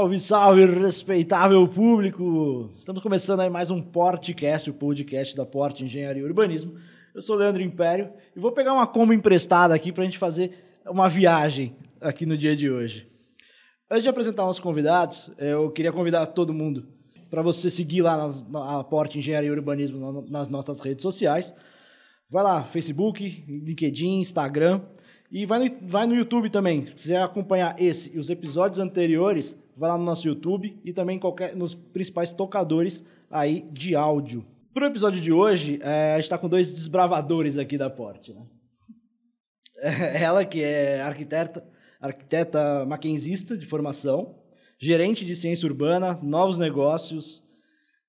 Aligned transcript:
Salve, 0.00 0.18
salve, 0.18 0.64
respeitável 0.64 1.68
público! 1.68 2.70
Estamos 2.74 3.02
começando 3.02 3.40
aí 3.40 3.50
mais 3.50 3.70
um 3.70 3.82
Portcast, 3.82 4.70
o 4.70 4.72
podcast 4.72 5.36
da 5.36 5.44
Porte 5.44 5.84
Engenharia 5.84 6.22
e 6.22 6.24
Urbanismo. 6.24 6.74
Eu 7.14 7.20
sou 7.20 7.36
o 7.36 7.38
Leandro 7.38 7.60
Império 7.60 8.10
e 8.34 8.40
vou 8.40 8.50
pegar 8.50 8.72
uma 8.72 8.86
combo 8.86 9.12
emprestada 9.12 9.74
aqui 9.74 9.92
para 9.92 10.02
a 10.02 10.06
gente 10.06 10.16
fazer 10.16 10.64
uma 10.86 11.06
viagem 11.06 11.76
aqui 12.00 12.24
no 12.24 12.34
dia 12.34 12.56
de 12.56 12.70
hoje. 12.70 13.06
Antes 13.90 14.04
de 14.04 14.08
apresentar 14.08 14.44
nossos 14.44 14.58
convidados, 14.58 15.30
eu 15.36 15.70
queria 15.70 15.92
convidar 15.92 16.24
todo 16.28 16.54
mundo 16.54 16.88
para 17.28 17.42
você 17.42 17.68
seguir 17.68 18.00
lá 18.00 18.26
na 18.48 18.82
Porte 18.82 19.18
Engenharia 19.18 19.50
e 19.50 19.52
Urbanismo 19.52 20.24
nas 20.30 20.48
nossas 20.48 20.80
redes 20.80 21.02
sociais. 21.02 21.52
Vai 22.30 22.42
lá, 22.42 22.62
Facebook, 22.62 23.44
LinkedIn, 23.46 24.20
Instagram. 24.20 24.80
E 25.30 25.46
vai 25.46 25.60
no, 25.60 25.76
vai 25.82 26.06
no 26.06 26.14
YouTube 26.14 26.50
também. 26.50 26.86
Se 26.86 26.94
quiser 26.94 27.22
acompanhar 27.22 27.80
esse 27.80 28.10
e 28.12 28.18
os 28.18 28.30
episódios 28.30 28.80
anteriores, 28.80 29.56
vai 29.80 29.88
lá 29.88 29.96
no 29.96 30.04
nosso 30.04 30.28
YouTube 30.28 30.78
e 30.84 30.92
também 30.92 31.18
qualquer, 31.18 31.56
nos 31.56 31.74
principais 31.74 32.32
tocadores 32.32 33.02
aí 33.30 33.66
de 33.72 33.96
áudio. 33.96 34.46
Para 34.74 34.84
o 34.84 34.90
episódio 34.90 35.22
de 35.22 35.32
hoje, 35.32 35.78
é, 35.82 36.12
a 36.12 36.16
gente 36.16 36.24
está 36.24 36.36
com 36.36 36.50
dois 36.50 36.70
desbravadores 36.70 37.56
aqui 37.56 37.78
da 37.78 37.88
Porte. 37.88 38.34
Né? 38.34 38.46
Ela, 40.20 40.44
que 40.44 40.62
é 40.62 41.00
arquiteta, 41.00 41.66
arquiteta 41.98 42.84
maquinzista 42.84 43.56
de 43.56 43.64
formação, 43.64 44.38
gerente 44.78 45.24
de 45.24 45.34
ciência 45.34 45.66
urbana, 45.66 46.20
novos 46.22 46.58
negócios, 46.58 47.42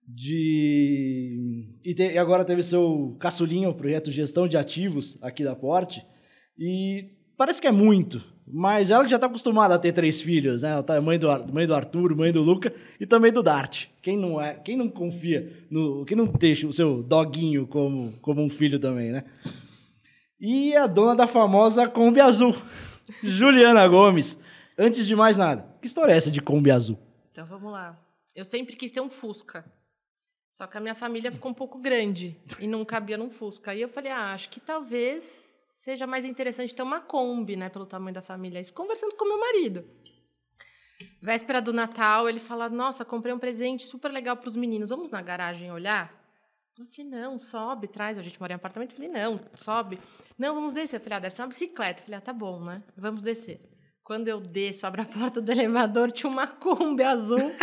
de 0.05 1.69
e, 1.85 1.93
te, 1.93 2.03
e 2.03 2.17
agora 2.17 2.43
teve 2.43 2.61
seu 2.61 3.15
caçulinho, 3.17 3.73
projeto 3.73 4.09
de 4.09 4.17
gestão 4.17 4.45
de 4.45 4.57
ativos 4.57 5.17
aqui 5.21 5.41
da 5.41 5.55
Porte, 5.55 6.05
e 6.59 7.11
parece 7.37 7.61
que 7.61 7.67
é 7.67 7.71
muito, 7.71 8.21
mas 8.51 8.91
ela 8.91 9.07
já 9.07 9.15
está 9.15 9.27
acostumada 9.27 9.75
a 9.75 9.79
ter 9.79 9.93
três 9.93 10.21
filhos, 10.21 10.61
né? 10.61 10.71
Ela 10.71 10.83
tá 10.83 10.99
mãe 10.99 11.17
do, 11.17 11.27
mãe 11.53 11.65
do 11.65 11.73
Arthur, 11.73 12.15
mãe 12.15 12.31
do 12.31 12.41
Luca 12.41 12.73
e 12.99 13.05
também 13.05 13.31
do 13.31 13.41
Dart. 13.41 13.87
Quem 14.01 14.17
não 14.17 14.41
é, 14.41 14.55
quem 14.55 14.75
não 14.75 14.89
confia 14.89 15.65
no, 15.69 16.05
quem 16.05 16.17
não 16.17 16.25
deixa 16.25 16.67
o 16.67 16.73
seu 16.73 17.01
doguinho 17.01 17.65
como, 17.65 18.11
como 18.21 18.41
um 18.41 18.49
filho 18.49 18.79
também, 18.79 19.11
né? 19.11 19.23
E 20.39 20.75
a 20.75 20.85
dona 20.85 21.15
da 21.15 21.27
famosa 21.27 21.87
Kombi 21.87 22.19
Azul, 22.19 22.55
Juliana 23.23 23.87
Gomes. 23.87 24.37
Antes 24.77 25.05
de 25.05 25.15
mais 25.15 25.37
nada, 25.37 25.65
que 25.79 25.87
história 25.87 26.13
é 26.13 26.17
essa 26.17 26.31
de 26.31 26.41
Kombi 26.41 26.71
Azul? 26.71 26.97
Então 27.31 27.45
vamos 27.45 27.71
lá. 27.71 27.97
Eu 28.35 28.43
sempre 28.43 28.75
quis 28.75 28.91
ter 28.91 29.01
um 29.01 29.09
Fusca. 29.09 29.63
Só 30.51 30.67
que 30.67 30.77
a 30.77 30.81
minha 30.81 30.95
família 30.95 31.31
ficou 31.31 31.51
um 31.51 31.53
pouco 31.53 31.79
grande 31.79 32.37
e 32.59 32.67
não 32.67 32.83
cabia 32.83 33.17
num 33.17 33.29
Fusca. 33.29 33.71
Aí 33.71 33.81
eu 33.81 33.87
falei, 33.87 34.11
ah, 34.11 34.33
acho 34.33 34.49
que 34.49 34.59
talvez 34.59 35.50
seja 35.81 36.05
mais 36.05 36.23
interessante 36.23 36.75
ter 36.75 36.83
uma 36.83 36.99
Kombi, 37.01 37.55
né, 37.55 37.67
pelo 37.67 37.87
tamanho 37.87 38.13
da 38.13 38.21
família. 38.21 38.59
Isso 38.59 38.73
conversando 38.73 39.15
com 39.15 39.25
meu 39.27 39.39
marido. 39.39 39.83
Véspera 41.19 41.59
do 41.59 41.73
Natal, 41.73 42.29
ele 42.29 42.39
fala: 42.39 42.69
Nossa, 42.69 43.03
comprei 43.03 43.33
um 43.33 43.39
presente 43.39 43.83
super 43.85 44.11
legal 44.11 44.37
para 44.37 44.47
os 44.47 44.55
meninos. 44.55 44.89
Vamos 44.89 45.09
na 45.09 45.21
garagem 45.21 45.71
olhar? 45.71 46.13
Eu 46.77 46.85
falei: 46.85 47.09
Não, 47.09 47.39
sobe, 47.39 47.87
traz. 47.87 48.19
A 48.19 48.21
gente 48.21 48.39
mora 48.39 48.53
em 48.53 48.55
apartamento. 48.55 48.91
Eu 48.91 48.95
falei: 48.97 49.11
Não, 49.11 49.39
sobe. 49.55 49.99
Não, 50.37 50.53
vamos 50.53 50.71
descer. 50.71 50.97
Eu 50.97 51.01
falei: 51.01 51.17
Ah, 51.17 51.19
deve 51.21 51.33
ser 51.33 51.41
uma 51.41 51.47
bicicleta. 51.47 52.01
Eu 52.01 52.05
falei: 52.05 52.17
Ah, 52.19 52.21
tá 52.21 52.33
bom, 52.33 52.63
né? 52.63 52.83
Vamos 52.95 53.23
descer. 53.23 53.59
Quando 54.03 54.27
eu 54.27 54.39
desço, 54.39 54.85
abro 54.85 55.01
a 55.01 55.05
porta 55.05 55.41
do 55.41 55.49
elevador, 55.51 56.11
tinha 56.11 56.29
uma 56.29 56.45
Kombi 56.45 57.01
azul. 57.01 57.55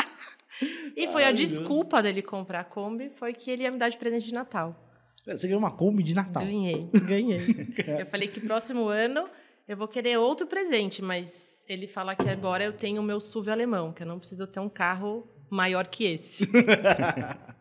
e 0.97 1.07
foi 1.07 1.23
Ai, 1.23 1.31
a 1.31 1.33
desculpa 1.33 2.03
Deus. 2.03 2.15
dele 2.15 2.23
comprar 2.27 2.61
a 2.61 2.65
Kombi, 2.65 3.11
foi 3.11 3.33
que 3.33 3.49
ele 3.49 3.63
ia 3.63 3.71
me 3.71 3.79
dar 3.79 3.89
de 3.89 3.97
presente 3.97 4.27
de 4.27 4.35
Natal. 4.35 4.88
Você 5.37 5.47
ganhou 5.47 5.59
uma 5.59 5.71
Kombi 5.71 6.03
de 6.03 6.15
Natal. 6.15 6.45
Ganhei, 6.45 6.89
ganhei. 7.07 7.41
eu 8.01 8.07
falei 8.07 8.29
que 8.29 8.41
próximo 8.41 8.89
ano 8.89 9.29
eu 9.67 9.77
vou 9.77 9.87
querer 9.87 10.17
outro 10.17 10.47
presente, 10.47 11.03
mas 11.03 11.65
ele 11.69 11.87
fala 11.87 12.17
que 12.17 12.29
agora 12.29 12.65
eu 12.65 12.73
tenho 12.73 13.03
o 13.03 13.05
meu 13.05 13.21
SUV 13.21 13.51
alemão, 13.51 13.93
que 13.93 14.03
eu 14.03 14.07
não 14.07 14.19
preciso 14.19 14.47
ter 14.47 14.61
um 14.61 14.69
carro 14.69 15.29
maior 15.51 15.87
que 15.87 16.05
esse. 16.05 16.49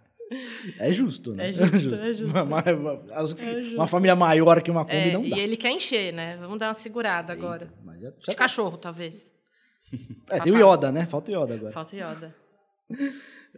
É 0.78 0.92
justo, 0.92 1.34
né? 1.34 1.48
É 1.48 1.52
justo, 1.54 1.76
é 1.76 1.80
justo. 1.80 2.04
É 2.04 2.14
justo. 2.14 2.38
Uma, 2.38 2.60
é 2.60 3.22
justo. 3.22 3.76
uma, 3.76 3.88
família 3.88 4.14
maior 4.14 4.62
que 4.62 4.70
uma 4.70 4.84
Kombi 4.84 4.98
é, 4.98 5.14
não 5.14 5.22
dá. 5.22 5.38
E 5.38 5.40
ele 5.40 5.56
quer 5.56 5.72
encher, 5.72 6.12
né? 6.14 6.36
Vamos 6.36 6.60
dar 6.60 6.68
uma 6.68 6.74
segurada 6.74 7.32
agora. 7.32 7.72
Já, 8.00 8.10
De 8.10 8.26
tá. 8.26 8.34
cachorro, 8.36 8.78
talvez. 8.78 9.34
É, 10.30 10.42
tem 10.42 10.52
o 10.52 10.58
Yoda, 10.58 10.92
né? 10.92 11.06
Falta 11.06 11.32
o 11.32 11.34
Yoda 11.34 11.54
agora. 11.54 11.72
Falta 11.72 11.96
o 11.96 11.98
Yoda. 11.98 12.36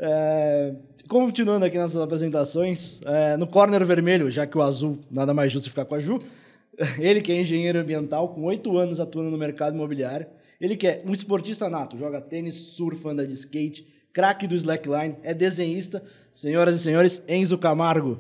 É, 0.02 0.76
continuando 1.10 1.66
aqui 1.66 1.78
nas 1.78 1.96
apresentações, 1.96 3.02
é, 3.06 3.36
no 3.36 3.46
corner 3.46 3.84
vermelho, 3.86 4.32
já 4.32 4.48
que 4.48 4.58
o 4.58 4.62
azul 4.62 5.00
nada 5.12 5.34
mais 5.34 5.52
justo 5.52 5.70
ficar 5.70 5.86
com 5.86 5.96
a 5.96 6.00
Ju, 6.00 6.20
ele 6.98 7.22
que 7.22 7.32
é 7.32 7.42
engenheiro 7.42 7.80
ambiental, 7.80 8.30
com 8.30 8.44
oito 8.44 8.78
anos 8.78 9.00
atuando 9.00 9.30
no 9.30 9.38
mercado 9.38 9.76
imobiliário, 9.76 10.28
ele 10.60 10.78
que 10.78 10.88
é 10.88 11.04
um 11.06 11.12
esportista 11.12 11.70
nato, 11.70 11.98
joga 11.98 12.22
tênis, 12.22 12.56
surfa, 12.56 13.10
anda 13.10 13.26
de 13.26 13.34
skate, 13.34 13.88
craque 14.14 14.48
do 14.48 14.56
slackline, 14.56 15.18
é 15.24 15.34
desenhista, 15.34 16.04
senhoras 16.34 16.76
e 16.76 16.80
senhores, 16.80 17.24
Enzo 17.28 17.58
Camargo. 17.58 18.20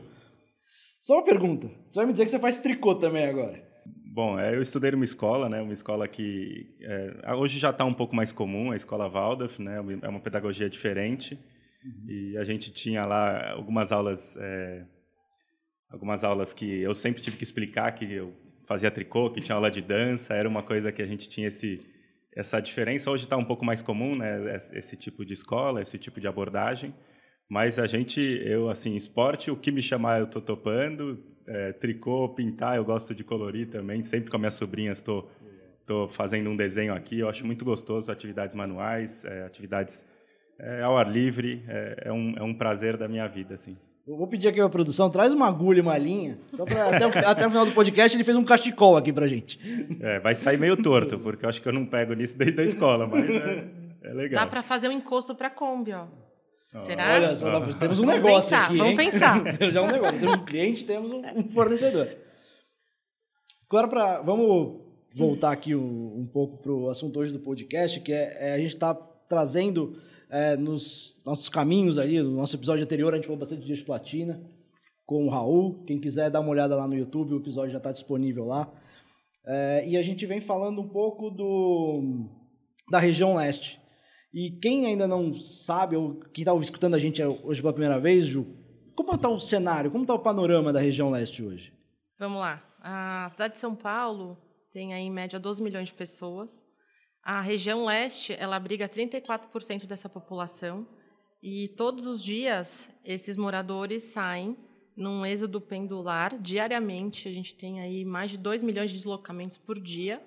Só 1.01 1.15
uma 1.15 1.23
pergunta, 1.23 1.69
você 1.85 1.95
vai 1.95 2.05
me 2.05 2.11
dizer 2.11 2.25
que 2.25 2.31
você 2.31 2.39
faz 2.39 2.57
tricô 2.57 2.95
também 2.95 3.25
agora? 3.25 3.68
Bom, 4.11 4.39
é, 4.39 4.55
eu 4.55 4.61
estudei 4.61 4.89
numa 4.91 5.03
escola, 5.03 5.47
né, 5.47 5.61
uma 5.61 5.71
escola 5.71 6.07
que 6.07 6.75
é, 6.81 7.33
hoje 7.35 7.59
já 7.59 7.69
está 7.69 7.85
um 7.85 7.93
pouco 7.93 8.15
mais 8.15 8.31
comum, 8.31 8.71
a 8.71 8.75
escola 8.75 9.07
Waldorf, 9.07 9.61
né, 9.61 9.77
é 10.01 10.09
uma 10.09 10.19
pedagogia 10.19 10.67
diferente. 10.67 11.39
Uhum. 11.85 12.09
E 12.09 12.37
a 12.37 12.43
gente 12.43 12.71
tinha 12.71 13.03
lá 13.03 13.51
algumas 13.51 13.91
aulas, 13.91 14.35
é, 14.37 14.83
algumas 15.89 16.23
aulas 16.23 16.53
que 16.53 16.81
eu 16.81 16.95
sempre 16.95 17.21
tive 17.21 17.37
que 17.37 17.43
explicar 17.43 17.91
que 17.91 18.11
eu 18.11 18.33
fazia 18.67 18.89
tricô, 18.89 19.29
que 19.29 19.41
tinha 19.41 19.55
aula 19.55 19.69
de 19.69 19.81
dança, 19.81 20.33
era 20.33 20.49
uma 20.49 20.63
coisa 20.63 20.91
que 20.91 21.01
a 21.01 21.07
gente 21.07 21.29
tinha 21.29 21.47
esse 21.47 21.79
essa 22.35 22.59
diferença. 22.59 23.11
Hoje 23.11 23.25
está 23.25 23.35
um 23.35 23.43
pouco 23.43 23.65
mais 23.65 23.81
comum, 23.81 24.15
né, 24.15 24.55
esse 24.73 24.95
tipo 24.95 25.25
de 25.25 25.33
escola, 25.33 25.81
esse 25.81 25.97
tipo 25.97 26.19
de 26.19 26.27
abordagem. 26.27 26.93
Mas 27.49 27.79
a 27.79 27.87
gente, 27.87 28.21
eu 28.21 28.69
assim, 28.69 28.95
esporte, 28.95 29.49
o 29.49 29.57
que 29.57 29.71
me 29.71 29.81
chamar 29.81 30.19
eu 30.19 30.27
tô 30.27 30.39
topando. 30.39 31.23
É, 31.51 31.73
tricô, 31.73 32.29
pintar, 32.29 32.77
eu 32.77 32.83
gosto 32.85 33.15
de 33.15 33.23
colorir 33.23 33.67
também. 33.67 34.03
Sempre 34.03 34.29
com 34.29 34.37
as 34.37 34.39
minhas 34.39 34.53
sobrinhas 34.53 34.99
estou 34.99 35.27
tô, 35.83 36.05
tô 36.05 36.07
fazendo 36.07 36.47
um 36.47 36.55
desenho 36.55 36.93
aqui. 36.93 37.19
Eu 37.19 37.27
acho 37.27 37.43
muito 37.43 37.65
gostoso 37.65 38.11
atividades 38.11 38.55
manuais, 38.55 39.25
é, 39.25 39.43
atividades 39.43 40.05
é, 40.59 40.83
ao 40.83 40.95
ar 40.95 41.09
livre, 41.09 41.63
é, 41.67 42.03
é, 42.05 42.11
um, 42.11 42.35
é 42.37 42.43
um 42.43 42.53
prazer 42.53 42.97
da 42.97 43.07
minha 43.07 43.27
vida, 43.27 43.55
assim. 43.55 43.75
Eu 44.05 44.15
vou 44.15 44.27
pedir 44.27 44.47
aqui 44.47 44.59
a 44.59 44.69
produção, 44.69 45.09
traz 45.09 45.33
uma 45.33 45.47
agulha 45.47 45.79
e 45.79 45.81
uma 45.81 45.97
linha. 45.97 46.37
Pra, 46.51 46.95
até, 46.95 47.07
o, 47.07 47.27
até, 47.27 47.47
o, 47.47 47.49
final 47.49 47.65
do 47.65 47.71
podcast 47.71 48.15
ele 48.15 48.23
fez 48.23 48.37
um 48.37 48.43
cachecol 48.43 48.97
aqui 48.97 49.11
pra 49.11 49.27
gente. 49.27 49.59
É, 50.01 50.19
vai 50.19 50.35
sair 50.35 50.57
meio 50.57 50.77
torto, 50.77 51.17
porque 51.19 51.45
eu 51.45 51.49
acho 51.49 51.61
que 51.61 51.67
eu 51.67 51.73
não 51.73 51.85
pego 51.85 52.13
nisso 52.13 52.37
desde 52.37 52.59
a 52.61 52.63
escola, 52.63 53.07
mas 53.07 53.27
é, 53.27 53.67
é 54.03 54.13
legal. 54.13 54.43
Dá 54.43 54.49
pra 54.49 54.61
fazer 54.61 54.87
um 54.87 54.91
encosto 54.91 55.33
pra 55.33 55.49
Kombi, 55.49 55.93
ó. 55.93 56.07
Será? 56.81 57.15
Olha 57.15 57.35
só, 57.35 57.57
ah. 57.57 57.73
temos 57.79 57.99
um 57.99 58.05
vamos 58.05 58.21
negócio 58.21 58.49
pensar, 58.49 58.65
aqui. 58.65 58.77
Vamos 58.77 58.91
hein? 58.91 58.95
pensar. 58.95 59.43
temos 59.57 59.73
já 59.73 59.81
um 59.81 59.87
negócio. 59.91 60.19
Temos 60.19 60.35
um 60.37 60.45
cliente, 60.45 60.85
temos 60.85 61.11
um 61.11 61.49
fornecedor. 61.49 62.15
Agora, 63.67 63.87
pra, 63.87 64.21
vamos 64.21 64.81
voltar 65.15 65.51
aqui 65.51 65.75
um, 65.75 66.19
um 66.19 66.27
pouco 66.27 66.61
para 66.61 66.71
o 66.71 66.89
assunto 66.89 67.19
hoje 67.19 67.33
do 67.33 67.39
podcast, 67.39 67.99
que 68.01 68.13
é, 68.13 68.49
é 68.49 68.53
a 68.53 68.57
gente 68.57 68.75
está 68.75 68.93
trazendo 68.93 69.99
é, 70.29 70.55
nos 70.55 71.19
nossos 71.25 71.49
caminhos 71.49 71.97
aí, 71.97 72.21
no 72.21 72.31
nosso 72.31 72.55
episódio 72.55 72.83
anterior, 72.83 73.13
a 73.13 73.15
gente 73.15 73.25
falou 73.25 73.39
bastante 73.39 73.61
de 73.61 73.67
Dias 73.67 73.81
Platina 73.81 74.39
com 75.05 75.25
o 75.25 75.29
Raul. 75.29 75.83
Quem 75.85 75.99
quiser 75.99 76.29
dar 76.29 76.39
uma 76.39 76.51
olhada 76.51 76.75
lá 76.75 76.87
no 76.87 76.95
YouTube, 76.95 77.33
o 77.33 77.39
episódio 77.39 77.71
já 77.71 77.79
está 77.79 77.91
disponível 77.91 78.45
lá. 78.45 78.71
É, 79.43 79.83
e 79.87 79.97
a 79.97 80.03
gente 80.03 80.23
vem 80.27 80.39
falando 80.39 80.81
um 80.81 80.87
pouco 80.87 81.31
do, 81.31 82.29
da 82.91 82.99
região 82.99 83.33
leste. 83.33 83.81
E 84.33 84.51
quem 84.51 84.85
ainda 84.85 85.07
não 85.07 85.33
sabe, 85.33 85.95
ou 85.95 86.19
quem 86.33 86.43
está 86.43 86.55
escutando 86.55 86.95
a 86.95 86.99
gente 86.99 87.21
hoje 87.23 87.61
pela 87.61 87.73
primeira 87.73 87.99
vez, 87.99 88.25
Ju, 88.25 88.45
como 88.95 89.13
está 89.13 89.29
o 89.29 89.39
cenário, 89.39 89.89
como 89.89 90.03
está 90.03 90.13
o 90.13 90.19
panorama 90.19 90.71
da 90.71 90.79
região 90.79 91.09
leste 91.09 91.43
hoje? 91.43 91.73
Vamos 92.19 92.39
lá. 92.39 92.63
A 92.81 93.27
cidade 93.29 93.53
de 93.55 93.59
São 93.59 93.75
Paulo 93.75 94.37
tem 94.71 94.93
aí, 94.93 95.03
em 95.03 95.11
média 95.11 95.39
12 95.39 95.63
milhões 95.63 95.87
de 95.87 95.93
pessoas. 95.93 96.63
A 97.23 97.41
região 97.41 97.85
leste, 97.85 98.35
ela 98.37 98.55
abriga 98.55 98.87
34% 98.87 99.85
dessa 99.85 100.07
população 100.07 100.87
e 101.41 101.69
todos 101.75 102.05
os 102.05 102.23
dias 102.23 102.89
esses 103.03 103.35
moradores 103.35 104.03
saem 104.03 104.57
num 104.95 105.25
êxodo 105.25 105.59
pendular 105.59 106.37
diariamente. 106.39 107.27
A 107.27 107.31
gente 107.31 107.55
tem 107.55 107.79
aí 107.79 108.05
mais 108.05 108.31
de 108.31 108.37
2 108.37 108.61
milhões 108.61 108.91
de 108.91 108.97
deslocamentos 108.97 109.57
por 109.57 109.79
dia 109.79 110.21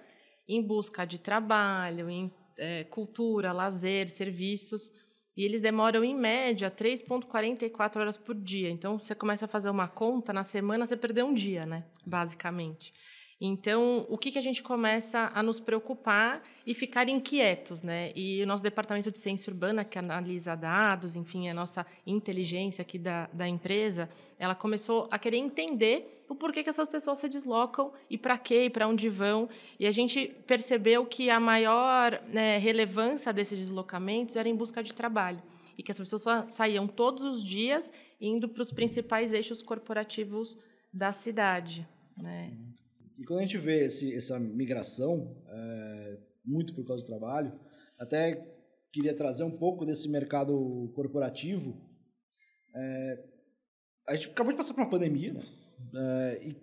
em 0.48 0.66
busca 0.66 1.04
de 1.04 1.20
trabalho, 1.20 2.10
em 2.10 2.32
é, 2.56 2.84
cultura, 2.84 3.52
lazer, 3.52 4.08
serviços. 4.08 4.92
E 5.36 5.44
eles 5.44 5.60
demoram, 5.60 6.04
em 6.04 6.14
média, 6.14 6.70
3,44 6.70 7.96
horas 8.00 8.16
por 8.16 8.34
dia. 8.34 8.68
Então, 8.70 8.98
você 8.98 9.14
começa 9.14 9.46
a 9.46 9.48
fazer 9.48 9.70
uma 9.70 9.88
conta, 9.88 10.32
na 10.32 10.44
semana 10.44 10.86
você 10.86 10.96
perdeu 10.96 11.26
um 11.26 11.32
dia, 11.34 11.64
né? 11.64 11.84
basicamente. 12.04 12.92
Então, 13.44 14.06
o 14.08 14.16
que, 14.16 14.30
que 14.30 14.38
a 14.38 14.42
gente 14.42 14.62
começa 14.62 15.32
a 15.34 15.42
nos 15.42 15.58
preocupar 15.58 16.40
e 16.64 16.74
ficar 16.74 17.08
inquietos, 17.08 17.82
né? 17.82 18.12
E 18.14 18.40
o 18.40 18.46
nosso 18.46 18.62
departamento 18.62 19.10
de 19.10 19.18
ciência 19.18 19.50
urbana, 19.50 19.84
que 19.84 19.98
analisa 19.98 20.54
dados, 20.54 21.16
enfim, 21.16 21.48
a 21.48 21.54
nossa 21.54 21.84
inteligência 22.06 22.82
aqui 22.82 23.00
da, 23.00 23.28
da 23.32 23.48
empresa, 23.48 24.08
ela 24.38 24.54
começou 24.54 25.08
a 25.10 25.18
querer 25.18 25.38
entender 25.38 26.22
o 26.28 26.36
porquê 26.36 26.62
que 26.62 26.70
essas 26.70 26.86
pessoas 26.86 27.18
se 27.18 27.28
deslocam 27.28 27.92
e 28.08 28.16
para 28.16 28.38
quê 28.38 28.66
e 28.66 28.70
para 28.70 28.86
onde 28.86 29.08
vão. 29.08 29.48
E 29.76 29.88
a 29.88 29.90
gente 29.90 30.28
percebeu 30.46 31.04
que 31.04 31.28
a 31.28 31.40
maior 31.40 32.22
né, 32.28 32.58
relevância 32.58 33.32
desses 33.32 33.58
deslocamentos 33.58 34.36
era 34.36 34.48
em 34.48 34.54
busca 34.54 34.84
de 34.84 34.94
trabalho 34.94 35.42
e 35.76 35.82
que 35.82 35.90
as 35.90 35.98
pessoas 35.98 36.22
saíam 36.48 36.86
todos 36.86 37.24
os 37.24 37.42
dias 37.42 37.90
indo 38.20 38.48
para 38.48 38.62
os 38.62 38.70
principais 38.70 39.32
eixos 39.32 39.60
corporativos 39.62 40.56
da 40.92 41.12
cidade, 41.12 41.84
né? 42.16 42.52
E 43.22 43.24
quando 43.24 43.38
a 43.38 43.42
gente 43.42 43.56
vê 43.56 43.84
esse, 43.84 44.12
essa 44.12 44.36
migração, 44.36 45.32
é, 45.48 46.18
muito 46.44 46.74
por 46.74 46.84
causa 46.84 47.04
do 47.04 47.06
trabalho, 47.06 47.52
até 47.96 48.44
queria 48.92 49.14
trazer 49.14 49.44
um 49.44 49.56
pouco 49.56 49.86
desse 49.86 50.08
mercado 50.08 50.92
corporativo. 50.92 51.80
É, 52.74 53.24
a 54.08 54.14
gente 54.16 54.30
acabou 54.30 54.52
de 54.52 54.56
passar 54.56 54.74
por 54.74 54.80
uma 54.80 54.90
pandemia, 54.90 55.34
né? 55.34 55.44
É, 55.94 56.40
e 56.48 56.56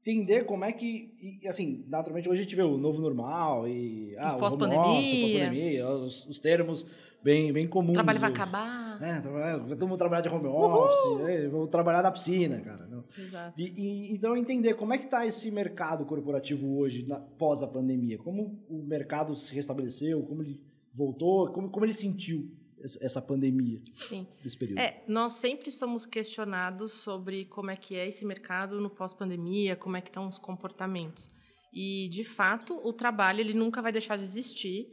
entender 0.00 0.46
como 0.46 0.64
é 0.64 0.72
que, 0.72 1.12
e, 1.42 1.46
assim, 1.46 1.84
naturalmente 1.88 2.26
hoje 2.26 2.40
a 2.40 2.42
gente 2.44 2.56
vê 2.56 2.62
o 2.62 2.78
novo 2.78 3.02
normal 3.02 3.68
e, 3.68 4.16
ah, 4.16 4.36
pós-pandemia, 4.36 5.84
pós 5.84 6.00
os, 6.00 6.26
os 6.26 6.38
termos 6.38 6.86
bem, 7.22 7.52
bem 7.52 7.68
comuns. 7.68 7.90
O 7.90 7.94
trabalho 7.94 8.18
vai 8.18 8.30
acabar. 8.30 8.77
É, 9.00 9.20
todo 9.20 9.86
mundo 9.86 9.98
trabalhar 9.98 10.22
de 10.22 10.28
home 10.28 10.46
office, 10.46 11.28
é, 11.28 11.48
vou 11.48 11.66
trabalhar 11.66 12.02
na 12.02 12.10
piscina, 12.10 12.60
cara. 12.60 12.86
Não. 12.86 13.04
Exato. 13.16 13.54
E, 13.58 13.64
e, 13.64 14.12
então, 14.12 14.36
entender 14.36 14.74
como 14.74 14.92
é 14.92 14.98
que 14.98 15.04
está 15.04 15.26
esse 15.26 15.50
mercado 15.50 16.04
corporativo 16.04 16.78
hoje, 16.78 17.06
na, 17.06 17.18
pós 17.20 17.62
a 17.62 17.66
pandemia. 17.66 18.18
Como 18.18 18.64
o 18.68 18.82
mercado 18.82 19.34
se 19.36 19.54
restabeleceu, 19.54 20.22
como 20.22 20.42
ele 20.42 20.60
voltou, 20.92 21.52
como, 21.52 21.70
como 21.70 21.84
ele 21.84 21.94
sentiu 21.94 22.50
essa 22.80 23.20
pandemia 23.20 23.82
Sim. 23.96 24.26
desse 24.42 24.56
período. 24.56 24.78
É, 24.78 25.02
nós 25.08 25.34
sempre 25.34 25.70
somos 25.70 26.06
questionados 26.06 26.92
sobre 26.92 27.44
como 27.46 27.70
é 27.70 27.76
que 27.76 27.96
é 27.96 28.06
esse 28.06 28.24
mercado 28.24 28.80
no 28.80 28.88
pós-pandemia, 28.88 29.74
como 29.74 29.96
é 29.96 30.00
que 30.00 30.08
estão 30.08 30.28
os 30.28 30.38
comportamentos. 30.38 31.30
E, 31.72 32.08
de 32.08 32.24
fato, 32.24 32.80
o 32.84 32.92
trabalho 32.92 33.40
ele 33.40 33.54
nunca 33.54 33.82
vai 33.82 33.92
deixar 33.92 34.16
de 34.16 34.22
existir 34.22 34.88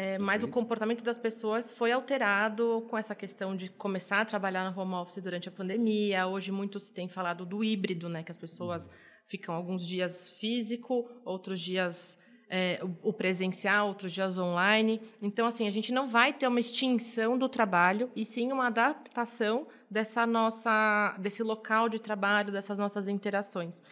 é, 0.00 0.16
mas 0.16 0.44
o 0.44 0.48
comportamento 0.48 1.02
das 1.02 1.18
pessoas 1.18 1.72
foi 1.72 1.90
alterado 1.90 2.86
com 2.88 2.96
essa 2.96 3.16
questão 3.16 3.56
de 3.56 3.68
começar 3.68 4.20
a 4.20 4.24
trabalhar 4.24 4.70
no 4.70 4.80
home 4.80 4.94
office 4.94 5.20
durante 5.20 5.48
a 5.48 5.50
pandemia. 5.50 6.24
Hoje 6.24 6.52
muito 6.52 6.78
se 6.78 6.92
tem 6.92 7.08
falado 7.08 7.44
do 7.44 7.64
híbrido, 7.64 8.08
né, 8.08 8.22
que 8.22 8.30
as 8.30 8.36
pessoas 8.36 8.86
uhum. 8.86 8.92
ficam 9.26 9.52
alguns 9.52 9.84
dias 9.84 10.30
físico, 10.30 11.10
outros 11.24 11.58
dias 11.58 12.16
é, 12.48 12.80
o 13.02 13.12
presencial, 13.12 13.88
outros 13.88 14.12
dias 14.12 14.38
online. 14.38 15.02
Então, 15.20 15.48
assim, 15.48 15.66
a 15.66 15.70
gente 15.72 15.90
não 15.90 16.08
vai 16.08 16.32
ter 16.32 16.46
uma 16.46 16.60
extinção 16.60 17.36
do 17.36 17.48
trabalho, 17.48 18.08
e 18.14 18.24
sim 18.24 18.52
uma 18.52 18.68
adaptação 18.68 19.66
dessa 19.90 20.24
nossa, 20.24 21.16
desse 21.18 21.42
local 21.42 21.88
de 21.88 21.98
trabalho, 21.98 22.52
dessas 22.52 22.78
nossas 22.78 23.08
interações. 23.08 23.82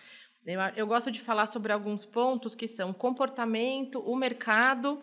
Eu, 0.47 0.61
eu 0.77 0.87
gosto 0.87 1.11
de 1.11 1.21
falar 1.21 1.47
sobre 1.47 1.73
alguns 1.73 2.05
pontos 2.05 2.55
que 2.55 2.69
são 2.69 2.93
comportamento, 2.93 3.99
o 3.99 4.15
mercado 4.15 5.01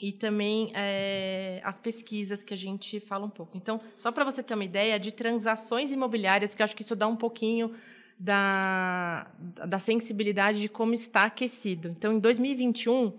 e 0.00 0.12
também 0.12 0.72
é, 0.74 1.60
as 1.62 1.78
pesquisas 1.78 2.42
que 2.42 2.54
a 2.54 2.56
gente 2.56 2.98
fala 2.98 3.26
um 3.26 3.30
pouco. 3.30 3.56
Então, 3.56 3.78
só 3.96 4.10
para 4.10 4.24
você 4.24 4.42
ter 4.42 4.54
uma 4.54 4.64
ideia 4.64 4.98
de 4.98 5.12
transações 5.12 5.92
imobiliárias, 5.92 6.54
que 6.54 6.62
acho 6.62 6.74
que 6.74 6.82
isso 6.82 6.96
dá 6.96 7.06
um 7.06 7.16
pouquinho 7.16 7.72
da, 8.18 9.30
da 9.68 9.78
sensibilidade 9.78 10.60
de 10.60 10.68
como 10.68 10.94
está 10.94 11.24
aquecido. 11.24 11.88
Então, 11.88 12.14
em 12.14 12.18
2021, 12.18 13.12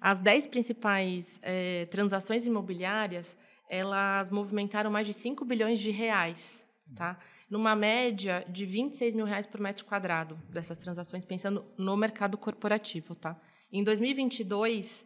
as 0.00 0.18
10 0.18 0.46
principais 0.48 1.40
é, 1.42 1.86
transações 1.86 2.44
imobiliárias, 2.44 3.38
elas 3.68 4.30
movimentaram 4.30 4.90
mais 4.90 5.06
de 5.06 5.14
5 5.14 5.44
bilhões 5.44 5.80
de 5.80 5.90
reais, 5.90 6.66
tá? 6.94 7.18
numa 7.48 7.74
média 7.74 8.44
de 8.48 8.66
26 8.66 9.14
mil 9.14 9.24
reais 9.24 9.46
por 9.46 9.60
metro 9.60 9.84
quadrado 9.84 10.38
dessas 10.50 10.76
transações, 10.76 11.24
pensando 11.24 11.64
no 11.78 11.96
mercado 11.96 12.36
corporativo. 12.36 13.14
Tá? 13.14 13.40
Em 13.72 13.82
2022 13.82 15.04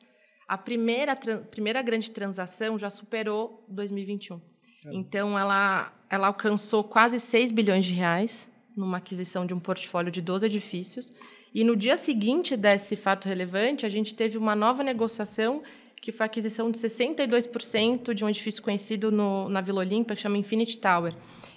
a 0.50 0.58
primeira, 0.58 1.14
primeira 1.14 1.80
grande 1.80 2.10
transação 2.10 2.76
já 2.76 2.90
superou 2.90 3.64
2021. 3.68 4.40
É. 4.84 4.90
Então, 4.92 5.38
ela, 5.38 5.92
ela 6.10 6.26
alcançou 6.26 6.82
quase 6.82 7.20
6 7.20 7.52
bilhões 7.52 7.84
de 7.84 7.94
reais 7.94 8.50
numa 8.76 8.96
aquisição 8.96 9.46
de 9.46 9.54
um 9.54 9.60
portfólio 9.60 10.10
de 10.10 10.20
12 10.20 10.46
edifícios. 10.46 11.12
E 11.54 11.62
no 11.62 11.76
dia 11.76 11.96
seguinte 11.96 12.56
desse 12.56 12.96
fato 12.96 13.28
relevante, 13.28 13.86
a 13.86 13.88
gente 13.88 14.12
teve 14.12 14.36
uma 14.36 14.56
nova 14.56 14.82
negociação 14.82 15.62
que 15.94 16.10
foi 16.10 16.24
a 16.24 16.26
aquisição 16.26 16.68
de 16.68 16.78
62% 16.78 18.12
de 18.12 18.24
um 18.24 18.28
edifício 18.28 18.60
conhecido 18.60 19.12
no, 19.12 19.48
na 19.48 19.60
Vila 19.60 19.78
Olímpia, 19.82 20.16
que 20.16 20.22
chama 20.22 20.36
Infinity 20.36 20.78
Tower. 20.78 21.14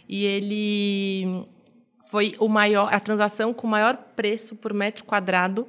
E 0.07 0.24
ele 0.24 1.48
foi 2.06 2.36
o 2.38 2.48
maior, 2.48 2.94
a 2.94 3.00
transação 3.00 3.56
com 3.56 3.66
o 3.66 3.72
maior 3.72 3.98
preço 4.16 4.56
por 4.56 4.72
metro 4.72 5.04
quadrado 5.04 5.68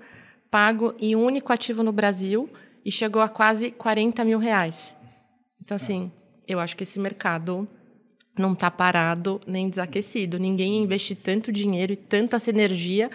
pago 0.50 0.94
em 1.00 1.16
um 1.16 1.24
único 1.24 1.52
ativo 1.52 1.82
no 1.82 1.90
Brasil, 1.90 2.48
e 2.84 2.92
chegou 2.92 3.22
a 3.22 3.28
quase 3.28 3.70
40 3.70 4.24
mil 4.24 4.38
reais. 4.38 4.94
Então, 5.62 5.76
assim, 5.76 6.12
eu 6.46 6.60
acho 6.60 6.76
que 6.76 6.82
esse 6.82 6.98
mercado 6.98 7.66
não 8.38 8.52
está 8.52 8.70
parado 8.70 9.40
nem 9.46 9.68
desaquecido. 9.68 10.38
Ninguém 10.38 10.76
ia 10.76 10.82
investir 10.82 11.16
tanto 11.16 11.52
dinheiro 11.52 11.92
e 11.92 11.96
tanta 11.96 12.36
energia 12.48 13.10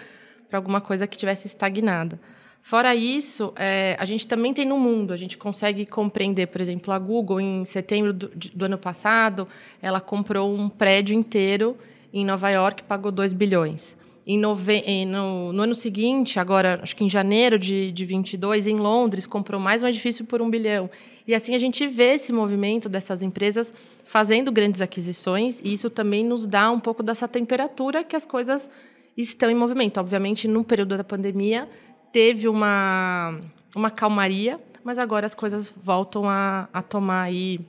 para 0.48 0.58
alguma 0.58 0.80
coisa 0.80 1.06
que 1.06 1.16
tivesse 1.16 1.46
estagnada. 1.46 2.20
Fora 2.62 2.94
isso, 2.94 3.54
é, 3.56 3.96
a 3.98 4.04
gente 4.04 4.28
também 4.28 4.52
tem 4.52 4.66
no 4.66 4.78
mundo, 4.78 5.12
a 5.12 5.16
gente 5.16 5.38
consegue 5.38 5.86
compreender, 5.86 6.46
por 6.48 6.60
exemplo, 6.60 6.92
a 6.92 6.98
Google, 6.98 7.40
em 7.40 7.64
setembro 7.64 8.12
do, 8.12 8.28
do 8.28 8.64
ano 8.64 8.76
passado, 8.76 9.48
ela 9.80 10.00
comprou 10.00 10.54
um 10.54 10.68
prédio 10.68 11.14
inteiro 11.14 11.78
em 12.12 12.24
Nova 12.24 12.50
York, 12.50 12.82
pagou 12.82 13.10
2 13.10 13.32
bilhões. 13.32 13.96
Em 14.26 14.38
nove... 14.38 14.82
no, 15.06 15.52
no, 15.52 15.62
ano 15.62 15.74
seguinte, 15.74 16.38
agora, 16.38 16.78
acho 16.82 16.94
que 16.94 17.02
em 17.02 17.10
janeiro 17.10 17.58
de, 17.58 17.90
de 17.90 18.04
22, 18.04 18.66
em 18.66 18.76
Londres, 18.76 19.26
comprou 19.26 19.60
mais 19.60 19.82
um 19.82 19.86
edifício 19.88 20.24
por 20.24 20.42
um 20.42 20.50
bilhão. 20.50 20.90
E 21.26 21.34
assim 21.34 21.54
a 21.54 21.58
gente 21.58 21.86
vê 21.86 22.14
esse 22.14 22.32
movimento 22.32 22.88
dessas 22.88 23.22
empresas 23.22 23.72
fazendo 24.04 24.52
grandes 24.52 24.80
aquisições, 24.80 25.60
e 25.64 25.72
isso 25.72 25.88
também 25.88 26.24
nos 26.24 26.46
dá 26.46 26.70
um 26.70 26.80
pouco 26.80 27.02
dessa 27.02 27.26
temperatura 27.26 28.04
que 28.04 28.16
as 28.16 28.24
coisas 28.24 28.68
estão 29.16 29.50
em 29.50 29.54
movimento. 29.54 29.98
Obviamente, 29.98 30.46
no 30.46 30.64
período 30.64 30.96
da 30.96 31.04
pandemia, 31.04 31.68
teve 32.12 32.48
uma, 32.48 33.38
uma 33.74 33.90
calmaria, 33.90 34.60
mas 34.84 34.98
agora 34.98 35.26
as 35.26 35.34
coisas 35.34 35.72
voltam 35.82 36.28
a, 36.28 36.68
a 36.72 36.82
tomar 36.82 37.22
aí 37.22 37.60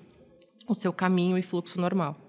o 0.67 0.73
seu 0.73 0.93
caminho 0.93 1.37
e 1.37 1.41
fluxo 1.41 1.79
normal. 1.79 2.20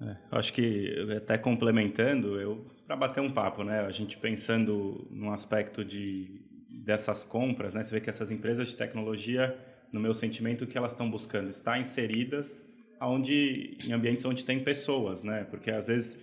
É, 0.00 0.16
acho 0.30 0.52
que 0.52 0.94
até 1.16 1.38
complementando, 1.38 2.38
eu 2.38 2.66
para 2.86 2.96
bater 2.96 3.20
um 3.20 3.30
papo, 3.30 3.64
né? 3.64 3.80
A 3.80 3.90
gente 3.90 4.16
pensando 4.16 5.06
no 5.10 5.32
aspecto 5.32 5.84
de 5.84 6.40
dessas 6.68 7.24
compras, 7.24 7.74
né? 7.74 7.82
Você 7.82 7.94
vê 7.94 8.00
que 8.00 8.10
essas 8.10 8.30
empresas 8.30 8.68
de 8.68 8.76
tecnologia, 8.76 9.56
no 9.90 9.98
meu 9.98 10.12
sentimento, 10.12 10.66
que 10.66 10.76
elas 10.76 10.92
estão 10.92 11.10
buscando 11.10 11.48
estar 11.48 11.78
inseridas 11.78 12.64
aonde 13.00 13.76
em 13.84 13.92
ambientes 13.92 14.24
onde 14.24 14.44
tem 14.44 14.60
pessoas, 14.60 15.22
né? 15.22 15.44
Porque 15.44 15.70
às 15.70 15.88
vezes 15.88 16.18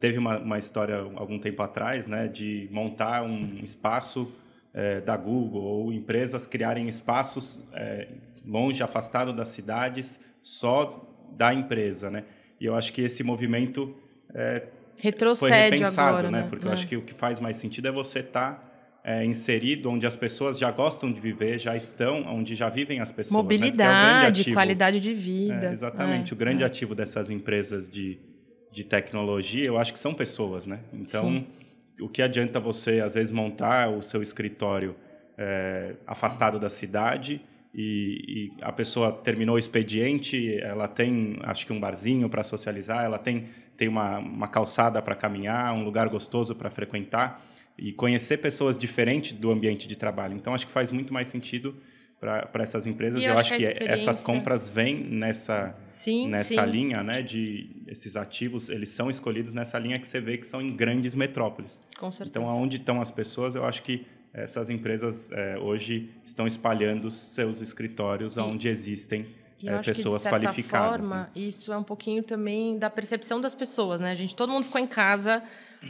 teve 0.00 0.18
uma, 0.18 0.38
uma 0.38 0.58
história 0.58 0.96
algum 0.96 1.38
tempo 1.38 1.62
atrás, 1.62 2.08
né? 2.08 2.28
De 2.28 2.68
montar 2.72 3.22
um 3.22 3.58
espaço 3.62 4.32
é, 4.72 5.00
da 5.00 5.16
Google 5.16 5.62
ou 5.62 5.92
empresas 5.92 6.46
criarem 6.46 6.88
espaços 6.88 7.60
é, 7.72 8.08
longe, 8.44 8.82
afastado 8.82 9.32
das 9.32 9.50
cidades, 9.50 10.20
só 10.40 11.04
da 11.36 11.52
empresa, 11.52 12.10
né? 12.10 12.24
E 12.60 12.66
eu 12.66 12.74
acho 12.74 12.92
que 12.92 13.02
esse 13.02 13.22
movimento 13.22 13.94
é, 14.34 14.62
Retrocede 15.00 15.52
foi 15.52 15.70
repensado, 15.70 16.08
agora, 16.08 16.30
né? 16.30 16.46
Porque 16.48 16.66
é. 16.66 16.68
eu 16.68 16.72
acho 16.72 16.86
que 16.86 16.96
o 16.96 17.02
que 17.02 17.14
faz 17.14 17.38
mais 17.38 17.56
sentido 17.56 17.88
é 17.88 17.92
você 17.92 18.18
estar 18.18 18.54
tá, 18.54 18.68
é, 19.04 19.24
inserido 19.24 19.88
onde 19.90 20.06
as 20.06 20.16
pessoas 20.16 20.58
já 20.58 20.70
gostam 20.70 21.12
de 21.12 21.20
viver, 21.20 21.58
já 21.58 21.76
estão, 21.76 22.24
onde 22.26 22.54
já 22.54 22.68
vivem 22.68 23.00
as 23.00 23.12
pessoas. 23.12 23.32
Né? 23.32 23.38
É 23.38 23.42
Mobilidade, 23.42 24.44
né? 24.46 24.50
é 24.50 24.54
qualidade 24.54 25.00
de 25.00 25.14
vida. 25.14 25.66
É, 25.66 25.72
exatamente. 25.72 26.32
É, 26.32 26.34
o 26.34 26.36
grande 26.36 26.64
ativo 26.64 26.94
dessas 26.94 27.30
empresas 27.30 27.88
de, 27.88 28.18
de 28.72 28.84
tecnologia, 28.84 29.64
eu 29.64 29.78
acho 29.78 29.92
que 29.92 29.98
são 29.98 30.12
pessoas, 30.12 30.66
né? 30.66 30.80
Então, 30.92 31.24
Sim. 31.24 31.46
o 32.00 32.08
que 32.08 32.20
adianta 32.20 32.58
você, 32.58 33.00
às 33.00 33.14
vezes, 33.14 33.30
montar 33.30 33.88
o 33.88 34.02
seu 34.02 34.20
escritório 34.20 34.96
é, 35.38 35.94
afastado 36.06 36.58
da 36.58 36.68
cidade 36.68 37.40
e, 37.74 38.50
e, 38.58 38.62
a 38.62 38.72
pessoa 38.72 39.12
terminou 39.12 39.56
o 39.56 39.58
expediente, 39.58 40.58
ela 40.60 40.88
tem, 40.88 41.38
acho 41.42 41.66
que 41.66 41.72
um 41.72 41.78
barzinho 41.78 42.28
para 42.28 42.42
socializar, 42.42 43.04
ela 43.04 43.18
tem, 43.18 43.44
tem 43.76 43.88
uma, 43.88 44.18
uma 44.18 44.48
calçada 44.48 45.00
para 45.02 45.14
caminhar, 45.14 45.72
um 45.74 45.84
lugar 45.84 46.08
gostoso 46.08 46.54
para 46.54 46.70
frequentar 46.70 47.44
e 47.76 47.92
conhecer 47.92 48.38
pessoas 48.38 48.76
diferentes 48.76 49.32
do 49.32 49.50
ambiente 49.50 49.86
de 49.86 49.96
trabalho. 49.96 50.34
Então, 50.34 50.54
acho 50.54 50.66
que 50.66 50.72
faz 50.72 50.90
muito 50.90 51.12
mais 51.12 51.28
sentido 51.28 51.76
para 52.18 52.64
essas 52.64 52.86
empresas. 52.86 53.22
E 53.22 53.26
eu, 53.26 53.32
eu 53.32 53.38
acho 53.38 53.54
acho 53.54 53.64
que, 53.64 53.84
essas 53.84 54.22
compras 54.22 54.68
vêm 54.68 54.98
nessa, 54.98 55.76
Sim, 55.88 56.28
nessa 56.28 56.64
sim. 56.64 56.70
linha, 56.70 57.02
né? 57.02 57.22
De 57.22 57.70
esses 57.86 58.16
ativos, 58.16 58.68
eles 58.68 58.88
são 58.88 59.08
escolhidos 59.08 59.54
nessa 59.54 59.78
linha 59.78 59.98
que 59.98 60.06
você 60.06 60.20
vê 60.20 60.36
que 60.36 60.46
são 60.46 60.60
em 60.60 60.74
grandes 60.74 61.14
metrópoles. 61.14 61.80
Com 61.96 62.10
certeza. 62.10 62.30
Então, 62.30 62.48
aonde 62.48 62.78
estão 62.78 63.00
as 63.00 63.12
pessoas, 63.12 63.54
eu 63.54 63.64
acho 63.64 63.82
que 63.84 64.04
essas 64.42 64.70
empresas 64.70 65.30
eh, 65.32 65.58
hoje 65.58 66.10
estão 66.24 66.46
espalhando 66.46 67.10
seus 67.10 67.60
escritórios 67.60 68.36
aonde 68.38 68.68
existem 68.68 69.26
E 69.60 69.66
eu 69.66 69.74
eh, 69.74 69.78
acho 69.78 69.90
que, 69.90 69.96
de 69.96 70.02
pessoas 70.02 70.22
certa 70.22 70.38
qualificadas. 70.38 71.08
forma, 71.08 71.22
né? 71.22 71.28
isso 71.34 71.72
é 71.72 71.76
um 71.76 71.82
pouquinho 71.82 72.22
também 72.22 72.78
da 72.78 72.90
percepção 72.90 73.40
das 73.40 73.54
pessoas, 73.54 74.00
né? 74.00 74.10
A 74.10 74.14
gente, 74.14 74.34
todo 74.34 74.50
mundo 74.52 74.64
ficou 74.64 74.80
em 74.80 74.86
casa, 74.86 75.42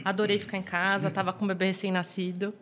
adorei 0.03 0.39
ficar 0.39 0.57
em 0.57 0.63
casa, 0.63 1.07
estava 1.07 1.33
com 1.33 1.45
um 1.45 1.47
bebê 1.47 1.65
recém-nascido, 1.65 2.53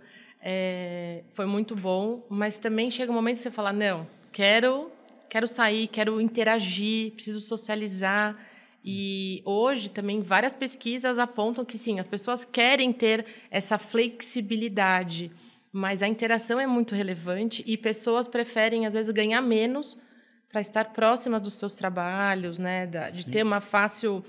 é, 0.41 1.23
foi 1.31 1.45
muito 1.45 1.75
bom, 1.75 2.25
mas 2.29 2.57
também 2.57 2.89
chega 2.91 3.11
um 3.11 3.15
momento 3.15 3.35
que 3.35 3.41
você 3.43 3.51
fala, 3.51 3.73
não, 3.73 4.07
quero, 4.31 4.91
quero 5.29 5.47
sair, 5.47 5.87
quero 5.87 6.21
interagir, 6.21 7.11
preciso 7.11 7.41
socializar. 7.41 8.37
E 8.89 9.41
hoje 9.43 9.89
também 9.89 10.21
várias 10.21 10.53
pesquisas 10.53 11.19
apontam 11.19 11.65
que 11.65 11.77
sim, 11.77 11.99
as 11.99 12.07
pessoas 12.07 12.45
querem 12.45 12.93
ter 12.93 13.25
essa 13.51 13.77
flexibilidade, 13.77 15.29
mas 15.71 16.01
a 16.01 16.07
interação 16.07 16.59
é 16.59 16.65
muito 16.67 16.95
relevante 16.95 17.63
e 17.65 17.77
pessoas 17.77 18.27
preferem 18.27 18.85
às 18.85 18.93
vezes 18.93 19.11
ganhar 19.11 19.41
menos 19.41 19.97
para 20.51 20.61
estar 20.61 20.85
próximas 20.85 21.41
dos 21.41 21.55
seus 21.55 21.75
trabalhos, 21.75 22.57
né, 22.57 22.87
da- 22.87 23.09
de 23.09 23.25
ter 23.25 23.43
uma 23.43 23.59
fácil 23.59 24.23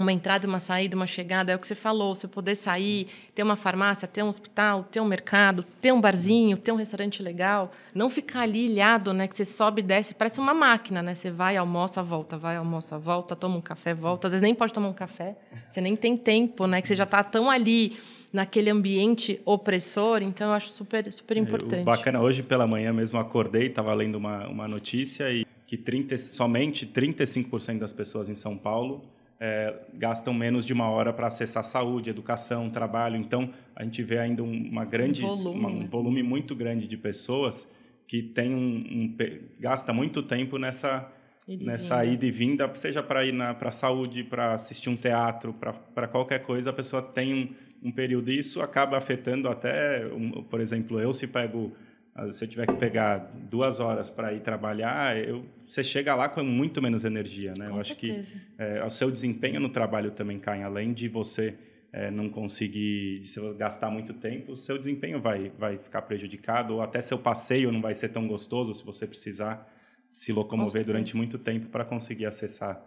uma 0.00 0.12
entrada, 0.12 0.46
uma 0.46 0.60
saída, 0.60 0.94
uma 0.94 1.08
chegada, 1.08 1.50
é 1.50 1.56
o 1.56 1.58
que 1.58 1.66
você 1.66 1.74
falou, 1.74 2.14
você 2.14 2.28
poder 2.28 2.54
sair, 2.54 3.08
ter 3.34 3.42
uma 3.42 3.56
farmácia, 3.56 4.06
ter 4.06 4.22
um 4.22 4.28
hospital, 4.28 4.84
ter 4.84 5.00
um 5.00 5.04
mercado, 5.04 5.64
ter 5.80 5.90
um 5.90 6.00
barzinho, 6.00 6.56
ter 6.56 6.70
um 6.70 6.76
restaurante 6.76 7.20
legal, 7.20 7.68
não 7.92 8.08
ficar 8.08 8.42
ali 8.42 8.66
ilhado, 8.66 9.12
né, 9.12 9.26
que 9.26 9.36
você 9.36 9.44
sobe 9.44 9.80
e 9.80 9.84
desce, 9.84 10.14
parece 10.14 10.38
uma 10.38 10.54
máquina, 10.54 11.02
né? 11.02 11.16
Você 11.16 11.32
vai, 11.32 11.56
almoça, 11.56 12.00
volta, 12.00 12.38
vai, 12.38 12.54
almoça, 12.54 12.96
volta, 12.96 13.34
toma 13.34 13.56
um 13.56 13.60
café, 13.60 13.92
volta, 13.92 14.28
às 14.28 14.34
vezes 14.34 14.42
nem 14.42 14.54
pode 14.54 14.72
tomar 14.72 14.86
um 14.86 14.92
café, 14.92 15.36
você 15.68 15.80
nem 15.80 15.96
tem 15.96 16.16
tempo, 16.16 16.68
né, 16.68 16.80
que 16.80 16.86
você 16.86 16.94
já 16.94 17.02
está 17.02 17.24
tão 17.24 17.50
ali 17.50 17.98
naquele 18.32 18.70
ambiente 18.70 19.40
opressor, 19.44 20.22
então 20.22 20.48
eu 20.48 20.52
acho 20.54 20.68
super 20.70 21.10
super 21.12 21.36
importante. 21.36 21.82
O 21.82 21.84
bacana, 21.84 22.20
hoje 22.20 22.42
pela 22.42 22.66
manhã 22.66 22.92
mesmo 22.92 23.18
acordei, 23.18 23.66
estava 23.66 23.92
lendo 23.94 24.16
uma, 24.16 24.46
uma 24.48 24.68
notícia 24.68 25.30
e 25.32 25.46
que 25.66 25.76
30, 25.76 26.16
somente 26.18 26.86
35% 26.86 27.78
das 27.78 27.92
pessoas 27.92 28.28
em 28.28 28.34
São 28.34 28.56
Paulo 28.56 29.04
eh, 29.40 29.72
gastam 29.94 30.34
menos 30.34 30.64
de 30.66 30.72
uma 30.72 30.88
hora 30.90 31.12
para 31.12 31.28
acessar 31.28 31.62
saúde, 31.62 32.10
educação, 32.10 32.68
trabalho. 32.70 33.16
Então, 33.16 33.50
a 33.76 33.84
gente 33.84 34.02
vê 34.02 34.18
ainda 34.18 34.42
um- 34.42 34.68
uma 34.68 34.84
grande, 34.84 35.22
volume, 35.22 35.54
uma- 35.60 35.68
um 35.68 35.78
né? 35.80 35.88
volume 35.88 36.22
muito 36.24 36.56
grande 36.56 36.88
de 36.88 36.96
pessoas 36.96 37.68
que 38.06 38.20
tem 38.22 38.52
um, 38.52 38.58
um 38.58 39.16
gasta 39.60 39.92
muito 39.92 40.22
tempo 40.24 40.58
nessa 40.58 41.08
Ida 41.46 41.62
e 41.62 41.66
nessa 41.66 42.00
vinda. 42.02 42.12
ida 42.14 42.26
e 42.26 42.30
vinda, 42.30 42.70
seja 42.74 43.02
para 43.02 43.24
ir 43.24 43.32
para 43.58 43.68
a 43.68 43.72
saúde, 43.72 44.24
para 44.24 44.54
assistir 44.54 44.90
um 44.90 44.96
teatro, 44.96 45.54
para 45.94 46.08
qualquer 46.08 46.40
coisa, 46.40 46.70
a 46.70 46.72
pessoa 46.72 47.00
tem 47.00 47.32
um, 47.32 47.48
um 47.82 47.90
período. 47.92 48.30
E 48.30 48.38
isso 48.38 48.60
acaba 48.60 48.96
afetando 48.96 49.48
até, 49.48 50.02
por 50.50 50.60
exemplo, 50.60 51.00
eu 51.00 51.12
se 51.12 51.26
pego, 51.26 51.72
ah, 52.14 52.30
se 52.32 52.44
eu 52.44 52.48
tiver 52.48 52.66
que 52.66 52.74
pegar 52.74 53.30
duas 53.48 53.78
horas 53.80 54.10
para 54.10 54.32
ir 54.32 54.40
trabalhar, 54.40 55.16
eu, 55.16 55.44
você 55.66 55.84
chega 55.84 56.14
lá 56.14 56.28
com 56.28 56.42
muito 56.42 56.82
menos 56.82 57.04
energia, 57.04 57.54
né? 57.56 57.66
Com 57.66 57.74
eu 57.74 57.80
acho 57.80 57.94
certeza. 57.96 58.34
que 58.56 58.62
é, 58.62 58.84
o 58.84 58.90
seu 58.90 59.10
desempenho 59.10 59.60
no 59.60 59.68
trabalho 59.68 60.10
também 60.10 60.38
cai, 60.38 60.62
além 60.62 60.92
de 60.92 61.08
você 61.08 61.54
é, 61.92 62.10
não 62.10 62.28
conseguir, 62.28 63.20
de 63.20 63.28
você 63.28 63.40
gastar 63.54 63.90
muito 63.90 64.12
tempo, 64.12 64.52
o 64.52 64.56
seu 64.56 64.76
desempenho 64.76 65.20
vai, 65.20 65.50
vai 65.58 65.78
ficar 65.78 66.02
prejudicado, 66.02 66.74
ou 66.74 66.82
até 66.82 67.00
seu 67.00 67.18
passeio 67.18 67.70
não 67.72 67.80
vai 67.80 67.94
ser 67.94 68.08
tão 68.10 68.26
gostoso 68.26 68.74
se 68.74 68.84
você 68.84 69.06
precisar 69.06 69.66
se 70.12 70.32
locomover 70.32 70.84
durante 70.84 71.16
muito 71.16 71.38
tempo 71.38 71.68
para 71.68 71.84
conseguir 71.84 72.26
acessar 72.26 72.84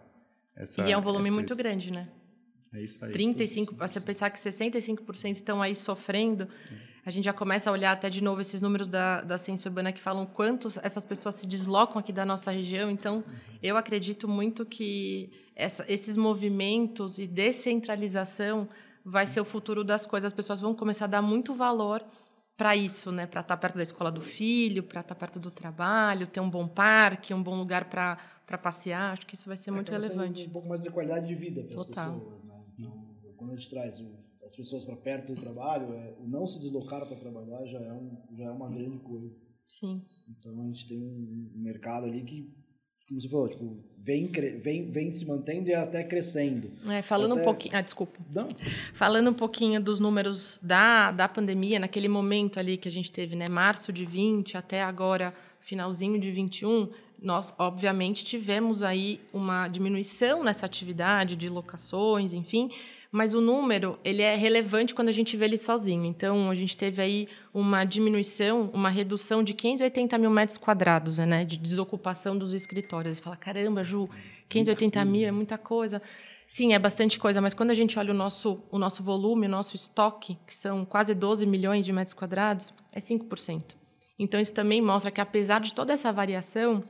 essa. 0.54 0.86
E 0.86 0.92
é 0.92 0.96
um 0.98 1.00
volume 1.00 1.24
esses- 1.24 1.34
muito 1.34 1.56
grande, 1.56 1.90
né? 1.90 2.06
É 2.74 2.80
isso 2.80 3.04
aí. 3.04 3.12
35, 3.12 3.74
você 3.74 4.00
pensar 4.00 4.30
que 4.30 4.38
65% 4.38 5.32
estão 5.32 5.60
aí 5.60 5.74
sofrendo, 5.74 6.48
a 7.04 7.10
gente 7.10 7.24
já 7.24 7.32
começa 7.32 7.68
a 7.68 7.72
olhar 7.72 7.92
até 7.92 8.08
de 8.08 8.22
novo 8.22 8.40
esses 8.40 8.60
números 8.60 8.88
da, 8.88 9.22
da 9.22 9.36
ciência 9.36 9.68
urbana 9.68 9.92
que 9.92 10.00
falam 10.00 10.24
quantos 10.24 10.78
essas 10.78 11.04
pessoas 11.04 11.34
se 11.34 11.46
deslocam 11.46 11.98
aqui 11.98 12.12
da 12.12 12.24
nossa 12.24 12.50
região. 12.50 12.90
Então, 12.90 13.24
eu 13.62 13.76
acredito 13.76 14.28
muito 14.28 14.64
que 14.64 15.30
essa, 15.54 15.84
esses 15.88 16.16
movimentos 16.16 17.18
e 17.18 17.26
descentralização 17.26 18.68
vai 19.04 19.26
ser 19.26 19.40
o 19.40 19.44
futuro 19.44 19.82
das 19.82 20.06
coisas. 20.06 20.28
As 20.28 20.32
pessoas 20.32 20.60
vão 20.60 20.74
começar 20.74 21.06
a 21.06 21.08
dar 21.08 21.22
muito 21.22 21.52
valor 21.54 22.04
para 22.56 22.76
isso, 22.76 23.10
né? 23.10 23.26
Para 23.26 23.40
estar 23.40 23.56
perto 23.56 23.76
da 23.76 23.82
escola 23.82 24.10
do 24.10 24.20
filho, 24.20 24.84
para 24.84 25.00
estar 25.00 25.16
perto 25.16 25.40
do 25.40 25.50
trabalho, 25.50 26.28
ter 26.28 26.38
um 26.38 26.48
bom 26.48 26.68
parque, 26.68 27.34
um 27.34 27.42
bom 27.42 27.56
lugar 27.56 27.86
para 27.86 28.18
para 28.46 28.58
passear. 28.58 29.12
Acho 29.12 29.26
que 29.26 29.34
isso 29.34 29.48
vai 29.48 29.56
ser 29.56 29.70
muito 29.70 29.88
Acaba 29.88 30.02
sendo 30.02 30.12
relevante. 30.12 30.46
Um 30.46 30.50
pouco 30.50 30.68
mais 30.68 30.80
de 30.80 30.90
qualidade 30.90 31.26
de 31.26 31.34
vida 31.34 31.62
para 31.62 31.80
as 31.80 31.86
pessoas, 31.86 32.44
né? 32.44 32.61
Quando 33.36 33.52
a 33.52 33.56
gente 33.56 33.68
traz 33.70 33.98
o- 34.00 34.12
as 34.46 34.54
pessoas 34.56 34.84
para 34.84 34.96
perto 34.96 35.32
do 35.34 35.40
trabalho, 35.40 35.92
é, 35.94 36.14
o 36.20 36.26
não 36.28 36.46
se 36.46 36.58
deslocar 36.58 37.06
para 37.06 37.16
trabalhar 37.16 37.64
já 37.66 37.78
é, 37.80 37.92
um, 37.92 38.16
já 38.36 38.44
é 38.44 38.50
uma 38.50 38.68
grande 38.70 38.98
coisa. 38.98 39.30
Sim. 39.68 40.02
Então 40.28 40.60
a 40.60 40.66
gente 40.66 40.86
tem 40.88 40.98
um 41.02 41.50
mercado 41.56 42.06
ali 42.06 42.22
que, 42.22 42.52
como 43.08 43.20
você 43.20 43.28
falou, 43.28 43.48
tipo, 43.48 43.78
vem, 43.98 44.26
vem, 44.60 44.90
vem 44.90 45.12
se 45.12 45.24
mantendo 45.24 45.68
e 45.70 45.74
até 45.74 46.04
crescendo. 46.04 46.70
É, 46.90 47.00
falando 47.02 47.32
Até- 47.32 47.40
um 47.40 47.44
pouquinho. 47.44 47.76
Ah, 47.76 47.80
desculpa. 47.80 48.18
Não, 48.30 48.48
Falando 48.92 49.30
um 49.30 49.34
pouquinho 49.34 49.82
dos 49.82 49.98
números 49.98 50.58
da, 50.62 51.10
da 51.10 51.28
pandemia, 51.28 51.78
naquele 51.78 52.08
momento 52.08 52.58
ali 52.58 52.76
que 52.76 52.88
a 52.88 52.92
gente 52.92 53.10
teve, 53.10 53.34
né, 53.34 53.46
março 53.48 53.92
de 53.92 54.04
20 54.04 54.56
até 54.56 54.82
agora, 54.82 55.34
finalzinho 55.60 56.18
de 56.20 56.30
21, 56.30 56.90
nós, 57.22 57.54
obviamente, 57.58 58.24
tivemos 58.24 58.82
aí 58.82 59.20
uma 59.32 59.68
diminuição 59.68 60.42
nessa 60.42 60.66
atividade 60.66 61.36
de 61.36 61.48
locações, 61.48 62.32
enfim, 62.32 62.70
mas 63.10 63.34
o 63.34 63.40
número 63.42 63.98
ele 64.02 64.22
é 64.22 64.34
relevante 64.34 64.94
quando 64.94 65.08
a 65.08 65.12
gente 65.12 65.36
vê 65.36 65.44
ele 65.44 65.58
sozinho. 65.58 66.04
Então, 66.06 66.50
a 66.50 66.54
gente 66.54 66.76
teve 66.76 67.02
aí 67.02 67.28
uma 67.52 67.84
diminuição, 67.84 68.70
uma 68.72 68.88
redução 68.88 69.44
de 69.44 69.52
580 69.52 70.16
mil 70.16 70.30
metros 70.30 70.56
quadrados 70.56 71.18
né, 71.18 71.44
de 71.44 71.58
desocupação 71.58 72.36
dos 72.36 72.54
escritórios. 72.54 73.18
Você 73.18 73.22
fala, 73.22 73.36
caramba, 73.36 73.84
Ju, 73.84 74.08
580 74.48 75.04
mil 75.04 75.28
é 75.28 75.30
muita 75.30 75.58
coisa. 75.58 76.00
Sim, 76.48 76.72
é 76.72 76.78
bastante 76.78 77.18
coisa, 77.18 77.40
mas 77.40 77.54
quando 77.54 77.70
a 77.70 77.74
gente 77.74 77.98
olha 77.98 78.12
o 78.12 78.16
nosso, 78.16 78.62
o 78.70 78.78
nosso 78.78 79.02
volume, 79.02 79.46
o 79.46 79.50
nosso 79.50 79.76
estoque, 79.76 80.38
que 80.46 80.54
são 80.54 80.84
quase 80.84 81.14
12 81.14 81.46
milhões 81.46 81.84
de 81.84 81.92
metros 81.92 82.14
quadrados, 82.14 82.72
é 82.94 83.00
5%. 83.00 83.62
Então, 84.18 84.40
isso 84.40 84.52
também 84.52 84.80
mostra 84.80 85.10
que, 85.10 85.20
apesar 85.20 85.60
de 85.60 85.74
toda 85.74 85.92
essa 85.92 86.12
variação, 86.12 86.82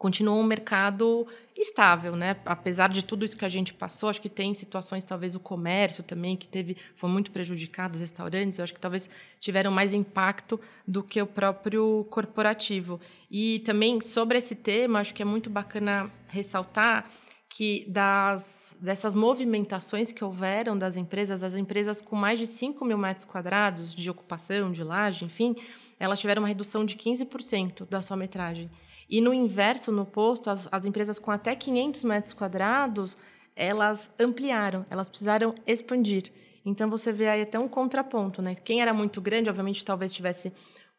continua 0.00 0.32
um 0.34 0.42
mercado 0.42 1.26
estável, 1.54 2.16
né? 2.16 2.34
Apesar 2.46 2.88
de 2.88 3.04
tudo 3.04 3.22
isso 3.22 3.36
que 3.36 3.44
a 3.44 3.50
gente 3.50 3.74
passou, 3.74 4.08
acho 4.08 4.18
que 4.18 4.30
tem 4.30 4.54
situações, 4.54 5.04
talvez 5.04 5.34
o 5.34 5.40
comércio 5.40 6.02
também, 6.02 6.38
que 6.38 6.48
teve, 6.48 6.74
foi 6.96 7.10
muito 7.10 7.30
prejudicado, 7.30 7.96
os 7.96 8.00
restaurantes, 8.00 8.58
acho 8.58 8.72
que 8.72 8.80
talvez 8.80 9.10
tiveram 9.38 9.70
mais 9.70 9.92
impacto 9.92 10.58
do 10.88 11.02
que 11.02 11.20
o 11.20 11.26
próprio 11.26 12.06
corporativo. 12.08 12.98
E 13.30 13.58
também 13.58 14.00
sobre 14.00 14.38
esse 14.38 14.54
tema, 14.54 15.00
acho 15.00 15.12
que 15.12 15.20
é 15.20 15.24
muito 15.26 15.50
bacana 15.50 16.10
ressaltar 16.28 17.10
que 17.50 17.84
das, 17.86 18.74
dessas 18.80 19.14
movimentações 19.14 20.12
que 20.12 20.24
houveram 20.24 20.78
das 20.78 20.96
empresas, 20.96 21.42
as 21.42 21.52
empresas 21.52 22.00
com 22.00 22.16
mais 22.16 22.38
de 22.38 22.46
5 22.46 22.82
mil 22.86 22.96
metros 22.96 23.26
quadrados 23.26 23.94
de 23.94 24.08
ocupação, 24.08 24.72
de 24.72 24.82
laje, 24.82 25.26
enfim, 25.26 25.54
elas 25.98 26.18
tiveram 26.18 26.40
uma 26.40 26.48
redução 26.48 26.86
de 26.86 26.96
15% 26.96 27.86
da 27.86 28.00
sua 28.00 28.16
metragem. 28.16 28.70
E 29.10 29.20
no 29.20 29.34
inverso, 29.34 29.90
no 29.90 30.06
posto, 30.06 30.48
as, 30.48 30.68
as 30.70 30.84
empresas 30.84 31.18
com 31.18 31.32
até 31.32 31.56
500 31.56 32.04
metros 32.04 32.32
quadrados, 32.32 33.16
elas 33.56 34.08
ampliaram, 34.18 34.86
elas 34.88 35.08
precisaram 35.08 35.52
expandir. 35.66 36.30
Então, 36.64 36.88
você 36.88 37.10
vê 37.10 37.28
aí 37.28 37.42
até 37.42 37.58
um 37.58 37.66
contraponto. 37.66 38.40
Né? 38.40 38.54
Quem 38.54 38.80
era 38.80 38.94
muito 38.94 39.20
grande, 39.20 39.50
obviamente, 39.50 39.84
talvez 39.84 40.12
tivesse 40.12 40.52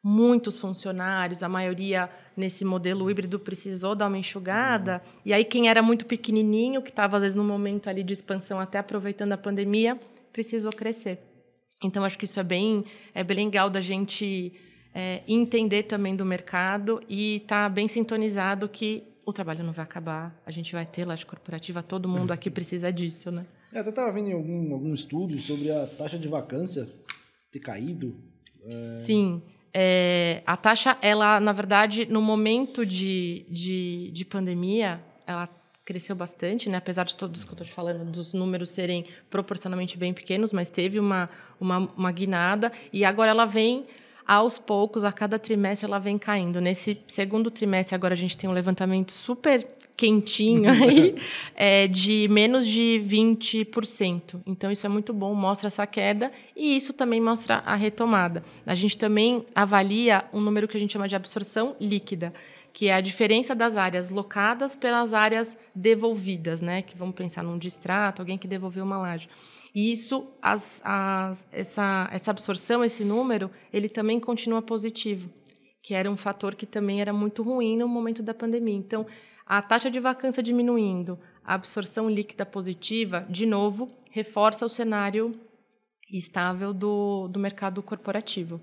muitos 0.03 0.57
funcionários, 0.57 1.43
a 1.43 1.47
maioria 1.47 2.09
nesse 2.35 2.65
modelo 2.65 3.09
híbrido 3.09 3.39
precisou 3.39 3.95
dar 3.95 4.07
uma 4.07 4.17
enxugada. 4.17 5.01
E 5.23 5.31
aí, 5.31 5.45
quem 5.45 5.69
era 5.69 5.81
muito 5.81 6.05
pequenininho, 6.05 6.81
que 6.81 6.89
estava, 6.89 7.15
às 7.15 7.23
vezes, 7.23 7.35
no 7.37 7.43
momento 7.45 7.89
ali 7.89 8.03
de 8.03 8.11
expansão, 8.11 8.59
até 8.59 8.79
aproveitando 8.79 9.31
a 9.31 9.37
pandemia, 9.37 9.97
precisou 10.33 10.71
crescer. 10.71 11.19
Então, 11.83 12.03
acho 12.03 12.17
que 12.17 12.25
isso 12.25 12.39
é 12.39 12.43
bem, 12.43 12.83
é 13.13 13.23
bem 13.23 13.45
legal 13.45 13.69
da 13.69 13.79
gente 13.79 14.53
é, 14.93 15.21
entender 15.27 15.83
também 15.83 16.15
do 16.15 16.25
mercado 16.25 17.01
e 17.07 17.37
estar 17.37 17.63
tá 17.63 17.69
bem 17.69 17.87
sintonizado 17.87 18.67
que 18.67 19.03
o 19.25 19.31
trabalho 19.31 19.63
não 19.63 19.71
vai 19.71 19.83
acabar, 19.83 20.39
a 20.45 20.51
gente 20.51 20.73
vai 20.73 20.85
ter 20.85 21.05
laje 21.05 21.25
corporativa, 21.25 21.81
todo 21.81 22.09
mundo 22.09 22.31
aqui 22.31 22.49
precisa 22.49 22.91
disso, 22.91 23.31
né? 23.31 23.45
Eu 23.71 23.81
até 23.81 23.89
estava 23.89 24.11
vendo 24.11 24.29
em 24.29 24.33
algum, 24.33 24.73
algum 24.73 24.93
estudo 24.93 25.39
sobre 25.39 25.71
a 25.71 25.85
taxa 25.85 26.17
de 26.17 26.27
vacância 26.27 26.89
ter 27.49 27.59
caído. 27.59 28.15
Sim. 28.69 29.41
É, 29.73 30.43
a 30.45 30.57
taxa, 30.57 30.97
ela, 31.01 31.39
na 31.39 31.53
verdade, 31.53 32.05
no 32.05 32.21
momento 32.21 32.85
de, 32.85 33.45
de, 33.49 34.11
de 34.11 34.25
pandemia, 34.25 35.01
ela 35.25 35.47
cresceu 35.85 36.15
bastante, 36.15 36.69
né? 36.69 36.77
apesar 36.77 37.05
de 37.05 37.15
todos 37.15 37.43
que 37.43 37.49
eu 37.49 37.53
estou 37.53 37.65
te 37.65 37.73
falando, 37.73 38.11
dos 38.11 38.33
números 38.33 38.69
serem 38.69 39.05
proporcionalmente 39.29 39.97
bem 39.97 40.13
pequenos, 40.13 40.53
mas 40.53 40.69
teve 40.69 40.99
uma, 40.99 41.29
uma, 41.59 41.79
uma 41.97 42.11
guinada 42.11 42.71
e 42.93 43.03
agora 43.03 43.31
ela 43.31 43.45
vem 43.45 43.85
aos 44.31 44.57
poucos, 44.57 45.03
a 45.03 45.11
cada 45.11 45.37
trimestre, 45.37 45.85
ela 45.85 45.99
vem 45.99 46.17
caindo. 46.17 46.61
Nesse 46.61 47.01
segundo 47.05 47.51
trimestre, 47.51 47.93
agora 47.93 48.13
a 48.13 48.17
gente 48.17 48.37
tem 48.37 48.49
um 48.49 48.53
levantamento 48.53 49.11
super 49.11 49.67
quentinho 49.97 50.71
aí, 50.71 51.15
é, 51.53 51.85
de 51.85 52.29
menos 52.29 52.65
de 52.65 53.03
20%. 53.05 54.41
Então, 54.45 54.71
isso 54.71 54.85
é 54.85 54.89
muito 54.89 55.11
bom, 55.13 55.35
mostra 55.35 55.67
essa 55.67 55.85
queda 55.85 56.31
e 56.55 56.77
isso 56.77 56.93
também 56.93 57.19
mostra 57.19 57.57
a 57.65 57.75
retomada. 57.75 58.41
A 58.65 58.73
gente 58.73 58.97
também 58.97 59.45
avalia 59.53 60.23
um 60.31 60.39
número 60.39 60.65
que 60.65 60.77
a 60.77 60.79
gente 60.79 60.93
chama 60.93 61.09
de 61.09 61.15
absorção 61.17 61.75
líquida, 61.77 62.33
que 62.71 62.87
é 62.87 62.93
a 62.93 63.01
diferença 63.01 63.53
das 63.53 63.75
áreas 63.75 64.11
locadas 64.11 64.77
pelas 64.77 65.13
áreas 65.13 65.57
devolvidas, 65.75 66.61
né? 66.61 66.81
Que 66.81 66.97
vamos 66.97 67.15
pensar 67.15 67.43
num 67.43 67.57
distrato, 67.57 68.21
alguém 68.21 68.37
que 68.37 68.47
devolveu 68.47 68.85
uma 68.85 68.97
laje. 68.97 69.27
E 69.73 69.91
isso, 69.91 70.27
as, 70.41 70.81
as, 70.83 71.45
essa, 71.51 72.09
essa 72.11 72.31
absorção, 72.31 72.83
esse 72.83 73.05
número, 73.05 73.49
ele 73.71 73.87
também 73.87 74.19
continua 74.19 74.61
positivo, 74.61 75.29
que 75.81 75.93
era 75.93 76.11
um 76.11 76.17
fator 76.17 76.55
que 76.55 76.65
também 76.65 76.99
era 76.99 77.13
muito 77.13 77.41
ruim 77.41 77.77
no 77.77 77.87
momento 77.87 78.21
da 78.21 78.33
pandemia. 78.33 78.75
Então, 78.75 79.05
a 79.45 79.61
taxa 79.61 79.89
de 79.89 79.99
vacância 79.99 80.43
diminuindo, 80.43 81.17
a 81.43 81.53
absorção 81.53 82.09
líquida 82.09 82.45
positiva, 82.45 83.25
de 83.29 83.45
novo, 83.45 83.89
reforça 84.11 84.65
o 84.65 84.69
cenário 84.69 85.31
estável 86.11 86.73
do, 86.73 87.27
do 87.29 87.39
mercado 87.39 87.81
corporativo. 87.81 88.59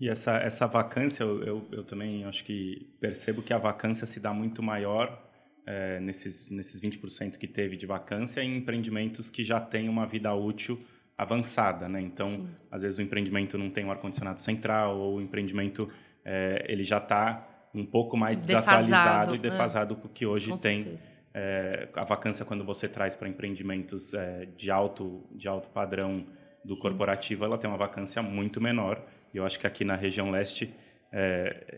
E 0.00 0.08
essa, 0.08 0.32
essa 0.36 0.66
vacância, 0.66 1.22
eu, 1.22 1.42
eu, 1.44 1.68
eu, 1.70 1.84
também 1.84 2.24
acho 2.24 2.44
que 2.44 2.92
percebo 3.00 3.40
que 3.40 3.52
a 3.52 3.58
vacância 3.58 4.04
se 4.06 4.18
dá 4.18 4.32
muito 4.32 4.62
maior 4.62 5.29
é, 5.66 6.00
nesses, 6.00 6.50
nesses 6.50 6.80
20% 6.80 7.36
que 7.36 7.46
teve 7.46 7.76
de 7.76 7.86
vacância 7.86 8.42
em 8.42 8.56
empreendimentos 8.56 9.30
que 9.30 9.44
já 9.44 9.60
têm 9.60 9.88
uma 9.88 10.06
vida 10.06 10.34
útil 10.34 10.80
avançada. 11.16 11.88
Né? 11.88 12.00
Então, 12.00 12.28
Sim. 12.28 12.48
às 12.70 12.82
vezes 12.82 12.98
o 12.98 13.02
empreendimento 13.02 13.58
não 13.58 13.70
tem 13.70 13.84
um 13.84 13.90
ar-condicionado 13.90 14.40
central 14.40 14.98
ou 14.98 15.16
o 15.16 15.20
empreendimento 15.20 15.88
é, 16.24 16.64
ele 16.68 16.82
já 16.82 16.98
está 16.98 17.46
um 17.74 17.84
pouco 17.84 18.16
mais 18.16 18.44
defasado, 18.44 18.82
desatualizado 18.86 19.34
e 19.34 19.38
é. 19.38 19.40
defasado 19.40 19.96
com 19.96 20.08
o 20.08 20.10
que 20.10 20.26
hoje 20.26 20.50
Com 20.50 20.56
tem. 20.56 20.96
É, 21.32 21.88
a 21.94 22.04
vacância 22.04 22.44
quando 22.44 22.64
você 22.64 22.88
traz 22.88 23.14
para 23.14 23.28
empreendimentos 23.28 24.14
é, 24.14 24.46
de 24.56 24.70
alto 24.70 25.24
de 25.30 25.46
alto 25.46 25.68
padrão 25.68 26.26
do 26.64 26.74
Sim. 26.74 26.80
corporativo, 26.80 27.44
ela 27.44 27.56
tem 27.56 27.70
uma 27.70 27.78
vacância 27.78 28.22
muito 28.22 28.60
menor. 28.60 29.04
E 29.32 29.36
eu 29.36 29.46
acho 29.46 29.58
que 29.58 29.66
aqui 29.66 29.84
na 29.84 29.94
região 29.94 30.30
leste, 30.30 30.74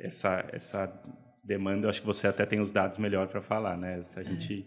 essa, 0.03 0.45
essa 0.53 0.93
demanda, 1.43 1.87
eu 1.87 1.91
acho 1.91 2.01
que 2.01 2.07
você 2.07 2.27
até 2.27 2.47
tem 2.47 2.61
os 2.61 2.71
dados 2.71 2.99
melhor 2.99 3.27
para 3.29 3.43
falar, 3.43 3.77
né? 3.77 4.03
Se 4.03 4.19
a 4.19 4.23
gente 4.23 4.67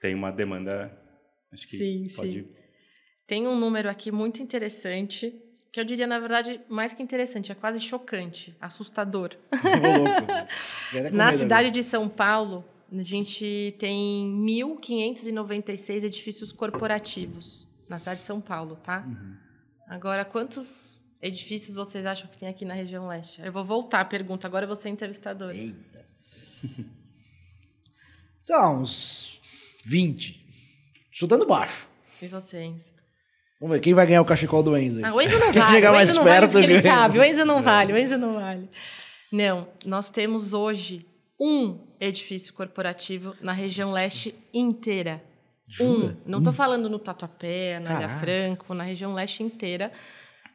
tem 0.00 0.14
uma 0.14 0.30
demanda, 0.30 0.90
acho 1.52 1.68
que 1.68 1.76
sim, 1.76 2.04
pode... 2.16 2.42
Sim. 2.42 2.48
Tem 3.26 3.46
um 3.46 3.58
número 3.58 3.88
aqui 3.88 4.12
muito 4.12 4.42
interessante, 4.42 5.34
que 5.72 5.80
eu 5.80 5.84
diria, 5.84 6.06
na 6.06 6.18
verdade, 6.18 6.60
mais 6.68 6.92
que 6.92 7.02
interessante, 7.02 7.50
é 7.50 7.54
quase 7.54 7.80
chocante, 7.80 8.54
assustador. 8.60 9.30
na 11.12 11.32
cidade 11.32 11.70
de 11.70 11.82
São 11.82 12.08
Paulo, 12.08 12.64
a 12.92 13.02
gente 13.02 13.74
tem 13.78 14.34
1.596 14.46 16.04
edifícios 16.04 16.52
corporativos 16.52 17.66
na 17.88 17.98
cidade 17.98 18.20
de 18.20 18.26
São 18.26 18.40
Paulo, 18.40 18.76
tá? 18.76 19.04
Uhum. 19.06 19.36
Agora, 19.88 20.24
quantos 20.24 21.00
edifícios 21.24 21.74
vocês 21.74 22.04
acham 22.04 22.28
que 22.28 22.36
tem 22.36 22.48
aqui 22.48 22.64
na 22.64 22.74
região 22.74 23.08
leste? 23.08 23.40
Eu 23.40 23.52
vou 23.52 23.64
voltar 23.64 24.00
à 24.00 24.04
pergunta, 24.04 24.46
agora 24.46 24.64
eu 24.64 24.68
vou 24.68 24.76
ser 24.76 24.90
entrevistadora. 24.90 25.56
Eita. 25.56 26.04
São 28.40 28.82
uns 28.82 29.40
20. 29.86 30.44
Chutando 31.10 31.46
baixo. 31.46 31.88
E 32.20 32.28
vocês? 32.28 32.92
Vamos 33.58 33.76
ver, 33.76 33.80
quem 33.80 33.94
vai 33.94 34.06
ganhar 34.06 34.20
o 34.20 34.24
cachecol 34.24 34.62
do 34.62 34.76
Enzo? 34.76 35.00
Ah, 35.02 35.14
o 35.14 35.20
Enzo 35.20 35.38
não 35.38 35.50
vale. 35.52 35.74
chegar 35.74 35.92
mais 35.92 36.18
perto, 36.18 36.52
vale 36.52 36.66
ele 36.66 36.82
sabe. 36.82 37.18
O 37.18 37.24
Enzo 37.24 37.44
não 37.46 37.62
vale, 37.62 37.92
o 37.92 37.96
Enzo 37.96 38.18
não 38.18 38.34
vale. 38.34 38.68
Não, 39.32 39.66
nós 39.86 40.10
temos 40.10 40.52
hoje 40.52 41.06
um 41.40 41.78
edifício 41.98 42.52
corporativo 42.52 43.34
na 43.40 43.52
região 43.52 43.92
leste 43.92 44.34
inteira. 44.52 45.22
Jura? 45.66 46.08
Um. 46.08 46.16
Não 46.26 46.38
estou 46.38 46.52
falando 46.52 46.90
no 46.90 46.98
Tatuapé, 46.98 47.80
na 47.80 47.96
Ilha 47.96 48.08
Franco, 48.20 48.74
na 48.74 48.84
região 48.84 49.14
leste 49.14 49.42
inteira. 49.42 49.90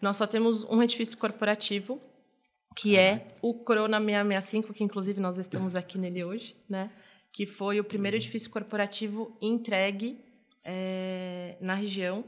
Nós 0.02 0.18
só 0.18 0.26
temos 0.26 0.64
um 0.66 0.82
edifício 0.82 1.18
corporativo, 1.18 2.00
que 2.76 2.98
ah. 2.98 3.02
é 3.02 3.28
o 3.42 3.54
Corona 3.54 4.00
665, 4.00 4.74
que 4.74 4.84
inclusive 4.84 5.20
nós 5.20 5.38
estamos 5.38 5.76
aqui 5.76 5.98
nele 5.98 6.24
hoje, 6.26 6.56
né? 6.68 6.90
que 7.32 7.46
foi 7.46 7.80
o 7.80 7.84
primeiro 7.84 8.16
uhum. 8.16 8.22
edifício 8.22 8.50
corporativo 8.50 9.38
entregue 9.42 10.20
é, 10.64 11.58
na 11.62 11.74
região. 11.74 12.24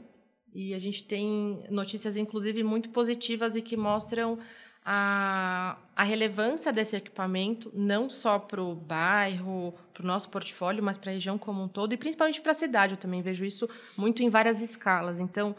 E 0.54 0.74
a 0.74 0.78
gente 0.78 1.04
tem 1.04 1.64
notícias, 1.70 2.16
inclusive, 2.16 2.62
muito 2.62 2.90
positivas 2.90 3.56
e 3.56 3.62
que 3.62 3.76
mostram 3.76 4.38
a, 4.84 5.78
a 5.96 6.02
relevância 6.02 6.72
desse 6.72 6.94
equipamento, 6.96 7.70
não 7.74 8.10
só 8.10 8.38
para 8.38 8.62
o 8.62 8.74
bairro, 8.74 9.74
para 9.94 10.02
o 10.02 10.06
nosso 10.06 10.28
portfólio, 10.28 10.82
mas 10.82 10.98
para 10.98 11.10
a 11.10 11.14
região 11.14 11.38
como 11.38 11.62
um 11.62 11.68
todo, 11.68 11.94
e 11.94 11.96
principalmente 11.96 12.40
para 12.40 12.50
a 12.50 12.54
cidade. 12.54 12.94
Eu 12.94 12.98
também 12.98 13.22
vejo 13.22 13.44
isso 13.44 13.68
muito 13.96 14.22
em 14.22 14.28
várias 14.28 14.60
escalas. 14.60 15.18
Então, 15.18 15.56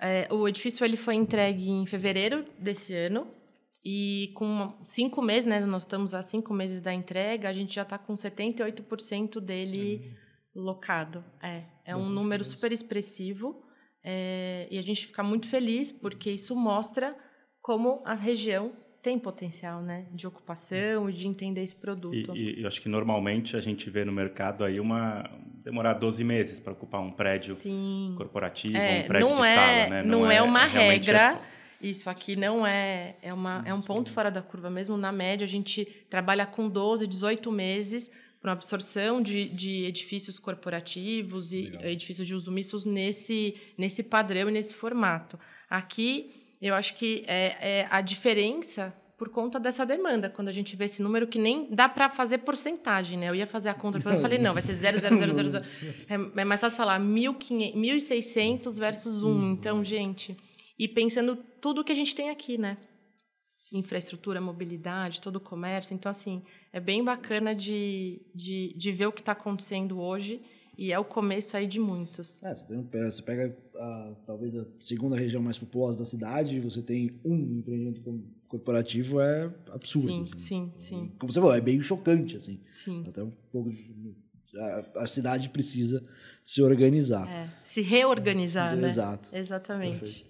é, 0.00 0.28
o 0.32 0.46
edifício 0.48 0.84
ele 0.84 0.96
foi 0.96 1.14
entregue 1.14 1.70
em 1.70 1.86
fevereiro 1.86 2.44
desse 2.58 2.94
ano 2.94 3.26
e 3.84 4.32
com 4.34 4.74
cinco 4.82 5.20
meses, 5.20 5.44
né, 5.44 5.60
nós 5.60 5.82
estamos 5.82 6.14
há 6.14 6.22
cinco 6.22 6.54
meses 6.54 6.80
da 6.80 6.92
entrega, 6.92 7.48
a 7.48 7.52
gente 7.52 7.74
já 7.74 7.82
está 7.82 7.98
com 7.98 8.14
78% 8.14 9.40
dele 9.40 10.16
uhum. 10.56 10.62
locado. 10.62 11.22
É, 11.42 11.64
é 11.84 11.94
um 11.94 12.08
número 12.08 12.44
super 12.44 12.72
expressivo 12.72 13.62
é, 14.02 14.66
e 14.70 14.78
a 14.78 14.82
gente 14.82 15.06
fica 15.06 15.22
muito 15.22 15.46
feliz 15.46 15.92
porque 15.92 16.30
isso 16.30 16.56
mostra 16.56 17.14
como 17.60 18.02
a 18.04 18.14
região 18.14 18.72
tem 19.04 19.18
potencial, 19.18 19.82
né, 19.82 20.06
de 20.12 20.26
ocupação 20.26 21.10
e 21.10 21.12
de 21.12 21.28
entender 21.28 21.62
esse 21.62 21.74
produto. 21.74 22.34
E, 22.34 22.62
e, 22.62 22.66
acho 22.66 22.80
que 22.80 22.88
normalmente 22.88 23.54
a 23.54 23.60
gente 23.60 23.90
vê 23.90 24.02
no 24.02 24.10
mercado 24.10 24.64
aí 24.64 24.80
uma 24.80 25.30
demorar 25.62 25.92
12 25.92 26.24
meses 26.24 26.58
para 26.58 26.72
ocupar 26.72 27.02
um 27.02 27.10
prédio 27.10 27.54
Sim. 27.54 28.14
corporativo, 28.16 28.74
é, 28.74 29.02
um 29.02 29.06
prédio 29.06 29.28
de 29.28 29.42
é, 29.42 29.54
sala, 29.54 29.90
né? 29.90 30.02
Não, 30.02 30.20
não 30.20 30.30
é, 30.30 30.36
é 30.36 30.42
uma 30.42 30.64
regra. 30.64 31.38
É... 31.50 31.86
Isso 31.86 32.08
aqui 32.08 32.34
não 32.34 32.66
é 32.66 33.16
é 33.20 33.34
uma 33.34 33.62
é 33.66 33.74
um 33.74 33.82
ponto 33.82 34.10
fora 34.10 34.30
da 34.30 34.40
curva 34.40 34.70
mesmo. 34.70 34.96
Na 34.96 35.12
média 35.12 35.44
a 35.44 35.48
gente 35.48 35.84
trabalha 36.08 36.46
com 36.46 36.66
12, 36.66 37.06
18 37.06 37.52
meses 37.52 38.10
para 38.40 38.52
absorção 38.52 39.20
de, 39.20 39.50
de 39.50 39.84
edifícios 39.84 40.38
corporativos 40.38 41.52
e 41.52 41.64
Legal. 41.64 41.84
edifícios 41.84 42.26
de 42.26 42.34
uso 42.34 42.50
mistos 42.50 42.86
nesse 42.86 43.54
nesse 43.76 44.02
padrão 44.02 44.48
e 44.48 44.52
nesse 44.52 44.74
formato. 44.74 45.38
Aqui 45.68 46.43
eu 46.64 46.74
acho 46.74 46.94
que 46.94 47.24
é, 47.26 47.80
é 47.80 47.86
a 47.90 48.00
diferença 48.00 48.94
por 49.18 49.28
conta 49.28 49.60
dessa 49.60 49.84
demanda. 49.84 50.30
Quando 50.30 50.48
a 50.48 50.52
gente 50.52 50.74
vê 50.74 50.86
esse 50.86 51.02
número 51.02 51.26
que 51.26 51.38
nem 51.38 51.68
dá 51.70 51.90
para 51.90 52.08
fazer 52.08 52.38
porcentagem, 52.38 53.18
né? 53.18 53.28
Eu 53.28 53.34
ia 53.34 53.46
fazer 53.46 53.68
a 53.68 53.74
conta, 53.74 53.98
eu 53.98 54.20
falei, 54.20 54.38
não, 54.38 54.54
vai 54.54 54.62
ser 54.62 54.72
0,0000. 54.74 55.62
É, 56.08 56.40
é 56.40 56.44
mais 56.44 56.62
fácil 56.62 56.76
falar 56.76 56.98
1.600 56.98 58.78
versus 58.78 59.22
1. 59.22 59.28
Uhum. 59.28 59.52
Então, 59.52 59.84
gente, 59.84 60.34
e 60.78 60.88
pensando 60.88 61.36
tudo 61.60 61.84
que 61.84 61.92
a 61.92 61.94
gente 61.94 62.14
tem 62.14 62.30
aqui, 62.30 62.56
né? 62.56 62.78
Infraestrutura, 63.70 64.40
mobilidade, 64.40 65.20
todo 65.20 65.36
o 65.36 65.40
comércio. 65.40 65.92
Então, 65.94 66.08
assim, 66.08 66.42
é 66.72 66.80
bem 66.80 67.04
bacana 67.04 67.54
de, 67.54 68.22
de, 68.34 68.72
de 68.74 68.90
ver 68.90 69.06
o 69.06 69.12
que 69.12 69.20
está 69.20 69.32
acontecendo 69.32 70.00
hoje 70.00 70.40
e 70.76 70.92
é 70.92 70.98
o 70.98 71.04
começo 71.04 71.56
aí 71.56 71.66
de 71.66 71.78
muitos. 71.78 72.42
É, 72.42 72.54
você, 72.54 72.66
tem, 72.66 72.82
você 72.82 73.22
pega 73.22 73.56
a, 73.76 74.14
talvez 74.26 74.56
a 74.56 74.64
segunda 74.80 75.16
região 75.16 75.42
mais 75.42 75.58
populosa 75.58 75.98
da 75.98 76.04
cidade, 76.04 76.60
você 76.60 76.82
tem 76.82 77.20
um 77.24 77.58
empreendimento 77.58 78.02
corporativo, 78.48 79.20
é 79.20 79.52
absurdo. 79.72 80.08
Sim, 80.08 80.22
assim. 80.22 80.38
sim, 80.38 80.72
sim. 80.78 81.12
Como 81.18 81.32
você 81.32 81.40
falou, 81.40 81.54
é 81.54 81.60
bem 81.60 81.80
chocante, 81.80 82.36
assim. 82.36 82.60
Sim. 82.74 83.02
Até 83.06 83.22
um 83.22 83.32
pouco... 83.50 83.72
A, 84.56 85.02
a 85.02 85.08
cidade 85.08 85.48
precisa 85.48 86.04
se 86.44 86.62
organizar. 86.62 87.28
É, 87.28 87.50
se 87.64 87.80
reorganizar, 87.80 88.76
né? 88.76 88.86
Exato. 88.86 89.34
Exatamente. 89.34 90.26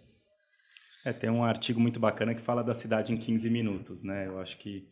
É, 1.04 1.12
tem 1.12 1.28
um 1.28 1.44
artigo 1.44 1.78
muito 1.78 2.00
bacana 2.00 2.34
que 2.34 2.40
fala 2.40 2.64
da 2.64 2.72
cidade 2.72 3.12
em 3.12 3.16
15 3.18 3.50
minutos, 3.50 4.02
né? 4.02 4.26
Eu 4.26 4.38
acho 4.38 4.56
que 4.56 4.88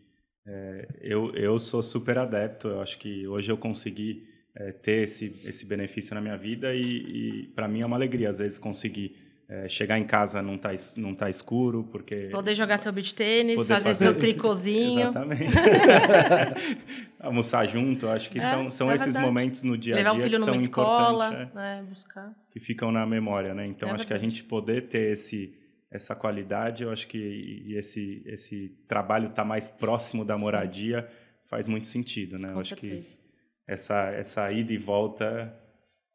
é, 0.46 0.88
eu, 1.00 1.34
eu 1.34 1.58
sou 1.58 1.82
super 1.82 2.18
adepto, 2.18 2.68
eu 2.68 2.80
acho 2.82 2.98
que 2.98 3.26
hoje 3.26 3.50
eu 3.50 3.56
consegui 3.56 4.26
é, 4.54 4.72
ter 4.72 5.02
esse, 5.04 5.40
esse 5.44 5.64
benefício 5.64 6.14
na 6.14 6.20
minha 6.20 6.36
vida 6.36 6.74
e, 6.74 6.82
e 6.82 7.46
para 7.54 7.66
mim 7.66 7.80
é 7.80 7.86
uma 7.86 7.96
alegria 7.96 8.28
às 8.28 8.38
vezes 8.38 8.58
conseguir 8.58 9.16
é, 9.48 9.68
chegar 9.68 9.98
em 9.98 10.04
casa 10.04 10.40
não 10.40 10.56
tá 10.56 10.70
não 10.96 11.14
tá 11.14 11.28
escuro 11.28 11.84
porque 11.90 12.28
poder 12.30 12.54
jogar 12.54 12.78
seu 12.78 12.92
beach 12.92 13.14
tênis 13.14 13.66
fazer, 13.66 13.82
fazer, 13.82 13.94
seu 13.94 14.14
tricôzinho 14.14 15.00
exatamente 15.00 15.52
almoçar 17.18 17.66
junto 17.66 18.08
acho 18.08 18.30
que 18.30 18.38
é, 18.38 18.42
são 18.42 18.70
são 18.70 18.90
é 18.90 18.94
esses 18.94 19.06
verdade. 19.06 19.26
momentos 19.26 19.62
no 19.62 19.76
dia 19.76 19.94
a 19.94 19.96
dia 19.96 20.04
levar 20.04 20.18
um 20.18 20.22
filho 20.22 20.34
que 20.34 20.40
numa 20.40 20.54
são 20.54 20.62
escola 20.62 21.26
importantes 21.26 21.54
né, 21.54 21.84
buscar 21.88 22.32
que 22.50 22.60
ficam 22.60 22.92
na 22.92 23.06
memória 23.06 23.54
né 23.54 23.66
então 23.66 23.88
é 23.88 23.92
acho 23.92 24.04
verdade. 24.04 24.20
que 24.20 24.26
a 24.26 24.30
gente 24.30 24.44
poder 24.44 24.88
ter 24.88 25.12
esse 25.12 25.54
essa 25.90 26.14
qualidade 26.14 26.84
eu 26.84 26.90
acho 26.90 27.06
que 27.08 27.18
e 27.18 27.74
esse 27.76 28.22
esse 28.26 28.74
trabalho 28.86 29.30
tá 29.30 29.44
mais 29.44 29.68
próximo 29.68 30.24
da 30.24 30.36
moradia 30.38 31.02
Sim. 31.02 31.16
faz 31.46 31.66
muito 31.66 31.86
sentido 31.86 32.38
né 32.38 32.48
Com 32.48 32.54
eu 32.54 32.60
acho 32.60 32.68
certeza. 32.70 33.16
que 33.16 33.21
essa, 33.66 34.10
essa 34.10 34.50
ida 34.50 34.72
e 34.72 34.78
volta 34.78 35.54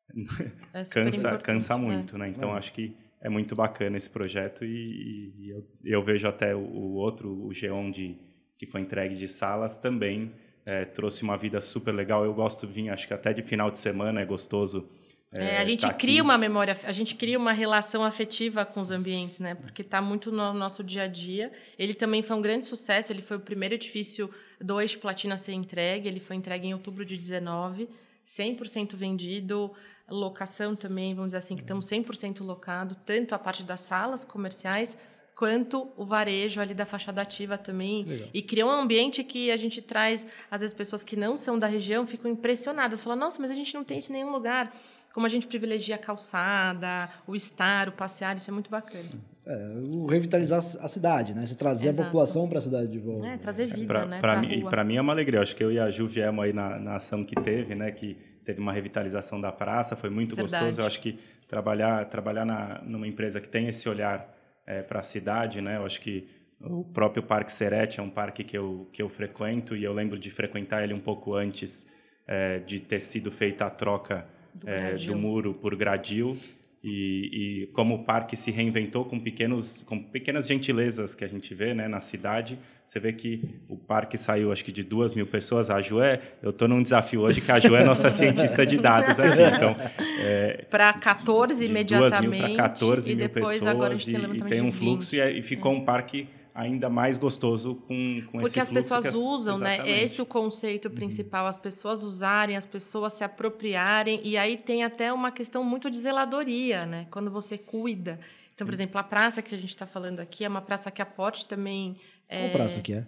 é 0.73 0.83
cansa, 0.83 1.38
cansa 1.38 1.77
muito, 1.77 2.15
é. 2.15 2.19
né? 2.19 2.29
Então, 2.29 2.53
é. 2.53 2.57
acho 2.57 2.73
que 2.73 2.95
é 3.19 3.29
muito 3.29 3.55
bacana 3.55 3.97
esse 3.97 4.10
projeto 4.10 4.63
e, 4.63 5.33
e 5.38 5.49
eu, 5.49 5.67
eu, 5.83 6.03
vejo 6.03 6.27
até 6.27 6.55
o, 6.55 6.60
o, 6.60 6.93
outro, 6.93 7.45
o 7.45 7.53
Geon, 7.53 7.91
de, 7.91 8.17
que 8.57 8.65
foi 8.65 8.81
entregue 8.81 9.15
de 9.15 9.27
salas, 9.27 9.77
também 9.77 10.31
é, 10.65 10.86
trouxe 10.86 11.23
uma 11.23 11.38
vida 11.38 11.60
super 11.62 11.93
legal. 11.93 12.23
Eu 12.23 12.33
gosto 12.33 12.67
de 12.67 12.73
vir, 12.73 12.89
acho 12.89 13.07
que 13.07 13.13
até 13.13 13.33
de 13.33 13.41
final 13.41 13.71
de 13.71 13.79
semana 13.79 14.21
é 14.21 14.25
gostoso. 14.25 14.89
É, 15.36 15.56
é 15.56 15.58
a 15.58 15.66
gente 15.66 15.82
tá 15.82 15.94
cria 15.94 16.16
aqui. 16.16 16.22
uma 16.22 16.38
memória, 16.38 16.78
a 16.84 16.92
gente 16.92 17.16
cria 17.16 17.38
uma 17.38 17.52
relação 17.52 18.04
afetiva 18.04 18.66
com 18.66 18.80
os 18.80 18.92
ambientes, 18.92 19.40
né? 19.40 19.56
Porque 19.56 19.82
está 19.82 20.02
muito 20.02 20.32
no 20.32 20.54
nosso 20.54 20.84
dia 20.84 21.04
a 21.04 21.08
dia. 21.08 21.52
Ele 21.78 21.94
também 21.94 22.22
foi 22.22 22.36
um 22.36 22.42
grande 22.42 22.66
sucesso. 22.66 23.12
Ele 23.12 23.22
foi 23.22 23.38
o 23.38 23.40
primeiro 23.40 23.76
edifício 23.76 24.30
do 24.62 24.80
Eixo 24.80 25.00
Platina 25.00 25.36
a 25.36 25.38
ser 25.38 25.54
entregue. 25.54 26.08
Ele 26.08 26.20
foi 26.20 26.36
entregue 26.36 26.68
em 26.68 26.74
outubro 26.74 27.04
de 27.04 27.18
19, 27.18 27.90
100% 28.26 28.96
vendido 28.96 29.74
locação 30.10 30.76
também, 30.76 31.13
vamos 31.13 31.30
dizer 31.30 31.40
assim, 31.40 31.56
que 31.56 31.62
estamos 31.62 31.86
100% 31.88 32.42
locado, 32.42 32.96
tanto 33.06 33.36
a 33.36 33.40
parte 33.40 33.63
das 33.63 33.82
salas 33.82 34.24
comerciais 34.24 34.98
quanto 35.36 35.92
o 35.96 36.04
varejo 36.04 36.60
ali 36.60 36.74
da 36.74 36.86
fachada 36.86 37.22
ativa 37.22 37.58
também. 37.58 38.04
Legal. 38.04 38.30
E 38.34 38.42
criou 38.42 38.70
um 38.70 38.74
ambiente 38.74 39.24
que 39.24 39.52
a 39.52 39.58
gente 39.58 39.82
traz, 39.82 40.26
às 40.50 40.62
vezes, 40.62 40.74
pessoas 40.74 41.04
que 41.04 41.16
não 41.16 41.38
são 41.38 41.60
da 41.60 41.68
região 41.68 42.08
ficam 42.08 42.32
impressionadas, 42.32 43.04
falam, 43.04 43.20
nossa, 43.20 43.40
mas 43.40 43.52
a 43.52 43.54
gente 43.54 43.74
não 43.76 43.84
tem 43.84 44.00
isso 44.00 44.12
em 44.12 44.16
nenhum 44.16 44.32
lugar. 44.32 44.76
Como 45.17 45.25
a 45.25 45.30
gente 45.32 45.47
privilegia 45.47 45.95
a 45.95 45.97
calçada, 45.97 47.10
o 47.25 47.36
estar, 47.36 47.89
o 47.89 47.91
passear, 47.91 48.38
isso 48.38 48.51
é 48.51 48.53
muito 48.53 48.69
bacana. 48.69 49.10
É, 49.47 49.73
o 49.95 50.06
revitalizar 50.06 50.60
a 50.60 50.88
cidade, 50.88 51.34
né? 51.34 51.43
Você 51.43 51.56
trazer 51.56 51.88
Exato. 51.88 52.03
a 52.03 52.06
população 52.06 52.47
para 52.47 52.60
a 52.60 52.62
cidade 52.62 52.91
de 52.91 52.99
volta. 52.99 53.25
É, 53.25 53.36
trazer 53.36 53.65
vida, 53.65 53.88
pra, 53.88 54.06
né? 54.06 54.19
Para 54.19 54.39
mim, 54.39 54.63
para 54.69 54.84
mim 54.84 54.95
é 54.95 55.01
uma 55.01 55.12
alegria. 55.12 55.41
Acho 55.41 55.56
que 55.56 55.63
eu 55.63 55.71
e 55.71 55.80
a 55.80 55.89
Ju 55.89 56.06
viemos 56.06 56.45
aí 56.45 56.53
na, 56.53 56.77
na 56.77 56.97
ação 56.97 57.23
que 57.23 57.34
teve, 57.34 57.73
né? 57.73 57.89
Que 57.89 58.15
teve 58.45 58.62
uma 58.62 58.71
revitalização 58.71 59.41
da 59.41 59.51
praça, 59.51 59.95
foi 59.95 60.12
muito 60.12 60.36
Verdade. 60.36 60.65
gostoso. 60.65 60.82
Eu 60.82 60.86
acho 60.86 61.01
que 61.01 61.17
trabalhar 61.47 62.06
trabalhar 62.06 62.45
na, 62.45 62.84
numa 62.84 63.08
empresa 63.08 63.41
que 63.41 63.49
tem 63.49 63.67
esse 63.67 63.89
olhar 63.89 64.32
é, 64.67 64.84
para 64.84 64.99
a 64.99 65.03
cidade, 65.03 65.62
né? 65.62 65.77
Eu 65.77 65.86
acho 65.88 65.99
que 65.99 66.30
o 66.62 66.84
próprio 66.84 67.23
Parque 67.23 67.51
Serete 67.51 67.99
é 67.99 68.03
um 68.03 68.12
parque 68.12 68.43
que 68.43 68.56
eu 68.56 68.88
que 68.93 69.01
eu 69.01 69.10
frequento 69.10 69.75
e 69.75 69.84
eu 69.84 69.93
lembro 69.93 70.19
de 70.19 70.30
frequentar 70.30 70.84
ele 70.84 70.93
um 70.93 70.99
pouco 70.99 71.34
antes 71.34 71.88
é, 72.27 72.60
de 72.60 72.80
ter 72.80 72.99
sido 72.99 73.32
feita 73.32 73.65
a 73.65 73.71
troca 73.71 74.37
do, 74.62 74.70
é, 74.70 74.96
do 74.96 75.15
muro 75.15 75.54
por 75.54 75.76
gradil. 75.76 76.38
E, 76.84 77.63
e, 77.63 77.67
como 77.74 77.96
o 77.96 78.04
parque 78.04 78.36
se 78.36 78.52
reinventou 78.52 79.04
com 79.04 79.20
pequenos 79.20 79.82
com 79.82 80.02
pequenas 80.02 80.48
gentilezas 80.48 81.15
que 81.15 81.26
a 81.26 81.28
gente 81.28 81.54
vê 81.56 81.74
né, 81.74 81.88
na 81.88 82.00
cidade 82.00 82.58
você 82.86 83.00
vê 83.00 83.12
que 83.12 83.41
o 83.67 83.76
parque 83.76 84.17
saiu 84.17 84.52
acho 84.52 84.63
que 84.63 84.72
de 84.72 84.84
duas 84.84 85.13
mil 85.13 85.28
pessoas. 85.28 85.70
A 85.70 85.82
Ju 85.82 86.00
é 86.00 86.22
eu 86.41 86.52
estou 86.52 86.67
num 86.67 86.82
desafio 86.82 87.22
hoje 87.22 87.41
que 87.41 87.52
a 87.52 87.60
Ju 87.60 87.76
é 87.76 87.84
nossa 87.84 88.10
cientista 88.12 88.65
de 88.65 88.78
dados 88.78 89.20
aqui 89.20 89.41
então 89.56 89.76
é, 90.22 90.65
para 90.70 90.93
14 90.93 91.65
imediatamente 91.65 92.56
para 92.56 92.70
14 92.70 93.15
mil 93.15 93.30
pessoas 93.30 93.65
agora 93.65 93.93
a 93.93 93.98
gente 93.98 94.17
tem, 94.17 94.36
e, 94.36 94.41
tem 94.43 94.62
um 94.62 94.72
fluxo 94.72 95.15
e, 95.15 95.20
é, 95.20 95.32
e, 95.32 95.41
ficou 95.41 95.74
é. 95.74 95.76
um 95.76 95.82
parque 95.82 96.30
ainda 96.58 96.89
mais 96.89 97.20
gostoso 97.20 97.76
com, 97.88 98.22
com 98.32 98.39
Porque 98.39 98.60
as 98.60 98.72
pessoas 98.72 99.06
as, 99.06 99.13
usam, 99.13 99.60
né? 99.60 99.76
exatamente. 99.76 99.96
né? 99.96 100.04
Esse 100.04 100.20
é 100.20 100.24
o 100.24 100.26
conceito 100.26 100.89
principal, 100.89 101.46
as 101.46 101.58
pessoas 101.58 102.04
usarem, 102.04 102.58
as 102.58 102.65
pessoas 102.65 103.13
se 103.13 103.24
apropriarem, 103.24 104.20
e 104.24 104.36
aí 104.36 104.58
tem 104.58 104.84
até 104.84 105.13
uma 105.13 105.32
questão 105.32 105.63
muito 105.63 105.91
de 105.91 105.98
zeladoria, 106.00 106.84
né? 106.88 107.06
Quando 107.12 107.30
você 107.30 107.60
cuida. 107.60 108.20
Então, 108.56 108.65
por 108.65 108.74
exemplo, 108.74 109.00
a 109.00 109.04
praça 109.04 109.39
que 109.43 109.54
a 109.54 109.58
gente 109.58 109.70
está 109.70 109.86
falando 109.86 110.20
aqui 110.20 110.43
é 110.43 110.50
uma 110.50 110.62
praça 110.62 110.89
que 110.89 111.00
a 111.00 111.06
Pote 111.06 111.46
também... 111.46 111.96
É... 112.28 112.48
Qual 112.48 112.54
praça 112.54 112.82
que 112.82 112.93
é? 112.96 113.06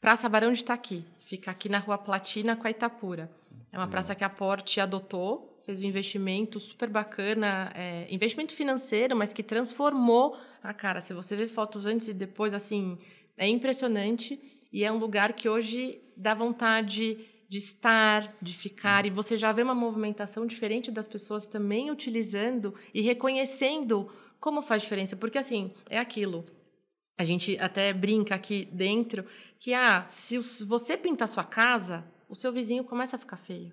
Praça 0.00 0.28
Barão 0.28 0.52
de 0.52 0.60
Itaqui. 0.60 1.04
Fica 1.20 1.50
aqui 1.50 1.68
na 1.68 1.78
Rua 1.78 1.98
Platina 1.98 2.54
com 2.54 2.68
a 2.68 2.70
Itapura. 2.70 3.28
É 3.72 3.76
uma 3.76 3.88
praça 3.88 4.14
que 4.14 4.22
a 4.22 4.30
Porte 4.30 4.80
adotou, 4.80 5.53
fez 5.64 5.80
um 5.80 5.86
investimento 5.86 6.60
super 6.60 6.90
bacana, 6.90 7.72
é, 7.74 8.06
investimento 8.10 8.52
financeiro, 8.52 9.16
mas 9.16 9.32
que 9.32 9.42
transformou 9.42 10.36
a 10.62 10.74
cara. 10.74 11.00
Se 11.00 11.14
você 11.14 11.34
vê 11.34 11.48
fotos 11.48 11.86
antes 11.86 12.08
e 12.08 12.12
depois, 12.12 12.52
assim, 12.52 12.98
é 13.36 13.48
impressionante. 13.48 14.38
E 14.70 14.84
é 14.84 14.92
um 14.92 14.98
lugar 14.98 15.32
que 15.32 15.48
hoje 15.48 16.00
dá 16.16 16.34
vontade 16.34 17.18
de 17.48 17.58
estar, 17.58 18.34
de 18.42 18.52
ficar, 18.52 19.06
e 19.06 19.10
você 19.10 19.36
já 19.36 19.52
vê 19.52 19.62
uma 19.62 19.74
movimentação 19.74 20.46
diferente 20.46 20.90
das 20.90 21.06
pessoas 21.06 21.46
também 21.46 21.90
utilizando 21.90 22.74
e 22.92 23.00
reconhecendo 23.00 24.10
como 24.40 24.60
faz 24.60 24.82
diferença. 24.82 25.16
Porque, 25.16 25.38
assim, 25.38 25.72
é 25.88 25.98
aquilo. 25.98 26.44
A 27.16 27.24
gente 27.24 27.56
até 27.58 27.92
brinca 27.92 28.34
aqui 28.34 28.68
dentro 28.72 29.24
que, 29.58 29.72
ah, 29.72 30.06
se 30.10 30.36
você 30.64 30.96
pintar 30.96 31.28
sua 31.28 31.44
casa, 31.44 32.04
o 32.28 32.34
seu 32.34 32.52
vizinho 32.52 32.84
começa 32.84 33.16
a 33.16 33.18
ficar 33.18 33.36
feio. 33.36 33.72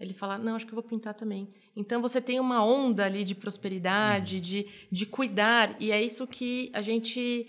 Ele 0.00 0.14
fala, 0.14 0.38
não, 0.38 0.56
acho 0.56 0.66
que 0.66 0.72
eu 0.72 0.80
vou 0.80 0.82
pintar 0.82 1.12
também. 1.12 1.46
Então 1.76 2.00
você 2.00 2.20
tem 2.20 2.40
uma 2.40 2.64
onda 2.64 3.04
ali 3.04 3.22
de 3.22 3.34
prosperidade, 3.34 4.36
uhum. 4.36 4.40
de, 4.40 4.66
de 4.90 5.06
cuidar, 5.06 5.76
e 5.78 5.92
é 5.92 6.02
isso 6.02 6.26
que 6.26 6.70
a 6.72 6.80
gente 6.80 7.46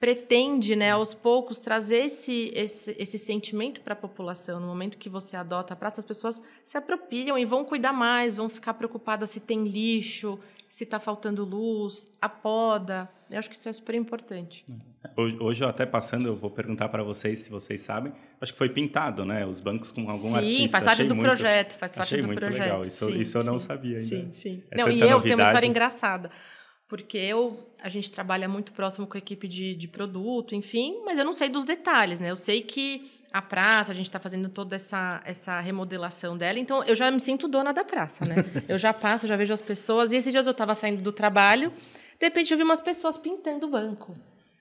pretende, 0.00 0.74
né, 0.74 0.90
aos 0.90 1.14
poucos, 1.14 1.60
trazer 1.60 2.06
esse, 2.06 2.50
esse, 2.56 2.96
esse 2.98 3.16
sentimento 3.16 3.80
para 3.82 3.92
a 3.92 3.96
população. 3.96 4.58
No 4.58 4.66
momento 4.66 4.98
que 4.98 5.08
você 5.08 5.36
adota 5.36 5.74
a 5.74 5.76
praça, 5.76 6.00
as 6.00 6.04
pessoas 6.04 6.42
se 6.64 6.76
apropriam 6.76 7.38
e 7.38 7.44
vão 7.44 7.64
cuidar 7.64 7.92
mais, 7.92 8.34
vão 8.34 8.48
ficar 8.48 8.74
preocupadas 8.74 9.30
se 9.30 9.38
tem 9.38 9.62
lixo, 9.62 10.40
se 10.72 10.84
está 10.84 10.98
faltando 10.98 11.44
luz, 11.44 12.06
a 12.18 12.30
poda. 12.30 13.06
Eu 13.30 13.38
acho 13.38 13.50
que 13.50 13.54
isso 13.54 13.68
é 13.68 13.72
super 13.74 13.94
importante. 13.94 14.64
Hoje, 15.14 15.36
hoje, 15.38 15.62
eu 15.62 15.68
até 15.68 15.84
passando, 15.84 16.26
eu 16.26 16.34
vou 16.34 16.50
perguntar 16.50 16.88
para 16.88 17.02
vocês 17.02 17.40
se 17.40 17.50
vocês 17.50 17.82
sabem. 17.82 18.10
Acho 18.40 18.52
que 18.52 18.58
foi 18.58 18.70
pintado, 18.70 19.22
né? 19.26 19.44
Os 19.44 19.60
bancos 19.60 19.92
com 19.92 20.08
algum 20.08 20.30
sim, 20.30 20.36
artista. 20.36 20.60
Sim, 20.62 20.68
faz 20.68 20.84
parte 20.84 21.04
do 21.04 21.14
muito, 21.14 21.26
projeto. 21.26 21.76
Faz 21.76 21.92
parte 21.92 22.08
achei 22.08 22.22
do 22.22 22.26
muito 22.26 22.40
projeto. 22.40 22.62
legal. 22.62 22.86
Isso, 22.86 23.04
sim, 23.04 23.18
isso 23.18 23.36
eu 23.36 23.44
não 23.44 23.58
sim, 23.58 23.66
sabia 23.66 23.98
ainda. 23.98 24.08
Sim, 24.08 24.32
sim. 24.32 24.62
É 24.70 24.78
não, 24.78 24.88
e 24.88 24.92
eu 24.92 25.10
novidade. 25.10 25.22
tenho 25.24 25.36
uma 25.36 25.44
história 25.44 25.66
engraçada. 25.66 26.30
Porque 26.88 27.18
eu, 27.18 27.70
a 27.78 27.90
gente 27.90 28.10
trabalha 28.10 28.48
muito 28.48 28.72
próximo 28.72 29.06
com 29.06 29.18
a 29.18 29.18
equipe 29.18 29.46
de, 29.46 29.74
de 29.74 29.88
produto, 29.88 30.54
enfim, 30.54 31.02
mas 31.04 31.18
eu 31.18 31.24
não 31.26 31.34
sei 31.34 31.50
dos 31.50 31.66
detalhes, 31.66 32.18
né? 32.18 32.30
Eu 32.30 32.36
sei 32.36 32.62
que 32.62 33.21
a 33.32 33.40
praça, 33.40 33.92
a 33.92 33.94
gente 33.94 34.06
está 34.06 34.20
fazendo 34.20 34.48
toda 34.48 34.76
essa, 34.76 35.22
essa 35.24 35.58
remodelação 35.60 36.36
dela, 36.36 36.58
então 36.58 36.84
eu 36.84 36.94
já 36.94 37.10
me 37.10 37.20
sinto 37.20 37.48
dona 37.48 37.72
da 37.72 37.84
praça, 37.84 38.24
né? 38.24 38.36
eu 38.68 38.78
já 38.78 38.92
passo, 38.92 39.26
já 39.26 39.36
vejo 39.36 39.52
as 39.52 39.60
pessoas, 39.60 40.12
e 40.12 40.16
esses 40.16 40.32
dias 40.32 40.46
eu 40.46 40.52
estava 40.52 40.74
saindo 40.74 41.02
do 41.02 41.12
trabalho, 41.12 41.70
de 41.70 42.26
repente 42.26 42.52
eu 42.52 42.58
vi 42.58 42.62
umas 42.62 42.80
pessoas 42.80 43.16
pintando 43.16 43.66
o 43.66 43.70
banco. 43.70 44.14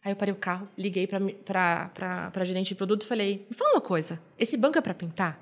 Aí 0.04 0.12
eu 0.12 0.16
parei 0.16 0.34
o 0.34 0.38
carro, 0.38 0.68
liguei 0.78 1.06
para 1.06 1.92
a 2.34 2.44
gerente 2.44 2.70
de 2.70 2.76
produto 2.76 3.04
e 3.04 3.06
falei: 3.06 3.46
me 3.50 3.56
fala 3.56 3.76
uma 3.76 3.82
coisa, 3.82 4.20
esse 4.40 4.58
banco 4.58 4.78
é 4.78 4.82
para 4.82 4.94
pintar? 4.94 5.40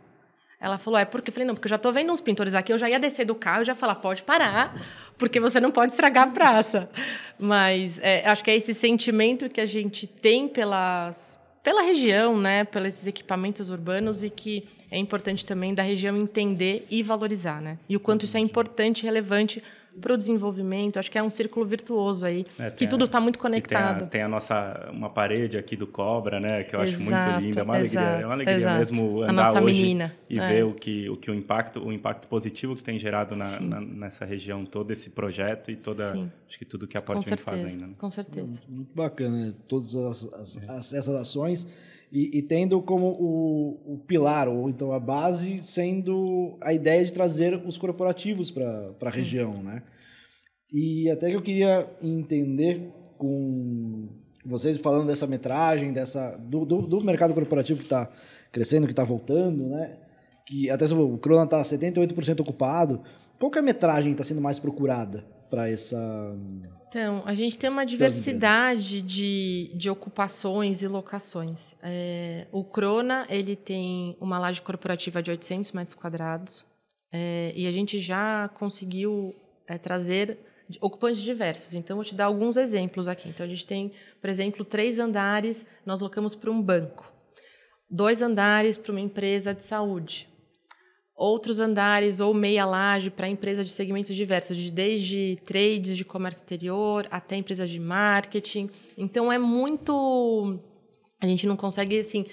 Ela 0.61 0.77
falou, 0.77 0.99
é 0.99 1.05
porque 1.05 1.29
eu 1.29 1.33
falei, 1.33 1.47
não, 1.47 1.55
porque 1.55 1.67
eu 1.67 1.69
já 1.69 1.77
estou 1.77 1.93
vendo 1.93 2.11
uns 2.11 2.19
pintores 2.19 2.53
aqui, 2.53 2.73
eu 2.73 2.77
já 2.77 2.89
ia 2.89 2.99
descer 2.99 3.25
do 3.25 3.33
carro 3.33 3.61
e 3.61 3.65
já 3.65 3.75
falar, 3.75 3.95
pode 3.95 4.23
parar, 4.23 4.75
porque 5.17 5.39
você 5.39 5.57
não 5.61 5.71
pode 5.71 5.93
estragar 5.93 6.27
a 6.27 6.31
praça. 6.31 6.89
Mas 7.39 7.97
é, 7.99 8.27
acho 8.27 8.43
que 8.43 8.51
é 8.51 8.57
esse 8.57 8.73
sentimento 8.73 9.47
que 9.47 9.61
a 9.61 9.65
gente 9.65 10.05
tem 10.05 10.49
pelas, 10.49 11.38
pela 11.69 11.83
região, 11.83 12.35
né, 12.35 12.63
pelos 12.63 13.05
equipamentos 13.05 13.69
urbanos 13.69 14.23
e 14.23 14.29
que 14.31 14.67
é 14.89 14.97
importante 14.97 15.45
também 15.45 15.71
da 15.71 15.83
região 15.83 16.17
entender 16.17 16.87
e 16.89 17.03
valorizar, 17.03 17.61
né? 17.61 17.77
E 17.87 17.95
o 17.95 17.99
quanto 17.99 18.25
isso 18.25 18.35
é 18.37 18.39
importante 18.39 19.01
e 19.01 19.05
relevante 19.05 19.61
para 19.99 20.13
o 20.13 20.17
desenvolvimento. 20.17 20.97
Acho 20.97 21.09
que 21.09 21.17
é 21.17 21.23
um 21.23 21.29
círculo 21.29 21.65
virtuoso 21.65 22.25
aí, 22.25 22.45
é, 22.57 22.69
que 22.69 22.87
tudo 22.87 23.05
está 23.05 23.19
muito 23.19 23.39
conectado. 23.39 23.99
Tem 23.99 24.05
a, 24.05 24.09
tem 24.09 24.21
a, 24.23 24.27
nossa 24.27 24.89
uma 24.91 25.09
parede 25.09 25.57
aqui 25.57 25.75
do 25.75 25.87
Cobra, 25.87 26.39
né, 26.39 26.63
que 26.63 26.75
eu 26.75 26.79
acho 26.79 26.99
muito 26.99 27.17
linda, 27.39 27.61
é 27.61 27.63
uma 27.63 27.79
exato, 27.79 27.97
alegria, 27.97 28.21
é 28.21 28.25
uma 28.25 28.33
alegria 28.33 28.55
exato. 28.57 28.77
mesmo 28.79 29.23
andar 29.23 29.63
hoje 29.63 29.81
menina. 29.81 30.15
e 30.29 30.39
é. 30.39 30.47
ver 30.47 30.65
o 30.65 30.73
que 30.73 31.09
o 31.09 31.17
que 31.17 31.29
o 31.31 31.33
impacto 31.33 31.79
o 31.79 31.91
impacto 31.91 32.27
positivo 32.27 32.75
que 32.75 32.83
tem 32.83 32.97
gerado 32.97 33.35
na, 33.35 33.59
na 33.59 33.81
nessa 33.81 34.25
região 34.25 34.65
todo 34.65 34.91
esse 34.91 35.09
projeto 35.09 35.71
e 35.71 35.75
toda 35.75 36.11
Sim. 36.11 36.31
acho 36.47 36.57
que 36.57 36.65
tudo 36.65 36.87
que 36.87 36.97
a 36.97 37.01
Porto 37.01 37.23
vem 37.23 37.37
fazendo. 37.37 37.87
Né? 37.87 37.93
Com 37.97 38.11
certeza. 38.11 38.61
Muito 38.67 38.93
bacana, 38.93 39.47
né? 39.47 39.53
todas 39.67 39.95
as, 39.95 40.33
as, 40.33 40.69
as, 40.69 40.93
essas 40.93 41.15
ações. 41.15 41.67
E, 42.11 42.39
e, 42.39 42.41
tendo 42.41 42.81
como 42.81 43.07
o, 43.07 43.93
o, 43.93 43.97
pilar, 43.99 44.47
ou 44.47 44.67
então 44.67 44.91
a 44.91 44.99
base, 44.99 45.61
sendo 45.61 46.57
a 46.59 46.73
ideia 46.73 47.05
de 47.05 47.13
trazer 47.13 47.61
os 47.65 47.77
corporativos 47.77 48.49
para 48.49 48.95
a 48.99 49.09
região, 49.09 49.61
né? 49.61 49.83
E 50.71 51.09
até 51.09 51.29
que 51.29 51.35
eu 51.35 51.41
queria 51.41 51.87
entender 52.01 52.91
com 53.17 54.09
vocês 54.43 54.77
falando 54.77 55.07
dessa 55.07 55.27
metragem, 55.27 55.93
dessa 55.93 56.35
do, 56.37 56.65
do, 56.65 56.81
do 56.81 57.03
mercado 57.03 57.33
corporativo 57.33 57.79
que 57.79 57.85
está 57.85 58.09
crescendo, 58.51 58.87
que 58.87 58.93
está 58.93 59.03
voltando, 59.03 59.69
né? 59.69 59.97
Que 60.47 60.67
até 60.69 60.85
o 60.85 61.17
Crona 61.19 61.43
está 61.43 61.61
78% 61.61 62.39
ocupado. 62.39 63.03
Qual 63.37 63.51
que 63.51 63.59
é 63.59 63.61
a 63.61 63.63
metragem 63.63 64.11
que 64.11 64.21
está 64.21 64.23
sendo 64.23 64.41
mais 64.41 64.57
procurada 64.57 65.23
para 65.49 65.69
essa 65.69 65.97
então, 66.89 67.21
a 67.23 67.35
gente 67.35 67.55
tem 67.55 67.69
uma 67.69 67.85
diversidade 67.85 69.03
de, 69.03 69.71
de 69.75 69.91
ocupações 69.91 70.81
e 70.81 70.87
locações. 70.87 71.75
É, 71.83 72.47
o 72.51 72.63
Crona 72.63 73.27
ele 73.29 73.55
tem 73.55 74.17
uma 74.19 74.39
laje 74.39 74.59
corporativa 74.59 75.21
de 75.21 75.29
800 75.29 75.71
metros 75.71 75.93
quadrados 75.93 76.65
é, 77.13 77.53
e 77.55 77.67
a 77.67 77.71
gente 77.71 77.99
já 77.99 78.49
conseguiu 78.55 79.35
é, 79.67 79.77
trazer 79.77 80.39
ocupantes 80.81 81.21
diversos. 81.21 81.75
Então, 81.75 81.95
vou 81.95 82.03
te 82.03 82.15
dar 82.15 82.25
alguns 82.25 82.57
exemplos 82.57 83.07
aqui. 83.07 83.29
Então, 83.29 83.45
a 83.45 83.49
gente 83.49 83.67
tem, 83.67 83.91
por 84.19 84.29
exemplo, 84.29 84.65
três 84.65 84.97
andares, 84.97 85.63
nós 85.85 86.01
locamos 86.01 86.33
para 86.33 86.49
um 86.49 86.59
banco. 86.59 87.13
Dois 87.87 88.19
andares 88.19 88.77
para 88.77 88.91
uma 88.91 89.01
empresa 89.01 89.53
de 89.53 89.63
saúde. 89.63 90.27
Outros 91.19 91.59
andares 91.59 92.21
ou 92.21 92.33
meia 92.33 92.65
laje 92.65 93.09
para 93.09 93.27
empresas 93.27 93.67
de 93.67 93.73
segmentos 93.73 94.15
diversos, 94.15 94.71
desde 94.71 95.37
trades 95.43 95.97
de 95.97 96.05
comércio 96.05 96.39
exterior 96.39 97.05
até 97.11 97.35
empresas 97.35 97.69
de 97.69 97.79
marketing. 97.79 98.69
Então 98.97 99.31
é 99.31 99.37
muito 99.37 100.57
a 101.21 101.25
gente 101.25 101.45
não 101.45 101.57
consegue 101.57 101.99
assim 101.99 102.25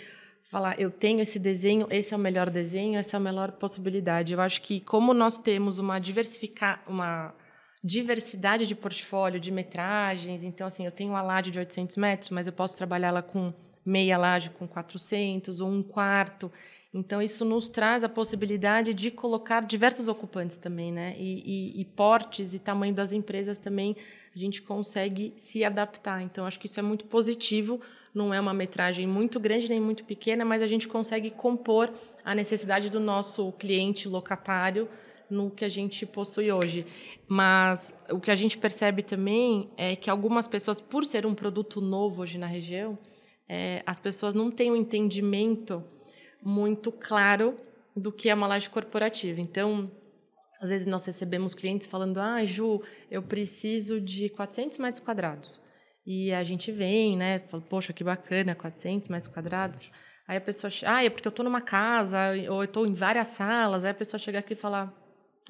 falar, 0.48 0.80
eu 0.80 0.92
tenho 0.92 1.20
esse 1.20 1.40
desenho, 1.40 1.88
esse 1.90 2.14
é 2.14 2.16
o 2.16 2.20
melhor 2.20 2.48
desenho, 2.48 2.96
essa 2.96 3.16
é 3.16 3.18
a 3.18 3.20
melhor 3.20 3.50
possibilidade. 3.52 4.32
Eu 4.32 4.40
acho 4.40 4.62
que 4.62 4.78
como 4.78 5.12
nós 5.12 5.36
temos 5.36 5.80
uma 5.80 5.98
diversificar 5.98 6.84
uma 6.86 7.34
diversidade 7.82 8.66
de 8.66 8.74
portfólio, 8.74 9.40
de 9.40 9.50
metragens, 9.50 10.44
então 10.44 10.66
assim, 10.66 10.84
eu 10.86 10.92
tenho 10.92 11.10
uma 11.10 11.22
laje 11.22 11.50
de 11.50 11.58
800 11.58 11.96
metros, 11.96 12.30
mas 12.30 12.46
eu 12.46 12.52
posso 12.52 12.76
trabalhar 12.76 13.08
ela 13.08 13.22
com 13.22 13.52
meia 13.84 14.16
laje 14.16 14.50
com 14.50 14.66
400 14.66 15.60
ou 15.60 15.68
um 15.68 15.82
quarto. 15.82 16.50
Então, 16.96 17.20
isso 17.20 17.44
nos 17.44 17.68
traz 17.68 18.02
a 18.02 18.08
possibilidade 18.08 18.94
de 18.94 19.10
colocar 19.10 19.60
diversos 19.60 20.08
ocupantes 20.08 20.56
também, 20.56 20.90
né? 20.90 21.14
E, 21.18 21.74
e, 21.76 21.80
e, 21.82 21.84
portes 21.84 22.54
e 22.54 22.58
tamanho 22.58 22.94
das 22.94 23.12
empresas 23.12 23.58
também 23.58 23.94
a 24.34 24.38
gente 24.38 24.62
consegue 24.62 25.34
se 25.36 25.62
adaptar. 25.62 26.22
Então, 26.22 26.46
acho 26.46 26.58
que 26.58 26.64
isso 26.64 26.80
é 26.80 26.82
muito 26.82 27.04
positivo. 27.04 27.78
Não 28.14 28.32
é 28.32 28.40
uma 28.40 28.54
metragem 28.54 29.06
muito 29.06 29.38
grande 29.38 29.68
nem 29.68 29.78
muito 29.78 30.04
pequena, 30.04 30.42
mas 30.42 30.62
a 30.62 30.66
gente 30.66 30.88
consegue 30.88 31.30
compor 31.30 31.92
a 32.24 32.34
necessidade 32.34 32.88
do 32.88 32.98
nosso 32.98 33.52
cliente 33.52 34.08
locatário 34.08 34.88
no 35.28 35.50
que 35.50 35.66
a 35.66 35.68
gente 35.68 36.06
possui 36.06 36.50
hoje. 36.50 36.86
Mas 37.28 37.92
o 38.10 38.18
que 38.18 38.30
a 38.30 38.34
gente 38.34 38.56
percebe 38.56 39.02
também 39.02 39.68
é 39.76 39.94
que 39.96 40.08
algumas 40.08 40.48
pessoas, 40.48 40.80
por 40.80 41.04
ser 41.04 41.26
um 41.26 41.34
produto 41.34 41.78
novo 41.78 42.22
hoje 42.22 42.38
na 42.38 42.46
região, 42.46 42.98
é, 43.46 43.82
as 43.84 43.98
pessoas 43.98 44.34
não 44.34 44.50
têm 44.50 44.72
um 44.72 44.76
entendimento 44.76 45.84
muito 46.46 46.92
claro 46.92 47.58
do 47.96 48.12
que 48.12 48.28
é 48.28 48.34
uma 48.34 48.46
laje 48.46 48.70
corporativa. 48.70 49.40
Então, 49.40 49.90
às 50.62 50.68
vezes 50.68 50.86
nós 50.86 51.04
recebemos 51.04 51.54
clientes 51.54 51.88
falando: 51.88 52.18
"Ah, 52.18 52.44
Ju, 52.44 52.80
eu 53.10 53.20
preciso 53.20 54.00
de 54.00 54.28
400 54.28 54.78
metros 54.78 55.00
quadrados". 55.00 55.60
E 56.06 56.32
a 56.32 56.44
gente 56.44 56.70
vem, 56.70 57.16
né, 57.16 57.40
fala: 57.40 57.64
"Poxa, 57.68 57.92
que 57.92 58.04
bacana, 58.04 58.54
400 58.54 59.08
metros 59.08 59.26
quadrados". 59.26 59.90
Aí 60.28 60.36
a 60.36 60.40
pessoa, 60.40 60.70
ah, 60.86 61.04
é 61.04 61.10
porque 61.10 61.26
eu 61.26 61.30
estou 61.30 61.44
numa 61.44 61.60
casa 61.60 62.18
ou 62.48 62.62
eu 62.62 62.64
estou 62.64 62.86
em 62.86 62.94
várias 62.94 63.28
salas. 63.28 63.84
Aí 63.84 63.90
a 63.90 63.94
pessoa 63.94 64.18
chega 64.18 64.38
aqui 64.38 64.52
e 64.52 64.56
fala: 64.56 64.94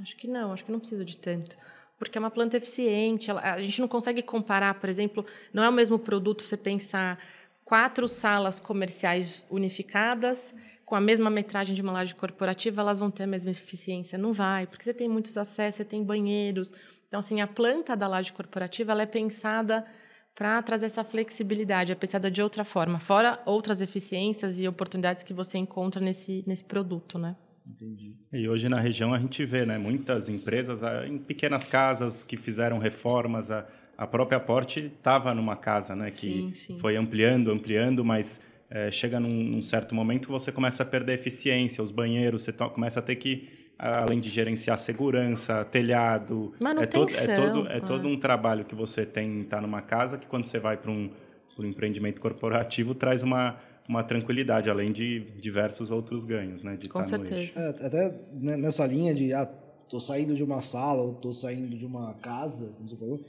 "Acho 0.00 0.16
que 0.16 0.26
não, 0.26 0.50
acho 0.50 0.64
que 0.64 0.72
não 0.72 0.78
preciso 0.78 1.04
de 1.04 1.18
tanto" 1.18 1.58
porque 1.98 2.18
é 2.18 2.20
uma 2.20 2.30
planta 2.30 2.58
eficiente. 2.58 3.30
A 3.30 3.60
gente 3.62 3.80
não 3.80 3.88
consegue 3.88 4.22
comparar, 4.22 4.74
por 4.74 4.86
exemplo, 4.86 5.24
não 5.50 5.62
é 5.62 5.68
o 5.68 5.72
mesmo 5.72 5.98
produto 5.98 6.42
você 6.42 6.54
pensar 6.54 7.18
quatro 7.64 8.06
salas 8.06 8.60
comerciais 8.60 9.46
unificadas 9.50 10.54
com 10.86 10.94
a 10.94 11.00
mesma 11.00 11.28
metragem 11.28 11.74
de 11.74 11.82
uma 11.82 11.92
laje 11.92 12.14
corporativa, 12.14 12.80
elas 12.80 13.00
vão 13.00 13.10
ter 13.10 13.24
a 13.24 13.26
mesma 13.26 13.50
eficiência. 13.50 14.16
Não 14.16 14.32
vai, 14.32 14.68
porque 14.68 14.84
você 14.84 14.94
tem 14.94 15.08
muitos 15.08 15.36
acessos, 15.36 15.78
você 15.78 15.84
tem 15.84 16.02
banheiros. 16.02 16.72
Então, 17.08 17.18
assim, 17.18 17.40
a 17.40 17.46
planta 17.46 17.96
da 17.96 18.06
laje 18.06 18.32
corporativa 18.32 18.92
ela 18.92 19.02
é 19.02 19.06
pensada 19.06 19.84
para 20.32 20.62
trazer 20.62 20.86
essa 20.86 21.02
flexibilidade, 21.02 21.90
é 21.90 21.94
pensada 21.94 22.30
de 22.30 22.40
outra 22.40 22.62
forma, 22.62 23.00
fora 23.00 23.42
outras 23.46 23.80
eficiências 23.80 24.60
e 24.60 24.68
oportunidades 24.68 25.24
que 25.24 25.34
você 25.34 25.58
encontra 25.58 26.00
nesse, 26.00 26.44
nesse 26.46 26.62
produto, 26.62 27.18
né? 27.18 27.34
Entendi. 27.66 28.14
E 28.32 28.48
hoje 28.48 28.68
na 28.68 28.78
região 28.78 29.12
a 29.12 29.18
gente 29.18 29.44
vê, 29.44 29.66
né, 29.66 29.76
muitas 29.76 30.28
empresas 30.28 30.84
ah, 30.84 31.04
em 31.04 31.18
pequenas 31.18 31.66
casas 31.66 32.22
que 32.22 32.36
fizeram 32.36 32.78
reformas, 32.78 33.50
a, 33.50 33.66
a 33.98 34.06
própria 34.06 34.38
Porte 34.38 34.92
estava 34.94 35.34
numa 35.34 35.56
casa, 35.56 35.96
né, 35.96 36.10
que 36.10 36.16
sim, 36.16 36.54
sim. 36.54 36.78
foi 36.78 36.96
ampliando, 36.96 37.50
ampliando, 37.50 38.04
mas 38.04 38.40
é, 38.70 38.90
chega 38.90 39.20
num, 39.20 39.28
num, 39.28 39.62
certo 39.62 39.94
momento 39.94 40.28
você 40.28 40.50
começa 40.50 40.82
a 40.82 40.86
perder 40.86 41.14
eficiência, 41.14 41.82
os 41.82 41.90
banheiros, 41.90 42.42
você 42.42 42.52
começa 42.52 43.00
a 43.00 43.02
ter 43.02 43.16
que, 43.16 43.48
além 43.78 44.20
de 44.20 44.28
gerenciar 44.28 44.78
segurança, 44.78 45.64
telhado, 45.64 46.52
é 46.80 46.86
todo, 46.86 47.12
é 47.12 47.34
todo, 47.34 47.68
é 47.68 47.80
todo 47.80 48.08
um 48.08 48.18
trabalho 48.18 48.64
que 48.64 48.74
você 48.74 49.06
tem 49.06 49.42
estar 49.42 49.56
tá 49.56 49.62
numa 49.62 49.82
casa 49.82 50.18
que 50.18 50.26
quando 50.26 50.44
você 50.44 50.58
vai 50.58 50.76
para 50.76 50.90
um, 50.90 51.10
um 51.58 51.64
empreendimento 51.64 52.20
corporativo 52.20 52.94
traz 52.94 53.22
uma 53.22 53.58
uma 53.88 54.02
tranquilidade, 54.02 54.68
além 54.68 54.92
de 54.92 55.20
diversos 55.40 55.90
outros 55.90 56.24
ganhos, 56.24 56.62
né? 56.62 56.76
De 56.76 56.88
Com 56.88 57.04
certeza. 57.04 57.58
É, 57.58 57.86
até 57.86 58.20
nessa 58.32 58.84
linha 58.86 59.14
de, 59.14 59.32
ah, 59.32 59.46
tô 59.88 60.00
saindo 60.00 60.34
de 60.34 60.42
uma 60.42 60.60
sala 60.60 61.02
ou 61.02 61.14
tô 61.14 61.32
saindo 61.32 61.76
de 61.76 61.86
uma 61.86 62.14
casa, 62.14 62.66
como 62.76 62.88
você 62.88 62.96
falou, 62.96 63.24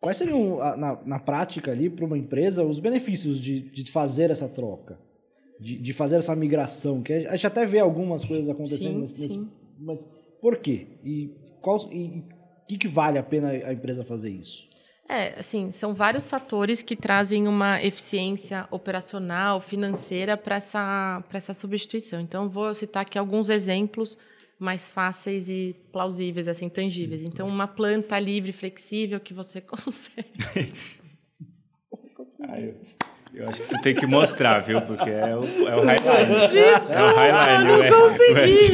Quais 0.00 0.16
seriam, 0.16 0.58
na, 0.76 1.00
na 1.04 1.18
prática 1.18 1.70
ali, 1.70 1.88
para 1.88 2.04
uma 2.04 2.18
empresa, 2.18 2.62
os 2.62 2.80
benefícios 2.80 3.40
de, 3.40 3.60
de 3.60 3.90
fazer 3.90 4.30
essa 4.30 4.48
troca? 4.48 4.98
De, 5.58 5.78
de 5.78 5.92
fazer 5.92 6.16
essa 6.16 6.36
migração? 6.36 7.02
Que 7.02 7.26
a 7.26 7.32
gente 7.32 7.46
até 7.46 7.64
vê 7.64 7.78
algumas 7.78 8.24
coisas 8.24 8.48
acontecendo 8.48 9.06
sim, 9.06 9.22
nesse, 9.22 9.28
sim. 9.28 9.50
mas 9.78 10.08
por 10.40 10.58
quê? 10.58 10.86
E 11.02 11.30
qual 11.62 11.78
e 11.90 12.22
que, 12.68 12.76
que 12.76 12.88
vale 12.88 13.18
a 13.18 13.22
pena 13.22 13.48
a 13.48 13.72
empresa 13.72 14.04
fazer 14.04 14.30
isso? 14.30 14.68
É, 15.08 15.38
assim, 15.38 15.70
são 15.70 15.94
vários 15.94 16.28
fatores 16.28 16.82
que 16.82 16.96
trazem 16.96 17.46
uma 17.46 17.80
eficiência 17.82 18.66
operacional, 18.72 19.60
financeira 19.60 20.36
para 20.36 20.56
essa, 20.56 21.22
essa 21.32 21.54
substituição. 21.54 22.20
Então, 22.20 22.48
vou 22.48 22.74
citar 22.74 23.02
aqui 23.02 23.16
alguns 23.16 23.48
exemplos 23.48 24.18
mais 24.58 24.88
fáceis 24.88 25.48
e 25.48 25.76
plausíveis, 25.92 26.48
assim, 26.48 26.68
tangíveis. 26.68 27.22
Então, 27.22 27.46
uma 27.46 27.68
planta 27.68 28.18
livre, 28.18 28.52
flexível, 28.52 29.20
que 29.20 29.34
você 29.34 29.60
consegue. 29.62 30.30
ah, 32.48 32.60
eu, 32.60 32.74
eu, 33.34 33.48
acho 33.50 33.60
que 33.60 33.66
você 33.66 33.80
tem 33.82 33.94
que 33.94 34.06
mostrar, 34.06 34.60
viu? 34.60 34.80
Porque 34.80 35.10
é 35.10 35.36
o, 35.36 35.44
é 35.68 35.76
o 35.76 35.82
highline. 35.82 36.48
Desculpa, 36.48 36.94
é 36.94 37.02
o 37.02 37.14
highline, 37.14 37.64
não 37.64 37.82
é, 37.82 37.90
consegui. 37.90 38.58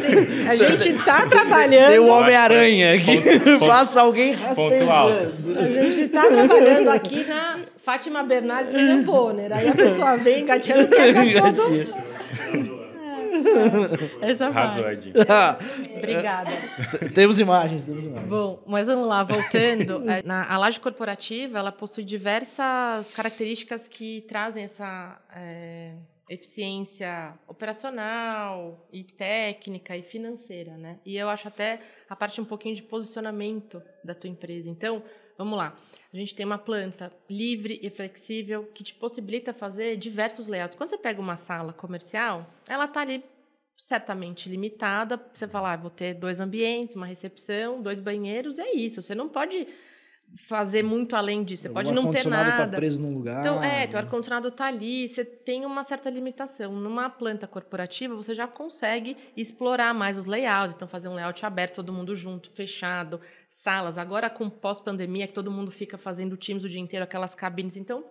Sim, 0.00 0.48
a 0.48 0.54
gente 0.54 0.88
está 0.90 1.26
trabalhando... 1.26 1.88
Tem 1.88 1.98
o 1.98 2.06
Homem-Aranha 2.06 2.94
aqui. 2.94 3.58
Faça 3.66 4.00
alguém. 4.00 4.36
Ponto 4.54 4.90
alto. 4.90 5.34
A 5.58 5.82
gente 5.82 6.00
está 6.02 6.28
trabalhando 6.28 6.88
aqui 6.88 7.24
na 7.24 7.58
Fátima 7.78 8.22
Bernardes 8.22 8.72
William 8.72 9.02
Bonner. 9.02 9.52
Aí 9.52 9.68
a 9.68 9.74
pessoa 9.74 10.16
vem 10.16 10.42
engateando, 10.42 10.88
todo... 10.88 12.17
Essa 14.22 14.46
Arrasou, 14.46 14.84
Obrigada. 15.96 16.50
temos 17.14 17.38
imagens, 17.38 17.84
temos 17.84 18.04
imagens. 18.04 18.28
Bom, 18.28 18.62
mas 18.66 18.86
vamos 18.86 19.06
lá, 19.06 19.22
voltando. 19.24 19.98
É, 20.08 20.22
na, 20.22 20.50
a 20.50 20.56
laje 20.56 20.80
corporativa, 20.80 21.58
ela 21.58 21.70
possui 21.70 22.02
diversas 22.02 23.12
características 23.12 23.86
que 23.86 24.22
trazem 24.22 24.64
essa 24.64 25.20
é, 25.34 25.92
eficiência 26.30 27.34
operacional 27.46 28.86
e 28.92 29.04
técnica 29.04 29.96
e 29.96 30.02
financeira, 30.02 30.76
né? 30.76 30.98
E 31.04 31.16
eu 31.16 31.28
acho 31.28 31.48
até 31.48 31.80
a 32.08 32.16
parte 32.16 32.40
um 32.40 32.44
pouquinho 32.44 32.74
de 32.74 32.82
posicionamento 32.82 33.82
da 34.02 34.14
tua 34.14 34.30
empresa. 34.30 34.70
Então, 34.70 35.02
Vamos 35.38 35.56
lá. 35.56 35.76
A 36.12 36.16
gente 36.16 36.34
tem 36.34 36.44
uma 36.44 36.58
planta 36.58 37.12
livre 37.30 37.78
e 37.80 37.88
flexível 37.88 38.64
que 38.74 38.82
te 38.82 38.92
possibilita 38.92 39.54
fazer 39.54 39.96
diversos 39.96 40.48
layouts. 40.48 40.76
Quando 40.76 40.90
você 40.90 40.98
pega 40.98 41.20
uma 41.20 41.36
sala 41.36 41.72
comercial, 41.72 42.44
ela 42.68 42.86
está 42.86 43.02
ali 43.02 43.22
certamente 43.76 44.48
limitada. 44.48 45.16
Você 45.32 45.46
fala, 45.46 45.74
ah, 45.74 45.76
vou 45.76 45.90
ter 45.90 46.14
dois 46.14 46.40
ambientes, 46.40 46.96
uma 46.96 47.06
recepção, 47.06 47.80
dois 47.80 48.00
banheiros, 48.00 48.58
é 48.58 48.72
isso. 48.72 49.00
Você 49.00 49.14
não 49.14 49.28
pode 49.28 49.68
fazer 50.36 50.82
muito 50.82 51.16
além 51.16 51.42
disso. 51.42 51.64
Você 51.64 51.68
pode 51.70 51.92
não 51.92 52.10
ter 52.10 52.24
tá 52.24 52.30
nada. 52.30 52.68
Tá 52.68 52.76
preso 52.76 53.02
num 53.02 53.12
lugar. 53.12 53.40
Então, 53.40 53.62
é, 53.62 53.86
teu 53.86 53.98
ar-condicionado 53.98 54.48
está 54.48 54.66
ali, 54.66 55.08
você 55.08 55.24
tem 55.24 55.64
uma 55.64 55.82
certa 55.82 56.10
limitação. 56.10 56.72
Numa 56.72 57.08
planta 57.08 57.46
corporativa, 57.46 58.14
você 58.14 58.34
já 58.34 58.46
consegue 58.46 59.16
explorar 59.36 59.94
mais 59.94 60.18
os 60.18 60.26
layouts, 60.26 60.74
então 60.74 60.86
fazer 60.86 61.08
um 61.08 61.14
layout 61.14 61.44
aberto, 61.44 61.76
todo 61.76 61.92
mundo 61.92 62.14
junto, 62.14 62.50
fechado, 62.50 63.20
salas. 63.50 63.98
Agora 63.98 64.28
com 64.28 64.48
pós-pandemia, 64.48 65.26
que 65.26 65.34
todo 65.34 65.50
mundo 65.50 65.70
fica 65.70 65.96
fazendo 65.96 66.36
Teams 66.36 66.64
o 66.64 66.68
dia 66.68 66.80
inteiro, 66.80 67.04
aquelas 67.04 67.34
cabines, 67.34 67.76
então 67.76 68.04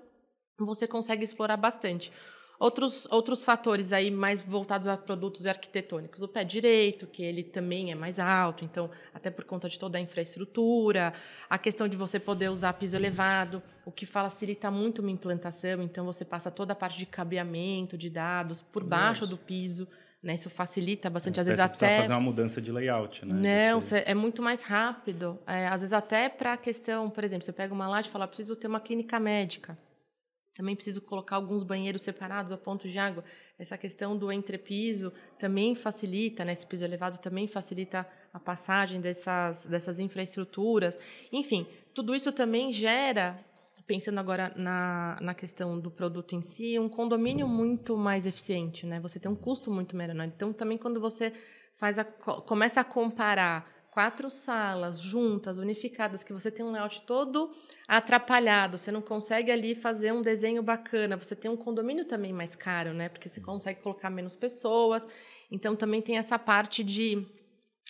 você 0.60 0.88
consegue 0.88 1.24
explorar 1.24 1.58
bastante. 1.58 2.12
Outros, 2.60 3.08
outros 3.12 3.44
fatores 3.44 3.94
aí 3.94 4.10
mais 4.10 4.42
voltados 4.42 4.88
a 4.88 4.98
produtos 4.98 5.46
arquitetônicos. 5.46 6.24
O 6.24 6.28
pé 6.28 6.44
direito, 6.44 7.06
que 7.06 7.22
ele 7.22 7.44
também 7.44 7.92
é 7.92 7.96
mais 7.96 8.18
alto, 8.18 8.66
então, 8.66 8.90
até 9.14 9.30
por 9.30 9.46
conta 9.46 9.70
de 9.70 9.78
toda 9.78 10.00
a 10.00 10.02
infraestrutura. 10.02 11.14
A 11.48 11.58
questão 11.60 11.88
de 11.88 11.96
você 11.96 12.20
poder 12.20 12.50
usar 12.50 12.74
piso 12.74 12.96
elevado, 12.96 13.62
o 13.86 13.92
que 13.92 14.08
facilita 14.08 14.72
muito 14.72 15.04
uma 15.04 15.12
implantação. 15.12 15.84
Então, 15.84 16.04
você 16.04 16.26
passa 16.26 16.50
toda 16.50 16.74
a 16.74 16.76
parte 16.76 16.98
de 16.98 17.06
cabeamento 17.06 17.96
de 17.96 18.10
dados 18.10 18.64
por 18.64 18.84
baixo 18.84 19.28
do 19.28 19.38
piso. 19.38 19.88
Né? 20.22 20.34
Isso 20.34 20.50
facilita 20.50 21.12
bastante. 21.12 21.38
É, 21.38 21.42
às 21.42 21.48
vezes 21.48 21.60
até 21.60 22.02
fazer 22.02 22.14
uma 22.14 22.20
mudança 22.20 22.60
de 22.60 22.72
layout, 22.72 23.24
né? 23.24 23.70
Não, 23.72 23.82
você... 23.82 24.04
é 24.04 24.16
muito 24.16 24.42
mais 24.42 24.64
rápido. 24.64 25.40
É, 25.46 25.68
às 25.68 25.82
vezes 25.82 25.94
até 25.94 26.28
para 26.28 26.54
a 26.54 26.58
questão, 26.58 27.08
por 27.08 27.24
exemplo, 27.24 27.46
você 27.46 27.54
pega 27.54 27.72
uma 27.72 27.88
laje 27.88 28.10
e 28.10 28.12
fala, 28.12 28.28
preciso 28.28 28.56
ter 28.56 28.66
uma 28.66 28.80
clínica 28.80 29.20
médica. 29.20 29.78
Também 30.58 30.76
preciso 30.76 31.02
colocar 31.02 31.36
alguns 31.36 31.62
banheiros 31.62 32.02
separados 32.02 32.52
a 32.52 32.58
ponto 32.58 32.90
de 32.90 32.98
água. 32.98 33.24
Essa 33.60 33.78
questão 33.78 34.18
do 34.18 34.32
entrepiso 34.32 35.14
também 35.38 35.76
facilita, 35.76 36.44
né? 36.44 36.52
esse 36.52 36.66
piso 36.66 36.84
elevado 36.84 37.20
também 37.20 37.48
facilita 37.48 38.08
a 38.34 38.40
passagem 38.40 39.00
dessas, 39.00 39.68
dessas 39.68 40.00
infraestruturas. 40.00 40.98
Enfim, 41.32 41.68
tudo 41.94 42.16
isso 42.16 42.32
também 42.32 42.74
gera 42.74 43.40
pensando 43.86 44.20
agora 44.20 44.52
na, 44.56 45.18
na 45.22 45.36
questão 45.36 45.80
do 45.80 45.92
produto 45.92 46.36
em 46.36 46.42
si, 46.42 46.78
um 46.80 46.90
condomínio 46.90 47.48
muito 47.48 47.96
mais 47.96 48.26
eficiente, 48.26 48.86
né? 48.86 49.00
Você 49.00 49.20
tem 49.20 49.32
um 49.32 49.36
custo 49.36 49.70
muito 49.70 49.96
menor. 49.96 50.26
Então, 50.26 50.52
também 50.52 50.78
quando 50.78 51.00
você 51.00 51.32
faz 51.76 52.00
a, 52.00 52.04
começa 52.04 52.82
a 52.82 52.84
comparar 52.84 53.77
quatro 53.98 54.30
salas 54.30 55.00
juntas, 55.00 55.58
unificadas, 55.58 56.22
que 56.22 56.32
você 56.32 56.52
tem 56.52 56.64
um 56.64 56.70
layout 56.70 57.02
todo 57.02 57.52
atrapalhado, 57.88 58.78
você 58.78 58.92
não 58.92 59.02
consegue 59.02 59.52
ali 59.52 59.74
fazer 59.74 60.12
um 60.12 60.22
desenho 60.22 60.62
bacana, 60.62 61.18
você 61.18 61.36
tem 61.36 61.50
um 61.50 61.58
condomínio 61.58 62.06
também 62.06 62.32
mais 62.32 62.56
caro, 62.56 62.94
né? 62.94 63.10
Porque 63.10 63.28
você 63.28 63.42
consegue 63.42 63.82
colocar 63.82 64.12
menos 64.12 64.36
pessoas. 64.36 65.08
Então 65.52 65.76
também 65.76 66.00
tem 66.00 66.16
essa 66.16 66.38
parte 66.38 66.84
de, 66.84 67.26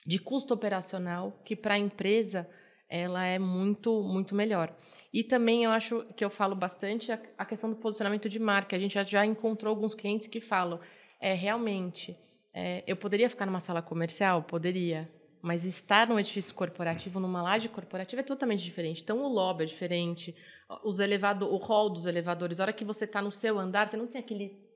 de 0.05 0.17
custo 0.17 0.53
operacional 0.53 1.41
que 1.43 1.57
para 1.57 1.73
a 1.73 1.77
empresa 1.77 2.49
ela 2.89 3.25
é 3.25 3.37
muito 3.37 4.01
muito 4.01 4.33
melhor. 4.33 4.73
E 5.11 5.25
também 5.25 5.65
eu 5.65 5.71
acho 5.71 6.05
que 6.15 6.23
eu 6.23 6.29
falo 6.29 6.55
bastante 6.55 7.11
a, 7.11 7.19
a 7.37 7.43
questão 7.43 7.69
do 7.69 7.75
posicionamento 7.75 8.29
de 8.29 8.39
marca. 8.39 8.77
A 8.77 8.79
gente 8.79 8.93
já, 8.93 9.03
já 9.03 9.25
encontrou 9.25 9.71
alguns 9.71 9.93
clientes 9.93 10.25
que 10.25 10.39
falam, 10.39 10.79
é 11.19 11.33
realmente 11.33 12.17
é, 12.55 12.81
eu 12.87 12.95
poderia 12.95 13.29
ficar 13.29 13.45
numa 13.45 13.59
sala 13.59 13.81
comercial, 13.81 14.41
poderia, 14.43 15.07
mas 15.41 15.65
estar 15.65 16.07
num 16.07 16.19
edifício 16.19 16.53
corporativo, 16.53 17.19
numa 17.19 17.41
laje 17.41 17.69
corporativa, 17.69 18.21
é 18.21 18.23
totalmente 18.23 18.63
diferente. 18.63 19.01
Então, 19.03 19.23
o 19.23 19.27
lobby 19.27 19.63
é 19.63 19.67
diferente, 19.67 20.35
os 20.83 20.99
elevado, 20.99 21.51
o 21.51 21.57
hall 21.57 21.89
dos 21.89 22.05
elevadores. 22.05 22.59
A 22.59 22.63
hora 22.63 22.73
que 22.73 22.85
você 22.85 23.05
está 23.05 23.21
no 23.21 23.31
seu 23.31 23.57
andar, 23.57 23.87
você 23.87 23.97
não 23.97 24.07
tem 24.07 24.19
aquele 24.19 24.67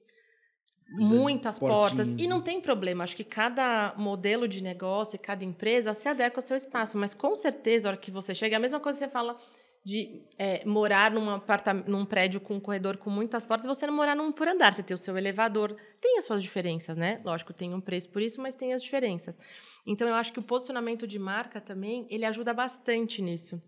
muitas 0.94 1.58
portas 1.58 2.10
e 2.18 2.28
não 2.28 2.40
né? 2.40 2.44
tem 2.44 2.62
problema. 2.62 3.04
Acho 3.04 3.16
que 3.16 3.24
cada 3.24 3.94
modelo 3.98 4.48
de 4.48 4.62
negócio 4.62 5.16
e 5.16 5.20
cada 5.20 5.44
empresa 5.44 5.94
se 5.94 6.08
adequa 6.08 6.38
ao 6.38 6.42
seu 6.42 6.58
espaço, 6.58 6.98
mas 6.98 7.14
com 7.14 7.36
certeza, 7.36 7.88
a 7.88 7.92
hora 7.92 7.98
que 7.98 8.12
você 8.12 8.36
chega, 8.36 8.56
é 8.56 8.58
a 8.58 8.60
mesma 8.60 8.80
coisa 8.80 9.00
que 9.00 9.06
você 9.06 9.12
fala 9.12 9.38
de 9.84 10.24
é, 10.38 10.64
morar 10.64 11.12
num, 11.12 11.42
num 11.88 12.06
prédio 12.06 12.40
com 12.40 12.56
um 12.56 12.60
corredor 12.60 12.98
com 12.98 13.10
muitas 13.10 13.44
portas, 13.44 13.66
você 13.66 13.88
não 13.88 13.94
morar 13.94 14.16
num 14.16 14.32
por 14.32 14.48
andar, 14.48 14.74
você 14.74 14.84
tem 14.84 14.94
o 14.94 14.98
seu 14.98 15.18
elevador. 15.18 15.76
Tem 16.00 16.20
as 16.20 16.26
suas 16.26 16.44
diferenças, 16.44 16.98
né? 16.98 17.20
Lógico, 17.26 17.52
tem 17.52 17.74
um 17.74 17.82
preço 17.82 18.10
por 18.10 18.22
isso, 18.22 18.40
mas 18.42 18.54
tem 18.54 18.74
as 18.74 18.84
diferenças. 18.84 19.40
Então, 19.86 20.08
eu 20.08 20.16
acho 20.16 20.32
que 20.32 20.40
o 20.40 20.44
posicionamento 20.44 21.08
de 21.08 21.18
marca 21.18 21.60
também, 21.60 22.06
ele 22.10 22.26
ajuda 22.26 22.54
bastante 22.54 23.22
nisso. 23.22 23.62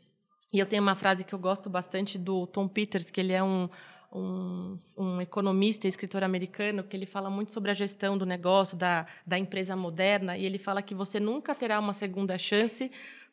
E 0.53 0.59
eu 0.59 0.65
tenho 0.65 0.83
uma 0.83 0.95
frase 0.95 1.23
que 1.23 1.33
eu 1.33 1.39
gosto 1.39 1.69
bastante 1.69 2.17
do 2.17 2.45
Tom 2.45 2.67
Peters, 2.67 3.09
que 3.09 3.19
ele 3.19 3.33
é 3.33 3.41
um, 3.43 3.67
um, 4.11 4.77
um, 4.95 5.21
economista 5.21 5.87
e 5.87 5.89
escritor 5.89 6.23
americano 6.23 6.83
que 6.83 6.95
ele 6.95 7.07
fala 7.07 7.29
muito 7.29 7.51
sobre 7.51 7.71
a 7.71 7.73
gestão 7.73 8.15
do 8.15 8.25
negócio, 8.25 8.77
da, 8.77 9.07
da 9.25 9.39
empresa 9.39 9.75
moderna, 9.75 10.37
e 10.37 10.45
ele 10.45 10.59
fala 10.59 10.83
que 10.83 10.93
você 10.93 11.19
nunca 11.19 11.55
terá 11.55 11.79
uma 11.79 11.93
segunda 11.93 12.37
chance 12.37 12.91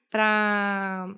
para 0.08 1.14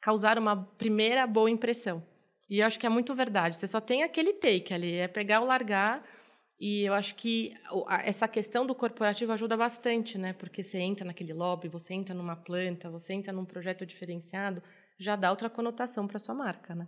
causar 0.00 0.38
uma 0.38 0.56
primeira 0.56 1.26
boa 1.26 1.50
impressão. 1.50 2.02
E 2.48 2.60
eu 2.60 2.66
acho 2.66 2.78
que 2.78 2.86
é 2.86 2.88
muito 2.88 3.14
verdade. 3.14 3.56
Você 3.56 3.66
só 3.66 3.80
tem 3.80 4.02
aquele 4.02 4.34
take 4.34 4.72
ali, 4.72 4.94
é 4.94 5.08
pegar 5.08 5.40
ou 5.40 5.46
largar. 5.46 6.04
E 6.64 6.84
eu 6.84 6.94
acho 6.94 7.16
que 7.16 7.52
essa 8.04 8.28
questão 8.28 8.64
do 8.64 8.72
corporativo 8.72 9.32
ajuda 9.32 9.56
bastante, 9.56 10.16
né? 10.16 10.32
Porque 10.32 10.62
você 10.62 10.78
entra 10.78 11.04
naquele 11.04 11.32
lobby, 11.32 11.66
você 11.66 11.92
entra 11.92 12.14
numa 12.14 12.36
planta, 12.36 12.88
você 12.88 13.14
entra 13.14 13.32
num 13.32 13.44
projeto 13.44 13.84
diferenciado, 13.84 14.62
já 14.96 15.16
dá 15.16 15.28
outra 15.30 15.50
conotação 15.50 16.06
para 16.06 16.20
sua 16.20 16.36
marca, 16.36 16.72
né? 16.72 16.86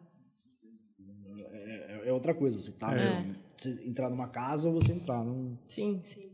É, 1.51 2.09
é, 2.09 2.13
outra 2.13 2.33
coisa. 2.33 2.57
Você 2.57 2.71
tá 2.71 2.95
é. 2.97 3.27
você 3.57 3.71
entrar 3.85 4.11
numa 4.11 4.29
casa 4.29 4.69
ou 4.69 4.75
você 4.81 4.93
entrar 4.93 5.25
num. 5.25 5.59
Sim, 5.67 6.01
sim. 6.05 6.31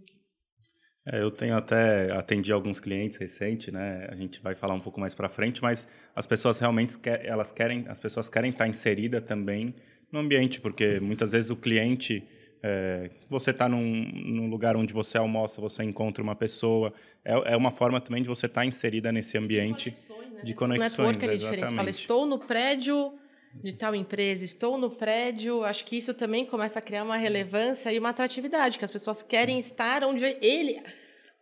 É, 1.06 1.22
eu 1.22 1.30
tenho 1.30 1.56
até 1.56 2.12
atendi 2.12 2.52
alguns 2.52 2.78
clientes 2.78 3.16
recente, 3.16 3.72
né? 3.72 4.06
A 4.10 4.16
gente 4.16 4.38
vai 4.42 4.54
falar 4.54 4.74
um 4.74 4.80
pouco 4.80 5.00
mais 5.00 5.14
para 5.14 5.30
frente, 5.30 5.62
mas 5.62 5.88
as 6.14 6.26
pessoas 6.26 6.58
realmente 6.58 6.98
quer, 6.98 7.24
elas 7.24 7.50
querem, 7.50 7.86
as 7.88 7.98
pessoas 7.98 8.28
querem 8.28 8.50
estar 8.50 8.68
inserida 8.68 9.18
também 9.18 9.74
no 10.12 10.18
ambiente, 10.18 10.60
porque 10.60 11.00
muitas 11.00 11.32
vezes 11.32 11.50
o 11.50 11.56
cliente 11.56 12.22
é, 12.62 13.10
você 13.28 13.50
está 13.50 13.68
num, 13.68 13.80
num, 13.80 14.48
lugar 14.48 14.76
onde 14.76 14.92
você 14.92 15.16
almoça, 15.16 15.60
você 15.60 15.82
encontra 15.82 16.22
uma 16.22 16.34
pessoa. 16.34 16.92
É, 17.24 17.52
é 17.52 17.56
uma 17.56 17.70
forma 17.70 18.00
também 18.00 18.22
de 18.22 18.28
você 18.28 18.46
estar 18.46 18.60
tá 18.60 18.66
inserida 18.66 19.10
nesse 19.10 19.38
ambiente 19.38 19.90
de 19.90 19.96
conexões. 19.96 20.32
Né? 20.32 20.42
De 20.42 20.54
conexões 20.54 21.16
é 21.16 21.36
diferente. 21.36 21.70
Você 21.70 21.76
fala, 21.76 21.90
estou 21.90 22.26
no 22.26 22.38
prédio 22.38 23.12
de 23.54 23.72
tal 23.72 23.94
empresa, 23.94 24.44
estou 24.44 24.76
no 24.76 24.90
prédio. 24.90 25.64
Acho 25.64 25.84
que 25.84 25.96
isso 25.96 26.12
também 26.12 26.44
começa 26.44 26.78
a 26.78 26.82
criar 26.82 27.02
uma 27.04 27.16
relevância 27.16 27.90
e 27.92 27.98
uma 27.98 28.10
atratividade, 28.10 28.78
que 28.78 28.84
as 28.84 28.90
pessoas 28.90 29.22
querem 29.22 29.58
estar 29.58 30.04
onde 30.04 30.24
ele, 30.42 30.80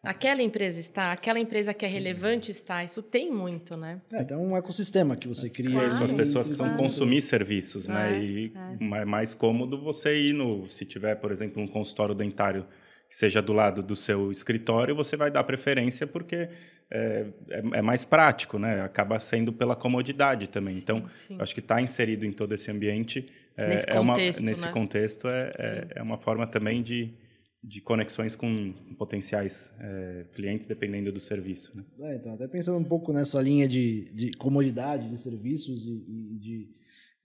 aquela 0.03 0.43
empresa 0.43 0.81
está, 0.81 1.13
aquela 1.13 1.39
empresa 1.39 1.75
que 1.75 1.85
é 1.85 1.89
relevante 1.89 2.51
está. 2.51 2.85
Isso 2.85 3.03
tem 3.03 3.31
muito, 3.31 3.77
né? 3.77 4.01
É, 4.13 4.25
tem 4.25 4.37
um 4.37 4.57
ecossistema 4.57 5.17
que 5.17 5.29
você 5.29 5.49
cria. 5.49 5.71
Claro, 5.71 5.89
isso, 5.89 6.05
as 6.05 6.13
pessoas 6.13 6.47
precisam 6.47 6.69
claro. 6.69 6.83
consumir 6.83 7.23
serviços, 7.23 7.89
né? 7.89 8.17
É, 8.17 8.23
e 8.23 8.53
é. 8.55 9.01
é 9.01 9.05
mais 9.05 9.35
cômodo 9.35 9.81
você 9.81 10.17
ir 10.17 10.33
no, 10.33 10.69
se 10.69 10.85
tiver, 10.85 11.17
por 11.17 11.33
exemplo, 11.33 11.63
um 11.63 11.67
consultório 11.67 12.15
dentário 12.15 12.67
que 13.09 13.17
seja 13.17 13.41
do 13.41 13.55
lado 13.55 13.83
do 13.83 13.97
seu 13.97 14.31
escritório, 14.31 14.95
você 14.95 15.17
vai 15.17 15.31
dar 15.31 15.43
preferência 15.43 16.07
porque 16.07 16.51
é, 16.91 17.27
é, 17.49 17.63
é, 17.73 17.83
mais 17.83 18.05
prático, 18.05 18.59
né? 18.59 18.83
Acaba 18.83 19.19
sendo 19.19 19.53
pela 19.53 19.75
comodidade 19.75 20.49
também. 20.49 20.75
Sim, 20.75 20.81
então, 20.81 21.05
sim. 21.17 21.37
acho 21.41 21.55
que 21.55 21.61
estar 21.61 21.77
tá 21.77 21.83
inserido 21.83 22.27
em 22.27 22.33
todo 22.33 22.55
esse 22.55 22.71
ambiente 22.71 23.27
é, 23.57 23.69
nesse 23.69 23.91
é 23.91 23.95
contexto, 23.95 24.41
uma, 24.41 24.51
nesse 24.51 24.67
né? 24.67 24.73
contexto 24.73 25.29
é, 25.29 25.53
é, 25.59 25.87
é, 25.97 26.03
uma 26.03 26.17
forma 26.17 26.47
também 26.47 26.83
de, 26.83 27.13
de 27.63 27.81
conexões 27.81 28.37
com 28.37 28.73
potenciais 28.97 29.73
é, 29.81 30.27
clientes, 30.33 30.67
dependendo 30.69 31.11
do 31.11 31.19
serviço. 31.19 31.73
Né? 31.99 32.17
então, 32.17 32.35
até 32.35 32.47
pensando 32.47 32.79
um 32.79 32.85
pouco 32.85 33.13
nessa 33.13 33.41
linha 33.41 33.67
de, 33.67 34.11
de 34.15 34.33
comodidade 34.33 35.09
de 35.09 35.21
serviços 35.21 35.87
e, 35.87 36.05
e 36.07 36.39
de, 36.39 36.69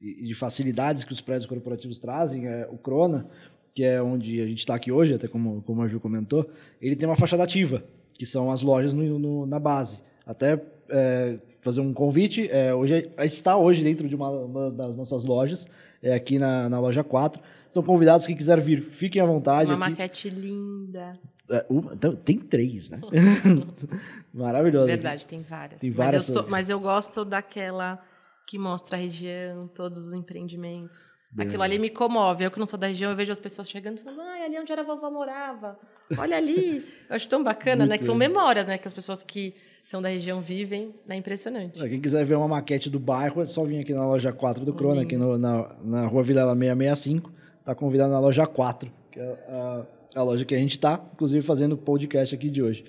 e 0.01 0.23
de 0.25 0.33
facilidades 0.33 1.03
que 1.03 1.13
os 1.13 1.21
prédios 1.21 1.45
corporativos 1.45 1.99
trazem, 1.99 2.47
é, 2.47 2.67
o 2.71 2.77
Crona, 2.77 3.29
que 3.73 3.83
é 3.83 4.01
onde 4.01 4.41
a 4.41 4.47
gente 4.47 4.59
está 4.59 4.75
aqui 4.75 4.91
hoje, 4.91 5.13
até 5.13 5.27
como, 5.27 5.61
como 5.63 5.81
a 5.81 5.87
Ju 5.87 5.99
comentou, 5.99 6.49
ele 6.81 6.95
tem 6.95 7.07
uma 7.07 7.15
fachada 7.15 7.43
ativa 7.43 7.83
que 8.13 8.25
são 8.25 8.51
as 8.51 8.61
lojas 8.61 8.93
no, 8.93 9.19
no, 9.19 9.45
na 9.45 9.59
base. 9.59 9.99
Até 10.25 10.61
é, 10.89 11.39
fazer 11.61 11.81
um 11.81 11.93
convite, 11.93 12.47
é, 12.49 12.73
hoje 12.73 13.09
a 13.17 13.23
gente 13.23 13.35
está 13.35 13.57
hoje 13.57 13.83
dentro 13.83 14.07
de 14.07 14.15
uma, 14.15 14.29
uma, 14.29 14.71
das 14.71 14.95
nossas 14.95 15.23
lojas, 15.23 15.67
é, 16.01 16.13
aqui 16.13 16.37
na, 16.37 16.69
na 16.69 16.79
loja 16.79 17.03
4. 17.03 17.41
São 17.73 17.81
convidados 17.81 18.27
que 18.27 18.35
quiser 18.35 18.61
vir, 18.61 18.83
fiquem 18.83 19.19
à 19.19 19.25
vontade. 19.25 19.71
Uma 19.71 19.87
aqui. 19.87 19.91
maquete 19.91 20.29
linda. 20.29 21.19
É, 21.49 21.65
uma, 21.67 21.91
então, 21.93 22.15
tem 22.15 22.37
três, 22.37 22.87
né? 22.87 23.01
Maravilhoso. 24.31 24.85
Verdade, 24.85 25.25
tem 25.25 25.41
várias. 25.41 25.81
Tem 25.81 25.91
várias 25.91 26.27
mas, 26.27 26.35
eu 26.35 26.41
sou, 26.41 26.51
mas 26.51 26.69
eu 26.69 26.79
gosto 26.79 27.25
daquela 27.25 27.99
que 28.45 28.59
mostra 28.59 28.95
a 28.95 28.99
região, 28.99 29.67
todos 29.67 30.05
os 30.05 30.13
empreendimentos. 30.13 30.99
Aquilo 31.35 31.63
ali 31.63 31.79
me 31.79 31.89
comove. 31.89 32.43
Eu 32.43 32.51
que 32.51 32.59
não 32.59 32.65
sou 32.67 32.77
da 32.77 32.85
região, 32.85 33.09
eu 33.09 33.17
vejo 33.17 33.31
as 33.31 33.39
pessoas 33.39 33.67
chegando 33.67 33.97
e 33.97 34.01
falando, 34.01 34.21
ai, 34.21 34.45
ali 34.45 34.59
onde 34.59 34.71
era 34.71 34.81
a 34.81 34.85
vovó 34.85 35.09
morava. 35.09 35.79
Olha 36.15 36.37
ali. 36.37 36.85
Eu 37.09 37.15
acho 37.15 37.27
tão 37.27 37.43
bacana, 37.43 37.77
Muito 37.77 37.89
né? 37.89 37.97
Que 37.97 38.05
são 38.05 38.13
memórias, 38.13 38.67
né? 38.67 38.77
Que 38.77 38.87
as 38.87 38.93
pessoas 38.93 39.23
que 39.23 39.55
são 39.83 39.99
da 39.99 40.09
região 40.09 40.41
vivem. 40.41 40.93
É 41.09 41.15
impressionante. 41.15 41.79
Quem 41.79 41.99
quiser 41.99 42.23
ver 42.23 42.35
uma 42.35 42.47
maquete 42.47 42.87
do 42.87 42.99
bairro, 42.99 43.41
é 43.41 43.47
só 43.47 43.63
vir 43.63 43.79
aqui 43.79 43.95
na 43.95 44.05
loja 44.05 44.31
4 44.31 44.63
do 44.63 44.75
Crona, 44.75 45.01
aqui 45.01 45.17
no, 45.17 45.39
na, 45.39 45.75
na 45.83 46.05
rua 46.05 46.21
Vilela 46.21 46.53
665. 46.53 47.33
Tá 47.65 47.73
convidado 47.73 48.11
na 48.11 48.19
loja 48.19 48.45
4, 48.45 48.91
que 49.11 49.19
é 49.19 49.23
a, 49.47 49.85
a 50.15 50.23
loja 50.23 50.43
que 50.43 50.53
a 50.53 50.57
gente 50.57 50.71
está, 50.71 51.03
inclusive, 51.13 51.45
fazendo 51.45 51.73
o 51.73 51.77
podcast 51.77 52.35
aqui 52.35 52.49
de 52.49 52.61
hoje. 52.61 52.85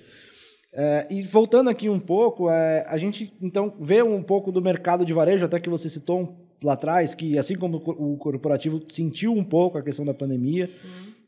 É, 0.73 1.07
e 1.09 1.23
voltando 1.23 1.69
aqui 1.69 1.87
um 1.87 1.99
pouco, 1.99 2.49
é, 2.49 2.83
a 2.87 2.97
gente 2.97 3.33
então 3.41 3.73
vê 3.79 4.03
um 4.03 4.21
pouco 4.21 4.51
do 4.51 4.61
mercado 4.61 5.05
de 5.05 5.13
varejo, 5.13 5.45
até 5.45 5.57
que 5.57 5.69
você 5.69 5.89
citou 5.89 6.19
um 6.19 6.45
lá 6.61 6.73
atrás, 6.73 7.15
que 7.15 7.37
assim 7.37 7.55
como 7.55 7.77
o 7.77 8.17
corporativo 8.17 8.81
sentiu 8.89 9.33
um 9.33 9.43
pouco 9.43 9.77
a 9.77 9.81
questão 9.81 10.03
da 10.03 10.13
pandemia, 10.13 10.67
Sim. 10.67 10.81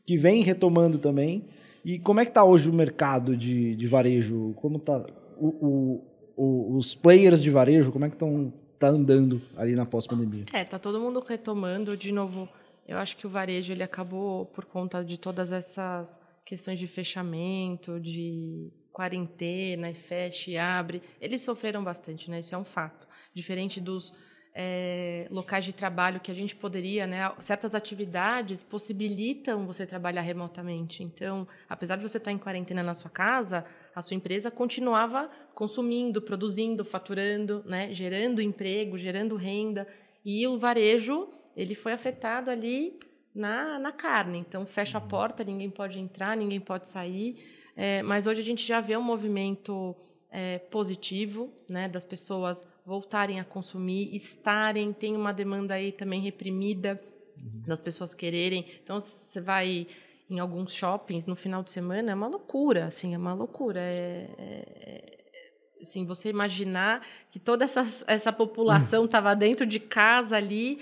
que 0.04 0.16
vem 0.16 0.42
retomando 0.42 0.98
também. 0.98 1.46
E 1.84 1.98
como 1.98 2.20
é 2.20 2.24
que 2.24 2.30
está 2.30 2.44
hoje 2.44 2.68
o 2.68 2.72
mercado 2.72 3.36
de, 3.36 3.74
de 3.74 3.86
varejo? 3.86 4.52
Como 4.56 4.76
está 4.76 5.06
o, 5.38 6.02
o, 6.36 6.76
os 6.76 6.94
players 6.94 7.40
de 7.40 7.50
varejo? 7.50 7.90
Como 7.90 8.04
é 8.04 8.08
que 8.08 8.16
estão 8.16 8.52
tá 8.78 8.88
andando 8.88 9.40
ali 9.56 9.74
na 9.74 9.86
pós-pandemia? 9.86 10.44
É, 10.52 10.64
tá 10.64 10.78
todo 10.78 11.00
mundo 11.00 11.24
retomando 11.26 11.96
de 11.96 12.12
novo. 12.12 12.48
Eu 12.88 12.96
acho 12.98 13.18
que 13.18 13.26
o 13.26 13.30
varejo 13.30 13.70
ele 13.70 13.82
acabou 13.82 14.46
por 14.46 14.64
conta 14.64 15.04
de 15.04 15.20
todas 15.20 15.52
essas 15.52 16.18
questões 16.44 16.78
de 16.78 16.86
fechamento, 16.86 18.00
de 18.00 18.72
quarentena, 18.90 19.90
e 19.90 19.94
fecha 19.94 20.50
e 20.50 20.56
abre. 20.56 21.02
Eles 21.20 21.42
sofreram 21.42 21.84
bastante, 21.84 22.30
né? 22.30 22.40
Isso 22.40 22.54
é 22.54 22.58
um 22.58 22.64
fato. 22.64 23.06
Diferente 23.34 23.78
dos 23.78 24.14
é, 24.54 25.28
locais 25.30 25.64
de 25.64 25.72
trabalho 25.72 26.18
que 26.18 26.30
a 26.32 26.34
gente 26.34 26.56
poderia, 26.56 27.06
né, 27.06 27.30
certas 27.38 27.74
atividades 27.74 28.62
possibilitam 28.62 29.66
você 29.66 29.86
trabalhar 29.86 30.22
remotamente. 30.22 31.04
Então, 31.04 31.46
apesar 31.68 31.96
de 31.96 32.02
você 32.02 32.16
estar 32.18 32.32
em 32.32 32.38
quarentena 32.38 32.82
na 32.82 32.94
sua 32.94 33.10
casa, 33.10 33.64
a 33.94 34.02
sua 34.02 34.16
empresa 34.16 34.50
continuava 34.50 35.30
consumindo, 35.54 36.20
produzindo, 36.20 36.84
faturando, 36.84 37.62
né, 37.66 37.92
gerando 37.92 38.40
emprego, 38.40 38.96
gerando 38.96 39.36
renda. 39.36 39.86
E 40.24 40.44
o 40.46 40.58
varejo 40.58 41.28
ele 41.58 41.74
foi 41.74 41.92
afetado 41.92 42.52
ali 42.52 42.96
na, 43.34 43.80
na 43.80 43.90
carne. 43.90 44.38
Então, 44.38 44.64
fecha 44.64 44.98
a 44.98 45.00
porta, 45.00 45.42
ninguém 45.42 45.68
pode 45.68 45.98
entrar, 45.98 46.36
ninguém 46.36 46.60
pode 46.60 46.86
sair. 46.86 47.36
É, 47.74 48.00
mas 48.04 48.28
hoje 48.28 48.40
a 48.40 48.44
gente 48.44 48.64
já 48.64 48.80
vê 48.80 48.96
um 48.96 49.02
movimento 49.02 49.96
é, 50.30 50.60
positivo, 50.60 51.52
né, 51.68 51.88
das 51.88 52.04
pessoas 52.04 52.64
voltarem 52.86 53.40
a 53.40 53.44
consumir, 53.44 54.14
estarem, 54.14 54.92
tem 54.92 55.16
uma 55.16 55.32
demanda 55.32 55.74
aí 55.74 55.90
também 55.90 56.20
reprimida 56.20 57.00
das 57.66 57.80
pessoas 57.80 58.14
quererem. 58.14 58.64
Então, 58.80 59.00
você 59.00 59.40
vai 59.40 59.88
em 60.30 60.38
alguns 60.38 60.72
shoppings 60.72 61.26
no 61.26 61.34
final 61.34 61.64
de 61.64 61.72
semana, 61.72 62.12
é 62.12 62.14
uma 62.14 62.28
loucura, 62.28 62.84
assim, 62.84 63.14
é 63.14 63.18
uma 63.18 63.34
loucura. 63.34 63.80
É, 63.80 64.30
é, 64.38 65.18
é 65.32 65.82
assim, 65.82 66.06
você 66.06 66.28
imaginar 66.28 67.04
que 67.32 67.40
toda 67.40 67.64
essa, 67.64 67.84
essa 68.06 68.32
população 68.32 69.06
estava 69.06 69.34
dentro 69.34 69.66
de 69.66 69.80
casa 69.80 70.36
ali 70.36 70.78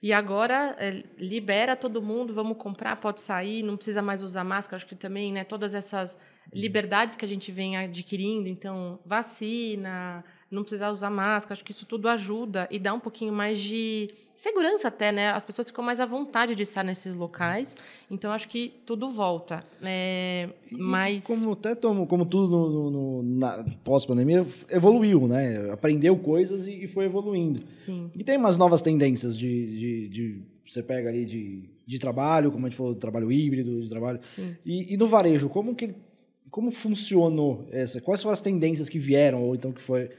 e 0.00 0.12
agora 0.12 0.76
é, 0.78 1.02
libera 1.18 1.74
todo 1.74 2.00
mundo, 2.00 2.32
vamos 2.32 2.56
comprar, 2.56 2.96
pode 2.96 3.20
sair, 3.20 3.62
não 3.62 3.76
precisa 3.76 4.00
mais 4.00 4.22
usar 4.22 4.44
máscara. 4.44 4.76
Acho 4.76 4.86
que 4.86 4.94
também, 4.94 5.32
né, 5.32 5.42
todas 5.42 5.74
essas 5.74 6.16
liberdades 6.52 7.16
que 7.16 7.24
a 7.24 7.28
gente 7.28 7.50
vem 7.50 7.76
adquirindo, 7.76 8.48
então 8.48 9.00
vacina, 9.04 10.24
não 10.50 10.62
precisar 10.62 10.90
usar 10.90 11.10
máscara, 11.10 11.54
acho 11.54 11.64
que 11.64 11.72
isso 11.72 11.86
tudo 11.86 12.08
ajuda 12.08 12.66
e 12.70 12.78
dá 12.78 12.92
um 12.94 13.00
pouquinho 13.00 13.32
mais 13.32 13.60
de 13.60 14.08
segurança 14.38 14.86
até, 14.86 15.10
né? 15.10 15.30
As 15.30 15.44
pessoas 15.44 15.66
ficam 15.66 15.84
mais 15.84 15.98
à 15.98 16.06
vontade 16.06 16.54
de 16.54 16.62
estar 16.62 16.84
nesses 16.84 17.16
locais, 17.16 17.74
então 18.08 18.30
acho 18.30 18.48
que 18.48 18.72
tudo 18.86 19.10
volta. 19.10 19.64
É, 19.82 20.48
mas 20.70 21.24
como 21.24 21.52
até 21.52 21.74
como, 21.74 22.06
como 22.06 22.24
tudo 22.24 22.48
no, 22.48 22.90
no, 22.90 23.22
na 23.22 23.64
pós-pandemia 23.82 24.46
evoluiu, 24.70 25.26
né? 25.26 25.70
Aprendeu 25.72 26.16
coisas 26.16 26.68
e, 26.68 26.84
e, 26.84 26.86
foi 26.86 27.06
evoluindo. 27.06 27.64
Sim. 27.68 28.10
E 28.14 28.22
tem 28.22 28.36
umas 28.36 28.56
novas 28.56 28.80
tendências 28.80 29.36
de, 29.36 29.76
de, 29.76 30.08
de 30.08 30.42
você 30.64 30.82
pega 30.82 31.08
ali 31.08 31.24
de, 31.24 31.68
de 31.84 31.98
trabalho, 31.98 32.52
como 32.52 32.64
a 32.64 32.68
gente 32.68 32.76
falou, 32.76 32.94
de 32.94 33.00
trabalho 33.00 33.32
híbrido, 33.32 33.82
de 33.82 33.88
trabalho. 33.88 34.20
Sim. 34.22 34.56
E, 34.64 34.94
e 34.94 34.96
no 34.96 35.06
varejo, 35.08 35.48
como 35.48 35.74
que 35.74 35.94
como 36.48 36.70
funcionou 36.70 37.66
essa? 37.70 38.00
Quais 38.00 38.22
foram 38.22 38.32
as 38.32 38.40
tendências 38.40 38.88
que 38.88 38.98
vieram 38.98 39.42
ou 39.42 39.54
então 39.54 39.72
que 39.72 39.82
foi 39.82 40.10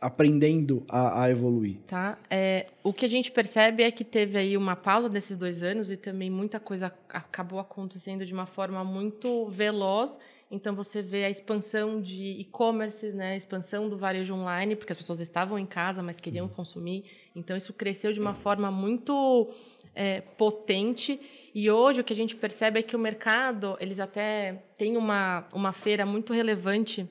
aprendendo 0.00 0.84
a, 0.88 1.22
a 1.24 1.30
evoluir? 1.30 1.78
Tá. 1.86 2.18
É, 2.30 2.66
o 2.82 2.92
que 2.92 3.04
a 3.04 3.08
gente 3.08 3.30
percebe 3.30 3.82
é 3.82 3.90
que 3.90 4.04
teve 4.04 4.36
aí 4.36 4.56
uma 4.56 4.76
pausa 4.76 5.08
desses 5.08 5.36
dois 5.36 5.62
anos 5.62 5.90
e 5.90 5.96
também 5.96 6.30
muita 6.30 6.60
coisa 6.60 6.92
acabou 7.08 7.58
acontecendo 7.58 8.24
de 8.24 8.32
uma 8.32 8.46
forma 8.46 8.84
muito 8.84 9.48
veloz. 9.48 10.18
Então 10.50 10.76
você 10.76 11.02
vê 11.02 11.24
a 11.24 11.30
expansão 11.30 12.00
de 12.00 12.38
e-commerces, 12.38 13.14
né, 13.14 13.32
a 13.32 13.36
expansão 13.36 13.88
do 13.88 13.96
varejo 13.96 14.34
online, 14.34 14.76
porque 14.76 14.92
as 14.92 14.98
pessoas 14.98 15.18
estavam 15.20 15.58
em 15.58 15.66
casa, 15.66 16.02
mas 16.02 16.20
queriam 16.20 16.48
consumir. 16.48 17.04
Então 17.34 17.56
isso 17.56 17.72
cresceu 17.72 18.12
de 18.12 18.20
uma 18.20 18.34
forma 18.34 18.70
muito 18.70 19.50
é, 19.94 20.20
potente. 20.20 21.18
E 21.52 21.68
hoje 21.68 22.00
o 22.00 22.04
que 22.04 22.12
a 22.12 22.16
gente 22.16 22.36
percebe 22.36 22.78
é 22.78 22.82
que 22.82 22.94
o 22.94 22.98
mercado, 22.98 23.76
eles 23.80 23.98
até 23.98 24.62
têm 24.76 24.96
uma, 24.96 25.48
uma 25.52 25.72
feira 25.72 26.06
muito 26.06 26.32
relevante 26.32 27.08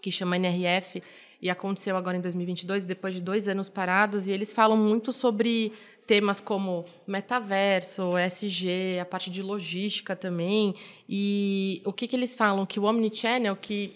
que 0.00 0.10
chama 0.10 0.36
NRF, 0.36 1.02
e 1.44 1.50
aconteceu 1.50 1.94
agora 1.94 2.16
em 2.16 2.22
2022, 2.22 2.86
depois 2.86 3.12
de 3.12 3.20
dois 3.20 3.46
anos 3.48 3.68
parados, 3.68 4.26
e 4.26 4.32
eles 4.32 4.50
falam 4.50 4.78
muito 4.78 5.12
sobre 5.12 5.74
temas 6.06 6.40
como 6.40 6.86
metaverso, 7.06 8.16
SG, 8.16 8.98
a 8.98 9.04
parte 9.04 9.28
de 9.28 9.42
logística 9.42 10.16
também. 10.16 10.74
E 11.06 11.82
o 11.84 11.92
que, 11.92 12.08
que 12.08 12.16
eles 12.16 12.34
falam? 12.34 12.64
Que 12.64 12.80
o 12.80 12.84
Omnichannel, 12.84 13.54
que 13.56 13.94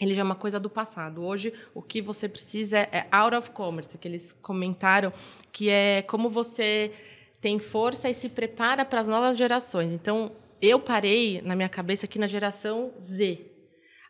ele 0.00 0.14
já 0.14 0.22
é 0.22 0.24
uma 0.24 0.34
coisa 0.34 0.58
do 0.58 0.70
passado. 0.70 1.22
Hoje, 1.22 1.52
o 1.74 1.82
que 1.82 2.00
você 2.00 2.26
precisa 2.26 2.78
é, 2.78 2.88
é 2.90 3.06
out 3.10 3.36
of 3.36 3.50
commerce, 3.50 3.98
que 3.98 4.08
eles 4.08 4.32
comentaram, 4.32 5.12
que 5.52 5.68
é 5.68 6.00
como 6.00 6.30
você 6.30 6.92
tem 7.42 7.58
força 7.58 8.08
e 8.08 8.14
se 8.14 8.30
prepara 8.30 8.86
para 8.86 9.02
as 9.02 9.08
novas 9.08 9.36
gerações. 9.36 9.92
Então, 9.92 10.32
eu 10.62 10.80
parei 10.80 11.42
na 11.42 11.54
minha 11.54 11.68
cabeça 11.68 12.06
aqui 12.06 12.18
na 12.18 12.26
geração 12.26 12.90
Z. 12.98 13.49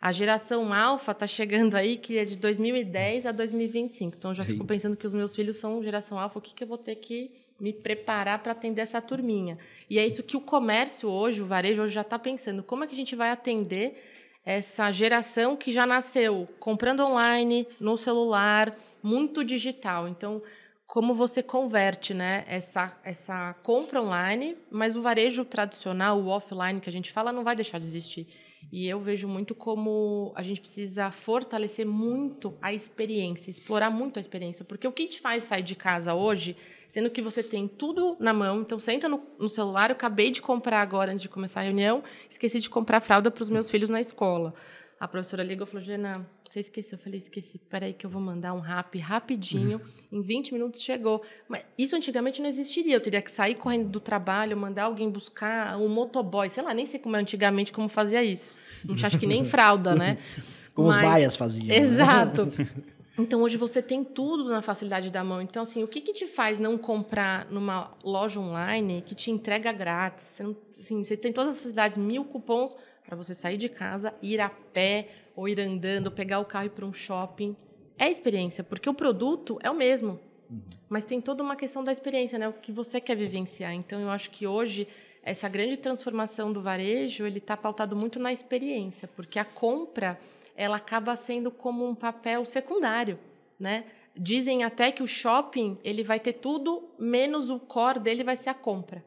A 0.01 0.13
geração 0.13 0.73
alfa 0.73 1.13
está 1.13 1.27
chegando 1.27 1.75
aí, 1.75 1.99
que 1.99 2.17
é 2.17 2.25
de 2.25 2.39
2010 2.39 3.27
a 3.27 3.33
2025. 3.33 4.17
Então, 4.17 4.35
já 4.35 4.43
fico 4.43 4.65
pensando 4.65 4.97
que 4.97 5.07
os 5.07 5.13
meus 5.13 5.35
filhos 5.35 5.57
são 5.57 5.83
geração 5.83 6.19
alfa. 6.19 6.39
O 6.39 6.43
que, 6.43 6.55
que 6.55 6.65
eu 6.65 6.69
vou 6.69 6.79
ter 6.79 6.95
que 6.95 7.31
me 7.61 7.71
preparar 7.71 8.43
para 8.43 8.53
atender 8.53 8.81
essa 8.81 9.03
turminha? 9.03 9.59
E 9.91 9.99
é 9.99 10.07
isso 10.07 10.23
que 10.23 10.39
o 10.39 10.41
comércio 10.41 11.07
hoje, 11.07 11.43
o 11.43 11.47
varejo 11.47 11.83
hoje 11.83 11.93
já 11.93 12.01
está 12.01 12.19
pensando. 12.19 12.63
Como 12.63 12.83
é 12.83 12.87
que 12.87 12.95
a 12.95 12.97
gente 12.97 13.15
vai 13.15 13.29
atender 13.29 14.03
essa 14.43 14.91
geração 14.91 15.55
que 15.55 15.71
já 15.71 15.85
nasceu 15.85 16.49
comprando 16.59 17.01
online, 17.01 17.69
no 17.79 17.99
celular, 17.99 18.75
muito 19.03 19.45
digital? 19.45 20.09
Então, 20.09 20.43
como 20.87 21.15
você 21.15 21.43
converte 21.43 22.15
né, 22.15 22.43
essa, 22.49 22.99
essa 23.05 23.55
compra 23.63 24.01
online, 24.01 24.57
mas 24.71 24.97
o 24.97 25.03
varejo 25.03 25.45
tradicional, 25.45 26.19
o 26.19 26.29
offline 26.29 26.81
que 26.81 26.89
a 26.89 26.93
gente 26.93 27.13
fala, 27.13 27.31
não 27.31 27.45
vai 27.45 27.55
deixar 27.55 27.79
de 27.79 27.85
existir. 27.85 28.27
E 28.73 28.89
eu 28.89 29.01
vejo 29.01 29.27
muito 29.27 29.55
como 29.55 30.33
a 30.37 30.43
gente 30.43 30.61
precisa 30.61 31.11
fortalecer 31.11 31.85
muito 31.85 32.55
a 32.63 32.73
experiência, 32.73 33.51
explorar 33.51 33.91
muito 33.91 34.19
a 34.19 34.21
experiência. 34.21 34.65
Porque 34.65 34.87
o 34.87 34.93
que 34.93 35.07
te 35.07 35.21
faz 35.21 35.45
sair 35.45 35.63
de 35.63 35.75
casa 35.75 36.15
hoje, 36.15 36.57
sendo 36.89 37.11
que 37.11 37.21
você 37.21 37.43
tem 37.43 37.67
tudo 37.67 38.17
na 38.21 38.33
mão, 38.33 38.61
então 38.61 38.79
você 38.79 38.93
entra 38.93 39.09
no, 39.09 39.23
no 39.39 39.49
celular, 39.49 39.91
eu 39.91 39.95
acabei 39.95 40.31
de 40.31 40.41
comprar 40.41 40.81
agora, 40.81 41.11
antes 41.11 41.23
de 41.23 41.29
começar 41.29 41.61
a 41.61 41.65
reunião, 41.65 42.03
esqueci 42.29 42.61
de 42.61 42.71
comprar 42.71 43.01
fralda 43.01 43.31
para 43.31 43.43
os 43.43 43.51
meus 43.51 43.69
filhos 43.69 43.91
na 43.91 44.01
escola. 44.01 44.55
A 45.01 45.09
professora 45.09 45.43
ligou 45.43 45.67
e 45.67 45.71
falou, 45.71 45.83
Jana, 45.83 46.27
você 46.47 46.61
esqueceu? 46.61 46.99
Eu 46.99 47.03
falei, 47.03 47.17
esqueci. 47.17 47.59
Peraí 47.59 47.95
que 47.95 48.05
eu 48.05 48.11
vou 48.11 48.21
mandar 48.21 48.53
um 48.53 48.61
rap 48.61 48.99
rapidinho. 48.99 49.81
em 50.13 50.21
20 50.21 50.53
minutos 50.53 50.83
chegou. 50.83 51.25
Mas 51.49 51.65
isso 51.79 51.97
antigamente 51.97 52.43
não 52.43 52.49
existiria. 52.51 52.97
Eu 52.97 53.01
teria 53.01 53.23
que 53.23 53.31
sair 53.31 53.55
correndo 53.55 53.89
do 53.89 53.99
trabalho, 53.99 54.55
mandar 54.59 54.85
alguém 54.85 55.11
buscar 55.11 55.79
um 55.79 55.89
motoboy. 55.89 56.51
Sei 56.51 56.63
lá, 56.63 56.75
nem 56.75 56.85
sei 56.85 57.01
como 57.01 57.17
é 57.17 57.19
antigamente, 57.19 57.73
como 57.73 57.89
fazia 57.89 58.23
isso. 58.23 58.53
Não 58.85 58.95
acho 58.95 59.19
que 59.19 59.27
nem 59.27 59.43
fralda, 59.43 59.95
né? 59.95 60.19
Como 60.73 60.87
Mas, 60.87 60.99
os 60.99 61.03
baias 61.03 61.37
faziam. 61.37 61.67
Né? 61.67 61.79
Exato. 61.79 62.47
Né? 62.47 62.69
Então, 63.21 63.43
hoje 63.43 63.59
você 63.59 63.83
tem 63.83 64.03
tudo 64.03 64.45
na 64.45 64.63
facilidade 64.63 65.11
da 65.11 65.23
mão. 65.23 65.43
Então, 65.43 65.63
assim, 65.63 65.83
o 65.83 65.89
que, 65.89 66.01
que 66.01 66.15
te 66.15 66.27
faz 66.27 66.59
não 66.59 66.79
comprar 66.79 67.45
numa 67.51 67.93
loja 68.03 68.41
online 68.41 69.03
que 69.03 69.15
te 69.15 69.31
entrega 69.31 69.71
grátis? 69.73 70.25
Você, 70.25 70.43
não, 70.43 70.57
assim, 70.79 71.05
você 71.05 71.17
tem 71.19 71.31
todas 71.31 71.55
as 71.55 71.61
facilidades, 71.61 71.99
mil 71.99 72.25
cupons 72.25 72.75
para 73.05 73.15
você 73.15 73.35
sair 73.35 73.59
de 73.59 73.69
casa, 73.69 74.15
ir 74.23 74.41
a 74.41 74.49
pé 74.49 75.09
ou 75.37 75.47
ir 75.47 75.61
andando, 75.61 76.11
pegar 76.11 76.41
o 76.41 76.47
carro 76.47 76.65
e 76.65 76.67
ir 76.69 76.71
para 76.71 76.87
um 76.87 76.93
shopping. 76.95 77.55
É 77.99 78.11
experiência, 78.11 78.65
porque 78.65 78.89
o 78.89 78.95
produto 78.95 79.59
é 79.63 79.71
o 79.71 79.75
mesmo. 79.75 80.19
Uhum. 80.49 80.63
Mas 80.89 81.05
tem 81.05 81.21
toda 81.21 81.43
uma 81.43 81.57
questão 81.57 81.85
da 81.85 81.93
experiência, 81.93 82.39
né? 82.39 82.49
O 82.49 82.55
que 82.55 82.73
você 82.73 83.03
quer 83.03 83.17
vivenciar. 83.17 83.75
Então, 83.75 84.01
eu 84.01 84.11
acho 84.11 84.31
que 84.31 84.47
hoje 84.47 84.89
essa 85.23 85.47
grande 85.47 85.77
transformação 85.77 86.51
do 86.51 86.63
varejo 86.63 87.27
ele 87.27 87.39
está 87.39 87.55
pautado 87.55 87.95
muito 87.95 88.19
na 88.19 88.33
experiência, 88.33 89.07
porque 89.15 89.39
a 89.39 89.45
compra 89.45 90.19
ela 90.57 90.77
acaba 90.77 91.17
sendo 91.17 91.51
como 91.51 91.87
um 91.87 91.95
papel 91.95 92.45
secundário, 92.45 93.19
né? 93.59 93.85
Dizem 94.17 94.65
até 94.65 94.91
que 94.91 95.03
o 95.03 95.07
shopping 95.07 95.79
ele 95.85 96.03
vai 96.03 96.19
ter 96.21 96.35
tudo 96.35 96.91
menos 96.99 97.49
o 97.49 97.59
core 97.59 98.01
dele 98.01 98.25
vai 98.25 98.37
ser 98.37 98.51
a 98.51 98.55
compra. 98.55 99.05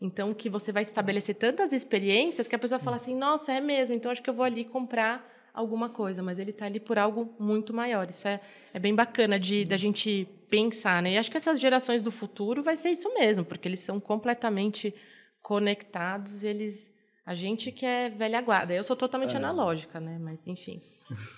Então 0.00 0.34
que 0.34 0.50
você 0.50 0.70
vai 0.72 0.82
estabelecer 0.82 1.34
tantas 1.34 1.72
experiências 1.72 2.46
que 2.46 2.54
a 2.54 2.58
pessoa 2.58 2.78
fala 2.78 2.96
assim, 2.96 3.14
nossa, 3.14 3.52
é 3.52 3.60
mesmo. 3.60 3.94
Então 3.94 4.12
acho 4.12 4.22
que 4.22 4.28
eu 4.28 4.34
vou 4.34 4.44
ali 4.44 4.64
comprar 4.64 5.26
alguma 5.54 5.88
coisa, 5.88 6.22
mas 6.22 6.38
ele 6.38 6.50
está 6.50 6.66
ali 6.66 6.78
por 6.78 6.98
algo 6.98 7.34
muito 7.38 7.72
maior. 7.72 8.08
Isso 8.10 8.28
é, 8.28 8.40
é 8.74 8.78
bem 8.78 8.94
bacana 8.94 9.40
de 9.40 9.64
da 9.64 9.78
gente 9.78 10.28
pensar, 10.50 11.02
né? 11.02 11.12
E 11.12 11.18
acho 11.18 11.30
que 11.30 11.36
essas 11.36 11.58
gerações 11.58 12.02
do 12.02 12.12
futuro 12.12 12.62
vai 12.62 12.76
ser 12.76 12.90
isso 12.90 13.12
mesmo, 13.14 13.44
porque 13.44 13.66
eles 13.66 13.80
são 13.80 13.98
completamente 13.98 14.94
conectados, 15.42 16.44
eles 16.44 16.90
a 17.26 17.34
gente 17.34 17.72
que 17.72 17.84
é 17.84 18.08
velha 18.08 18.40
guarda. 18.40 18.72
Eu 18.72 18.84
sou 18.84 18.94
totalmente 18.94 19.34
é. 19.34 19.36
analógica, 19.36 19.98
né? 19.98 20.16
Mas 20.20 20.46
enfim. 20.46 20.80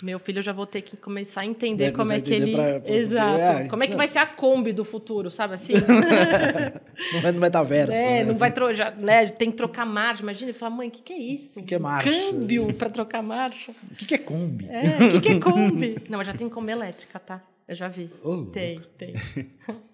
Meu 0.03 0.18
filho 0.18 0.39
eu 0.39 0.43
já 0.43 0.53
vou 0.53 0.66
ter 0.66 0.82
que 0.82 0.97
começar 0.97 1.43
a 1.43 1.47
entender 1.47 1.86
Deve 1.86 1.97
como 1.97 2.12
é 2.12 2.20
que 2.20 2.32
ele. 2.32 2.53
Pra, 2.53 2.80
pra, 2.80 2.95
Exato. 2.95 3.41
É, 3.41 3.68
como 3.68 3.82
é 3.82 3.86
que 3.86 3.97
vai 3.97 4.09
ser 4.09 4.18
a 4.18 4.26
Kombi 4.26 4.72
do 4.72 4.84
futuro, 4.84 5.30
sabe 5.30 5.55
assim? 5.55 5.74
não 7.12 7.28
é 7.28 7.32
no 7.32 7.41
metaverso. 7.41 7.97
É, 7.97 8.20
né? 8.20 8.24
não 8.24 8.36
vai 8.36 8.51
trocar, 8.51 8.97
né? 8.97 9.26
Tem 9.28 9.51
que 9.51 9.57
trocar 9.57 9.84
marcha. 9.84 10.22
Imagina, 10.22 10.51
ele 10.51 10.59
fala, 10.59 10.74
mãe, 10.74 10.89
o 10.89 10.91
que, 10.91 11.03
que 11.03 11.12
é 11.12 11.18
isso? 11.18 11.59
O 11.59 11.62
que, 11.62 11.68
que 11.68 11.74
é 11.74 11.78
marcha? 11.78 12.11
Câmbio 12.11 12.72
para 12.74 12.89
trocar 12.89 13.22
marcha. 13.22 13.72
O 13.91 13.95
que, 13.95 14.07
que 14.07 14.14
é 14.14 14.18
Kombi? 14.18 14.66
É, 14.68 15.07
o 15.07 15.11
que, 15.12 15.20
que 15.20 15.28
é 15.28 15.39
Kombi? 15.39 16.03
não, 16.09 16.18
mas 16.18 16.26
já 16.26 16.34
tem 16.34 16.49
Kombi 16.49 16.72
elétrica, 16.72 17.18
tá? 17.18 17.43
Eu 17.69 17.77
já 17.77 17.89
vi. 17.89 18.11
Oh, 18.25 18.47
tem, 18.47 18.81
tem. 18.97 19.14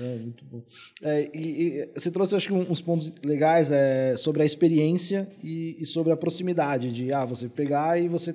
É, 0.00 0.16
muito 0.18 0.44
bom. 0.44 0.62
É, 1.02 1.28
e, 1.34 1.80
e, 1.80 1.90
você 1.92 2.08
trouxe, 2.08 2.36
acho 2.36 2.46
que, 2.46 2.54
uns 2.54 2.80
pontos 2.80 3.12
legais 3.24 3.72
é, 3.72 4.16
sobre 4.16 4.42
a 4.42 4.44
experiência 4.44 5.28
e, 5.42 5.76
e, 5.80 5.84
sobre 5.84 6.12
a 6.12 6.16
proximidade 6.16 6.92
de 6.92 7.12
ah, 7.12 7.24
você 7.24 7.48
pegar 7.48 8.00
e 8.00 8.06
você 8.06 8.32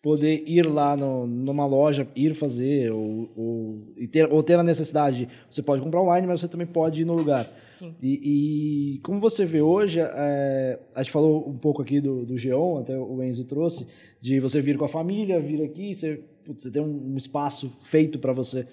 poder 0.00 0.42
ir 0.46 0.66
lá 0.66 0.96
no, 0.96 1.26
numa 1.26 1.66
loja, 1.66 2.06
ir 2.14 2.34
fazer, 2.34 2.92
ou, 2.92 3.30
ou, 3.36 3.82
ter, 4.10 4.30
ou 4.32 4.42
ter 4.42 4.58
a 4.58 4.62
necessidade. 4.62 5.28
Você 5.48 5.62
pode 5.62 5.82
comprar 5.82 6.00
online, 6.00 6.26
mas 6.26 6.40
você 6.40 6.48
também 6.48 6.66
pode 6.66 7.02
ir 7.02 7.04
no 7.04 7.14
lugar. 7.14 7.50
Sim. 7.70 7.94
E, 8.02 8.94
e 8.94 8.98
como 9.00 9.20
você 9.20 9.44
vê 9.44 9.60
hoje, 9.62 10.00
é, 10.00 10.78
a 10.94 11.02
gente 11.02 11.10
falou 11.12 11.48
um 11.48 11.56
pouco 11.56 11.82
aqui 11.82 12.00
do, 12.00 12.24
do 12.24 12.36
Geon, 12.36 12.78
até 12.78 12.96
o 12.96 13.22
Enzo 13.22 13.44
trouxe, 13.44 13.86
de 14.20 14.38
você 14.40 14.60
vir 14.60 14.76
com 14.76 14.84
a 14.84 14.88
família, 14.88 15.40
vir 15.40 15.62
aqui, 15.62 15.94
você, 15.94 16.22
putz, 16.44 16.62
você 16.62 16.70
tem 16.70 16.82
um, 16.82 17.12
um 17.12 17.16
espaço 17.16 17.76
feito 17.82 18.18
para 18.18 18.32
você 18.32 18.66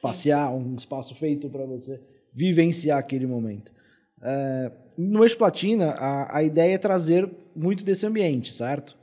passear, 0.00 0.52
um 0.52 0.74
espaço 0.76 1.14
feito 1.14 1.48
para 1.48 1.64
você 1.64 2.00
vivenciar 2.32 2.98
aquele 2.98 3.26
momento. 3.26 3.72
É, 4.22 4.72
no 4.96 5.22
Eixo 5.22 5.36
Platina, 5.36 5.90
a, 5.90 6.38
a 6.38 6.42
ideia 6.42 6.74
é 6.74 6.78
trazer 6.78 7.30
muito 7.54 7.84
desse 7.84 8.06
ambiente, 8.06 8.52
certo? 8.52 8.96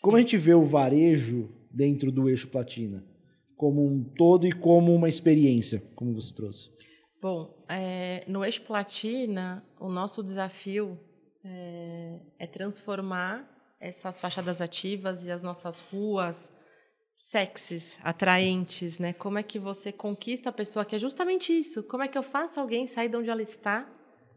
Como 0.00 0.16
a 0.16 0.20
gente 0.20 0.36
vê 0.36 0.54
o 0.54 0.64
varejo 0.64 1.48
dentro 1.70 2.12
do 2.12 2.28
eixo 2.28 2.48
platina? 2.48 3.04
Como 3.56 3.84
um 3.84 4.04
todo 4.04 4.46
e 4.46 4.52
como 4.52 4.94
uma 4.94 5.08
experiência, 5.08 5.82
como 5.94 6.14
você 6.14 6.32
trouxe? 6.32 6.70
Bom, 7.20 7.64
é, 7.68 8.24
no 8.28 8.44
eixo 8.44 8.62
platina, 8.62 9.64
o 9.80 9.88
nosso 9.88 10.22
desafio 10.22 10.98
é, 11.42 12.20
é 12.38 12.46
transformar 12.46 13.50
essas 13.80 14.20
fachadas 14.20 14.60
ativas 14.60 15.24
e 15.24 15.30
as 15.30 15.42
nossas 15.42 15.80
ruas 15.80 16.52
sexys, 17.16 17.98
atraentes, 18.02 18.98
né? 18.98 19.14
Como 19.14 19.38
é 19.38 19.42
que 19.42 19.58
você 19.58 19.90
conquista 19.90 20.50
a 20.50 20.52
pessoa 20.52 20.84
que 20.84 20.94
é 20.94 20.98
justamente 20.98 21.50
isso? 21.58 21.82
Como 21.82 22.02
é 22.02 22.08
que 22.08 22.18
eu 22.18 22.22
faço 22.22 22.60
alguém 22.60 22.86
sair 22.86 23.08
de 23.08 23.16
onde 23.16 23.30
ela 23.30 23.40
está 23.40 23.88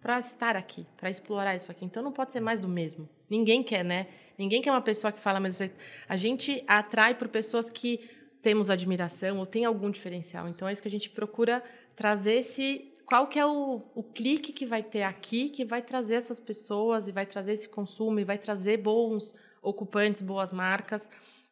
para 0.02 0.18
estar 0.18 0.56
aqui, 0.56 0.88
para 0.96 1.10
explorar 1.10 1.58
isso 1.58 1.70
aqui? 1.70 1.84
Então 1.84 2.02
não 2.02 2.14
pode 2.14 2.32
ser 2.32 2.40
mais 2.40 2.62
do 2.62 2.70
mesmo. 2.70 3.08
Ninguém 3.30 3.62
quer, 3.62 3.84
né? 3.84 4.08
Ninguém 4.38 4.62
quer 4.62 4.72
uma 4.72 4.82
pessoa 4.82 5.12
que 5.12 5.20
fala, 5.20 5.42
mas 5.42 5.60
a 6.08 6.16
gente 6.16 6.64
atrai 6.66 7.14
por 7.14 7.28
pessoas 7.28 7.70
que 7.70 8.00
temos 8.42 8.70
admiração 8.70 9.40
ou 9.40 9.46
tem 9.46 9.66
algum 9.66 9.92
diferencial. 9.92 10.48
Então 10.48 10.66
é 10.66 10.72
isso 10.72 10.82
que 10.82 10.88
a 10.88 10.92
gente 10.92 11.10
procura 11.10 11.62
trazer 11.98 12.36
esse 12.36 12.94
qual 13.06 13.28
que 13.28 13.38
é 13.38 13.46
o, 13.46 13.82
o 13.94 14.04
clique 14.04 14.54
que 14.54 14.66
vai 14.66 14.84
ter 14.84 15.02
aqui 15.02 15.50
que 15.50 15.66
vai 15.66 15.82
trazer 15.82 16.14
essas 16.14 16.40
pessoas 16.40 17.08
e 17.08 17.12
vai 17.12 17.26
trazer 17.26 17.54
esse 17.54 17.68
consumo 17.68 18.20
e 18.20 18.24
vai 18.24 18.38
trazer 18.38 18.78
bons 18.78 19.36
ocupantes, 19.62 20.22
boas 20.22 20.54
marcas. 20.54 21.10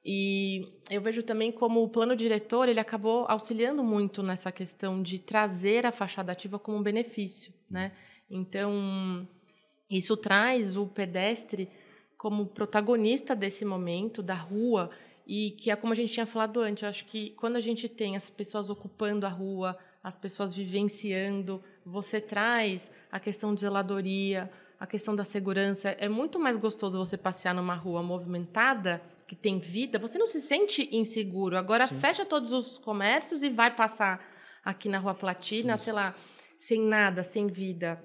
E 0.10 0.66
eu 0.90 1.02
vejo 1.02 1.22
também 1.22 1.52
como 1.52 1.84
o 1.84 1.90
plano 1.90 2.16
diretor 2.16 2.70
ele 2.70 2.80
acabou 2.80 3.26
auxiliando 3.28 3.84
muito 3.84 4.24
nessa 4.24 4.54
questão 4.54 5.04
de 5.04 5.20
trazer 5.20 5.86
a 5.86 5.92
fachada 5.92 6.32
ativa 6.32 6.58
como 6.58 6.78
um 6.78 6.82
benefício, 6.82 7.54
né? 7.70 7.92
Então 8.32 9.28
isso 9.90 10.16
traz 10.16 10.78
o 10.78 10.88
pedestre 10.88 11.70
como 12.18 12.46
protagonista 12.46 13.36
desse 13.36 13.66
momento 13.66 14.24
da 14.24 14.34
rua 14.34 14.90
e 15.28 15.52
que 15.52 15.70
é 15.70 15.76
como 15.76 15.92
a 15.92 15.96
gente 15.96 16.14
tinha 16.14 16.26
falado 16.26 16.62
antes. 16.62 16.84
Eu 16.84 16.90
acho 16.90 17.04
que 17.04 17.32
quando 17.32 17.58
a 17.58 17.62
gente 17.62 17.90
tem 17.90 18.16
as 18.16 18.30
pessoas 18.30 18.70
ocupando 18.70 19.26
a 19.26 19.30
rua, 19.30 19.78
as 20.02 20.16
pessoas 20.16 20.56
vivenciando, 20.56 21.62
você 21.86 22.22
traz 22.22 22.90
a 23.12 23.20
questão 23.20 23.54
de 23.54 23.60
zeladoria, 23.60 24.50
a 24.80 24.88
questão 24.88 25.14
da 25.14 25.26
segurança. 25.26 25.90
É 25.90 26.08
muito 26.08 26.40
mais 26.40 26.56
gostoso 26.56 26.98
você 26.98 27.18
passear 27.18 27.54
numa 27.54 27.76
rua 27.76 28.02
movimentada, 28.02 29.02
que 29.28 29.36
tem 29.36 29.60
vida, 29.60 30.00
você 30.00 30.18
não 30.18 30.26
se 30.26 30.40
sente 30.40 30.88
inseguro. 30.92 31.58
Agora 31.58 31.86
Sim. 31.86 32.00
fecha 32.00 32.26
todos 32.26 32.54
os 32.54 32.78
comércios 32.78 33.44
e 33.44 33.50
vai 33.50 33.76
passar 33.76 34.26
aqui 34.64 34.88
na 34.88 35.00
Rua 35.00 35.14
Platina, 35.14 35.76
Sim. 35.76 35.84
sei 35.84 35.94
lá, 35.94 36.16
sem 36.58 36.82
nada, 36.82 37.24
sem 37.24 37.48
vida. 37.48 38.02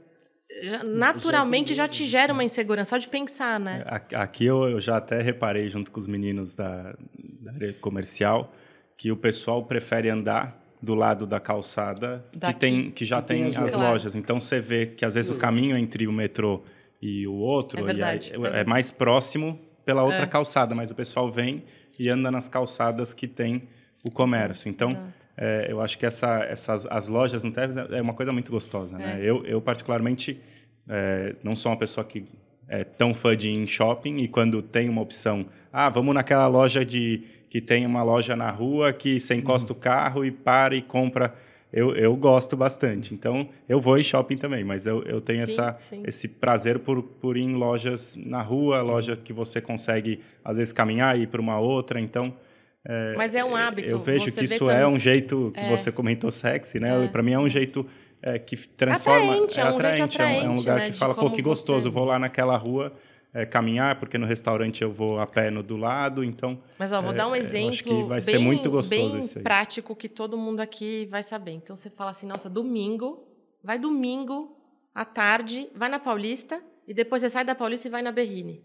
Já, 0.63 0.83
naturalmente 0.85 1.73
já 1.73 1.89
te 1.89 2.05
gera 2.05 2.33
uma 2.33 2.45
insegurança 2.45 2.91
só 2.91 2.99
de 2.99 3.09
pensar, 3.09 3.59
né? 3.59 3.85
É, 3.87 4.17
aqui 4.17 4.45
eu, 4.45 4.79
já 4.81 4.99
até 4.99 5.23
reparei 5.23 5.69
junto 5.71 5.91
com 5.91 5.99
os 5.99 6.07
meninos 6.07 6.55
da, 6.55 6.95
da 7.41 7.53
área 7.53 7.73
comercial 7.75 8.53
que 8.97 9.11
o 9.11 9.17
pessoal 9.17 9.65
prefere 9.65 10.11
andar 10.11 10.61
do 10.83 10.95
lado 10.95 11.27
da 11.27 11.41
calçada 11.41 12.25
que 12.33 12.55
tem 12.55 12.91
que 12.91 13.05
já 13.05 13.23
que 13.23 13.29
tem, 13.29 13.51
tem, 13.51 13.63
as, 13.63 13.75
lojas. 13.75 14.15
Então 14.15 14.41
você 14.41 14.61
vê 14.61 14.87
que 14.87 15.05
às 15.05 15.15
vezes 15.15 15.31
o 15.31 15.37
caminho 15.37 15.77
entre 15.77 16.07
o 16.07 16.13
metrô 16.13 16.63
e 17.01 17.27
o 17.27 17.35
outro 17.35 17.81
é, 17.81 17.83
verdade, 17.85 18.33
é, 18.33 18.61
é, 18.61 18.65
mais 18.65 18.91
próximo 18.91 19.59
pela 19.85 20.03
outra 20.03 20.23
é. 20.23 20.27
calçada, 20.27 20.75
mas 20.75 20.91
o 20.91 20.95
pessoal 20.95 21.31
vem 21.31 21.65
e 21.99 22.09
anda 22.09 22.31
nas 22.31 22.49
calçadas 22.49 23.13
que 23.15 23.27
tem 23.27 23.63
o 24.05 24.11
comércio. 24.11 24.69
Então 24.69 24.97
é, 25.37 25.67
eu 25.69 25.81
acho 25.81 25.99
que 25.99 26.07
essa, 26.07 26.45
essas 26.45 26.87
as 26.87 27.09
lojas 27.09 27.43
no 27.43 27.51
Teves 27.51 27.77
é 27.77 28.01
uma 28.01 28.15
coisa 28.15 28.33
muito 28.33 28.51
gostosa. 28.51 28.99
Né? 28.99 29.19
É. 29.21 29.25
Eu, 29.25 29.45
eu 29.45 29.61
particularmente 29.61 30.41
é, 30.89 31.35
não 31.43 31.57
sou 31.57 31.73
uma 31.73 31.79
pessoa 31.79 32.05
que 32.05 32.25
é 32.69 32.85
tão 32.85 33.15
fã 33.15 33.37
de 33.37 33.49
ir 33.49 33.55
em 33.55 33.67
shopping 33.67 34.19
e 34.19 34.29
quando 34.29 34.63
tem 34.63 34.89
uma 34.89 35.03
opção, 35.03 35.47
ah, 35.73 35.91
vamos 35.91 36.15
naquela 36.15 36.47
loja 36.47 36.85
de 36.85 37.23
que 37.51 37.61
tem 37.61 37.85
uma 37.85 38.03
loja 38.03 38.35
na 38.35 38.51
rua 38.51 38.93
que 38.93 39.21
você 39.21 39.35
encosta 39.35 39.73
uhum. 39.73 39.79
o 39.79 39.81
carro 39.81 40.25
e 40.25 40.31
para 40.31 40.75
e 40.75 40.81
compra. 40.81 41.35
Eu, 41.73 41.95
eu 41.97 42.15
gosto 42.15 42.57
bastante. 42.57 43.15
Então, 43.15 43.49
eu 43.69 43.81
vou 43.81 43.99
em 43.99 44.03
shopping 44.03 44.37
também, 44.37 44.63
mas 44.63 44.87
eu, 44.87 45.03
eu 45.05 45.21
tenho 45.21 45.47
sim, 45.47 45.53
essa, 45.53 45.77
sim. 45.79 46.03
esse 46.07 46.29
prazer 46.29 46.81
por, 46.81 47.03
por 47.03 47.37
ir 47.37 47.45
em 47.45 47.55
lojas 47.55 48.15
na 48.17 48.43
rua, 48.43 48.83
loja 48.83 49.17
que 49.17 49.33
você 49.33 49.61
consegue, 49.61 50.21
às 50.45 50.59
vezes, 50.59 50.73
caminhar 50.73 51.19
e 51.19 51.23
ir 51.23 51.29
para 51.29 51.41
uma 51.41 51.59
outra. 51.59 51.99
Então, 51.99 52.37
é, 52.85 53.15
mas 53.17 53.35
é 53.35 53.45
um 53.45 53.55
hábito. 53.55 53.89
Eu 53.89 54.01
vejo 54.01 54.31
que 54.33 54.45
isso 54.45 54.69
é 54.69 54.87
um 54.87 54.99
jeito 54.99 55.51
que 55.55 55.61
é. 55.61 55.71
você 55.71 55.91
comentou 55.91 56.31
sexy, 56.31 56.79
né? 56.81 57.05
É. 57.05 57.09
Para 57.09 57.23
mim 57.23 57.33
é 57.33 57.39
um 57.39 57.49
jeito 57.49 57.87
é, 58.21 58.39
que 58.39 58.57
transforma. 58.57 59.33
Atraente, 59.33 59.61
é, 59.61 59.65
um 59.65 59.69
atraente, 59.69 60.03
atraente, 60.03 60.45
é 60.45 60.49
um 60.49 60.55
lugar 60.55 60.79
né? 60.79 60.87
que 60.87 60.93
fala, 60.93 61.15
pô, 61.15 61.31
que 61.31 61.41
gostoso, 61.41 61.89
você... 61.89 61.95
vou 61.95 62.05
lá 62.05 62.19
naquela 62.19 62.57
rua 62.57 62.93
é, 63.35 63.47
caminhar, 63.47 63.99
porque 63.99 64.19
no 64.19 64.27
restaurante 64.27 64.83
eu 64.83 64.93
vou 64.93 65.19
a 65.19 65.27
pé 65.27 65.51
no 65.51 65.63
do 65.63 65.77
lado, 65.77 66.23
então... 66.23 66.63
Mas, 66.79 66.93
ó, 66.93 67.01
vou 67.01 67.13
é, 67.13 67.15
dar 67.15 67.29
um 67.29 67.35
exemplo 67.35 67.71
acho 67.71 67.85
que 67.85 68.03
vai 68.03 68.21
bem, 68.21 68.35
ser 68.35 68.39
muito 68.39 68.71
gostoso 68.71 69.35
bem 69.35 69.43
prático 69.43 69.97
que 69.97 70.09
todo 70.09 70.37
mundo 70.37 70.61
aqui 70.61 71.07
vai 71.07 71.23
saber. 71.23 71.53
Então, 71.53 71.77
você 71.77 71.89
fala 71.89 72.11
assim, 72.11 72.27
nossa, 72.27 72.51
domingo, 72.51 73.27
vai 73.63 73.79
domingo, 73.79 74.57
à 74.95 75.05
tarde, 75.05 75.69
vai 75.75 75.89
na 75.89 75.99
Paulista, 75.99 76.63
e 76.87 76.93
depois 76.93 77.23
você 77.23 77.31
sai 77.31 77.45
da 77.45 77.55
Paulista 77.55 77.89
e 77.89 77.91
vai 77.91 78.03
na 78.03 78.13
Berrine. 78.13 78.63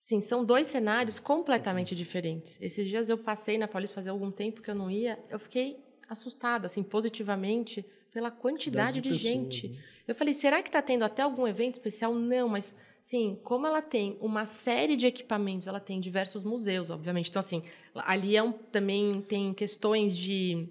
Sim, 0.00 0.20
são 0.20 0.44
dois 0.44 0.68
cenários 0.68 1.18
completamente 1.18 1.94
diferentes. 1.94 2.56
Esses 2.60 2.88
dias 2.88 3.08
eu 3.08 3.18
passei 3.18 3.58
na 3.58 3.66
Paulista 3.66 3.96
fazia 3.96 4.12
algum 4.12 4.30
tempo 4.30 4.62
que 4.62 4.70
eu 4.70 4.74
não 4.74 4.90
ia, 4.90 5.18
eu 5.28 5.38
fiquei 5.38 5.84
assustada, 6.08 6.66
assim, 6.66 6.82
positivamente, 6.82 7.84
pela 8.10 8.30
quantidade 8.30 9.00
de, 9.00 9.10
pessoas, 9.10 9.22
gente. 9.22 9.68
Né? 9.68 9.78
Eu 10.06 10.14
falei, 10.14 10.32
será 10.32 10.62
que 10.62 10.68
está 10.70 10.80
tendo 10.80 11.04
até 11.04 11.20
algum 11.20 11.46
evento 11.46 11.74
especial? 11.74 12.14
Não, 12.14 12.48
mas 12.48 12.74
sim, 13.00 13.38
como 13.42 13.66
ela 13.66 13.82
tem 13.82 14.16
uma 14.20 14.46
série 14.46 14.96
de 14.96 15.06
equipamentos, 15.06 15.66
ela 15.66 15.80
tem 15.80 16.00
diversos 16.00 16.44
museus, 16.44 16.90
obviamente. 16.90 17.30
Então, 17.30 17.40
assim, 17.40 17.62
ali 17.94 18.36
é 18.36 18.42
um, 18.42 18.52
também 18.52 19.20
tem 19.22 19.52
questões 19.54 20.16
de, 20.16 20.68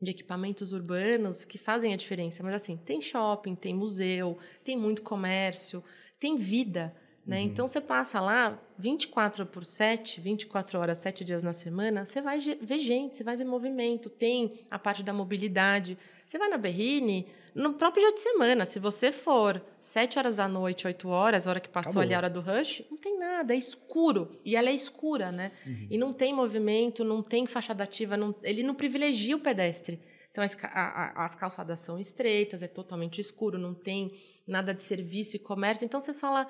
de 0.00 0.10
equipamentos 0.10 0.72
urbanos 0.72 1.44
que 1.44 1.58
fazem 1.58 1.92
a 1.92 1.96
diferença. 1.96 2.42
Mas, 2.42 2.54
assim, 2.54 2.76
tem 2.76 3.00
shopping, 3.00 3.54
tem 3.54 3.74
museu, 3.74 4.38
tem 4.64 4.76
muito 4.76 5.02
comércio, 5.02 5.82
tem 6.18 6.36
vida. 6.38 6.94
Né? 7.26 7.38
Uhum. 7.40 7.46
Então, 7.46 7.66
você 7.66 7.80
passa 7.80 8.20
lá 8.20 8.56
24 8.78 9.44
por 9.46 9.64
7, 9.64 10.20
24 10.20 10.78
horas, 10.78 10.98
7 10.98 11.24
dias 11.24 11.42
na 11.42 11.52
semana, 11.52 12.06
você 12.06 12.20
vai 12.20 12.38
ver 12.38 12.78
gente, 12.78 13.16
você 13.16 13.24
vai 13.24 13.36
ver 13.36 13.44
movimento, 13.44 14.08
tem 14.08 14.60
a 14.70 14.78
parte 14.78 15.02
da 15.02 15.12
mobilidade. 15.12 15.98
Você 16.24 16.38
vai 16.38 16.48
na 16.48 16.56
Berrine, 16.56 17.26
no 17.54 17.72
próprio 17.72 18.02
dia 18.02 18.14
de 18.14 18.20
semana, 18.20 18.64
se 18.64 18.78
você 18.78 19.10
for 19.10 19.60
7 19.80 20.18
horas 20.18 20.36
da 20.36 20.46
noite, 20.46 20.86
8 20.86 21.08
horas, 21.08 21.46
hora 21.46 21.58
que 21.58 21.68
passou 21.68 21.90
Acabou. 21.90 22.02
ali 22.02 22.14
a 22.14 22.18
hora 22.18 22.30
do 22.30 22.40
rush, 22.40 22.84
não 22.90 22.98
tem 22.98 23.18
nada, 23.18 23.54
é 23.54 23.56
escuro. 23.56 24.38
E 24.44 24.54
ela 24.54 24.68
é 24.68 24.74
escura, 24.74 25.32
né? 25.32 25.50
Uhum. 25.66 25.86
E 25.90 25.98
não 25.98 26.12
tem 26.12 26.32
movimento, 26.32 27.02
não 27.02 27.22
tem 27.22 27.46
fachada 27.46 27.82
ativa, 27.82 28.16
não, 28.16 28.34
ele 28.42 28.62
não 28.62 28.74
privilegia 28.74 29.34
o 29.34 29.40
pedestre. 29.40 30.00
Então, 30.30 30.44
as, 30.44 30.54
a, 30.64 31.24
as 31.24 31.34
calçadas 31.34 31.80
são 31.80 31.98
estreitas, 31.98 32.62
é 32.62 32.68
totalmente 32.68 33.22
escuro, 33.22 33.56
não 33.56 33.72
tem 33.72 34.12
nada 34.46 34.74
de 34.74 34.82
serviço 34.82 35.36
e 35.36 35.38
comércio. 35.38 35.86
Então, 35.86 36.02
você 36.02 36.12
fala 36.12 36.46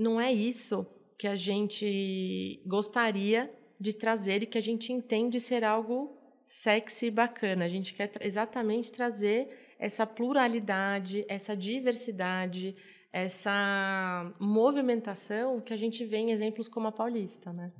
não 0.00 0.18
é 0.18 0.32
isso 0.32 0.86
que 1.18 1.28
a 1.28 1.36
gente 1.36 2.58
gostaria 2.64 3.52
de 3.78 3.92
trazer 3.92 4.42
e 4.42 4.46
que 4.46 4.56
a 4.56 4.62
gente 4.62 4.90
entende 4.90 5.38
ser 5.38 5.62
algo 5.62 6.16
sexy 6.46 7.06
e 7.06 7.10
bacana. 7.10 7.66
A 7.66 7.68
gente 7.68 7.92
quer 7.92 8.10
exatamente 8.22 8.90
trazer 8.90 9.74
essa 9.78 10.06
pluralidade, 10.06 11.24
essa 11.28 11.54
diversidade, 11.54 12.74
essa 13.12 14.32
movimentação 14.40 15.60
que 15.60 15.74
a 15.74 15.76
gente 15.76 16.02
vê 16.06 16.16
em 16.16 16.30
exemplos 16.30 16.66
como 16.66 16.88
a 16.88 16.92
Paulista, 16.92 17.52
né? 17.52 17.70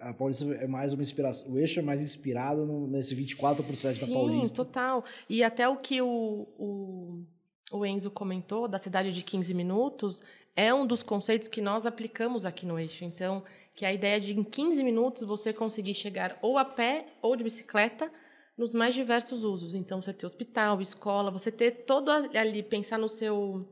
A 0.00 0.14
Paulista 0.14 0.44
é 0.54 0.68
mais 0.68 0.92
uma 0.92 1.02
inspiração, 1.02 1.50
o 1.50 1.58
eixo 1.58 1.80
é 1.80 1.82
mais 1.82 2.00
inspirado 2.00 2.64
nesse 2.86 3.16
24% 3.16 3.94
Sim, 3.94 4.06
da 4.06 4.12
Paulista. 4.12 4.48
Sim, 4.48 4.54
total. 4.54 5.04
E 5.28 5.42
até 5.42 5.68
o 5.68 5.76
que 5.76 6.00
o, 6.00 6.46
o, 6.56 7.24
o 7.72 7.84
Enzo 7.84 8.08
comentou 8.08 8.68
da 8.68 8.78
cidade 8.78 9.12
de 9.12 9.22
15 9.22 9.52
minutos 9.52 10.22
é 10.56 10.72
um 10.72 10.86
dos 10.86 11.02
conceitos 11.02 11.46
que 11.46 11.60
nós 11.60 11.84
aplicamos 11.84 12.46
aqui 12.46 12.64
no 12.64 12.78
eixo. 12.78 13.04
Então, 13.04 13.44
que 13.74 13.84
é 13.84 13.88
a 13.88 13.92
ideia 13.92 14.18
de 14.18 14.32
em 14.32 14.42
15 14.42 14.82
minutos 14.82 15.22
você 15.22 15.52
conseguir 15.52 15.94
chegar 15.94 16.38
ou 16.40 16.56
a 16.56 16.64
pé 16.64 17.06
ou 17.20 17.36
de 17.36 17.44
bicicleta 17.44 18.10
nos 18.56 18.72
mais 18.72 18.94
diversos 18.94 19.44
usos. 19.44 19.74
Então, 19.74 20.00
você 20.00 20.14
ter 20.14 20.24
hospital, 20.24 20.80
escola, 20.80 21.30
você 21.30 21.52
ter 21.52 21.84
todo 21.84 22.10
ali, 22.10 22.62
pensar 22.62 22.98
no 22.98 23.08
seu 23.08 23.68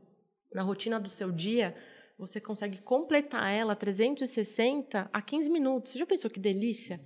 na 0.53 0.61
rotina 0.61 0.99
do 0.99 1.09
seu 1.09 1.33
dia, 1.33 1.75
você 2.17 2.39
consegue 2.39 2.77
completar 2.77 3.51
ela 3.51 3.75
360 3.75 5.09
a 5.11 5.21
15 5.21 5.49
minutos. 5.49 5.91
Você 5.91 5.99
já 5.99 6.05
pensou 6.05 6.31
que 6.31 6.39
delícia? 6.39 7.01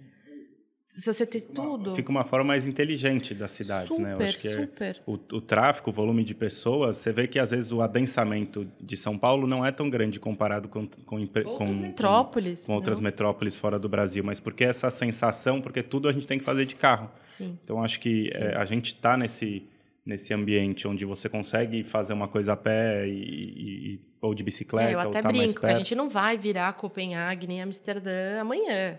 Se 1.00 1.14
você 1.14 1.26
tem 1.26 1.42
tudo. 1.42 1.96
Fica 1.96 2.10
uma 2.10 2.24
forma 2.24 2.46
mais 2.46 2.68
inteligente 2.68 3.34
das 3.34 3.52
cidades, 3.52 3.88
super, 3.88 4.02
né? 4.02 4.14
Eu 4.14 4.22
acho 4.22 4.38
que 4.38 4.48
é 4.48 4.52
super. 4.52 4.96
É 4.98 5.02
o, 5.06 5.14
o, 5.14 5.42
tráfego, 5.42 5.90
o 5.90 5.94
volume 5.94 6.24
de 6.24 6.36
pessoas, 6.36 6.98
você 6.98 7.12
vê 7.12 7.28
que 7.28 7.40
às 7.40 7.52
vezes 7.52 7.72
o 7.72 7.82
adensamento 7.82 8.68
de 8.80 8.98
São 8.98 9.18
Paulo 9.18 9.48
não 9.48 9.66
é 9.66 9.72
tão 9.72 9.90
grande 9.90 10.20
comparado 10.20 10.68
com 10.68 10.86
com, 11.06 11.20
outras 11.22 11.46
com, 11.46 11.68
metrópoles, 11.68 12.62
com, 12.62 12.68
com 12.68 12.74
outras 12.74 13.00
metrópoles 13.00 13.56
fora 13.56 13.80
do 13.80 13.88
Brasil, 13.88 14.24
mas 14.24 14.40
porque 14.40 14.64
essa 14.64 14.90
sensação, 14.90 15.62
porque 15.62 15.82
tudo 15.82 16.10
a 16.10 16.12
gente 16.12 16.28
tem 16.28 16.38
que 16.38 16.46
fazer 16.46 16.66
de 16.66 16.76
carro. 16.76 17.10
Sim. 17.22 17.58
Então 17.64 17.84
acho 17.84 18.00
que 18.00 18.28
é, 18.34 18.56
a 18.56 18.66
gente 18.66 18.88
está 18.88 19.16
nesse 19.16 19.64
nesse 20.06 20.34
ambiente 20.34 20.88
onde 20.88 21.06
você 21.06 21.30
consegue 21.30 21.84
fazer 21.84 22.14
uma 22.14 22.28
coisa 22.28 22.54
a 22.54 22.58
pé 22.58 23.08
e, 23.08 23.94
e 23.94 24.00
ou 24.22 24.34
de 24.34 24.44
bicicleta. 24.44 24.90
É, 24.90 24.94
eu 24.96 25.00
até 25.00 25.22
tá 25.22 25.30
brinco, 25.30 25.60
que 25.60 25.66
a 25.66 25.78
gente 25.78 25.96
não 25.96 26.10
vai 26.10 26.38
virar 26.38 26.74
Copenhague 26.74 27.48
nem 27.48 27.62
Amsterdã 27.62 28.42
amanhã. 28.42 28.98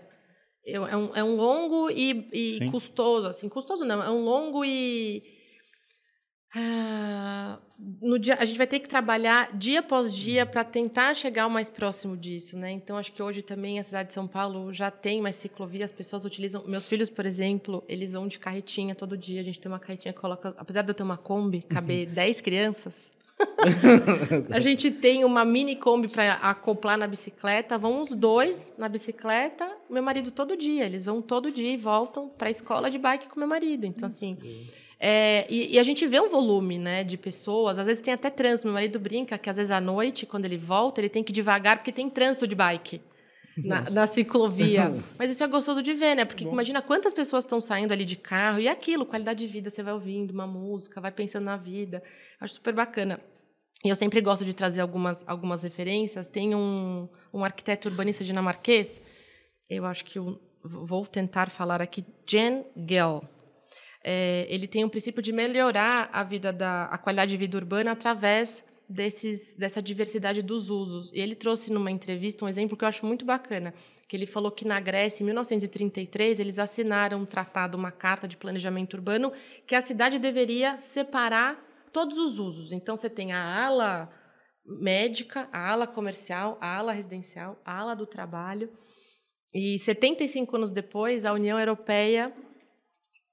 Eu, 0.65 0.85
é, 0.85 0.95
um, 0.95 1.15
é 1.15 1.23
um 1.23 1.35
longo 1.35 1.89
e, 1.89 2.29
e 2.31 2.71
custoso, 2.71 3.27
assim, 3.27 3.49
custoso 3.49 3.83
não, 3.83 4.01
é 4.01 4.09
um 4.09 4.23
longo 4.23 4.63
e 4.63 5.23
ah, 6.53 7.59
no 8.01 8.19
dia, 8.19 8.35
a 8.35 8.43
gente 8.43 8.57
vai 8.57 8.67
ter 8.67 8.79
que 8.79 8.89
trabalhar 8.89 9.55
dia 9.57 9.79
após 9.79 10.13
dia 10.13 10.45
para 10.45 10.65
tentar 10.65 11.13
chegar 11.13 11.47
o 11.47 11.49
mais 11.49 11.69
próximo 11.69 12.17
disso, 12.17 12.57
né? 12.57 12.71
Então 12.71 12.97
acho 12.97 13.13
que 13.13 13.23
hoje 13.23 13.41
também 13.41 13.79
a 13.79 13.83
cidade 13.83 14.09
de 14.09 14.13
São 14.13 14.27
Paulo 14.27 14.73
já 14.73 14.91
tem 14.91 15.21
mais 15.21 15.37
ciclovia, 15.37 15.85
as 15.85 15.93
pessoas 15.93 16.25
utilizam. 16.25 16.63
Meus 16.67 16.85
filhos, 16.85 17.09
por 17.09 17.25
exemplo, 17.25 17.81
eles 17.87 18.11
vão 18.11 18.27
de 18.27 18.37
carretinha 18.37 18.93
todo 18.93 19.17
dia. 19.17 19.39
A 19.39 19.43
gente 19.43 19.61
tem 19.61 19.71
uma 19.71 19.79
carretinha 19.79 20.13
que 20.13 20.19
coloca, 20.19 20.53
apesar 20.57 20.81
de 20.81 20.91
eu 20.91 20.93
ter 20.93 21.03
uma 21.03 21.17
Kombi, 21.17 21.61
caber 21.61 22.05
10 22.07 22.41
crianças. 22.41 23.13
a 24.51 24.59
gente 24.59 24.91
tem 24.91 25.23
uma 25.23 25.45
mini 25.45 25.75
Kombi 25.75 26.07
para 26.07 26.33
acoplar 26.33 26.97
na 26.97 27.07
bicicleta. 27.07 27.77
Vão 27.77 28.01
os 28.01 28.15
dois 28.15 28.61
na 28.77 28.89
bicicleta, 28.89 29.69
meu 29.89 30.03
marido 30.03 30.31
todo 30.31 30.57
dia. 30.57 30.85
Eles 30.85 31.05
vão 31.05 31.21
todo 31.21 31.51
dia 31.51 31.71
e 31.71 31.77
voltam 31.77 32.29
para 32.29 32.47
a 32.47 32.51
escola 32.51 32.89
de 32.89 32.97
bike 32.97 33.29
com 33.29 33.39
meu 33.39 33.47
marido. 33.47 33.85
Então 33.85 34.07
assim, 34.07 34.37
é, 34.99 35.45
e, 35.49 35.75
e, 35.75 35.79
a 35.79 35.83
gente 35.83 36.05
vê 36.05 36.19
um 36.19 36.29
volume 36.29 36.77
né, 36.77 37.03
de 37.03 37.17
pessoas, 37.17 37.79
às 37.79 37.87
vezes 37.87 38.01
tem 38.01 38.13
até 38.13 38.29
trânsito. 38.29 38.67
Meu 38.67 38.75
marido 38.75 38.99
brinca 38.99 39.37
que 39.37 39.49
às 39.49 39.55
vezes 39.55 39.71
à 39.71 39.81
noite, 39.81 40.25
quando 40.25 40.45
ele 40.45 40.57
volta, 40.57 41.01
ele 41.01 41.09
tem 41.09 41.23
que 41.23 41.31
ir 41.31 41.33
devagar 41.33 41.77
porque 41.77 41.91
tem 41.91 42.09
trânsito 42.09 42.47
de 42.47 42.55
bike 42.55 43.01
na, 43.57 43.83
na 43.91 44.07
ciclovia. 44.07 44.93
Mas 45.17 45.31
isso 45.31 45.43
é 45.43 45.47
gostoso 45.47 45.81
de 45.81 45.93
ver, 45.93 46.15
né? 46.15 46.25
Porque 46.25 46.43
Bom. 46.43 46.51
imagina 46.51 46.81
quantas 46.81 47.13
pessoas 47.13 47.43
estão 47.43 47.59
saindo 47.59 47.91
ali 47.91 48.05
de 48.05 48.15
carro 48.15 48.59
e 48.59 48.67
aquilo, 48.67 49.05
qualidade 49.05 49.45
de 49.45 49.51
vida, 49.51 49.69
você 49.69 49.81
vai 49.83 49.93
ouvindo 49.93 50.31
uma 50.31 50.47
música, 50.47 51.01
vai 51.01 51.11
pensando 51.11 51.45
na 51.45 51.57
vida. 51.57 52.03
Acho 52.39 52.55
super 52.55 52.73
bacana. 52.73 53.19
E 53.83 53.89
eu 53.89 53.95
sempre 53.95 54.21
gosto 54.21 54.45
de 54.45 54.53
trazer 54.53 54.81
algumas, 54.81 55.23
algumas 55.27 55.63
referências. 55.63 56.27
Tem 56.27 56.53
um, 56.53 57.09
um 57.33 57.43
arquiteto 57.43 57.89
urbanista 57.89 58.23
dinamarquês, 58.23 59.01
eu 59.69 59.85
acho 59.85 60.05
que 60.05 60.19
eu 60.19 60.39
vou 60.63 61.05
tentar 61.05 61.49
falar 61.49 61.81
aqui, 61.81 62.05
Jan 62.25 62.63
Gell 62.87 63.23
é, 64.03 64.45
ele 64.49 64.67
tem 64.67 64.83
um 64.83 64.89
princípio 64.89 65.21
de 65.21 65.31
melhorar 65.31 66.09
a 66.11 66.23
vida 66.23 66.51
da 66.51 66.85
a 66.85 66.97
qualidade 66.97 67.31
de 67.31 67.37
vida 67.37 67.57
urbana 67.57 67.91
através 67.91 68.63
desses 68.89 69.55
dessa 69.55 69.81
diversidade 69.81 70.41
dos 70.41 70.69
usos. 70.69 71.11
E 71.13 71.19
ele 71.19 71.35
trouxe 71.35 71.71
numa 71.71 71.91
entrevista 71.91 72.43
um 72.43 72.49
exemplo 72.49 72.75
que 72.75 72.83
eu 72.83 72.87
acho 72.87 73.05
muito 73.05 73.23
bacana, 73.23 73.73
que 74.07 74.15
ele 74.15 74.25
falou 74.25 74.51
que 74.51 74.65
na 74.65 74.79
Grécia, 74.79 75.23
em 75.23 75.25
1933, 75.25 76.39
eles 76.39 76.57
assinaram 76.57 77.19
um 77.19 77.25
tratado, 77.25 77.77
uma 77.77 77.91
carta 77.91 78.27
de 78.27 78.35
planejamento 78.35 78.95
urbano, 78.95 79.31
que 79.67 79.75
a 79.75 79.81
cidade 79.81 80.19
deveria 80.19 80.81
separar 80.81 81.59
todos 81.91 82.17
os 82.17 82.39
usos. 82.39 82.71
Então 82.71 82.95
você 82.95 83.09
tem 83.09 83.31
a 83.31 83.65
ala 83.65 84.09
médica, 84.65 85.49
a 85.51 85.71
ala 85.71 85.87
comercial, 85.87 86.57
a 86.61 86.77
ala 86.77 86.91
residencial, 86.91 87.59
a 87.65 87.79
ala 87.79 87.95
do 87.95 88.05
trabalho. 88.05 88.71
E 89.53 89.77
75 89.79 90.55
anos 90.55 90.71
depois, 90.71 91.25
a 91.25 91.33
União 91.33 91.59
Europeia 91.59 92.33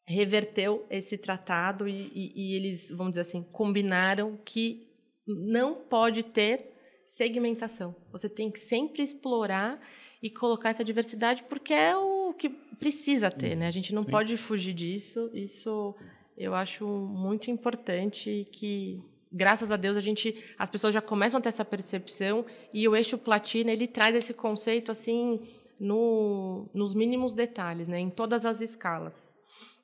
reverteu 0.06 0.86
esse 0.90 1.18
tratado 1.18 1.86
e, 1.86 2.10
e, 2.14 2.32
e, 2.34 2.56
eles, 2.56 2.90
vamos 2.90 3.10
dizer 3.12 3.20
assim, 3.20 3.42
combinaram 3.52 4.38
que 4.44 4.88
não 5.26 5.74
pode 5.74 6.22
ter 6.22 6.72
segmentação. 7.06 7.94
Você 8.10 8.28
tem 8.28 8.50
que 8.50 8.58
sempre 8.58 9.02
explorar 9.02 9.78
e 10.22 10.30
colocar 10.30 10.70
essa 10.70 10.82
diversidade 10.82 11.42
porque 11.44 11.74
é 11.74 11.96
o 11.96 12.32
que 12.32 12.48
precisa 12.48 13.30
ter, 13.30 13.54
né? 13.54 13.66
A 13.66 13.70
gente 13.70 13.94
não 13.94 14.02
Sim. 14.02 14.10
pode 14.10 14.36
fugir 14.36 14.72
disso. 14.72 15.30
Isso 15.34 15.94
eu 16.38 16.54
acho 16.54 16.86
muito 16.86 17.50
importante 17.50 18.46
que 18.52 19.02
graças 19.30 19.72
a 19.72 19.76
Deus 19.76 19.96
a 19.96 20.00
gente 20.00 20.34
as 20.56 20.70
pessoas 20.70 20.94
já 20.94 21.02
começam 21.02 21.38
a 21.38 21.40
ter 21.40 21.48
essa 21.48 21.64
percepção 21.64 22.46
e 22.72 22.86
o 22.88 22.94
eixo 22.94 23.18
platina 23.18 23.72
ele 23.72 23.86
traz 23.86 24.14
esse 24.14 24.32
conceito 24.32 24.92
assim 24.92 25.40
no, 25.78 26.68
nos 26.72 26.94
mínimos 26.94 27.34
detalhes, 27.34 27.88
né? 27.88 27.98
Em 27.98 28.10
todas 28.10 28.46
as 28.46 28.60
escalas. 28.60 29.28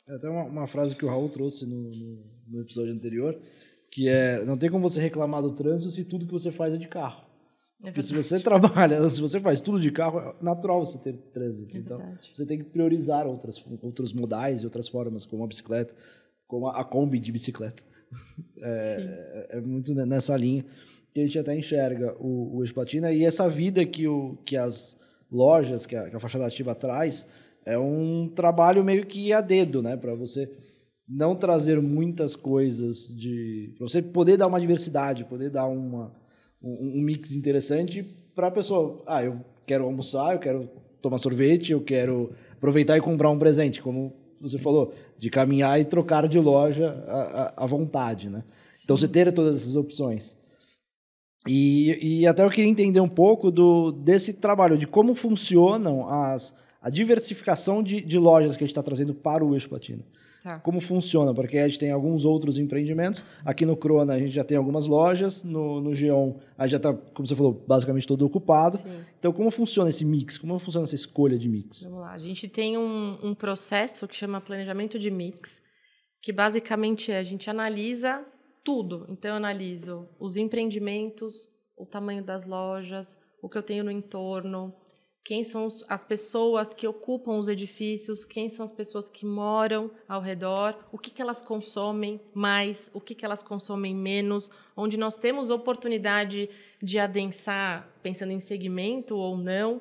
É 0.09 0.15
até 0.15 0.29
uma, 0.29 0.45
uma, 0.45 0.67
frase 0.67 0.95
que 0.95 1.05
o 1.05 1.09
Raul 1.09 1.29
trouxe 1.29 1.67
no, 1.67 1.91
no, 1.91 2.25
no, 2.49 2.61
episódio 2.61 2.93
anterior, 2.93 3.39
que 3.91 4.09
é 4.09 4.45
não 4.45 4.57
tem 4.57 4.71
como 4.71 4.89
você 4.89 5.01
reclamar 5.01 5.43
do 5.43 5.53
trânsito 5.53 5.91
se 5.91 6.05
tudo 6.05 6.27
que 6.27 6.33
você 6.33 6.51
faz 6.51 6.75
é 6.75 6.77
de 6.77 6.89
carro. 6.89 7.25
É 7.83 7.87
Porque 7.87 8.03
se 8.03 8.15
você 8.15 8.39
trabalha, 8.43 9.09
se 9.09 9.21
você 9.21 9.41
faz 9.41 9.61
tudo 9.61 9.81
de 9.81 9.91
carro, 9.91 10.19
é 10.19 10.35
natural 10.43 10.85
você 10.85 10.99
ter 10.99 11.17
trânsito. 11.33 11.77
É 11.77 11.81
então, 11.81 12.19
você 12.33 12.45
tem 12.45 12.59
que 12.59 12.65
priorizar 12.65 13.27
outras, 13.27 13.63
outros 13.83 14.13
modais 14.13 14.63
e 14.63 14.65
outras 14.65 14.89
formas, 14.89 15.25
como 15.25 15.45
a 15.45 15.47
bicicleta, 15.47 15.95
como 16.47 16.69
a, 16.69 16.81
a 16.81 16.85
Kombi 16.85 17.19
de 17.19 17.33
bicicleta. 17.33 17.83
É, 18.63 19.47
é, 19.51 19.61
muito 19.61 19.93
nessa 19.93 20.37
linha 20.37 20.65
que 21.13 21.21
a 21.21 21.23
gente 21.25 21.39
até 21.39 21.57
enxerga 21.57 22.15
o, 22.19 22.63
o 22.63 22.75
Platina 22.75 23.13
e 23.13 23.25
essa 23.25 23.49
vida 23.49 23.85
que, 23.85 24.09
o, 24.09 24.37
que 24.45 24.57
as 24.57 24.97
lojas, 25.31 25.85
que 25.85 25.95
a, 25.95 26.09
que 26.09 26.17
a 26.17 26.21
fachada 26.21 26.47
ativa 26.47 26.75
traz, 26.75 27.27
é 27.67 27.79
um 27.79 28.29
trabalho 28.29 28.85
meio 28.85 29.05
que 29.07 29.33
a 29.33 29.41
dedo, 29.41 29.83
né? 29.83 29.97
Para 29.97 30.15
você 30.15 30.51
não 31.09 31.37
trazer 31.37 31.81
muitas 31.81 32.35
coisas 32.35 33.09
de. 33.09 33.75
Para 33.77 33.89
você 33.89 34.03
poder 34.03 34.37
dar 34.37 34.47
uma 34.47 34.61
diversidade, 34.61 35.25
poder 35.25 35.51
dar 35.51 35.67
uma, 35.67 36.13
um, 36.63 36.99
um 36.99 37.03
mix 37.03 37.33
interessante 37.33 38.03
para 38.35 38.49
a 38.49 38.51
pessoa. 38.51 39.03
Ah, 39.07 39.23
eu 39.23 39.41
quero 39.67 39.85
almoçar, 39.85 40.35
eu 40.35 40.39
quero 40.39 40.69
tomar 41.01 41.19
sorvete, 41.19 41.73
eu 41.73 41.83
quero 41.83 42.33
aproveitar 42.53 42.97
e 42.97 43.01
comprar 43.01 43.31
um 43.31 43.39
presente, 43.39 43.83
como 43.83 44.13
você 44.41 44.59
falou, 44.59 44.93
de 45.25 45.31
caminhar 45.31 45.81
e 45.81 45.87
trocar 45.87 46.29
de 46.29 46.39
loja 46.39 47.03
à, 47.09 47.65
à 47.65 47.67
vontade, 47.67 48.29
né? 48.29 48.45
Sim. 48.75 48.83
Então 48.85 48.95
você 48.95 49.09
ter 49.09 49.33
todas 49.33 49.57
essas 49.57 49.75
opções. 49.75 50.37
E, 51.49 52.21
e 52.21 52.27
até 52.27 52.45
eu 52.45 52.51
queria 52.51 52.71
entender 52.71 53.01
um 53.01 53.09
pouco 53.09 53.51
do, 53.51 53.91
desse 53.91 54.35
trabalho, 54.35 54.77
de 54.77 54.87
como 54.87 55.15
funcionam 55.15 56.07
as, 56.07 56.55
a 56.79 56.91
diversificação 56.91 57.83
de, 57.83 58.03
de 58.03 58.19
lojas 58.19 58.55
que 58.55 58.65
a 58.65 58.67
gente 58.67 58.73
está 58.73 58.83
trazendo 58.83 59.15
para 59.15 59.43
o 59.43 59.55
Eixo 59.55 59.71
Platina. 59.71 60.05
Tá. 60.45 60.59
Como 60.59 60.79
funciona? 60.79 61.33
Porque 61.33 61.57
a 61.57 61.67
gente 61.67 61.79
tem 61.79 61.91
alguns 61.91 62.27
outros 62.27 62.59
empreendimentos. 62.59 63.25
Aqui 63.43 63.65
no 63.65 63.75
Crona 63.75 64.13
a 64.13 64.19
gente 64.19 64.31
já 64.31 64.45
tem 64.45 64.59
algumas 64.59 64.87
lojas, 64.87 65.43
no, 65.43 65.81
no 65.81 65.95
Geon 65.95 66.35
a 66.59 66.67
gente 66.67 66.73
já 66.73 66.77
está, 66.77 66.93
como 66.93 67.27
você 67.27 67.35
falou, 67.35 67.65
basicamente 67.67 68.07
todo 68.07 68.27
ocupado. 68.27 68.77
Sim. 68.77 69.05
Então, 69.19 69.33
como 69.33 69.51
funciona 69.51 69.89
esse 69.89 70.05
mix? 70.05 70.37
Como 70.37 70.59
funciona 70.59 70.85
essa 70.85 70.95
escolha 70.95 71.39
de 71.39 71.49
mix? 71.49 71.85
Vamos 71.85 72.01
lá. 72.01 72.13
A 72.13 72.19
gente 72.19 72.47
tem 72.47 72.77
um, 72.77 73.19
um 73.23 73.35
processo 73.35 74.07
que 74.07 74.15
chama 74.15 74.39
planejamento 74.39 74.99
de 74.99 75.11
mix, 75.11 75.63
que 76.21 76.31
basicamente 76.31 77.11
é 77.11 77.17
a 77.17 77.23
gente 77.23 77.49
analisa 77.49 78.23
tudo. 78.63 79.07
Então, 79.09 79.31
eu 79.31 79.37
analiso 79.39 80.07
os 80.21 80.37
empreendimentos, 80.37 81.49
o 81.75 81.87
tamanho 81.87 82.23
das 82.23 82.45
lojas, 82.45 83.17
o 83.43 83.49
que 83.49 83.57
eu 83.57 83.63
tenho 83.63 83.83
no 83.83 83.91
entorno, 83.91 84.75
quem 85.25 85.43
são 85.43 85.67
as 85.89 86.05
pessoas 86.05 86.75
que 86.75 86.87
ocupam 86.87 87.39
os 87.39 87.49
edifícios, 87.49 88.27
quem 88.27 88.51
são 88.51 88.63
as 88.63 88.71
pessoas 88.71 89.09
que 89.09 89.25
moram 89.25 89.91
ao 90.07 90.21
redor, 90.21 90.77
o 90.93 90.99
que, 90.99 91.11
que 91.11 91.23
elas 91.23 91.41
consomem 91.41 92.21
mais, 92.35 92.91
o 92.93 93.01
que, 93.01 93.15
que 93.15 93.25
elas 93.25 93.43
consomem 93.43 93.95
menos, 93.95 94.51
onde 94.77 94.99
nós 94.99 95.17
temos 95.17 95.49
oportunidade 95.49 96.51
de 96.83 96.99
adensar, 96.99 97.91
pensando 98.03 98.33
em 98.33 98.41
segmento 98.41 99.17
ou 99.17 99.39
não, 99.39 99.81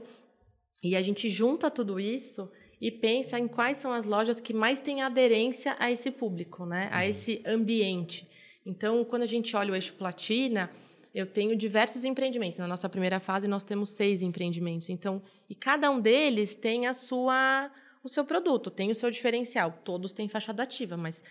e 0.82 0.96
a 0.96 1.02
gente 1.02 1.30
junta 1.30 1.70
tudo 1.70 2.00
isso 2.00 2.50
e 2.80 2.90
pensa 2.90 3.38
em 3.38 3.48
quais 3.48 3.78
são 3.78 3.92
as 3.92 4.06
lojas 4.06 4.40
que 4.40 4.54
mais 4.54 4.80
têm 4.80 5.02
aderência 5.02 5.76
a 5.78 5.92
esse 5.92 6.10
público, 6.10 6.66
né? 6.66 6.88
a 6.90 7.00
uhum. 7.00 7.04
esse 7.04 7.42
ambiente. 7.46 8.30
Então, 8.66 9.04
quando 9.04 9.24
a 9.24 9.26
gente 9.26 9.56
olha 9.58 9.74
o 9.74 9.76
eixo 9.76 9.94
platina, 9.94 10.72
eu 11.14 11.28
tenho 11.28 11.56
diversos 11.56 12.06
empreendimentos. 12.06 12.60
Na 12.60 12.68
nossa 12.68 12.90
primeira 12.90 13.20
fase, 13.20 13.48
nós 13.48 13.64
temos 13.64 13.92
seis 13.92 14.22
empreendimentos. 14.22 14.90
Então, 14.90 15.22
e 15.50 15.54
cada 15.54 15.92
um 15.92 16.02
deles 16.02 16.56
tem 16.56 16.88
a 16.88 16.94
sua, 16.94 17.72
o 18.04 18.10
seu 18.10 18.26
produto, 18.26 18.72
tem 18.72 18.90
o 18.90 18.96
seu 18.96 19.12
diferencial. 19.12 19.80
Todos 19.84 20.14
têm 20.14 20.28
fachada 20.28 20.64
ativa, 20.64 20.98
mas 20.98 21.24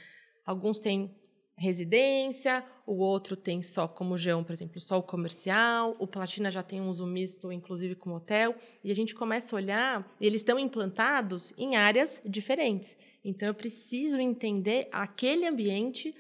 alguns 0.47 0.79
têm 0.79 1.11
residência, 1.57 2.65
o 2.87 2.95
outro 2.95 3.37
tem 3.37 3.63
só 3.63 3.87
como 3.87 4.17
Geão, 4.17 4.43
por 4.43 4.53
exemplo, 4.53 4.81
só 4.81 4.99
o 4.99 5.03
comercial, 5.03 5.95
o 5.99 6.07
Platina 6.07 6.51
já 6.51 6.63
tem 6.63 6.81
um 6.81 6.89
uso 6.89 7.07
misto, 7.07 7.53
inclusive 7.53 7.95
com 7.95 8.15
hotel, 8.15 8.57
e 8.83 8.91
a 8.91 8.95
gente 8.95 9.15
começa 9.15 9.55
a 9.55 9.59
olhar, 9.59 10.17
eles 10.21 10.41
estão 10.41 10.59
implantados 10.59 11.53
em 11.57 11.77
áreas 11.77 12.21
diferentes. 12.25 12.97
Então 13.25 13.47
eu 13.47 13.55
preciso 13.55 14.19
entender 14.19 14.89
aquele 14.91 15.47
ambiente 15.47 16.15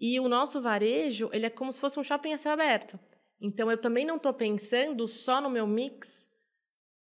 e 0.00 0.18
o 0.18 0.28
nosso 0.28 0.60
varejo, 0.60 1.28
ele 1.32 1.46
é 1.46 1.50
como 1.50 1.72
se 1.72 1.78
fosse 1.78 2.00
um 2.00 2.04
shopping 2.04 2.32
a 2.32 2.38
céu 2.38 2.52
aberto. 2.52 2.98
Então, 3.40 3.70
eu 3.70 3.76
também 3.76 4.04
não 4.04 4.16
estou 4.16 4.32
pensando 4.32 5.06
só 5.06 5.40
no 5.40 5.50
meu 5.50 5.66
mix 5.66 6.28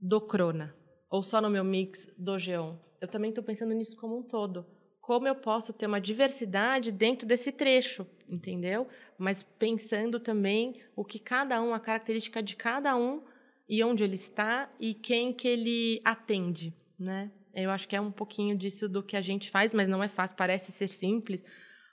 do 0.01 0.21
Crona 0.21 0.75
ou 1.11 1.23
só 1.23 1.41
no 1.41 1.49
meu 1.49 1.65
mix 1.65 2.09
do 2.19 2.37
Geon. 2.37 2.77
Eu 3.01 3.09
também 3.09 3.31
estou 3.31 3.45
pensando 3.45 3.73
nisso 3.73 3.97
como 3.97 4.19
um 4.19 4.23
todo. 4.23 4.67
Como 5.01 5.27
eu 5.27 5.35
posso 5.35 5.73
ter 5.73 5.87
uma 5.87 6.01
diversidade 6.01 6.93
dentro 6.93 7.27
desse 7.27 7.51
trecho, 7.51 8.07
entendeu? 8.29 8.87
Mas 9.17 9.43
pensando 9.43 10.21
também 10.21 10.83
o 10.95 11.05
que 11.05 11.19
cada 11.19 11.63
um, 11.63 11.73
a 11.73 11.81
característica 11.81 12.43
de 12.43 12.57
cada 12.57 12.95
um 12.97 13.23
e 13.69 13.83
onde 13.83 14.05
ele 14.05 14.17
está 14.17 14.71
e 14.79 14.93
quem 14.93 15.33
que 15.33 15.49
ele 15.49 16.01
atende, 16.05 16.75
né? 16.99 17.31
Eu 17.55 17.71
acho 17.71 17.89
que 17.89 17.97
é 17.97 18.01
um 18.01 18.13
pouquinho 18.13 18.57
disso 18.57 18.89
do 18.89 19.03
que 19.03 19.17
a 19.17 19.21
gente 19.21 19.51
faz, 19.51 19.73
mas 19.73 19.89
não 19.89 20.03
é 20.03 20.09
fácil, 20.09 20.37
parece 20.37 20.71
ser 20.71 20.89
simples, 20.89 21.45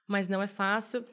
mas 0.08 0.28
não 0.28 0.42
é 0.42 0.48
fácil. 0.48 1.04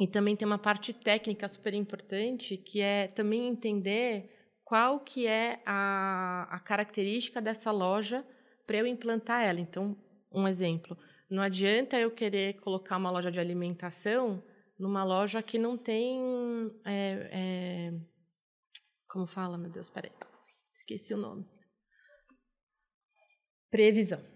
E 0.00 0.06
também 0.06 0.34
tem 0.34 0.46
uma 0.46 0.58
parte 0.58 0.92
técnica 0.92 1.48
super 1.48 1.74
importante, 1.74 2.56
que 2.56 2.80
é 2.80 3.08
também 3.08 3.48
entender 3.48 4.30
qual 4.64 5.00
que 5.00 5.26
é 5.26 5.62
a, 5.66 6.48
a 6.50 6.58
característica 6.58 7.40
dessa 7.40 7.70
loja 7.70 8.26
para 8.66 8.78
eu 8.78 8.86
implantar 8.86 9.42
ela. 9.42 9.60
Então, 9.60 9.96
um 10.32 10.48
exemplo. 10.48 10.96
Não 11.30 11.42
adianta 11.42 11.98
eu 11.98 12.10
querer 12.10 12.54
colocar 12.60 12.96
uma 12.96 13.10
loja 13.10 13.30
de 13.30 13.38
alimentação 13.38 14.42
numa 14.78 15.04
loja 15.04 15.42
que 15.42 15.58
não 15.58 15.76
tem. 15.78 16.18
É, 16.84 17.28
é, 17.32 18.00
como 19.08 19.26
fala, 19.26 19.58
meu 19.58 19.70
Deus, 19.70 19.88
peraí. 19.88 20.12
Esqueci 20.74 21.14
o 21.14 21.18
nome. 21.18 21.46
Previsão. 23.70 24.31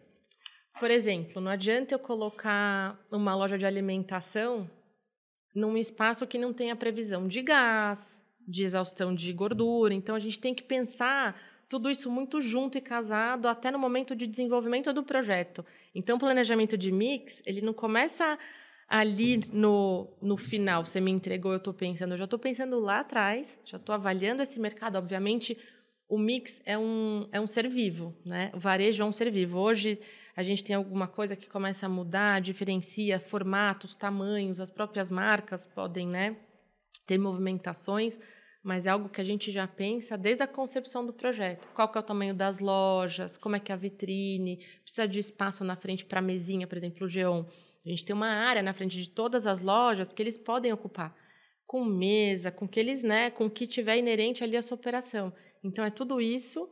Por 0.78 0.90
exemplo, 0.90 1.40
não 1.40 1.50
adianta 1.50 1.94
eu 1.94 1.98
colocar 1.98 2.98
uma 3.10 3.34
loja 3.34 3.56
de 3.56 3.64
alimentação 3.64 4.70
num 5.54 5.76
espaço 5.76 6.26
que 6.26 6.36
não 6.36 6.52
tenha 6.52 6.76
previsão 6.76 7.26
de 7.26 7.40
gás, 7.40 8.22
de 8.46 8.62
exaustão 8.62 9.14
de 9.14 9.32
gordura. 9.32 9.94
Então, 9.94 10.14
a 10.14 10.18
gente 10.18 10.38
tem 10.38 10.54
que 10.54 10.62
pensar 10.62 11.40
tudo 11.66 11.90
isso 11.90 12.10
muito 12.10 12.42
junto 12.42 12.76
e 12.76 12.80
casado 12.80 13.48
até 13.48 13.70
no 13.70 13.78
momento 13.78 14.14
de 14.14 14.26
desenvolvimento 14.26 14.92
do 14.92 15.02
projeto. 15.02 15.64
Então, 15.94 16.16
o 16.16 16.20
planejamento 16.20 16.76
de 16.76 16.92
mix, 16.92 17.42
ele 17.46 17.62
não 17.62 17.72
começa 17.72 18.38
ali 18.86 19.40
no, 19.52 20.06
no 20.22 20.36
final, 20.36 20.84
você 20.84 21.00
me 21.00 21.10
entregou, 21.10 21.52
eu 21.52 21.58
estou 21.58 21.72
pensando. 21.72 22.12
Eu 22.12 22.18
já 22.18 22.24
estou 22.24 22.38
pensando 22.38 22.78
lá 22.78 23.00
atrás, 23.00 23.58
já 23.64 23.78
estou 23.78 23.94
avaliando 23.94 24.42
esse 24.42 24.60
mercado. 24.60 24.96
Obviamente, 24.96 25.56
o 26.08 26.18
mix 26.18 26.60
é 26.64 26.78
um, 26.78 27.26
é 27.32 27.40
um 27.40 27.46
ser 27.46 27.66
vivo, 27.66 28.14
né? 28.24 28.52
O 28.54 28.60
varejo 28.60 29.02
é 29.02 29.06
um 29.06 29.12
ser 29.12 29.30
vivo. 29.30 29.58
Hoje, 29.58 29.98
a 30.36 30.42
gente 30.42 30.62
tem 30.62 30.76
alguma 30.76 31.08
coisa 31.08 31.34
que 31.34 31.48
começa 31.48 31.86
a 31.86 31.88
mudar, 31.88 32.42
diferencia 32.42 33.18
formatos, 33.18 33.94
tamanhos, 33.94 34.60
as 34.60 34.68
próprias 34.68 35.10
marcas 35.10 35.66
podem 35.66 36.06
né, 36.06 36.36
ter 37.06 37.16
movimentações, 37.16 38.20
mas 38.62 38.84
é 38.84 38.90
algo 38.90 39.08
que 39.08 39.20
a 39.20 39.24
gente 39.24 39.50
já 39.50 39.66
pensa 39.66 40.18
desde 40.18 40.42
a 40.42 40.46
concepção 40.46 41.06
do 41.06 41.12
projeto. 41.12 41.66
Qual 41.68 41.90
que 41.90 41.96
é 41.96 42.00
o 42.00 42.04
tamanho 42.04 42.34
das 42.34 42.58
lojas, 42.58 43.38
como 43.38 43.56
é 43.56 43.60
que 43.60 43.72
é 43.72 43.74
a 43.74 43.78
vitrine, 43.78 44.58
precisa 44.82 45.08
de 45.08 45.18
espaço 45.18 45.64
na 45.64 45.74
frente 45.74 46.04
para 46.04 46.18
a 46.18 46.22
mesinha, 46.22 46.66
por 46.66 46.76
exemplo, 46.76 47.06
o 47.06 47.08
Geon. 47.08 47.46
A 47.86 47.88
gente 47.88 48.04
tem 48.04 48.14
uma 48.14 48.28
área 48.28 48.62
na 48.62 48.74
frente 48.74 49.00
de 49.00 49.08
todas 49.08 49.46
as 49.46 49.60
lojas 49.60 50.12
que 50.12 50.22
eles 50.22 50.36
podem 50.36 50.70
ocupar, 50.70 51.16
com 51.66 51.82
mesa, 51.82 52.50
com 52.50 52.68
que 52.68 52.78
eles, 52.78 53.02
né, 53.02 53.30
com 53.30 53.46
o 53.46 53.50
que 53.50 53.66
tiver 53.66 53.96
inerente 53.96 54.44
ali 54.44 54.56
à 54.56 54.60
sua 54.60 54.74
operação. 54.74 55.32
Então 55.64 55.82
é 55.82 55.90
tudo 55.90 56.20
isso 56.20 56.68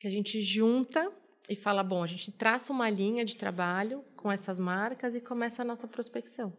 que 0.00 0.08
a 0.08 0.10
gente 0.10 0.40
junta 0.40 1.12
e 1.48 1.56
fala, 1.56 1.82
bom, 1.82 2.02
a 2.02 2.06
gente 2.06 2.30
traça 2.30 2.72
uma 2.72 2.88
linha 2.88 3.24
de 3.24 3.36
trabalho 3.36 4.04
com 4.16 4.30
essas 4.30 4.58
marcas 4.58 5.14
e 5.14 5.20
começa 5.20 5.62
a 5.62 5.64
nossa 5.64 5.88
prospecção. 5.88 6.56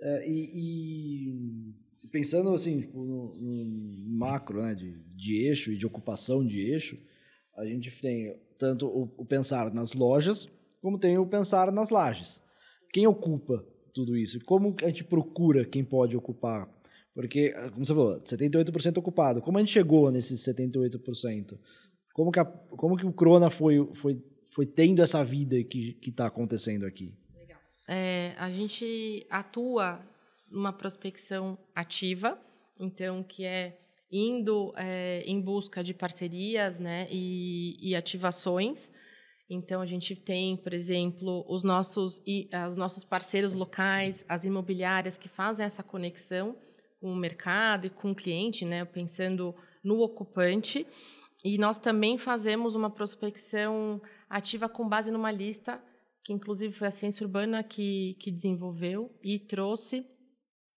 É, 0.00 0.28
e, 0.28 0.50
e, 2.02 2.08
pensando 2.10 2.52
assim 2.52 2.82
tipo, 2.82 3.04
no, 3.04 3.34
no, 3.34 4.18
macro 4.18 4.62
né, 4.62 4.74
de, 4.74 4.92
de 5.14 5.46
eixo 5.46 5.72
e 5.72 5.76
de 5.76 5.86
ocupação 5.86 6.44
de 6.46 6.60
eixo, 6.60 6.96
a 7.56 7.64
gente 7.64 7.90
tem 8.00 8.36
tanto 8.58 8.86
o, 8.86 9.12
o, 9.16 9.24
pensar 9.24 9.72
nas 9.72 9.92
lojas 9.92 10.48
como 10.80 10.98
tem 10.98 11.16
o 11.16 11.26
pensar 11.26 11.72
nas 11.72 11.88
lajes. 11.88 12.42
Quem 12.92 13.06
ocupa 13.06 13.64
tudo 13.94 14.16
isso? 14.16 14.38
Como 14.44 14.76
a 14.82 14.86
gente 14.86 15.04
procura 15.04 15.64
quem 15.64 15.82
pode 15.82 16.16
ocupar? 16.16 16.68
Porque, 17.14 17.52
como 17.72 17.86
você 17.86 17.94
falou, 17.94 18.20
78% 18.20 18.98
ocupado. 18.98 19.40
Como 19.40 19.56
a 19.56 19.60
gente 19.60 19.72
chegou 19.72 20.10
nesses 20.10 20.40
78%? 20.40 21.58
Como 22.14 22.30
que, 22.30 22.38
a, 22.38 22.44
como 22.44 22.96
que 22.96 23.04
o 23.04 23.12
Crona 23.12 23.50
foi, 23.50 23.92
foi, 23.92 24.22
foi 24.46 24.64
tendo 24.64 25.02
essa 25.02 25.22
vida 25.24 25.62
que 25.64 25.98
está 26.06 26.26
acontecendo 26.26 26.86
aqui? 26.86 27.12
Legal. 27.36 27.58
É, 27.88 28.34
a 28.38 28.48
gente 28.48 29.26
atua 29.28 30.00
numa 30.48 30.72
prospecção 30.72 31.58
ativa, 31.74 32.40
então, 32.80 33.24
que 33.24 33.44
é 33.44 33.80
indo 34.12 34.72
é, 34.76 35.24
em 35.26 35.40
busca 35.40 35.82
de 35.82 35.92
parcerias 35.92 36.78
né, 36.78 37.08
e, 37.10 37.76
e, 37.80 37.96
ativações. 37.96 38.92
Então, 39.50 39.82
a 39.82 39.86
gente 39.86 40.14
tem, 40.14 40.56
por 40.56 40.72
exemplo, 40.72 41.44
os 41.48 41.64
nossos, 41.64 42.22
os 42.68 42.76
nossos 42.76 43.02
parceiros 43.04 43.54
locais, 43.54 44.24
as 44.28 44.44
imobiliárias 44.44 45.18
que 45.18 45.28
fazem 45.28 45.66
essa 45.66 45.82
conexão 45.82 46.56
com 47.00 47.12
o 47.12 47.16
mercado 47.16 47.88
e 47.88 47.90
com 47.90 48.12
o 48.12 48.14
cliente, 48.14 48.64
né, 48.64 48.84
pensando 48.84 49.52
no 49.82 49.98
ocupante. 50.00 50.86
E 51.44 51.58
nós 51.58 51.78
também 51.78 52.16
fazemos 52.16 52.74
uma 52.74 52.88
prospecção 52.88 54.00
ativa 54.30 54.66
com 54.66 54.88
base 54.88 55.10
numa 55.10 55.30
lista 55.30 55.78
que, 56.24 56.32
inclusive, 56.32 56.72
foi 56.72 56.88
a 56.88 56.90
Ciência 56.90 57.22
Urbana 57.22 57.62
que, 57.62 58.16
que 58.18 58.30
desenvolveu 58.30 59.14
e 59.22 59.38
trouxe. 59.38 60.06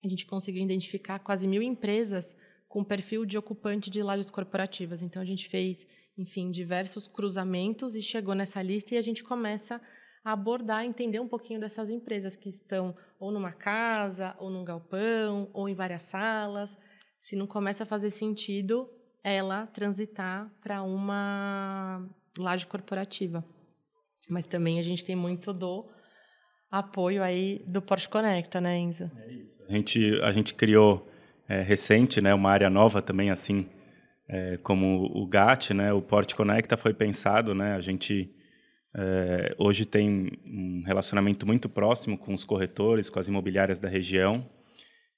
A 0.03 0.09
gente 0.09 0.25
conseguiu 0.25 0.61
identificar 0.61 1.19
quase 1.19 1.47
mil 1.47 1.61
empresas 1.61 2.35
com 2.67 2.83
perfil 2.83 3.25
de 3.25 3.37
ocupante 3.37 3.89
de 3.89 4.03
lajes 4.03 4.29
corporativas. 4.29 5.01
Então, 5.01 5.21
a 5.21 5.25
gente 5.25 5.47
fez, 5.47 5.87
enfim, 6.17 6.51
diversos 6.51 7.07
cruzamentos 7.07 7.95
e 7.95 8.01
chegou 8.01 8.35
nessa 8.35 8.61
lista 8.61 8.93
e 8.93 8.97
a 8.97 9.01
gente 9.01 9.23
começa 9.23 9.81
a 10.21 10.33
abordar, 10.33 10.83
entender 10.83 11.21
um 11.21 11.29
pouquinho 11.29 11.61
dessas 11.61 11.89
empresas 11.89 12.35
que 12.35 12.49
estão 12.49 12.93
ou 13.17 13.31
numa 13.31 13.53
casa, 13.53 14.35
ou 14.37 14.49
num 14.49 14.65
galpão, 14.65 15.49
ou 15.53 15.69
em 15.69 15.73
várias 15.73 16.01
salas. 16.01 16.77
Se 17.21 17.37
não 17.37 17.47
começa 17.47 17.83
a 17.83 17.85
fazer 17.85 18.09
sentido, 18.09 18.89
ela 19.29 19.67
transitar 19.67 20.51
para 20.61 20.81
uma 20.81 22.07
laje 22.37 22.65
corporativa. 22.67 23.43
Mas 24.29 24.45
também 24.45 24.79
a 24.79 24.83
gente 24.83 25.05
tem 25.05 25.15
muito 25.15 25.53
do 25.53 25.85
apoio 26.69 27.23
aí 27.23 27.63
do 27.65 27.81
Porsche 27.81 28.09
Conecta, 28.09 28.59
né, 28.59 28.77
Enzo? 28.77 29.09
É 29.15 29.31
isso. 29.31 29.57
A 29.67 29.71
gente, 29.71 30.21
a 30.21 30.31
gente 30.31 30.53
criou 30.53 31.07
é, 31.47 31.61
recente, 31.61 32.21
né, 32.21 32.33
uma 32.33 32.51
área 32.51 32.69
nova 32.69 33.01
também, 33.01 33.29
assim 33.29 33.69
é, 34.27 34.57
como 34.57 35.05
o 35.13 35.25
GAT, 35.25 35.73
né, 35.73 35.93
o 35.93 36.01
Porsche 36.01 36.35
Conecta 36.35 36.75
foi 36.75 36.93
pensado, 36.93 37.55
né, 37.55 37.73
a 37.73 37.79
gente 37.79 38.29
é, 38.95 39.55
hoje 39.57 39.85
tem 39.85 40.31
um 40.45 40.83
relacionamento 40.85 41.45
muito 41.45 41.69
próximo 41.69 42.17
com 42.17 42.33
os 42.33 42.43
corretores, 42.43 43.09
com 43.09 43.19
as 43.19 43.27
imobiliárias 43.27 43.79
da 43.79 43.87
região, 43.87 44.49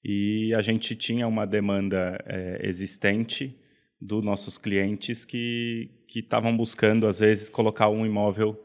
e 0.03 0.53
a 0.53 0.62
gente 0.62 0.95
tinha 0.95 1.28
uma 1.28 1.45
demanda 1.45 2.18
é, 2.26 2.60
existente 2.64 3.57
dos 3.99 4.23
nossos 4.23 4.57
clientes 4.57 5.25
que 5.25 5.91
estavam 6.15 6.55
buscando 6.55 7.07
às 7.07 7.19
vezes 7.19 7.49
colocar 7.49 7.89
um 7.89 8.05
imóvel 8.05 8.57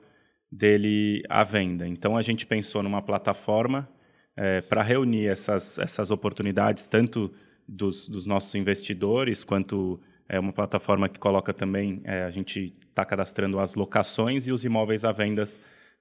dele 0.50 1.22
à 1.28 1.42
venda. 1.42 1.86
Então 1.88 2.16
a 2.16 2.22
gente 2.22 2.46
pensou 2.46 2.82
numa 2.82 3.02
plataforma 3.02 3.88
é, 4.36 4.60
para 4.60 4.82
reunir 4.82 5.26
essas 5.26 5.78
essas 5.78 6.10
oportunidades 6.10 6.86
tanto 6.86 7.32
dos, 7.66 8.08
dos 8.08 8.26
nossos 8.26 8.54
investidores 8.54 9.42
quanto 9.42 10.00
é 10.28 10.38
uma 10.38 10.52
plataforma 10.52 11.08
que 11.08 11.18
coloca 11.18 11.52
também 11.52 12.00
é, 12.04 12.22
a 12.22 12.30
gente 12.30 12.74
está 12.88 13.04
cadastrando 13.04 13.58
as 13.58 13.74
locações 13.74 14.46
e 14.46 14.52
os 14.52 14.64
imóveis 14.64 15.04
à 15.04 15.12
venda 15.12 15.44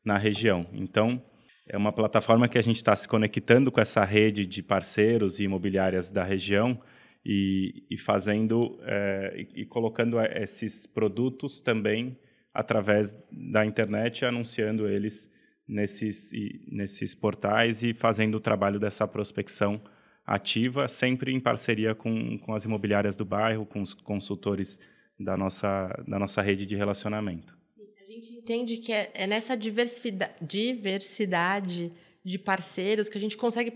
na 0.05 0.17
região. 0.17 0.67
Então 0.73 1.21
é 1.67 1.77
uma 1.77 1.91
plataforma 1.91 2.47
que 2.47 2.57
a 2.57 2.61
gente 2.61 2.75
está 2.75 2.95
se 2.95 3.07
conectando 3.07 3.71
com 3.71 3.81
essa 3.81 4.03
rede 4.03 4.45
de 4.45 4.61
parceiros 4.61 5.39
e 5.39 5.45
imobiliárias 5.45 6.11
da 6.11 6.23
região 6.23 6.79
e, 7.25 7.85
e 7.89 7.97
fazendo 7.97 8.79
é, 8.83 9.33
e, 9.55 9.61
e, 9.61 9.65
colocando 9.65 10.19
esses 10.19 10.85
produtos 10.85 11.61
também 11.61 12.17
através 12.53 13.17
da 13.31 13.65
internet, 13.65 14.25
anunciando 14.25 14.87
eles 14.87 15.31
nesses, 15.67 16.31
nesses 16.67 17.15
portais 17.15 17.83
e 17.83 17.93
fazendo 17.93 18.35
o 18.35 18.39
trabalho 18.39 18.79
dessa 18.79 19.07
prospecção 19.07 19.81
ativa, 20.25 20.87
sempre 20.87 21.33
em 21.33 21.39
parceria 21.39 21.95
com, 21.95 22.37
com 22.37 22.53
as 22.53 22.65
imobiliárias 22.65 23.15
do 23.15 23.25
bairro, 23.25 23.65
com 23.65 23.81
os 23.81 23.93
consultores 23.93 24.79
da 25.19 25.35
nossa, 25.37 25.87
da 26.07 26.19
nossa 26.19 26.41
rede 26.41 26.65
de 26.65 26.75
relacionamento. 26.75 27.57
A 27.77 28.11
gente 28.11 28.33
entende 28.35 28.77
que 28.77 28.91
é, 28.91 29.11
é 29.13 29.25
nessa 29.25 29.55
diversidade, 29.55 30.33
diversidade 30.41 31.91
de 32.23 32.39
parceiros 32.39 33.09
que 33.09 33.17
a 33.17 33.21
gente 33.21 33.35
consegue 33.35 33.71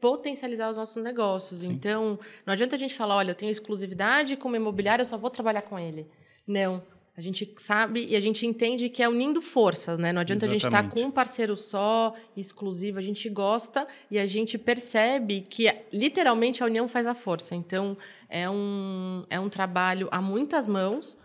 potencializar 0.00 0.70
os 0.70 0.76
nossos 0.76 1.02
negócios. 1.02 1.60
Sim. 1.60 1.70
Então, 1.70 2.18
não 2.46 2.52
adianta 2.52 2.76
a 2.76 2.78
gente 2.78 2.94
falar, 2.94 3.16
olha, 3.16 3.32
eu 3.32 3.34
tenho 3.34 3.50
exclusividade 3.50 4.36
com 4.36 4.50
o 4.50 4.56
imobiliário, 4.56 5.02
eu 5.02 5.06
só 5.06 5.18
vou 5.18 5.30
trabalhar 5.30 5.62
com 5.62 5.78
ele. 5.78 6.06
Não. 6.46 6.82
A 7.16 7.20
gente 7.20 7.52
sabe 7.58 8.06
e 8.06 8.16
a 8.16 8.20
gente 8.20 8.46
entende 8.46 8.88
que 8.88 9.02
é 9.02 9.08
unindo 9.08 9.42
forças, 9.42 9.98
né? 9.98 10.12
Não 10.12 10.20
adianta 10.20 10.46
Exatamente. 10.46 10.66
a 10.66 10.70
gente 10.70 10.88
estar 10.88 11.02
com 11.02 11.08
um 11.08 11.10
parceiro 11.10 11.56
só, 11.56 12.14
exclusivo. 12.36 12.98
A 12.98 13.02
gente 13.02 13.28
gosta 13.28 13.86
e 14.10 14.18
a 14.18 14.24
gente 14.24 14.56
percebe 14.56 15.42
que 15.42 15.70
literalmente 15.92 16.62
a 16.62 16.66
união 16.66 16.88
faz 16.88 17.06
a 17.06 17.14
força. 17.14 17.54
Então, 17.54 17.98
é 18.28 18.48
um, 18.48 19.26
é 19.28 19.38
um 19.38 19.50
trabalho 19.50 20.08
a 20.10 20.22
muitas 20.22 20.66
mãos 20.66 21.16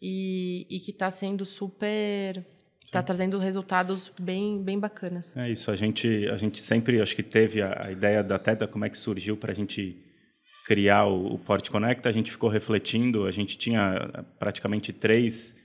e, 0.00 0.66
e 0.68 0.80
que 0.80 0.90
está 0.90 1.10
sendo 1.10 1.44
super 1.44 2.44
está 2.94 3.02
trazendo 3.02 3.38
resultados 3.38 4.12
bem, 4.20 4.62
bem 4.62 4.78
bacanas. 4.78 5.36
É 5.36 5.50
isso, 5.50 5.70
a 5.70 5.76
gente, 5.76 6.28
a 6.28 6.36
gente 6.36 6.60
sempre, 6.60 7.00
acho 7.00 7.16
que 7.16 7.22
teve 7.22 7.60
a, 7.60 7.86
a 7.86 7.92
ideia 7.92 8.22
da 8.22 8.38
Teta, 8.38 8.68
como 8.68 8.84
é 8.84 8.88
que 8.88 8.96
surgiu 8.96 9.36
para 9.36 9.50
a 9.50 9.54
gente 9.54 9.96
criar 10.64 11.06
o, 11.06 11.34
o 11.34 11.38
Port 11.38 11.68
Connect, 11.68 12.06
a 12.06 12.12
gente 12.12 12.30
ficou 12.30 12.48
refletindo, 12.48 13.26
a 13.26 13.30
gente 13.30 13.58
tinha 13.58 14.24
praticamente 14.38 14.92
três, 14.92 15.56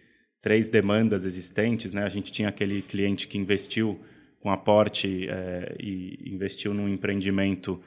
três 0.41 0.69
demandas 0.69 1.23
existentes, 1.23 1.93
né? 1.93 2.03
A 2.03 2.09
gente 2.09 2.31
tinha 2.31 2.49
aquele 2.49 2.81
cliente 2.81 3.27
que 3.27 3.37
investiu 3.37 3.99
com 4.41 4.49
aporte 4.49 5.27
é, 5.29 5.75
e 5.79 6.33
investiu 6.33 6.73
num 6.73 6.89
empreendimento 6.89 7.81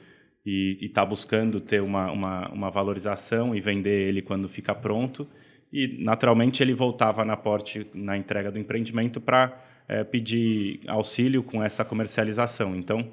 e 0.45 0.77
está 0.81 1.05
buscando 1.05 1.59
ter 1.59 1.81
uma, 1.81 2.11
uma, 2.11 2.49
uma 2.49 2.69
valorização 2.69 3.55
e 3.55 3.61
vender 3.61 4.07
ele 4.07 4.21
quando 4.21 4.47
fica 4.49 4.73
pronto, 4.73 5.27
e 5.73 5.97
naturalmente 6.03 6.61
ele 6.61 6.75
voltava 6.75 7.25
na 7.25 7.35
porte 7.35 7.87
na 7.95 8.15
entrega 8.15 8.51
do 8.51 8.59
empreendimento 8.59 9.19
para 9.19 9.59
é, 9.87 10.03
pedir 10.03 10.79
auxílio 10.87 11.41
com 11.41 11.63
essa 11.63 11.83
comercialização. 11.83 12.75
Então, 12.75 13.09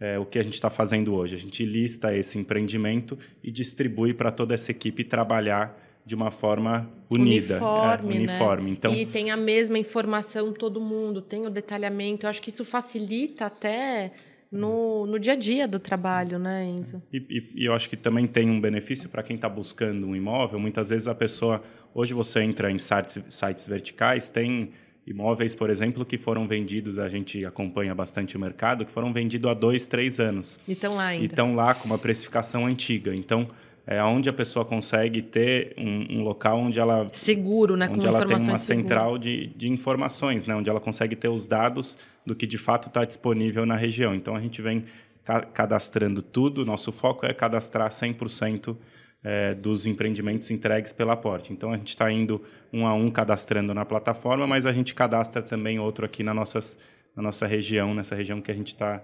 é, 0.00 0.18
o 0.18 0.24
que 0.24 0.38
a 0.38 0.42
gente 0.42 0.54
está 0.54 0.70
fazendo 0.70 1.14
hoje? 1.14 1.34
A 1.34 1.38
gente 1.38 1.62
lista 1.66 2.16
esse 2.16 2.38
empreendimento 2.38 3.18
e 3.44 3.50
distribui 3.50 4.14
para 4.14 4.32
toda 4.32 4.54
essa 4.54 4.70
equipe 4.70 5.04
trabalhar 5.04 5.78
de 6.06 6.14
uma 6.14 6.30
forma 6.30 6.90
unida, 7.10 7.56
uniforme, 7.56 8.14
é, 8.14 8.18
uniforme. 8.18 8.70
Né? 8.70 8.76
Então 8.78 8.94
e 8.94 9.04
tem 9.04 9.30
a 9.30 9.36
mesma 9.36 9.78
informação 9.78 10.50
todo 10.54 10.80
mundo, 10.80 11.20
tem 11.20 11.46
o 11.46 11.50
detalhamento. 11.50 12.24
Eu 12.24 12.30
acho 12.30 12.40
que 12.40 12.48
isso 12.48 12.64
facilita 12.64 13.44
até 13.44 14.12
no, 14.50 15.06
no 15.06 15.18
dia 15.18 15.34
a 15.34 15.36
dia 15.36 15.68
do 15.68 15.78
trabalho, 15.78 16.38
né, 16.38 16.64
Enzo? 16.66 17.02
E, 17.12 17.18
e, 17.28 17.62
e 17.62 17.64
eu 17.66 17.74
acho 17.74 17.88
que 17.88 17.96
também 17.96 18.26
tem 18.26 18.50
um 18.50 18.60
benefício 18.60 19.08
para 19.08 19.22
quem 19.22 19.36
está 19.36 19.48
buscando 19.48 20.06
um 20.06 20.16
imóvel. 20.16 20.58
Muitas 20.58 20.90
vezes 20.90 21.06
a 21.06 21.14
pessoa, 21.14 21.62
hoje 21.94 22.14
você 22.14 22.40
entra 22.40 22.70
em 22.70 22.78
sites, 22.78 23.20
sites 23.28 23.66
verticais, 23.66 24.30
tem 24.30 24.70
imóveis, 25.06 25.54
por 25.54 25.70
exemplo, 25.70 26.04
que 26.04 26.18
foram 26.18 26.46
vendidos, 26.46 26.98
a 26.98 27.08
gente 27.08 27.44
acompanha 27.44 27.94
bastante 27.94 28.36
o 28.36 28.40
mercado, 28.40 28.84
que 28.84 28.90
foram 28.92 29.12
vendidos 29.12 29.50
há 29.50 29.54
dois, 29.54 29.86
três 29.86 30.20
anos. 30.20 30.60
E 30.68 30.72
estão 30.72 30.94
lá 30.94 31.06
ainda. 31.06 31.24
E 31.24 31.26
estão 31.26 31.54
lá 31.54 31.74
com 31.74 31.86
uma 31.86 31.98
precificação 31.98 32.66
antiga. 32.66 33.14
Então, 33.14 33.48
é 33.90 34.04
onde 34.04 34.28
a 34.28 34.32
pessoa 34.34 34.66
consegue 34.66 35.22
ter 35.22 35.72
um, 35.78 36.18
um 36.18 36.22
local 36.22 36.58
onde 36.58 36.78
ela 36.78 37.06
seguro, 37.10 37.74
né, 37.74 37.88
onde 37.90 38.06
ela 38.06 38.18
tem 38.18 38.36
uma 38.36 38.38
seguras. 38.38 38.60
central 38.60 39.16
de, 39.16 39.46
de 39.56 39.66
informações, 39.66 40.46
né, 40.46 40.54
onde 40.54 40.68
ela 40.68 40.78
consegue 40.78 41.16
ter 41.16 41.28
os 41.28 41.46
dados 41.46 41.96
do 42.24 42.34
que 42.34 42.46
de 42.46 42.58
fato 42.58 42.88
está 42.88 43.02
disponível 43.06 43.64
na 43.64 43.76
região. 43.76 44.14
Então 44.14 44.36
a 44.36 44.40
gente 44.40 44.60
vem 44.60 44.84
ca 45.24 45.40
cadastrando 45.40 46.20
tudo. 46.20 46.66
Nosso 46.66 46.92
foco 46.92 47.24
é 47.24 47.32
cadastrar 47.32 47.88
100% 47.88 48.76
é, 49.24 49.54
dos 49.54 49.86
empreendimentos 49.86 50.50
entregues 50.50 50.92
pela 50.92 51.16
Porte. 51.16 51.54
Então 51.54 51.72
a 51.72 51.78
gente 51.78 51.88
está 51.88 52.12
indo 52.12 52.42
um 52.70 52.86
a 52.86 52.92
um 52.92 53.10
cadastrando 53.10 53.72
na 53.72 53.86
plataforma, 53.86 54.46
mas 54.46 54.66
a 54.66 54.72
gente 54.72 54.94
cadastra 54.94 55.40
também 55.40 55.78
outro 55.78 56.04
aqui 56.04 56.22
na 56.22 56.34
nossas 56.34 56.76
na 57.16 57.22
nossa 57.22 57.46
região, 57.46 57.94
nessa 57.94 58.14
região 58.14 58.42
que 58.42 58.50
a 58.50 58.54
gente 58.54 58.68
está 58.74 59.02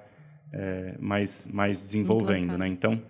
é, 0.52 0.94
mais 1.00 1.48
mais 1.50 1.82
desenvolvendo, 1.82 2.58
né? 2.58 2.68
Então 2.68 3.00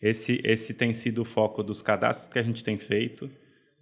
esse, 0.00 0.40
esse 0.44 0.74
tem 0.74 0.92
sido 0.92 1.22
o 1.22 1.24
foco 1.24 1.62
dos 1.62 1.82
cadastros 1.82 2.28
que 2.28 2.38
a 2.38 2.42
gente 2.42 2.64
tem 2.64 2.76
feito 2.76 3.30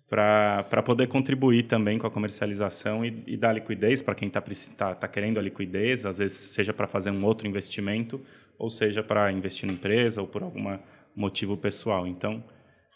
para 0.09 0.83
poder 0.83 1.07
contribuir 1.07 1.65
também 1.65 1.99
com 1.99 2.07
a 2.07 2.11
comercialização 2.11 3.05
e, 3.05 3.23
e 3.27 3.37
dar 3.37 3.53
liquidez 3.53 4.01
para 4.01 4.15
quem 4.15 4.29
está 4.29 4.41
tá, 4.77 4.95
tá 4.95 5.09
querendo 5.09 5.39
a 5.39 5.43
liquidez, 5.43 6.07
às 6.07 6.19
vezes 6.19 6.39
seja 6.39 6.73
para 6.73 6.87
fazer 6.87 7.11
um 7.11 7.25
outro 7.25 7.47
investimento, 7.47 8.21
ou 8.59 8.71
seja 8.71 9.03
para 9.03 9.31
investir 9.31 9.67
na 9.67 9.75
empresa 9.75 10.23
ou 10.23 10.27
por 10.27 10.43
algum 10.43 10.79
motivo 11.15 11.57
pessoal. 11.59 12.07
Então, 12.07 12.43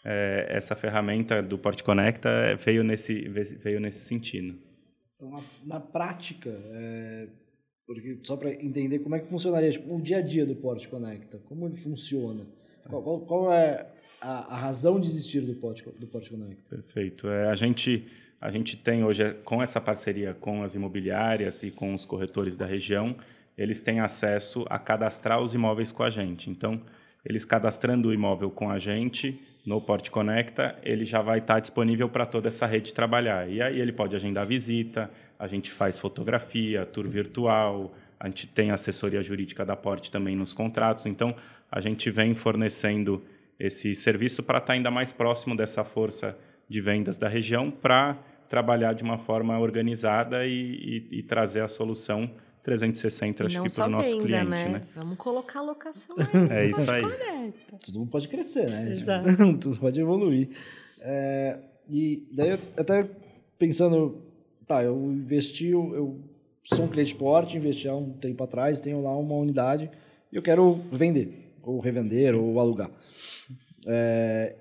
é, 0.03 0.47
essa 0.49 0.75
ferramenta 0.75 1.41
do 1.41 1.57
Port 1.57 1.81
Conecta 1.83 2.55
veio 2.55 2.83
nesse, 2.83 3.29
veio 3.29 3.79
nesse 3.79 4.05
sentido. 4.05 4.57
Então, 5.15 5.29
na, 5.29 5.41
na 5.65 5.79
prática, 5.79 6.49
é, 6.49 7.27
porque 7.85 8.19
só 8.23 8.35
para 8.35 8.51
entender 8.51 8.99
como 8.99 9.15
é 9.15 9.19
que 9.19 9.29
funcionaria 9.29 9.71
tipo, 9.71 9.95
o 9.95 10.01
dia 10.01 10.17
a 10.17 10.21
dia 10.21 10.45
do 10.45 10.55
Port 10.55 10.87
Conecta, 10.87 11.37
como 11.45 11.67
ele 11.67 11.77
funciona. 11.77 12.45
Qual, 12.89 13.19
qual 13.21 13.53
é 13.53 13.87
a, 14.21 14.55
a, 14.55 14.57
razão 14.57 14.99
de 14.99 15.07
existir 15.07 15.41
do 15.41 15.53
Porte, 15.55 15.83
do 15.97 16.07
Porte 16.07 16.29
Connect? 16.29 16.61
Perfeito. 16.69 17.27
É, 17.29 17.49
a, 17.49 17.55
gente, 17.55 18.07
a 18.39 18.51
gente 18.51 18.77
tem 18.77 19.03
hoje, 19.03 19.33
com 19.43 19.61
essa 19.61 19.79
parceria 19.79 20.33
com 20.33 20.63
as 20.63 20.75
imobiliárias 20.75 21.63
e 21.63 21.71
com 21.71 21.93
os 21.93 22.05
corretores 22.05 22.55
da 22.55 22.65
região, 22.65 23.15
eles 23.57 23.81
têm 23.81 23.99
acesso 23.99 24.65
a 24.69 24.79
cadastrar 24.79 25.41
os 25.41 25.53
imóveis 25.53 25.91
com 25.91 26.03
a 26.03 26.09
gente. 26.09 26.49
Então, 26.49 26.81
eles 27.25 27.45
cadastrando 27.45 28.09
o 28.09 28.13
imóvel 28.13 28.49
com 28.51 28.69
a 28.69 28.79
gente 28.79 29.39
no 29.65 29.79
Porte 29.79 30.11
Conecta, 30.11 30.77
ele 30.83 31.05
já 31.05 31.21
vai 31.21 31.39
estar 31.39 31.59
disponível 31.59 32.09
para 32.09 32.25
toda 32.25 32.49
essa 32.49 32.65
rede 32.65 32.93
trabalhar. 32.93 33.49
E 33.49 33.61
aí 33.61 33.79
ele 33.79 33.93
pode 33.93 34.13
agendar 34.13 34.45
visita, 34.45 35.09
a 35.39 35.47
gente 35.47 35.71
faz 35.71 35.97
fotografia, 35.97 36.85
tour 36.85 37.07
virtual, 37.07 37.93
a 38.19 38.27
gente 38.27 38.47
tem 38.47 38.71
assessoria 38.71 39.21
jurídica 39.21 39.65
da 39.65 39.75
Porte 39.75 40.11
também 40.11 40.35
nos 40.35 40.53
contratos. 40.53 41.05
Então, 41.05 41.33
a 41.73 41.81
gente 41.81 42.11
vem 42.11 42.35
fornecendo 42.35 43.23
esse 43.59 43.95
serviço 43.95 44.43
para 44.43 44.59
estar 44.59 44.73
ainda 44.73 44.91
mais 44.91 45.11
próximo 45.11 45.57
dessa 45.57 45.83
força 45.83 46.37
de 46.69 46.79
vendas 46.79 47.17
da 47.17 47.27
região 47.27 47.71
para 47.71 48.19
trabalhar 48.47 48.93
de 48.93 49.01
uma 49.01 49.17
forma 49.17 49.59
organizada 49.59 50.45
e, 50.45 50.51
e, 51.11 51.17
e 51.19 51.23
trazer 51.23 51.61
a 51.61 51.67
solução 51.67 52.29
360 52.61 53.45
acho 53.47 53.61
que 53.63 53.73
para 53.73 53.87
o 53.87 53.89
nosso 53.89 54.11
venda, 54.11 54.23
cliente, 54.23 54.49
né? 54.49 54.69
né? 54.69 54.81
Vamos 54.95 55.17
colocar 55.17 55.61
a 55.61 55.63
locação 55.63 56.15
aí. 56.19 56.27
é 56.63 56.67
isso 56.67 56.91
aí. 56.91 57.53
Tudo 57.83 57.99
mundo 57.99 58.11
pode 58.11 58.27
crescer, 58.27 58.69
né? 58.69 58.91
Exato. 58.91 59.27
Tudo 59.57 59.79
pode 59.79 59.99
evoluir. 59.99 60.49
É, 61.01 61.57
e 61.89 62.27
daí 62.31 62.51
eu 62.51 62.59
até 62.77 63.09
pensando, 63.57 64.21
tá, 64.67 64.83
eu 64.83 64.95
investi, 65.11 65.69
eu 65.69 66.21
sou 66.63 66.85
um 66.85 66.87
cliente 66.87 67.15
porte, 67.15 67.57
investi 67.57 67.89
há 67.89 67.95
um 67.95 68.13
tempo 68.13 68.43
atrás, 68.43 68.79
tenho 68.79 69.01
lá 69.01 69.17
uma 69.17 69.35
unidade 69.35 69.89
e 70.31 70.35
eu 70.35 70.41
quero 70.43 70.79
vender, 70.91 71.52
ou 71.63 71.79
revender, 71.79 72.35
ou 72.35 72.59
alugar. 72.59 72.91
É, 73.87 74.55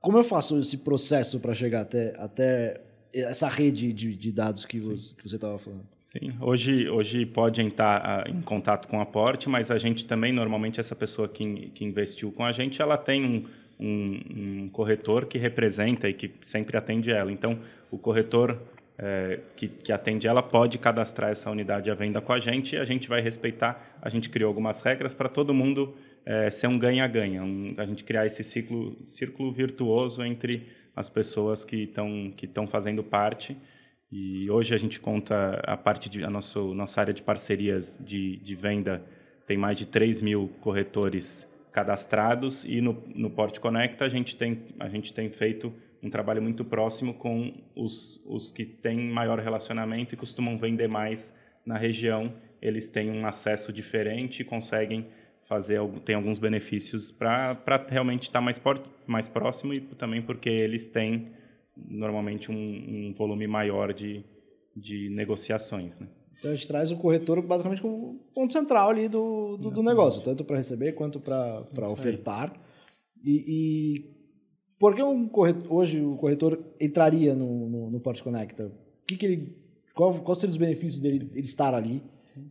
como 0.00 0.18
eu 0.18 0.24
faço 0.24 0.58
esse 0.60 0.78
processo 0.78 1.40
para 1.40 1.54
chegar 1.54 1.82
até, 1.82 2.14
até 2.18 2.80
essa 3.12 3.48
rede 3.48 3.92
de, 3.92 4.14
de 4.14 4.32
dados 4.32 4.64
que 4.64 4.78
você 4.78 5.36
estava 5.36 5.58
falando? 5.58 5.86
Sim, 6.12 6.34
hoje, 6.42 6.90
hoje 6.90 7.24
pode 7.24 7.62
entrar 7.62 8.28
em 8.28 8.42
contato 8.42 8.86
com 8.86 9.00
a 9.00 9.06
Porte, 9.06 9.48
mas 9.48 9.70
a 9.70 9.78
gente 9.78 10.04
também, 10.04 10.30
normalmente, 10.30 10.78
essa 10.78 10.94
pessoa 10.94 11.26
que, 11.26 11.70
que 11.70 11.86
investiu 11.86 12.30
com 12.30 12.44
a 12.44 12.52
gente, 12.52 12.82
ela 12.82 12.98
tem 12.98 13.24
um, 13.24 13.44
um, 13.80 14.20
um 14.64 14.68
corretor 14.68 15.24
que 15.24 15.38
representa 15.38 16.10
e 16.10 16.12
que 16.12 16.30
sempre 16.42 16.76
atende 16.76 17.10
ela. 17.10 17.32
Então, 17.32 17.58
o 17.90 17.96
corretor 17.96 18.60
é, 18.98 19.40
que, 19.56 19.68
que, 19.68 19.90
atende 19.90 20.28
ela 20.28 20.42
pode 20.42 20.78
cadastrar 20.78 21.30
essa 21.30 21.50
unidade 21.50 21.90
à 21.90 21.94
venda 21.94 22.20
com 22.20 22.32
a 22.32 22.38
gente 22.38 22.76
e 22.76 22.78
a 22.78 22.84
gente 22.84 23.08
vai 23.08 23.22
respeitar. 23.22 23.98
A 24.02 24.10
gente 24.10 24.28
criou 24.28 24.48
algumas 24.48 24.82
regras 24.82 25.14
para 25.14 25.30
todo 25.30 25.54
mundo 25.54 25.94
é, 26.24 26.50
ser 26.50 26.66
um 26.66 26.78
ganha-ganha, 26.78 27.42
um, 27.42 27.74
a 27.76 27.84
gente 27.84 28.04
criar 28.04 28.26
esse 28.26 28.44
ciclo, 28.44 28.96
círculo 29.04 29.52
virtuoso 29.52 30.22
entre 30.24 30.68
as 30.94 31.08
pessoas 31.08 31.64
que 31.64 31.84
estão 31.84 32.30
que 32.36 32.46
estão 32.46 32.66
fazendo 32.66 33.02
parte. 33.02 33.56
E 34.10 34.50
hoje 34.50 34.74
a 34.74 34.76
gente 34.76 35.00
conta 35.00 35.60
a 35.64 35.76
parte 35.76 36.08
de 36.08 36.22
a 36.22 36.28
nosso, 36.28 36.74
nossa 36.74 37.00
área 37.00 37.14
de 37.14 37.22
parcerias 37.22 37.98
de, 38.04 38.36
de 38.36 38.54
venda 38.54 39.02
tem 39.46 39.56
mais 39.56 39.78
de 39.78 39.86
3 39.86 40.20
mil 40.20 40.50
corretores 40.60 41.48
cadastrados 41.72 42.64
e 42.64 42.80
no, 42.80 43.02
no 43.14 43.30
Port 43.30 43.58
Connect 43.58 44.02
a 44.04 44.08
gente 44.08 44.36
tem 44.36 44.62
a 44.78 44.88
gente 44.88 45.12
tem 45.12 45.28
feito 45.30 45.72
um 46.02 46.10
trabalho 46.10 46.42
muito 46.42 46.64
próximo 46.64 47.14
com 47.14 47.54
os, 47.74 48.20
os 48.26 48.50
que 48.50 48.64
têm 48.64 48.98
maior 48.98 49.38
relacionamento 49.38 50.14
e 50.14 50.18
costumam 50.18 50.58
vender 50.58 50.88
mais 50.88 51.34
na 51.64 51.78
região. 51.78 52.34
Eles 52.60 52.90
têm 52.90 53.10
um 53.10 53.24
acesso 53.24 53.72
diferente 53.72 54.40
e 54.40 54.44
conseguem 54.44 55.06
fazer 55.52 55.80
tem 56.02 56.14
alguns 56.14 56.38
benefícios 56.38 57.12
para 57.12 57.58
realmente 57.88 58.22
estar 58.22 58.40
mais, 58.40 58.58
por, 58.58 58.80
mais 59.06 59.28
próximo 59.28 59.74
e 59.74 59.80
também 59.80 60.22
porque 60.22 60.48
eles 60.48 60.88
têm 60.88 61.30
normalmente 61.76 62.50
um, 62.50 62.54
um 62.54 63.10
volume 63.12 63.46
maior 63.46 63.92
de, 63.92 64.24
de 64.74 65.10
negociações. 65.10 66.00
Né? 66.00 66.08
Então 66.38 66.50
a 66.50 66.54
gente 66.54 66.66
traz 66.66 66.90
o 66.90 66.96
corretor 66.96 67.42
basicamente 67.42 67.82
como 67.82 68.18
ponto 68.34 68.52
central 68.52 68.88
ali 68.88 69.08
do, 69.08 69.56
do, 69.58 69.70
do 69.70 69.82
negócio, 69.82 70.22
tanto 70.22 70.42
para 70.42 70.56
receber 70.56 70.92
quanto 70.92 71.20
para 71.20 71.88
ofertar. 71.90 72.54
E, 73.22 73.44
e 73.46 74.12
por 74.78 74.94
que 74.94 75.02
um 75.02 75.28
corretor, 75.28 75.70
hoje 75.70 76.00
o 76.00 76.16
corretor 76.16 76.58
entraria 76.80 77.34
no, 77.34 77.68
no, 77.68 77.90
no 77.90 78.00
Porte 78.00 78.22
Conecta? 78.22 78.66
O 78.66 79.06
que, 79.06 79.16
que 79.16 79.26
ele, 79.26 79.56
qual, 79.94 80.14
qual 80.20 80.34
seriam 80.34 80.52
os 80.52 80.56
benefícios 80.56 81.00
dele 81.00 81.30
ele 81.34 81.46
estar 81.46 81.74
ali? 81.74 82.02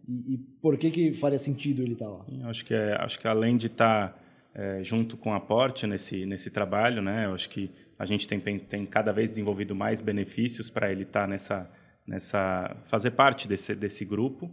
E, 0.08 0.34
e, 0.34 0.38
por 0.62 0.78
que, 0.78 0.92
que 0.92 1.14
faria 1.14 1.40
sentido 1.40 1.82
ele 1.82 1.94
estar 1.94 2.10
lá? 2.10 2.26
Acho 2.44 2.66
que, 2.66 2.74
é, 2.74 2.96
acho 3.00 3.20
que 3.20 3.28
além 3.28 3.58
de 3.58 3.68
estar 3.68 4.20
é, 4.54 4.84
junto 4.84 5.18
com 5.18 5.34
a 5.34 5.40
Porte 5.40 5.88
nesse, 5.88 6.26
nesse 6.26 6.50
trabalho, 6.50 7.02
né, 7.02 7.26
eu 7.26 7.34
acho 7.34 7.50
que 7.50 7.70
a 7.98 8.06
gente 8.06 8.28
tem, 8.28 8.40
tem 8.40 8.86
cada 8.86 9.12
vez 9.12 9.30
desenvolvido 9.30 9.76
mais 9.76 10.02
benefícios 10.02 10.70
para 10.70 10.92
ele 10.92 11.04
estar 11.04 11.28
nessa, 11.28 11.68
nessa 12.06 12.76
fazer 12.86 13.12
parte 13.12 13.48
desse, 13.48 13.76
desse 13.76 14.06
grupo. 14.06 14.52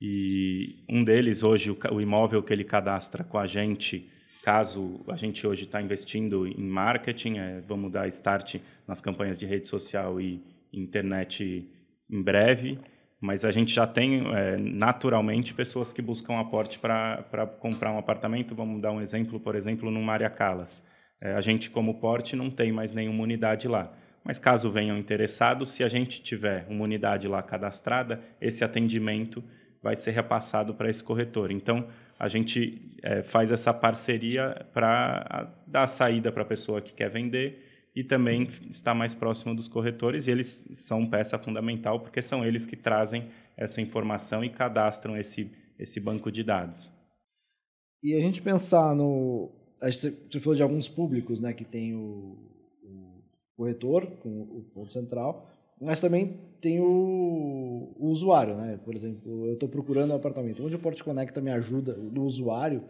E 0.00 0.84
um 0.88 1.02
deles 1.02 1.42
hoje, 1.42 1.70
o, 1.70 1.78
o 1.92 2.00
imóvel 2.00 2.42
que 2.42 2.52
ele 2.52 2.64
cadastra 2.64 3.24
com 3.24 3.38
a 3.38 3.46
gente 3.46 4.10
Caso 4.46 5.04
a 5.08 5.16
gente 5.16 5.44
hoje 5.44 5.64
está 5.64 5.82
investindo 5.82 6.46
em 6.46 6.62
marketing, 6.68 7.38
é, 7.38 7.60
vamos 7.62 7.90
dar 7.90 8.06
start 8.06 8.60
nas 8.86 9.00
campanhas 9.00 9.40
de 9.40 9.44
rede 9.44 9.66
social 9.66 10.20
e 10.20 10.40
internet 10.72 11.68
em 12.08 12.22
breve, 12.22 12.78
mas 13.20 13.44
a 13.44 13.50
gente 13.50 13.74
já 13.74 13.86
tem 13.86 14.22
é, 14.34 14.56
naturalmente 14.56 15.54
pessoas 15.54 15.92
que 15.92 16.02
buscam 16.02 16.38
aporte 16.38 16.78
para 16.78 17.46
comprar 17.58 17.90
um 17.90 17.98
apartamento. 17.98 18.54
Vamos 18.54 18.80
dar 18.80 18.92
um 18.92 19.00
exemplo, 19.00 19.40
por 19.40 19.54
exemplo, 19.54 19.90
no 19.90 20.02
Maria 20.02 20.28
Callas. 20.28 20.84
É, 21.20 21.32
a 21.32 21.40
gente, 21.40 21.70
como 21.70 21.94
porte, 21.94 22.36
não 22.36 22.50
tem 22.50 22.70
mais 22.70 22.92
nenhuma 22.92 23.22
unidade 23.22 23.66
lá. 23.66 23.92
Mas 24.22 24.38
caso 24.38 24.70
venham 24.70 24.98
interessados, 24.98 25.70
se 25.70 25.84
a 25.84 25.88
gente 25.88 26.20
tiver 26.20 26.66
uma 26.68 26.84
unidade 26.84 27.28
lá 27.28 27.42
cadastrada, 27.42 28.20
esse 28.40 28.64
atendimento 28.64 29.42
vai 29.82 29.94
ser 29.94 30.10
repassado 30.10 30.74
para 30.74 30.90
esse 30.90 31.02
corretor. 31.02 31.50
Então, 31.52 31.86
a 32.18 32.28
gente 32.28 32.96
é, 33.02 33.22
faz 33.22 33.50
essa 33.50 33.72
parceria 33.72 34.66
para 34.74 35.48
dar 35.66 35.86
saída 35.86 36.32
para 36.32 36.42
a 36.42 36.46
pessoa 36.46 36.80
que 36.80 36.92
quer 36.92 37.08
vender 37.08 37.65
e 37.96 38.04
também 38.04 38.42
estar 38.68 38.92
mais 38.92 39.14
próximo 39.14 39.54
dos 39.54 39.66
corretores. 39.66 40.26
E 40.26 40.30
eles 40.30 40.68
são 40.74 41.06
peça 41.06 41.38
fundamental 41.38 41.98
porque 41.98 42.20
são 42.20 42.44
eles 42.44 42.66
que 42.66 42.76
trazem 42.76 43.28
essa 43.56 43.80
informação 43.80 44.44
e 44.44 44.50
cadastram 44.50 45.16
esse, 45.16 45.50
esse 45.78 45.98
banco 45.98 46.30
de 46.30 46.44
dados. 46.44 46.92
E 48.02 48.14
a 48.14 48.20
gente 48.20 48.42
pensar 48.42 48.94
no. 48.94 49.50
Você 49.80 50.12
falou 50.38 50.54
de 50.54 50.62
alguns 50.62 50.88
públicos 50.88 51.40
né, 51.40 51.54
que 51.54 51.64
tem 51.64 51.94
o, 51.94 52.36
o 52.84 53.22
corretor, 53.56 54.06
com 54.22 54.42
o 54.42 54.62
ponto 54.74 54.92
central, 54.92 55.50
mas 55.80 55.98
também 55.98 56.38
tem 56.60 56.80
o, 56.80 57.94
o 57.96 58.08
usuário. 58.08 58.56
Né? 58.56 58.78
Por 58.84 58.94
exemplo, 58.94 59.46
eu 59.46 59.54
estou 59.54 59.68
procurando 59.68 60.12
um 60.12 60.16
apartamento. 60.16 60.64
Onde 60.64 60.76
o 60.76 60.78
Porte 60.78 61.02
Conecta 61.02 61.40
me 61.40 61.50
ajuda, 61.50 61.94
do 61.94 62.22
usuário? 62.22 62.84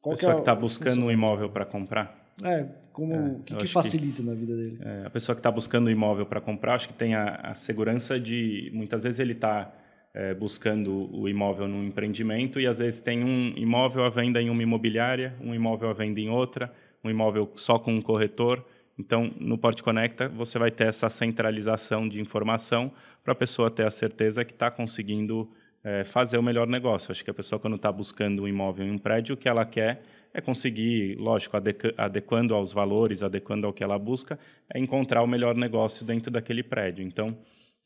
Qual 0.00 0.14
pessoa 0.14 0.32
que 0.32 0.38
é 0.38 0.42
está 0.42 0.54
buscando 0.54 1.04
um 1.04 1.10
imóvel 1.10 1.50
para 1.50 1.66
comprar? 1.66 2.25
É, 2.42 2.66
como 2.92 3.14
é, 3.14 3.18
o 3.18 3.38
que, 3.40 3.54
que 3.54 3.66
facilita 3.66 4.16
que, 4.16 4.22
na 4.22 4.34
vida 4.34 4.54
dele? 4.54 4.78
É, 4.80 5.06
a 5.06 5.10
pessoa 5.10 5.34
que 5.34 5.40
está 5.40 5.50
buscando 5.50 5.88
um 5.88 5.90
imóvel 5.90 6.26
para 6.26 6.40
comprar, 6.40 6.74
acho 6.74 6.88
que 6.88 6.94
tem 6.94 7.14
a, 7.14 7.36
a, 7.36 7.54
segurança 7.54 8.20
de 8.20 8.70
muitas 8.74 9.04
vezes 9.04 9.20
ele 9.20 9.32
está 9.32 9.72
é, 10.12 10.34
buscando 10.34 11.14
o 11.14 11.28
imóvel 11.28 11.66
num 11.68 11.84
empreendimento 11.84 12.60
e 12.60 12.66
às 12.66 12.78
vezes 12.78 13.00
tem 13.00 13.24
um 13.24 13.52
imóvel 13.56 14.04
à 14.04 14.10
venda 14.10 14.40
em 14.40 14.50
uma 14.50 14.62
imobiliária, 14.62 15.34
um 15.40 15.54
imóvel 15.54 15.90
à 15.90 15.92
venda 15.92 16.20
em 16.20 16.28
outra, 16.28 16.72
um 17.02 17.10
imóvel 17.10 17.50
só 17.54 17.78
com 17.78 17.92
um 17.92 18.02
corretor. 18.02 18.64
Então, 18.98 19.30
no 19.38 19.58
Porte 19.58 19.82
Conecta, 19.82 20.28
você 20.28 20.58
vai 20.58 20.70
ter 20.70 20.86
essa 20.86 21.10
centralização 21.10 22.08
de 22.08 22.20
informação 22.20 22.90
para 23.22 23.32
a 23.32 23.36
pessoa 23.36 23.70
ter 23.70 23.86
a 23.86 23.90
certeza 23.90 24.44
que 24.44 24.52
está 24.52 24.70
conseguindo 24.70 25.50
é, 25.84 26.02
fazer 26.02 26.38
o 26.38 26.42
melhor 26.42 26.66
negócio. 26.66 27.12
Acho 27.12 27.22
que 27.22 27.30
a 27.30 27.34
pessoa, 27.34 27.58
quando 27.58 27.76
está 27.76 27.92
buscando 27.92 28.42
um 28.42 28.48
imóvel 28.48 28.86
em 28.86 28.90
um 28.90 28.98
prédio, 28.98 29.34
o 29.34 29.36
que 29.36 29.48
ela 29.48 29.66
quer 29.66 30.02
é 30.36 30.40
conseguir, 30.42 31.16
lógico, 31.16 31.56
adequando 31.96 32.54
aos 32.54 32.70
valores, 32.70 33.22
adequando 33.22 33.66
ao 33.66 33.72
que 33.72 33.82
ela 33.82 33.98
busca, 33.98 34.38
é 34.72 34.78
encontrar 34.78 35.22
o 35.22 35.26
melhor 35.26 35.56
negócio 35.56 36.04
dentro 36.04 36.30
daquele 36.30 36.62
prédio. 36.62 37.02
Então, 37.02 37.38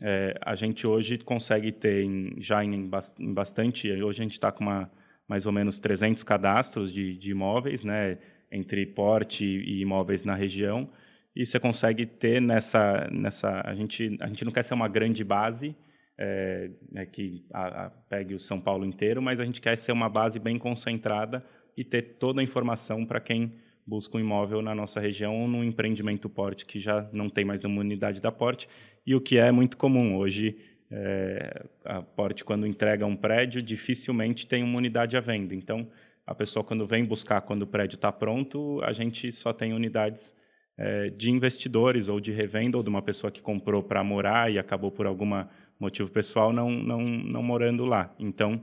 é, 0.03 0.37
a 0.45 0.57
gente 0.57 0.85
hoje 0.85 1.17
consegue 1.19 1.71
ter 1.71 2.03
em, 2.03 2.35
já 2.39 2.65
em, 2.65 2.75
em, 2.75 3.33
bastante, 3.33 3.89
hoje 3.93 4.21
a 4.21 4.25
gente 4.25 4.33
está 4.33 4.51
com 4.51 4.65
uma, 4.65 4.91
mais 5.29 5.47
ou 5.47 5.53
menos 5.53 5.79
300 5.79 6.25
cadastros 6.25 6.93
de, 6.93 7.17
de 7.17 7.31
imóveis, 7.31 7.85
né, 7.85 8.19
entre 8.51 8.85
porte 8.85 9.47
e 9.47 9.81
imóveis 9.81 10.25
na 10.25 10.35
região, 10.35 10.91
e 11.37 11.47
você 11.47 11.61
consegue 11.61 12.05
ter 12.05 12.43
nessa, 12.43 13.09
nessa 13.13 13.63
a 13.65 13.77
gente, 13.77 14.19
a 14.21 14.27
gente 14.27 14.45
não 14.45 14.51
quer 14.51 14.65
ser 14.65 14.75
uma 14.75 14.89
grande 14.89 15.23
base, 15.23 15.77
é, 16.19 16.69
é 16.97 17.07
que 17.07 17.45
a, 17.53 17.87
a, 17.87 17.91
pegue 17.91 18.35
o 18.35 18.41
São 18.41 18.61
Paulo 18.61 18.85
inteiro, 18.85 19.23
mas 19.23 19.39
a 19.39 19.45
gente 19.45 19.61
quer 19.61 19.79
ser 19.79 19.93
uma 19.93 20.09
base 20.09 20.41
bem 20.41 20.59
concentrada 20.59 21.45
e 21.81 21.85
ter 21.85 22.03
toda 22.19 22.43
a 22.43 22.45
informação 22.45 23.07
para 23.07 23.19
quem 23.19 23.55
busca 23.87 24.19
um 24.19 24.21
imóvel 24.21 24.61
na 24.61 24.75
nossa 24.75 25.01
região 25.01 25.49
num 25.49 25.65
empreendimento 25.65 26.29
porte 26.29 26.67
que 26.67 26.79
já 26.79 27.09
não 27.11 27.31
tem 27.31 27.43
mais 27.43 27.63
nenhuma 27.63 27.81
unidade 27.81 28.21
da 28.21 28.31
porte. 28.31 28.69
E 29.07 29.15
o 29.15 29.21
que 29.21 29.39
é 29.39 29.51
muito 29.51 29.79
comum 29.79 30.15
hoje 30.15 30.59
é, 30.91 31.65
a 31.83 32.03
porte 32.03 32.45
quando 32.45 32.67
entrega 32.67 33.07
um 33.07 33.17
prédio 33.17 33.63
dificilmente 33.63 34.47
tem 34.47 34.63
uma 34.63 34.77
unidade 34.77 35.17
à 35.17 35.21
venda. 35.21 35.55
Então 35.55 35.89
a 36.27 36.35
pessoa 36.35 36.63
quando 36.63 36.85
vem 36.85 37.03
buscar 37.03 37.41
quando 37.41 37.63
o 37.63 37.67
prédio 37.67 37.97
está 37.97 38.13
pronto 38.13 38.79
a 38.83 38.93
gente 38.93 39.33
só 39.33 39.51
tem 39.51 39.73
unidades 39.73 40.35
é, 40.77 41.09
de 41.09 41.31
investidores 41.31 42.11
ou 42.11 42.21
de 42.21 42.31
revenda 42.31 42.77
ou 42.77 42.83
de 42.83 42.91
uma 42.91 43.01
pessoa 43.01 43.31
que 43.31 43.41
comprou 43.41 43.83
para 43.83 44.05
morar 44.05 44.53
e 44.53 44.59
acabou 44.59 44.93
por 44.93 45.07
algum 45.07 45.31
motivo 45.79 46.11
pessoal 46.11 46.53
não 46.53 46.71
não 46.71 47.01
não 47.01 47.43
morando 47.43 47.87
lá. 47.87 48.15
Então 48.19 48.63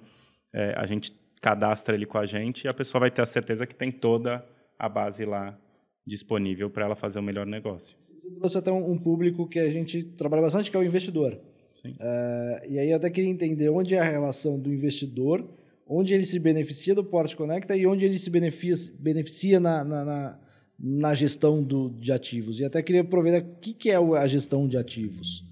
é, 0.53 0.75
a 0.77 0.85
gente 0.85 1.11
cadastra 1.41 1.95
ele 1.95 2.05
com 2.05 2.17
a 2.17 2.25
gente 2.25 2.65
e 2.65 2.67
a 2.67 2.73
pessoa 2.73 3.01
vai 3.01 3.11
ter 3.11 3.21
a 3.21 3.25
certeza 3.25 3.65
que 3.65 3.75
tem 3.75 3.91
toda 3.91 4.45
a 4.77 4.89
base 4.89 5.25
lá 5.25 5.57
disponível 6.05 6.69
para 6.69 6.85
ela 6.85 6.95
fazer 6.95 7.19
o 7.19 7.23
melhor 7.23 7.45
negócio. 7.45 7.97
Você 8.39 8.57
até 8.57 8.71
um 8.71 8.97
público 8.97 9.47
que 9.47 9.59
a 9.59 9.69
gente 9.69 10.03
trabalha 10.03 10.41
bastante, 10.41 10.71
que 10.71 10.77
é 10.77 10.79
o 10.79 10.83
investidor. 10.83 11.39
Uh, 11.85 12.69
e 12.69 12.79
aí 12.79 12.89
eu 12.89 12.97
até 12.97 13.09
queria 13.09 13.29
entender 13.29 13.69
onde 13.69 13.93
é 13.93 13.99
a 13.99 14.03
relação 14.03 14.59
do 14.59 14.73
investidor, 14.73 15.47
onde 15.87 16.13
ele 16.13 16.25
se 16.25 16.39
beneficia 16.39 16.95
do 16.95 17.03
Porte 17.03 17.35
Conecta 17.35 17.75
e 17.75 17.85
onde 17.85 18.05
ele 18.05 18.17
se 18.17 18.29
beneficia, 18.29 18.93
beneficia 18.99 19.59
na, 19.59 19.83
na, 19.83 20.05
na, 20.05 20.39
na 20.79 21.13
gestão 21.13 21.61
do, 21.61 21.89
de 21.89 22.11
ativos. 22.11 22.59
E 22.59 22.65
até 22.65 22.81
queria 22.81 23.01
aproveitar 23.01 23.45
o 23.45 23.55
que, 23.59 23.73
que 23.73 23.91
é 23.91 23.95
a 23.95 24.27
gestão 24.27 24.67
de 24.67 24.77
ativos. 24.77 25.45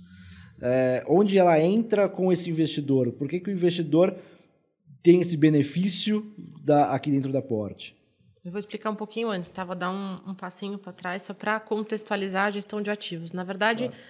Uh, 0.57 1.03
onde 1.07 1.37
ela 1.37 1.59
entra 1.61 2.09
com 2.09 2.31
esse 2.31 2.49
investidor? 2.49 3.11
Por 3.11 3.27
que, 3.27 3.39
que 3.39 3.49
o 3.49 3.53
investidor 3.53 4.17
tem 5.05 5.21
esse 5.21 5.37
benefício 5.37 6.33
da, 6.63 6.91
aqui 6.91 7.11
dentro 7.11 7.31
da 7.31 7.39
Porte? 7.39 7.95
Eu 8.43 8.51
vou 8.51 8.57
explicar 8.57 8.89
um 8.89 8.95
pouquinho 8.95 9.29
antes, 9.29 9.51
tá? 9.51 9.63
dar 9.63 9.91
um, 9.91 10.31
um 10.31 10.33
passinho 10.33 10.79
para 10.79 10.91
trás 10.91 11.21
só 11.21 11.31
para 11.31 11.59
contextualizar 11.59 12.47
a 12.47 12.51
gestão 12.51 12.81
de 12.81 12.89
ativos. 12.89 13.31
Na 13.31 13.43
verdade, 13.43 13.87
claro. 13.87 14.03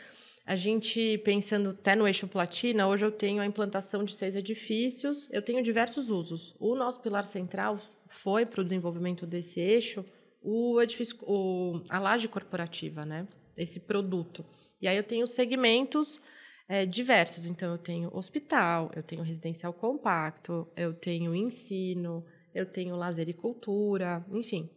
a 0.45 0.55
gente 0.55 1.17
pensando 1.25 1.71
até 1.71 1.97
no 1.97 2.07
eixo 2.07 2.29
platina, 2.29 2.87
hoje 2.87 3.03
eu 3.03 3.11
tenho 3.11 3.41
a 3.41 3.45
implantação 3.45 4.05
de 4.05 4.15
seis 4.15 4.37
edifícios, 4.37 5.27
eu 5.33 5.41
tenho 5.41 5.61
diversos 5.61 6.09
usos. 6.09 6.55
O 6.57 6.75
nosso 6.75 7.01
pilar 7.01 7.25
central 7.25 7.77
foi 8.07 8.45
para 8.45 8.61
o 8.61 8.63
desenvolvimento 8.63 9.27
desse 9.27 9.59
eixo 9.59 10.05
o 10.41 10.79
edifício, 10.81 11.17
o, 11.23 11.81
a 11.89 11.99
laje 11.99 12.29
corporativa, 12.29 13.03
né? 13.03 13.27
Esse 13.57 13.81
produto. 13.81 14.45
E 14.81 14.87
aí 14.87 14.95
eu 14.95 15.03
tenho 15.03 15.27
segmentos 15.27 16.21
é, 16.67 16.85
diversos. 16.85 17.45
Então, 17.45 17.71
eu 17.71 17.77
tenho 17.77 18.15
hospital, 18.15 18.91
eu 18.95 19.03
tenho 19.03 19.23
residencial 19.23 19.73
compacto, 19.73 20.67
eu 20.75 20.93
tenho 20.93 21.35
ensino, 21.35 22.25
eu 22.53 22.65
tenho 22.65 22.95
lazer 22.95 23.29
e 23.29 23.33
cultura, 23.33 24.25
enfim, 24.31 24.69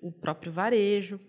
o 0.00 0.12
próprio 0.12 0.52
varejo. 0.52 1.20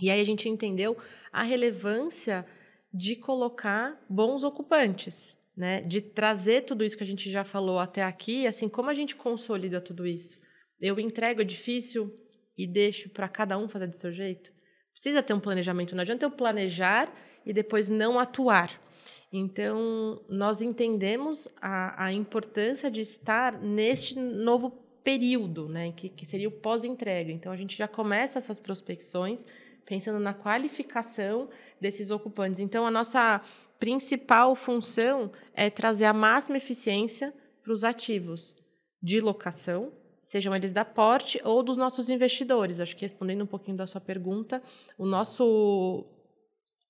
E 0.00 0.10
aí 0.10 0.20
a 0.20 0.24
gente 0.24 0.48
entendeu 0.48 0.96
a 1.32 1.42
relevância 1.42 2.46
de 2.92 3.16
colocar 3.16 4.00
bons 4.08 4.44
ocupantes, 4.44 5.34
né? 5.56 5.80
De 5.80 6.00
trazer 6.00 6.64
tudo 6.64 6.84
isso 6.84 6.96
que 6.96 7.02
a 7.02 7.06
gente 7.06 7.30
já 7.30 7.44
falou 7.44 7.78
até 7.78 8.04
aqui, 8.04 8.46
assim, 8.46 8.68
como 8.68 8.88
a 8.88 8.94
gente 8.94 9.16
consolida 9.16 9.80
tudo 9.80 10.06
isso? 10.06 10.38
Eu 10.80 10.98
entrego 11.00 11.40
edifício 11.40 12.12
e 12.56 12.66
deixo 12.66 13.10
para 13.10 13.28
cada 13.28 13.58
um 13.58 13.68
fazer 13.68 13.88
do 13.88 13.96
seu 13.96 14.12
jeito? 14.12 14.52
Precisa 14.92 15.22
ter 15.22 15.34
um 15.34 15.40
planejamento, 15.40 15.94
não 15.94 16.02
adianta 16.02 16.24
eu 16.24 16.30
planejar 16.30 17.12
e 17.44 17.52
depois 17.52 17.88
não 17.88 18.18
atuar. 18.18 18.87
Então, 19.32 20.22
nós 20.28 20.62
entendemos 20.62 21.48
a, 21.60 22.06
a 22.06 22.12
importância 22.12 22.90
de 22.90 23.02
estar 23.02 23.58
neste 23.60 24.18
novo 24.18 24.70
período, 25.04 25.68
né, 25.68 25.92
que, 25.92 26.08
que 26.08 26.24
seria 26.24 26.48
o 26.48 26.52
pós-entrega. 26.52 27.30
Então, 27.30 27.52
a 27.52 27.56
gente 27.56 27.76
já 27.76 27.86
começa 27.86 28.38
essas 28.38 28.58
prospecções 28.58 29.44
pensando 29.84 30.18
na 30.18 30.34
qualificação 30.34 31.48
desses 31.80 32.10
ocupantes. 32.10 32.60
Então, 32.60 32.86
a 32.86 32.90
nossa 32.90 33.40
principal 33.78 34.54
função 34.54 35.30
é 35.54 35.70
trazer 35.70 36.04
a 36.04 36.12
máxima 36.12 36.56
eficiência 36.56 37.32
para 37.62 37.72
os 37.72 37.84
ativos 37.84 38.54
de 39.02 39.20
locação, 39.20 39.92
sejam 40.22 40.54
eles 40.54 40.70
da 40.70 40.84
porte 40.84 41.40
ou 41.44 41.62
dos 41.62 41.76
nossos 41.76 42.10
investidores. 42.10 42.80
Acho 42.80 42.96
que 42.96 43.02
respondendo 43.02 43.42
um 43.42 43.46
pouquinho 43.46 43.76
da 43.76 43.86
sua 43.86 44.00
pergunta, 44.00 44.62
o 44.98 45.06
nosso 45.06 46.04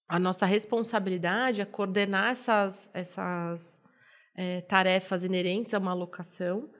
a 0.08 0.18
nossa 0.18 0.46
responsabilidade 0.46 1.60
é 1.60 1.64
coordenar 1.66 2.30
essas, 2.30 2.90
essas 2.94 3.80
é, 4.34 4.62
tarefas 4.62 5.22
inerentes 5.22 5.74
a 5.74 5.78
uma 5.78 5.90
alocação 5.90 6.70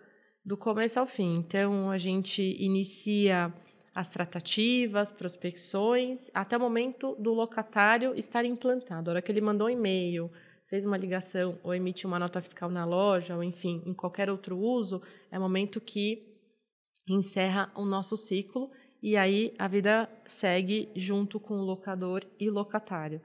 do 0.45 0.57
começo 0.57 0.99
ao 0.99 1.07
fim. 1.07 1.37
Então, 1.37 1.91
a 1.91 1.99
gente 1.99 2.43
inicia 2.59 3.53
as 3.95 4.09
tratativas, 4.09 5.11
prospecções, 5.11 6.31
até 6.33 6.57
o 6.57 6.61
momento 6.61 7.15
do 7.17 7.35
locatário 7.35 8.15
estar 8.15 8.45
implantado. 8.45 9.11
A 9.11 9.13
hora 9.13 9.23
que 9.23 9.31
ele 9.31 9.41
mandou 9.41 9.67
um 9.67 9.71
e-mail, 9.71 10.31
fez 10.69 10.85
uma 10.85 10.97
ligação 10.97 11.59
ou 11.63 11.75
emitiu 11.75 12.09
uma 12.09 12.19
nota 12.19 12.41
fiscal 12.41 12.71
na 12.71 12.85
loja, 12.85 13.35
ou 13.37 13.43
enfim, 13.43 13.83
em 13.85 13.93
qualquer 13.93 14.31
outro 14.31 14.59
uso, 14.59 15.03
é 15.31 15.39
o 15.39 15.43
momento 15.43 15.81
que 15.81 16.27
encerra 17.09 17.73
o 17.75 17.85
nosso 17.85 18.17
ciclo 18.17 18.71
e 19.03 19.17
aí 19.17 19.55
a 19.59 19.69
vida 19.69 20.09
segue 20.25 20.89
junto 20.95 21.39
com 21.39 21.55
o 21.55 21.65
locador 21.65 22.23
e 22.39 22.51
locatário. 22.51 23.21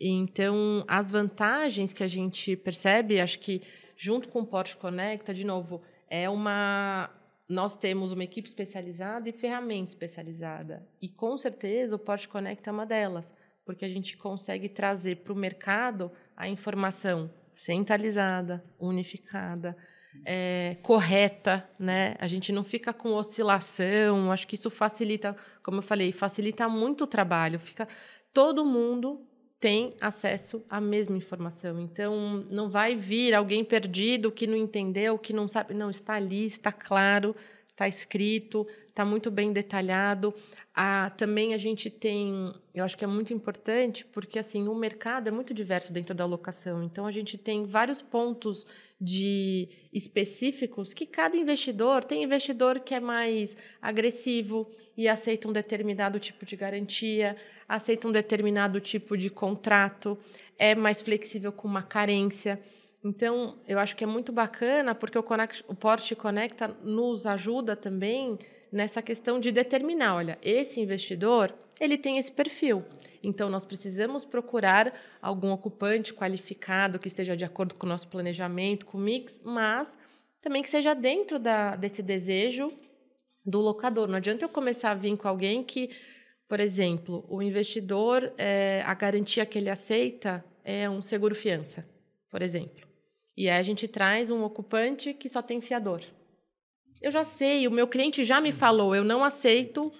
Então, 0.00 0.84
as 0.88 1.10
vantagens 1.10 1.92
que 1.92 2.02
a 2.02 2.08
gente 2.08 2.56
percebe, 2.56 3.20
acho 3.20 3.38
que 3.38 3.62
junto 3.96 4.28
com 4.28 4.40
o 4.40 4.46
Porsche 4.46 4.76
Conecta, 4.76 5.32
de 5.32 5.44
novo, 5.44 5.80
é 6.10 6.28
uma 6.28 7.10
nós 7.48 7.76
temos 7.76 8.12
uma 8.12 8.24
equipe 8.24 8.48
especializada 8.48 9.28
e 9.28 9.32
ferramenta 9.32 9.90
especializada. 9.90 10.88
E 11.00 11.08
com 11.08 11.36
certeza 11.36 11.96
o 11.96 11.98
Porsche 11.98 12.26
Conecta 12.28 12.70
é 12.70 12.72
uma 12.72 12.86
delas, 12.86 13.30
porque 13.64 13.84
a 13.84 13.88
gente 13.88 14.16
consegue 14.16 14.68
trazer 14.68 15.16
para 15.16 15.32
o 15.32 15.36
mercado 15.36 16.10
a 16.36 16.48
informação 16.48 17.30
centralizada, 17.54 18.64
unificada, 18.80 19.76
é, 20.24 20.76
correta, 20.82 21.68
né? 21.78 22.14
A 22.18 22.26
gente 22.26 22.52
não 22.52 22.64
fica 22.64 22.92
com 22.92 23.14
oscilação. 23.14 24.30
Acho 24.30 24.46
que 24.46 24.54
isso 24.54 24.70
facilita, 24.70 25.36
como 25.62 25.78
eu 25.78 25.82
falei, 25.82 26.12
facilita 26.12 26.68
muito 26.68 27.04
o 27.04 27.06
trabalho. 27.06 27.58
Fica 27.58 27.88
todo 28.32 28.64
mundo 28.64 29.26
tem 29.62 29.94
acesso 30.00 30.64
à 30.68 30.80
mesma 30.80 31.16
informação. 31.16 31.80
Então, 31.80 32.44
não 32.50 32.68
vai 32.68 32.96
vir 32.96 33.32
alguém 33.32 33.64
perdido 33.64 34.32
que 34.32 34.44
não 34.44 34.56
entendeu, 34.56 35.16
que 35.16 35.32
não 35.32 35.46
sabe. 35.46 35.72
Não, 35.72 35.88
está 35.88 36.14
ali, 36.14 36.46
está 36.46 36.72
claro, 36.72 37.32
está 37.72 37.88
escrito, 37.88 38.66
está 38.88 39.04
muito 39.04 39.30
bem 39.30 39.52
detalhado. 39.52 40.32
Ah, 40.74 41.10
também 41.16 41.54
a 41.54 41.58
gente 41.58 41.90
tem, 41.90 42.52
eu 42.74 42.84
acho 42.84 42.96
que 42.96 43.04
é 43.04 43.08
muito 43.08 43.32
importante, 43.32 44.04
porque 44.04 44.38
assim 44.38 44.68
o 44.68 44.74
mercado 44.74 45.28
é 45.28 45.30
muito 45.30 45.52
diverso 45.52 45.92
dentro 45.92 46.14
da 46.14 46.24
locação. 46.24 46.82
Então 46.82 47.06
a 47.06 47.12
gente 47.12 47.36
tem 47.36 47.64
vários 47.66 48.00
pontos 48.00 48.66
de 49.00 49.68
específicos 49.92 50.94
que 50.94 51.06
cada 51.06 51.36
investidor 51.36 52.04
tem 52.04 52.22
investidor 52.22 52.78
que 52.78 52.94
é 52.94 53.00
mais 53.00 53.56
agressivo 53.80 54.70
e 54.96 55.08
aceita 55.08 55.48
um 55.48 55.52
determinado 55.52 56.20
tipo 56.20 56.46
de 56.46 56.54
garantia, 56.54 57.36
aceita 57.66 58.06
um 58.06 58.12
determinado 58.12 58.80
tipo 58.80 59.16
de 59.16 59.28
contrato, 59.28 60.16
é 60.58 60.74
mais 60.74 61.02
flexível 61.02 61.50
com 61.50 61.66
uma 61.66 61.82
carência. 61.82 62.60
Então, 63.04 63.58
eu 63.66 63.78
acho 63.78 63.96
que 63.96 64.04
é 64.04 64.06
muito 64.06 64.32
bacana 64.32 64.94
porque 64.94 65.18
o, 65.18 65.22
Connect, 65.22 65.64
o 65.66 65.74
Porte 65.74 66.14
Conecta 66.14 66.68
nos 66.82 67.26
ajuda 67.26 67.74
também 67.74 68.38
nessa 68.70 69.02
questão 69.02 69.40
de 69.40 69.50
determinar, 69.50 70.14
olha, 70.14 70.38
esse 70.40 70.80
investidor, 70.80 71.52
ele 71.80 71.98
tem 71.98 72.16
esse 72.16 72.30
perfil. 72.30 72.84
Então, 73.22 73.50
nós 73.50 73.64
precisamos 73.64 74.24
procurar 74.24 74.94
algum 75.20 75.50
ocupante 75.50 76.14
qualificado 76.14 76.98
que 76.98 77.08
esteja 77.08 77.36
de 77.36 77.44
acordo 77.44 77.74
com 77.74 77.86
o 77.86 77.88
nosso 77.88 78.06
planejamento, 78.08 78.86
com 78.86 78.98
o 78.98 79.00
mix, 79.00 79.40
mas 79.44 79.98
também 80.40 80.62
que 80.62 80.70
seja 80.70 80.94
dentro 80.94 81.38
da, 81.38 81.74
desse 81.74 82.02
desejo 82.02 82.70
do 83.44 83.60
locador. 83.60 84.06
Não 84.08 84.16
adianta 84.16 84.44
eu 84.44 84.48
começar 84.48 84.92
a 84.92 84.94
vir 84.94 85.16
com 85.16 85.26
alguém 85.26 85.62
que, 85.64 85.90
por 86.48 86.60
exemplo, 86.60 87.24
o 87.28 87.42
investidor, 87.42 88.32
é, 88.38 88.82
a 88.86 88.94
garantia 88.94 89.44
que 89.44 89.58
ele 89.58 89.70
aceita 89.70 90.44
é 90.64 90.88
um 90.88 91.02
seguro-fiança, 91.02 91.86
por 92.30 92.42
exemplo. 92.42 92.91
E 93.36 93.48
aí 93.48 93.58
a 93.58 93.62
gente 93.62 93.88
traz 93.88 94.30
um 94.30 94.42
ocupante 94.44 95.14
que 95.14 95.28
só 95.28 95.40
tem 95.40 95.60
fiador. 95.60 96.02
Eu 97.00 97.10
já 97.10 97.24
sei, 97.24 97.66
o 97.66 97.70
meu 97.70 97.88
cliente 97.88 98.22
já 98.22 98.40
me 98.40 98.52
falou, 98.52 98.94
eu 98.94 99.02
não 99.02 99.24
aceito 99.24 99.92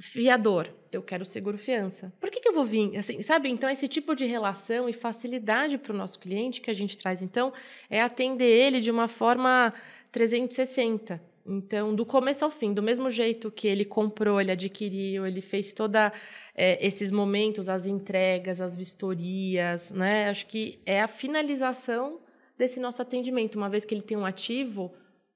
fiador, 0.00 0.68
eu 0.92 1.02
quero 1.02 1.26
seguro 1.26 1.58
fiança. 1.58 2.12
Por 2.20 2.30
que, 2.30 2.40
que 2.40 2.48
eu 2.48 2.54
vou 2.54 2.64
vir? 2.64 2.96
Assim, 2.96 3.20
sabe? 3.20 3.50
Então, 3.50 3.68
esse 3.68 3.88
tipo 3.88 4.14
de 4.14 4.24
relação 4.24 4.88
e 4.88 4.92
facilidade 4.92 5.76
para 5.76 5.92
o 5.92 5.96
nosso 5.96 6.18
cliente 6.18 6.60
que 6.60 6.70
a 6.70 6.74
gente 6.74 6.96
traz, 6.96 7.20
então, 7.20 7.52
é 7.90 8.00
atender 8.00 8.44
ele 8.44 8.80
de 8.80 8.90
uma 8.90 9.08
forma 9.08 9.74
360. 10.12 11.20
Então, 11.44 11.94
do 11.94 12.04
começo 12.04 12.44
ao 12.44 12.50
fim, 12.50 12.74
do 12.74 12.82
mesmo 12.82 13.10
jeito 13.10 13.50
que 13.50 13.66
ele 13.66 13.84
comprou, 13.84 14.40
ele 14.40 14.52
adquiriu, 14.52 15.26
ele 15.26 15.40
fez 15.40 15.72
toda 15.72 16.12
é, 16.54 16.86
esses 16.86 17.10
momentos, 17.10 17.68
as 17.68 17.86
entregas, 17.86 18.60
as 18.60 18.76
vistorias, 18.76 19.90
né? 19.90 20.28
Acho 20.28 20.46
que 20.46 20.78
é 20.84 21.00
a 21.00 21.08
finalização 21.08 22.20
desse 22.58 22.80
nosso 22.80 23.00
atendimento, 23.00 23.56
uma 23.56 23.70
vez 23.70 23.84
que 23.84 23.94
ele 23.94 24.02
tem 24.02 24.16
um 24.16 24.26
ativo 24.26 24.92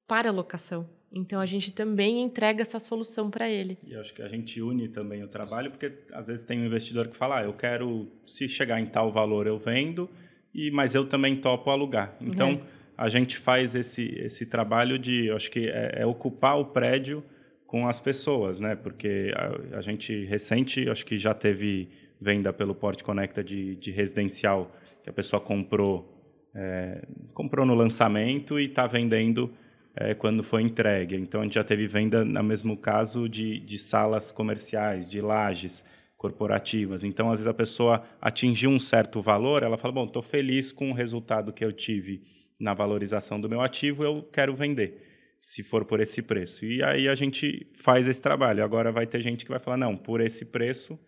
para 0.06 0.30
locação. 0.30 0.88
Então 1.14 1.40
a 1.40 1.46
gente 1.46 1.70
também 1.70 2.20
entrega 2.22 2.62
essa 2.62 2.80
solução 2.80 3.30
para 3.30 3.48
ele. 3.48 3.78
E 3.86 3.94
acho 3.94 4.14
que 4.14 4.22
a 4.22 4.28
gente 4.28 4.60
une 4.62 4.88
também 4.88 5.22
o 5.22 5.28
trabalho, 5.28 5.70
porque 5.70 5.92
às 6.12 6.26
vezes 6.26 6.44
tem 6.44 6.58
um 6.58 6.66
investidor 6.66 7.08
que 7.08 7.16
fala: 7.16 7.40
ah, 7.40 7.44
eu 7.44 7.52
quero, 7.52 8.10
se 8.26 8.48
chegar 8.48 8.80
em 8.80 8.86
tal 8.86 9.12
valor, 9.12 9.46
eu 9.46 9.58
vendo, 9.58 10.08
e 10.54 10.70
mas 10.70 10.94
eu 10.94 11.06
também 11.06 11.36
topo 11.36 11.70
alugar. 11.70 12.16
Então 12.20 12.50
é. 12.50 12.60
a 12.96 13.08
gente 13.10 13.36
faz 13.36 13.74
esse, 13.74 14.14
esse 14.18 14.46
trabalho 14.46 14.98
de, 14.98 15.30
acho 15.30 15.50
que 15.50 15.68
é, 15.68 15.96
é, 15.98 16.06
ocupar 16.06 16.58
o 16.58 16.66
prédio 16.66 17.22
com 17.66 17.86
as 17.86 18.00
pessoas, 18.00 18.58
né? 18.58 18.74
Porque 18.74 19.32
a, 19.36 19.78
a, 19.78 19.80
gente 19.82 20.24
recente, 20.24 20.88
acho 20.88 21.04
que 21.04 21.18
já 21.18 21.34
teve 21.34 21.88
venda 22.20 22.52
pelo 22.52 22.74
Porte 22.74 23.04
Conecta 23.04 23.42
de, 23.42 23.76
de 23.76 23.90
residencial, 23.90 24.70
que 25.02 25.10
a 25.10 25.12
pessoa 25.12 25.40
comprou 25.40 26.11
é, 26.54 27.06
comprou 27.32 27.64
no 27.64 27.74
lançamento 27.74 28.58
e 28.58 28.66
está 28.66 28.86
vendendo 28.86 29.52
é, 29.94 30.14
quando 30.14 30.42
foi 30.42 30.62
entregue. 30.62 31.16
Então, 31.16 31.40
a 31.40 31.44
gente 31.44 31.54
já 31.54 31.64
teve 31.64 31.86
venda, 31.86 32.24
no 32.24 32.42
mesmo 32.42 32.76
caso, 32.76 33.28
de, 33.28 33.60
de 33.60 33.78
salas 33.78 34.32
comerciais, 34.32 35.08
de 35.08 35.20
lajes 35.20 35.84
corporativas. 36.16 37.02
Então, 37.02 37.30
às 37.30 37.40
vezes, 37.40 37.46
a 37.48 37.54
pessoa 37.54 38.02
atingiu 38.20 38.70
um 38.70 38.78
certo 38.78 39.20
valor, 39.20 39.62
ela 39.62 39.76
fala, 39.76 39.92
bom, 39.92 40.04
estou 40.04 40.22
feliz 40.22 40.70
com 40.70 40.90
o 40.90 40.94
resultado 40.94 41.52
que 41.52 41.64
eu 41.64 41.72
tive 41.72 42.22
na 42.60 42.72
valorização 42.74 43.40
do 43.40 43.48
meu 43.48 43.60
ativo, 43.60 44.04
eu 44.04 44.22
quero 44.32 44.54
vender, 44.54 45.02
se 45.40 45.64
for 45.64 45.84
por 45.84 45.98
esse 45.98 46.22
preço. 46.22 46.64
E 46.64 46.82
aí 46.82 47.08
a 47.08 47.14
gente 47.16 47.66
faz 47.74 48.06
esse 48.06 48.22
trabalho. 48.22 48.62
Agora 48.62 48.92
vai 48.92 49.04
ter 49.04 49.20
gente 49.20 49.44
que 49.44 49.50
vai 49.50 49.58
falar, 49.58 49.76
não, 49.76 49.96
por 49.96 50.20
esse 50.20 50.44
preço, 50.44 50.98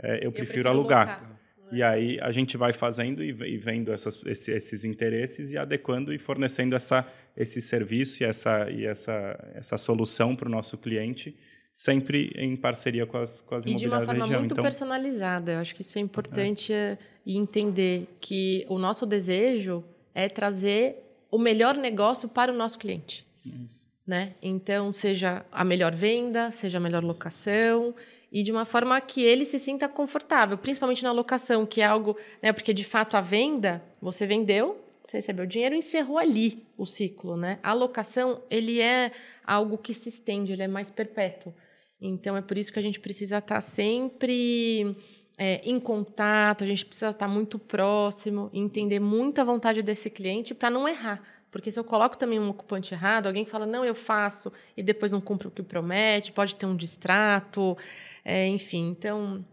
é, 0.00 0.18
eu, 0.18 0.24
eu, 0.24 0.32
prefiro, 0.32 0.32
prefiro 0.32 0.68
alugar. 0.68 1.39
E 1.72 1.82
aí 1.82 2.18
a 2.20 2.32
gente 2.32 2.56
vai 2.56 2.72
fazendo 2.72 3.22
e, 3.22 3.32
vendo 3.32 3.92
essas, 3.92 4.20
esses 4.26 4.84
interesses 4.84 5.52
e 5.52 5.56
adequando 5.56 6.12
e 6.12 6.18
fornecendo 6.18 6.74
essa, 6.74 7.06
esse 7.36 7.60
serviço 7.60 8.22
e 8.22 8.26
essa, 8.26 8.70
e 8.70 8.84
essa, 8.84 9.52
essa 9.54 9.78
solução 9.78 10.34
para 10.34 10.48
o 10.48 10.50
nosso 10.50 10.76
cliente, 10.76 11.36
sempre 11.72 12.32
em 12.36 12.56
parceria 12.56 13.06
com 13.06 13.18
as, 13.18 13.40
com 13.40 13.54
as 13.54 13.64
e 13.64 13.70
imobiliárias 13.70 14.06
da 14.06 14.12
região. 14.12 14.26
E 14.26 14.28
de 14.28 14.28
uma 14.28 14.28
forma 14.28 14.40
muito 14.40 14.52
então, 14.52 14.64
personalizada. 14.64 15.52
Eu 15.52 15.58
acho 15.58 15.74
que 15.74 15.82
isso 15.82 15.98
é 15.98 16.02
importante 16.02 16.72
é. 16.72 16.98
e 17.24 17.36
entender 17.36 18.08
que 18.20 18.66
o 18.68 18.78
nosso 18.78 19.06
desejo 19.06 19.84
é 20.14 20.28
trazer 20.28 20.96
o 21.30 21.38
melhor 21.38 21.76
negócio 21.76 22.28
para 22.28 22.52
o 22.52 22.56
nosso 22.56 22.78
cliente. 22.78 23.26
Isso. 23.46 23.88
Né? 24.06 24.34
Então, 24.42 24.92
seja 24.92 25.44
a 25.52 25.64
melhor 25.64 25.94
venda, 25.94 26.50
seja 26.50 26.78
a 26.78 26.80
melhor 26.80 27.04
locação, 27.04 27.94
e 28.32 28.42
de 28.42 28.52
uma 28.52 28.64
forma 28.64 29.00
que 29.00 29.22
ele 29.22 29.44
se 29.44 29.58
sinta 29.58 29.88
confortável, 29.88 30.56
principalmente 30.56 31.02
na 31.02 31.12
locação, 31.12 31.66
que 31.66 31.80
é 31.80 31.84
algo, 31.84 32.16
né, 32.42 32.52
porque 32.52 32.72
de 32.72 32.84
fato 32.84 33.16
a 33.16 33.20
venda, 33.20 33.82
você 34.00 34.26
vendeu, 34.26 34.80
você 35.04 35.16
recebeu 35.16 35.46
dinheiro, 35.46 35.74
encerrou 35.74 36.18
ali 36.18 36.64
o 36.76 36.86
ciclo, 36.86 37.36
né? 37.36 37.58
A 37.64 37.72
locação, 37.72 38.42
ele 38.48 38.80
é 38.80 39.10
algo 39.44 39.76
que 39.76 39.92
se 39.92 40.08
estende, 40.08 40.52
ele 40.52 40.62
é 40.62 40.68
mais 40.68 40.88
perpétuo. 40.88 41.52
Então 42.00 42.36
é 42.36 42.40
por 42.40 42.56
isso 42.56 42.72
que 42.72 42.78
a 42.78 42.82
gente 42.82 43.00
precisa 43.00 43.38
estar 43.38 43.60
sempre 43.60 44.96
é, 45.36 45.60
em 45.64 45.80
contato, 45.80 46.62
a 46.62 46.66
gente 46.66 46.86
precisa 46.86 47.10
estar 47.10 47.26
muito 47.26 47.58
próximo, 47.58 48.50
entender 48.52 49.00
muito 49.00 49.40
a 49.40 49.44
vontade 49.44 49.82
desse 49.82 50.08
cliente 50.08 50.54
para 50.54 50.70
não 50.70 50.88
errar. 50.88 51.20
Porque 51.50 51.72
se 51.72 51.78
eu 51.78 51.84
coloco 51.84 52.16
também 52.16 52.38
um 52.38 52.48
ocupante 52.48 52.94
errado, 52.94 53.26
alguém 53.26 53.44
fala, 53.44 53.66
não, 53.66 53.84
eu 53.84 53.94
faço, 53.94 54.52
e 54.76 54.82
depois 54.82 55.10
não 55.12 55.20
cumpre 55.20 55.48
o 55.48 55.50
que 55.50 55.62
promete, 55.62 56.32
pode 56.32 56.54
ter 56.54 56.66
um 56.66 56.76
distrato. 56.76 57.76
É, 58.24 58.46
enfim, 58.46 58.90
então 58.90 59.44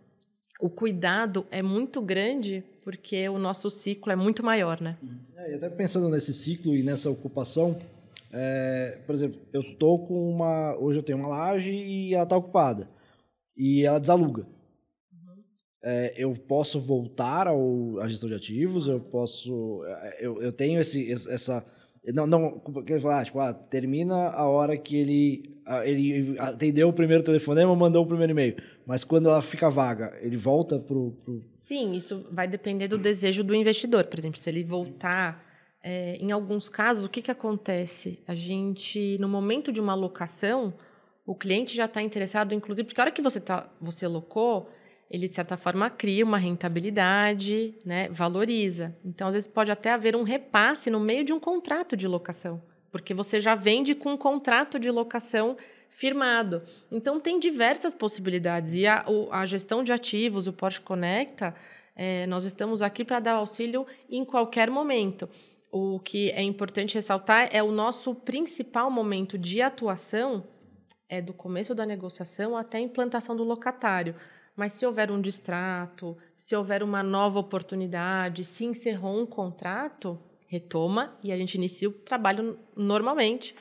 o 0.59 0.69
cuidado 0.69 1.45
é 1.49 1.61
muito 1.61 2.01
grande 2.01 2.63
porque 2.83 3.27
o 3.27 3.37
nosso 3.37 3.69
ciclo 3.69 4.11
é 4.11 4.15
muito 4.15 4.43
maior, 4.43 4.79
né? 4.79 4.97
É, 5.35 5.51
e 5.51 5.55
até 5.55 5.69
pensando 5.69 6.09
nesse 6.09 6.33
ciclo 6.33 6.75
e 6.75 6.83
nessa 6.83 7.09
ocupação, 7.09 7.77
é, 8.31 8.99
por 9.05 9.13
exemplo, 9.13 9.39
eu 9.51 9.75
tô 9.77 9.99
com 9.99 10.29
uma, 10.29 10.75
hoje 10.77 10.99
eu 10.99 11.03
tenho 11.03 11.17
uma 11.17 11.27
laje 11.27 11.71
e 11.73 12.13
ela 12.13 12.23
está 12.23 12.37
ocupada 12.37 12.89
e 13.55 13.83
ela 13.83 13.99
desaluga. 13.99 14.43
Uhum. 15.11 15.43
É, 15.83 16.13
eu 16.15 16.33
posso 16.35 16.79
voltar 16.79 17.47
ao, 17.47 17.99
à 17.99 18.07
gestão 18.07 18.29
de 18.29 18.35
ativos, 18.35 18.87
eu 18.87 18.99
posso, 18.99 19.83
é, 19.85 20.25
eu, 20.25 20.41
eu 20.41 20.51
tenho 20.51 20.79
esse, 20.79 21.11
essa 21.11 21.65
não, 22.13 22.25
não, 22.25 22.59
quer 22.85 22.99
falar, 23.01 23.25
tipo, 23.25 23.39
ah, 23.39 23.53
termina 23.53 24.29
a 24.29 24.47
hora 24.47 24.77
que 24.77 24.95
ele, 24.95 25.59
ele 25.83 26.35
atendeu 26.39 26.87
o 26.89 26.93
primeiro 26.93 27.23
telefonema, 27.23 27.75
mandou 27.75 28.03
o 28.03 28.07
primeiro 28.07 28.31
e-mail. 28.31 28.55
Mas 28.85 29.03
quando 29.03 29.27
ela 29.27 29.41
fica 29.41 29.69
vaga, 29.69 30.17
ele 30.21 30.37
volta 30.37 30.79
pro, 30.79 31.11
pro... 31.23 31.39
Sim, 31.57 31.93
isso 31.93 32.25
vai 32.31 32.47
depender 32.47 32.87
do 32.87 32.97
desejo 32.97 33.43
do 33.43 33.53
investidor. 33.53 34.05
Por 34.05 34.17
exemplo, 34.17 34.39
se 34.39 34.49
ele 34.49 34.63
voltar, 34.63 35.43
é, 35.83 36.15
em 36.15 36.31
alguns 36.31 36.69
casos, 36.69 37.05
o 37.05 37.09
que, 37.09 37.21
que 37.21 37.31
acontece? 37.31 38.23
A 38.25 38.33
gente, 38.33 39.17
no 39.19 39.27
momento 39.27 39.71
de 39.71 39.81
uma 39.81 39.93
locação, 39.93 40.73
o 41.25 41.35
cliente 41.35 41.75
já 41.75 41.85
está 41.85 42.01
interessado, 42.01 42.55
inclusive, 42.55 42.85
porque 42.85 43.01
a 43.01 43.03
hora 43.03 43.11
que 43.11 43.21
você, 43.21 43.41
tá, 43.41 43.69
você 43.81 44.07
locou, 44.07 44.69
ele 45.09 45.29
de 45.29 45.35
certa 45.35 45.55
forma 45.55 45.89
cria 45.89 46.25
uma 46.25 46.37
rentabilidade, 46.37 47.75
né, 47.85 48.09
valoriza. 48.09 48.95
Então, 49.03 49.27
às 49.27 49.33
vezes 49.33 49.47
pode 49.47 49.71
até 49.71 49.91
haver 49.91 50.15
um 50.15 50.23
repasse 50.23 50.89
no 50.89 50.99
meio 50.99 51.23
de 51.23 51.33
um 51.33 51.39
contrato 51.39 51.95
de 51.95 52.07
locação, 52.07 52.61
porque 52.91 53.13
você 53.13 53.39
já 53.39 53.55
vende 53.55 53.95
com 53.95 54.11
um 54.11 54.17
contrato 54.17 54.79
de 54.79 54.91
locação 54.91 55.55
firmado. 55.89 56.61
Então, 56.91 57.19
tem 57.19 57.39
diversas 57.39 57.93
possibilidades. 57.93 58.73
E 58.73 58.85
a, 58.85 59.05
a 59.31 59.45
gestão 59.45 59.83
de 59.83 59.91
ativos, 59.91 60.45
o 60.45 60.53
Porsche 60.53 60.81
Conecta, 60.81 61.55
é, 61.95 62.27
nós 62.27 62.43
estamos 62.43 62.81
aqui 62.81 63.03
para 63.03 63.19
dar 63.19 63.33
auxílio 63.33 63.87
em 64.09 64.23
qualquer 64.23 64.69
momento. 64.69 65.29
O 65.71 65.99
que 65.99 66.29
é 66.31 66.41
importante 66.41 66.95
ressaltar 66.95 67.49
é 67.51 67.63
o 67.63 67.71
nosso 67.71 68.13
principal 68.13 68.91
momento 68.91 69.37
de 69.37 69.61
atuação 69.61 70.45
é 71.09 71.21
do 71.21 71.33
começo 71.33 71.73
da 71.73 71.85
negociação 71.85 72.55
até 72.55 72.77
a 72.77 72.81
implantação 72.81 73.35
do 73.35 73.43
locatário. 73.43 74.15
Mas 74.57 74.73
se 74.73 74.85
houver 74.87 75.11
um 75.11 75.21
distrato, 75.21 76.17
se 76.35 76.55
houver 76.55 76.81
uma 76.81 77.03
nova 77.03 77.39
oportunidade, 77.39 78.43
se 78.43 78.65
encerrou 78.65 79.21
um 79.21 79.25
contrato, 79.25 80.19
retoma 80.47 81.15
e 81.23 81.31
a 81.31 81.37
gente 81.37 81.55
inicia 81.55 81.87
o 81.87 81.91
trabalho 81.93 82.57
normalmente, 82.75 83.53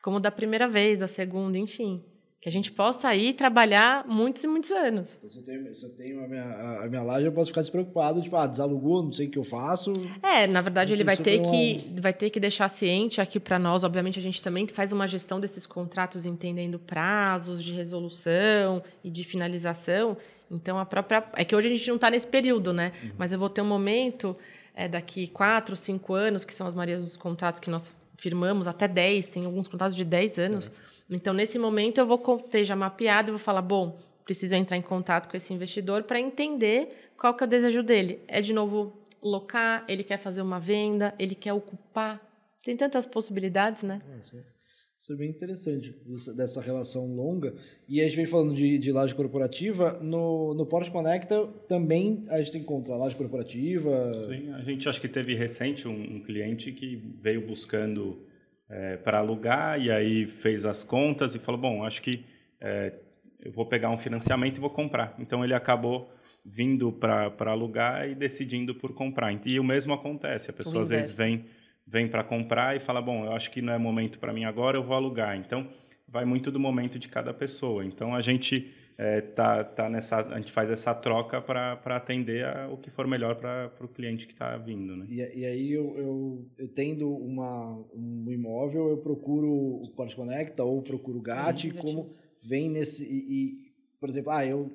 como 0.00 0.20
da 0.20 0.30
primeira 0.30 0.68
vez, 0.68 0.98
da 0.98 1.08
segunda, 1.08 1.58
enfim. 1.58 2.04
que 2.44 2.48
a 2.50 2.52
gente 2.52 2.70
possa 2.70 3.14
ir 3.16 3.32
trabalhar 3.32 4.06
muitos 4.06 4.44
e 4.44 4.46
muitos 4.46 4.70
anos. 4.70 5.18
Se 5.30 5.38
eu 5.38 5.42
tenho, 5.42 5.74
se 5.74 5.86
eu 5.86 5.96
tenho 5.96 6.22
a, 6.22 6.28
minha, 6.28 6.44
a 6.82 6.88
minha 6.90 7.02
laje, 7.02 7.24
eu 7.24 7.32
posso 7.32 7.48
ficar 7.48 7.62
despreocupado, 7.62 8.20
tipo, 8.20 8.36
ah, 8.36 8.46
desalugou, 8.46 9.02
não 9.02 9.10
sei 9.10 9.28
o 9.28 9.30
que 9.30 9.38
eu 9.38 9.44
faço. 9.44 9.94
É, 10.22 10.46
na 10.46 10.60
verdade, 10.60 10.92
ele 10.92 11.04
vai 11.04 11.16
ter, 11.16 11.40
que, 11.40 11.90
vai 11.98 12.12
ter 12.12 12.28
que 12.28 12.38
deixar 12.38 12.68
ciente 12.68 13.18
aqui 13.18 13.40
para 13.40 13.58
nós. 13.58 13.82
Obviamente, 13.82 14.18
a 14.18 14.22
gente 14.22 14.42
também 14.42 14.68
faz 14.68 14.92
uma 14.92 15.06
gestão 15.06 15.40
desses 15.40 15.64
contratos 15.64 16.26
entendendo 16.26 16.78
prazos 16.78 17.64
de 17.64 17.72
resolução 17.72 18.82
e 19.02 19.08
de 19.08 19.24
finalização. 19.24 20.14
Então, 20.54 20.78
a 20.78 20.84
própria. 20.84 21.24
É 21.34 21.44
que 21.44 21.54
hoje 21.54 21.68
a 21.68 21.70
gente 21.74 21.88
não 21.88 21.96
está 21.96 22.10
nesse 22.10 22.26
período, 22.26 22.72
né? 22.72 22.92
Uhum. 23.02 23.10
Mas 23.18 23.32
eu 23.32 23.38
vou 23.38 23.48
ter 23.48 23.60
um 23.60 23.66
momento, 23.66 24.36
é, 24.74 24.88
daqui 24.88 25.26
quatro, 25.26 25.76
cinco 25.76 26.14
anos, 26.14 26.44
que 26.44 26.54
são 26.54 26.66
as 26.66 26.74
marias 26.74 27.02
dos 27.02 27.16
contratos 27.16 27.60
que 27.60 27.70
nós 27.70 27.92
firmamos, 28.16 28.66
até 28.66 28.88
dez, 28.88 29.26
tem 29.26 29.44
alguns 29.44 29.68
contratos 29.68 29.96
de 29.96 30.04
dez 30.04 30.38
anos. 30.38 30.68
É 30.68 30.94
então, 31.14 31.34
nesse 31.34 31.58
momento, 31.58 31.98
eu 31.98 32.06
vou 32.06 32.18
ter 32.38 32.64
já 32.64 32.74
mapeado 32.74 33.28
e 33.28 33.32
vou 33.32 33.38
falar, 33.38 33.62
bom, 33.62 33.98
preciso 34.24 34.54
entrar 34.54 34.76
em 34.76 34.82
contato 34.82 35.28
com 35.28 35.36
esse 35.36 35.52
investidor 35.52 36.04
para 36.04 36.18
entender 36.18 37.10
qual 37.18 37.34
que 37.34 37.44
é 37.44 37.46
o 37.46 37.50
desejo 37.50 37.82
dele. 37.82 38.22
É, 38.26 38.40
de 38.40 38.52
novo, 38.52 38.96
locar, 39.22 39.84
ele 39.86 40.02
quer 40.02 40.18
fazer 40.18 40.42
uma 40.42 40.58
venda, 40.58 41.14
ele 41.18 41.34
quer 41.34 41.52
ocupar. 41.52 42.20
Tem 42.64 42.76
tantas 42.76 43.04
possibilidades, 43.04 43.82
né? 43.82 44.00
É, 44.08 44.53
isso 45.04 45.12
é 45.12 45.16
bem 45.16 45.28
interessante, 45.28 45.94
dessa 46.34 46.62
relação 46.62 47.14
longa. 47.14 47.54
E 47.86 48.00
a 48.00 48.04
gente 48.04 48.16
vem 48.16 48.24
falando 48.24 48.54
de, 48.54 48.78
de 48.78 48.90
laje 48.90 49.14
corporativa. 49.14 49.98
No, 50.00 50.54
no 50.54 50.64
Porsche 50.64 50.90
Conecta 50.90 51.46
também 51.68 52.24
a 52.30 52.40
gente 52.40 52.56
encontra 52.56 52.94
a 52.94 52.96
laje 52.96 53.14
corporativa. 53.14 54.24
Sim, 54.24 54.50
a 54.54 54.62
gente 54.62 54.88
acho 54.88 54.98
que 55.02 55.08
teve 55.08 55.34
recente 55.34 55.86
um, 55.86 56.16
um 56.16 56.20
cliente 56.22 56.72
que 56.72 56.96
veio 57.20 57.46
buscando 57.46 58.24
é, 58.66 58.96
para 58.96 59.18
alugar 59.18 59.78
e 59.78 59.90
aí 59.90 60.26
fez 60.26 60.64
as 60.64 60.82
contas 60.82 61.34
e 61.34 61.38
falou, 61.38 61.60
bom, 61.60 61.84
acho 61.84 62.00
que 62.00 62.24
é, 62.58 62.94
eu 63.44 63.52
vou 63.52 63.66
pegar 63.66 63.90
um 63.90 63.98
financiamento 63.98 64.56
e 64.56 64.60
vou 64.60 64.70
comprar. 64.70 65.14
Então 65.18 65.44
ele 65.44 65.52
acabou 65.52 66.10
vindo 66.42 66.90
para 66.90 67.50
alugar 67.50 68.08
e 68.08 68.14
decidindo 68.14 68.74
por 68.74 68.94
comprar. 68.94 69.38
E 69.44 69.60
o 69.60 69.64
mesmo 69.64 69.92
acontece, 69.92 70.48
a 70.48 70.54
pessoa 70.54 70.82
às 70.82 70.88
vezes 70.88 71.14
vem 71.14 71.44
vem 71.86 72.08
para 72.08 72.24
comprar 72.24 72.76
e 72.76 72.80
fala, 72.80 73.00
bom, 73.00 73.24
eu 73.24 73.32
acho 73.32 73.50
que 73.50 73.60
não 73.60 73.72
é 73.72 73.78
momento 73.78 74.18
para 74.18 74.32
mim 74.32 74.44
agora, 74.44 74.76
eu 74.76 74.82
vou 74.82 74.96
alugar. 74.96 75.36
Então 75.36 75.68
vai 76.08 76.24
muito 76.24 76.50
do 76.50 76.60
momento 76.60 76.98
de 76.98 77.08
cada 77.08 77.34
pessoa. 77.34 77.84
Então 77.84 78.14
a 78.14 78.20
gente 78.20 78.72
é, 78.96 79.20
tá, 79.20 79.64
tá 79.64 79.88
nessa, 79.90 80.18
a 80.28 80.36
gente 80.36 80.52
faz 80.52 80.70
essa 80.70 80.94
troca 80.94 81.40
para 81.40 81.96
atender 81.96 82.44
a, 82.44 82.68
o 82.68 82.76
que 82.76 82.90
for 82.90 83.06
melhor 83.06 83.34
para 83.34 83.72
o 83.80 83.88
cliente 83.88 84.26
que 84.26 84.32
está 84.32 84.56
vindo. 84.56 84.96
Né? 84.96 85.06
E, 85.08 85.40
e 85.40 85.44
aí 85.44 85.72
eu, 85.72 85.96
eu, 85.98 86.50
eu, 86.58 86.68
tendo 86.68 87.10
uma, 87.10 87.84
um 87.92 88.30
imóvel, 88.30 88.88
eu 88.90 88.98
procuro 88.98 89.50
o 89.50 89.90
Porsche 89.96 90.16
Conecta 90.16 90.62
ou 90.62 90.80
procuro 90.82 91.18
o 91.18 91.22
GAT, 91.22 91.72
como 91.72 92.10
vem 92.40 92.70
nesse. 92.70 93.04
E, 93.04 93.18
e, 93.32 93.72
por 93.98 94.08
exemplo, 94.08 94.30
ah, 94.30 94.46
eu 94.46 94.70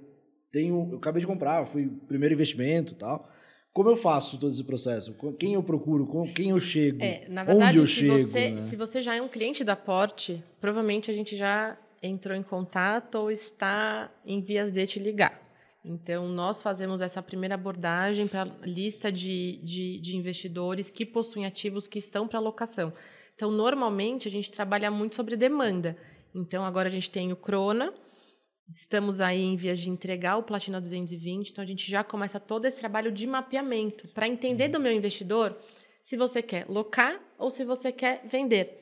tenho. 0.51 0.89
Eu 0.91 0.97
acabei 0.97 1.21
de 1.21 1.27
comprar, 1.27 1.65
fui 1.65 1.89
primeiro 2.07 2.33
investimento 2.33 2.95
tal. 2.95 3.29
Como 3.73 3.89
eu 3.89 3.95
faço 3.95 4.37
todo 4.37 4.51
esse 4.51 4.63
processo? 4.63 5.15
Quem 5.37 5.53
eu 5.53 5.63
procuro? 5.63 6.07
Quem 6.33 6.49
eu 6.49 6.59
chego? 6.59 7.01
É, 7.01 7.27
na 7.29 7.43
verdade, 7.43 7.69
onde 7.69 7.77
eu 7.79 7.85
se, 7.85 7.91
chego, 7.91 8.19
você, 8.19 8.49
né? 8.51 8.61
se 8.61 8.75
você 8.75 9.01
já 9.01 9.15
é 9.15 9.21
um 9.21 9.27
cliente 9.27 9.63
da 9.63 9.75
Porte, 9.75 10.43
provavelmente 10.59 11.11
a 11.11 11.13
gente 11.13 11.37
já 11.37 11.77
entrou 12.01 12.35
em 12.35 12.43
contato 12.43 13.15
ou 13.15 13.31
está 13.31 14.11
em 14.25 14.41
vias 14.41 14.71
de 14.71 14.85
te 14.87 14.99
ligar. 14.99 15.39
Então, 15.83 16.27
nós 16.27 16.61
fazemos 16.61 16.99
essa 16.99 17.21
primeira 17.21 17.55
abordagem 17.55 18.27
para 18.27 18.41
a 18.43 18.65
lista 18.65 19.11
de, 19.11 19.59
de, 19.63 19.99
de, 19.99 20.17
investidores 20.17 20.89
que 20.89 21.05
possuem 21.05 21.45
ativos 21.45 21.87
que 21.87 21.97
estão 21.97 22.27
para 22.27 22.37
alocação. 22.37 22.91
Então, 23.33 23.49
normalmente, 23.49 24.27
a 24.27 24.31
gente 24.31 24.51
trabalha 24.51 24.91
muito 24.91 25.15
sobre 25.15 25.37
demanda. 25.37 25.95
Então, 26.35 26.65
agora 26.65 26.89
a 26.89 26.91
gente 26.91 27.09
tem 27.09 27.31
o 27.31 27.35
Crona, 27.35 27.93
estamos 28.71 29.19
aí 29.21 29.41
em 29.41 29.55
vias 29.55 29.79
de 29.79 29.89
entregar 29.89 30.37
o 30.37 30.43
Platina 30.43 30.79
220, 30.79 31.49
então 31.49 31.63
a 31.63 31.67
gente 31.67 31.89
já 31.89 32.03
começa 32.03 32.39
todo 32.39 32.65
esse 32.65 32.77
trabalho 32.77 33.11
de 33.11 33.25
mapeamento 33.25 34.07
para 34.09 34.27
entender 34.27 34.67
do 34.67 34.79
meu 34.79 34.91
investidor 34.91 35.57
se 36.03 36.15
você 36.15 36.41
quer 36.41 36.65
locar 36.67 37.19
ou 37.37 37.49
se 37.49 37.63
você 37.65 37.91
quer 37.91 38.25
vender 38.29 38.79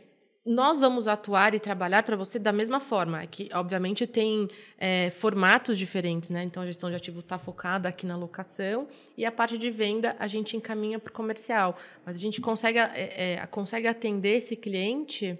nós 0.47 0.79
vamos 0.79 1.09
atuar 1.09 1.53
e 1.53 1.59
trabalhar 1.59 2.03
para 2.03 2.15
você 2.15 2.39
da 2.39 2.53
mesma 2.53 2.79
forma. 2.79 3.21
É 3.21 3.27
que, 3.27 3.49
obviamente, 3.53 4.07
tem 4.07 4.47
é, 4.77 5.09
formatos 5.09 5.77
diferentes, 5.77 6.29
né? 6.29 6.43
Então, 6.43 6.63
a 6.63 6.65
gestão 6.65 6.89
de 6.89 6.95
ativo 6.95 7.19
está 7.19 7.37
focada 7.37 7.89
aqui 7.89 8.05
na 8.05 8.15
locação 8.15 8.87
e 9.17 9.25
a 9.25 9.31
parte 9.31 9.57
de 9.57 9.69
venda 9.69 10.15
a 10.17 10.25
gente 10.25 10.55
encaminha 10.55 10.97
para 10.97 11.11
o 11.11 11.13
comercial. 11.13 11.77
Mas 12.05 12.15
a 12.15 12.19
gente 12.19 12.39
consegue, 12.39 12.79
é, 12.79 13.33
é, 13.33 13.47
consegue 13.47 13.87
atender 13.87 14.37
esse 14.37 14.55
cliente 14.55 15.37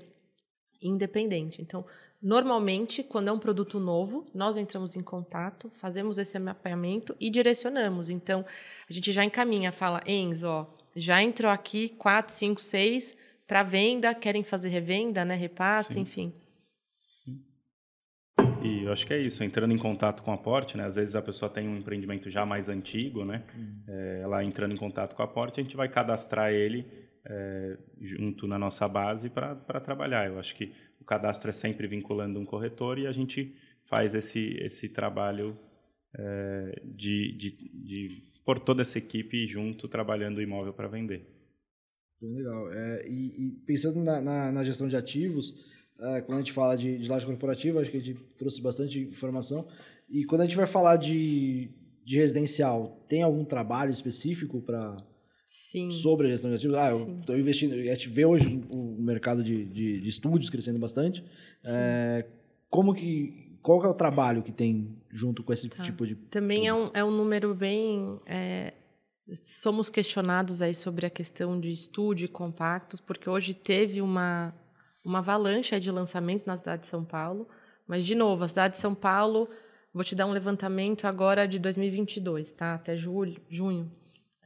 independente. 0.81 1.61
Então, 1.61 1.85
normalmente, 2.21 3.03
quando 3.03 3.27
é 3.27 3.31
um 3.31 3.39
produto 3.39 3.79
novo, 3.79 4.25
nós 4.33 4.57
entramos 4.57 4.95
em 4.95 5.01
contato, 5.01 5.71
fazemos 5.75 6.17
esse 6.17 6.37
mapeamento 6.39 7.15
e 7.19 7.29
direcionamos. 7.29 8.09
Então, 8.09 8.45
a 8.89 8.93
gente 8.93 9.11
já 9.11 9.23
encaminha, 9.23 9.71
fala, 9.71 10.01
Enzo, 10.05 10.47
ó, 10.47 10.65
já 10.95 11.21
entrou 11.21 11.51
aqui 11.51 11.89
4, 11.89 12.33
5, 12.33 12.61
6 12.61 13.17
para 13.47 13.63
venda, 13.63 14.13
querem 14.13 14.43
fazer 14.43 14.69
revenda, 14.69 15.23
né, 15.23 15.35
repasse, 15.35 15.93
Sim. 15.93 16.01
enfim. 16.01 16.33
E 18.61 18.83
eu 18.83 18.91
acho 18.91 19.05
que 19.05 19.13
é 19.13 19.19
isso, 19.19 19.43
entrando 19.43 19.73
em 19.73 19.77
contato 19.77 20.23
com 20.23 20.31
a 20.31 20.37
Porte, 20.37 20.75
né? 20.75 20.85
Às 20.85 20.95
vezes 20.95 21.15
a 21.15 21.21
pessoa 21.21 21.49
tem 21.49 21.69
um 21.69 21.77
empreendimento 21.77 22.29
já 22.29 22.45
mais 22.45 22.67
antigo, 22.67 23.23
né? 23.23 23.43
Uhum. 23.55 23.83
É, 23.87 24.19
ela 24.23 24.43
entrando 24.43 24.73
em 24.73 24.77
contato 24.77 25.15
com 25.15 25.23
a 25.23 25.27
Porte, 25.27 25.59
a 25.59 25.63
gente 25.63 25.77
vai 25.77 25.87
cadastrar 25.87 26.51
ele 26.51 26.85
é, 27.23 27.77
junto 28.01 28.47
na 28.47 28.57
nossa 28.57 28.87
base 28.87 29.29
para 29.29 29.79
trabalhar. 29.79 30.27
Eu 30.27 30.39
acho 30.39 30.55
que 30.55 30.73
cadastro 31.07 31.49
é 31.49 31.53
sempre 31.53 31.87
vinculando 31.87 32.39
um 32.39 32.45
corretor 32.45 32.99
e 32.99 33.07
a 33.07 33.11
gente 33.11 33.55
faz 33.85 34.13
esse, 34.13 34.57
esse 34.61 34.89
trabalho 34.89 35.57
é, 36.15 36.81
de, 36.83 37.31
de, 37.31 37.51
de 37.51 38.23
por 38.45 38.59
toda 38.59 38.81
essa 38.81 38.97
equipe 38.97 39.47
junto 39.47 39.87
trabalhando 39.87 40.37
o 40.37 40.41
imóvel 40.41 40.73
para 40.73 40.87
vender. 40.87 41.25
Bem 42.19 42.33
legal. 42.33 42.71
É, 42.73 43.07
e, 43.07 43.47
e, 43.47 43.51
pensando 43.65 43.99
na, 44.03 44.21
na, 44.21 44.51
na, 44.51 44.63
gestão 44.63 44.87
de 44.87 44.95
ativos, 44.95 45.55
é, 45.99 46.21
quando 46.21 46.37
a 46.37 46.41
gente 46.41 46.51
fala 46.51 46.75
de, 46.75 46.97
de 46.97 47.09
laje 47.09 47.25
corporativa, 47.25 47.79
acho 47.79 47.91
que 47.91 47.97
a 47.97 48.01
gente 48.01 48.19
trouxe 48.37 48.61
bastante 48.61 48.99
informação. 48.99 49.67
E 50.09 50.25
quando 50.25 50.41
a 50.41 50.45
gente 50.45 50.55
vai 50.55 50.65
falar 50.65 50.97
de, 50.97 51.69
de 52.03 52.17
residencial, 52.17 53.05
tem 53.07 53.21
algum 53.21 53.45
trabalho 53.45 53.91
específico 53.91 54.61
para 54.61 54.97
sobre 55.91 56.27
a 56.27 56.29
gestão 56.29 56.51
de 56.51 56.57
ativos? 56.57 56.77
Ah, 56.77 56.91
eu 56.91 57.19
estou 57.19 57.37
investindo. 57.37 57.73
A 57.73 57.93
gente 57.93 58.09
vê 58.09 58.25
hoje 58.25 58.61
o 58.69 59.01
mercado 59.01 59.43
de, 59.43 59.65
de, 59.65 60.01
de 60.01 60.09
estúdios 60.09 60.49
crescendo 60.49 60.79
bastante. 60.79 61.23
É, 61.65 62.25
como 62.69 62.93
que 62.93 63.47
qual 63.61 63.81
que 63.81 63.85
é 63.85 63.89
o 63.89 63.93
trabalho 63.93 64.43
que 64.43 64.51
tem 64.51 64.95
junto 65.09 65.43
com 65.43 65.51
esse 65.51 65.67
tá. 65.67 65.83
tipo 65.83 66.05
de 66.07 66.15
também 66.15 66.67
é 66.67 66.73
um, 66.73 66.89
é 66.93 67.03
um 67.03 67.11
número 67.11 67.53
bem 67.53 68.17
é, 68.25 68.73
somos 69.35 69.89
questionados 69.89 70.61
aí 70.61 70.73
sobre 70.73 71.05
a 71.05 71.09
questão 71.09 71.59
de 71.59 71.69
estúdio 71.69 72.29
compactos, 72.29 72.99
porque 72.99 73.29
hoje 73.29 73.53
teve 73.53 74.01
uma, 74.01 74.53
uma 75.03 75.19
avalanche 75.19 75.77
de 75.79 75.91
lançamentos 75.91 76.45
na 76.45 76.57
cidade 76.57 76.83
de 76.83 76.87
São 76.87 77.03
Paulo. 77.03 77.47
Mas, 77.85 78.05
de 78.05 78.15
novo, 78.15 78.43
a 78.43 78.47
cidade 78.47 78.75
de 78.75 78.79
São 78.79 78.93
Paulo, 78.93 79.49
vou 79.93 80.03
te 80.03 80.15
dar 80.15 80.25
um 80.25 80.31
levantamento 80.31 81.05
agora 81.05 81.47
de 81.47 81.59
2022, 81.59 82.51
tá? 82.51 82.75
até 82.75 82.95
julho, 82.95 83.39
junho. 83.49 83.91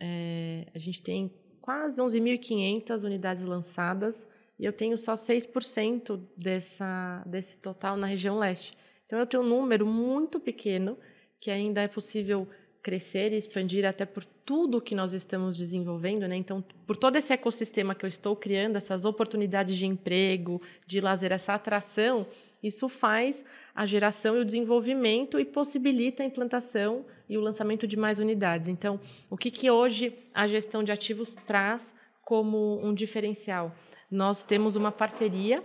É, 0.03 0.65
a 0.73 0.80
gente 0.80 0.99
tem 0.99 1.32
quase 1.61 2.02
11.500 2.02 3.03
unidades 3.03 3.45
lançadas 3.45 4.28
e 4.57 4.65
eu 4.65 4.73
tenho 4.73 4.98
só 4.98 5.14
6% 5.14 6.19
dessa, 6.36 7.23
desse 7.26 7.60
total 7.60 7.95
na 7.95 8.07
região 8.07 8.40
leste. 8.40 8.73
Então, 9.06 9.19
eu 9.19 9.28
tenho 9.28 9.44
um 9.44 9.48
número 9.48 9.86
muito 9.86 10.40
pequeno 10.40 10.98
que 11.40 11.52
ainda 11.52 11.82
é 11.82 11.88
possível 11.88 12.48
crescer 12.82 13.32
e 13.32 13.36
expandir 13.36 13.86
até 13.86 14.06
por 14.06 14.26
tudo 14.26 14.82
que 14.82 14.95
nós 14.95 15.14
estamos 15.14 15.57
desenvolvendo, 15.57 16.28
né? 16.28 16.36
Então, 16.36 16.64
por 16.88 16.98
todo 16.98 17.15
esse 17.15 17.32
ecossistema 17.32 17.94
que 17.94 18.03
eu 18.03 18.07
estou 18.07 18.36
criando, 18.36 18.76
essas 18.76 19.06
oportunidades 19.06 19.78
de 19.78 19.86
emprego, 19.86 20.60
de 20.88 20.99
lazer, 20.99 21.32
essa 21.32 21.53
atração, 21.53 22.26
isso 22.63 22.88
faz 22.88 23.43
a 23.73 23.85
geração 23.85 24.38
e 24.38 24.41
o 24.41 24.45
desenvolvimento 24.45 25.39
e 25.39 25.45
possibilita 25.45 26.21
a 26.21 26.25
implantação 26.25 27.05
e 27.27 27.38
o 27.38 27.41
lançamento 27.41 27.88
de 27.88 27.97
mais 27.97 28.19
unidades. 28.19 28.67
Então, 28.67 28.99
o 29.29 29.38
que, 29.38 29.49
que 29.49 29.71
hoje 29.71 30.13
a 30.33 30.47
gestão 30.47 30.83
de 30.83 30.91
ativos 30.91 31.35
traz 31.47 31.93
como 32.23 32.79
um 32.83 32.93
diferencial? 32.93 33.73
Nós 34.09 34.43
temos 34.43 34.75
uma 34.75 34.91
parceria 34.91 35.63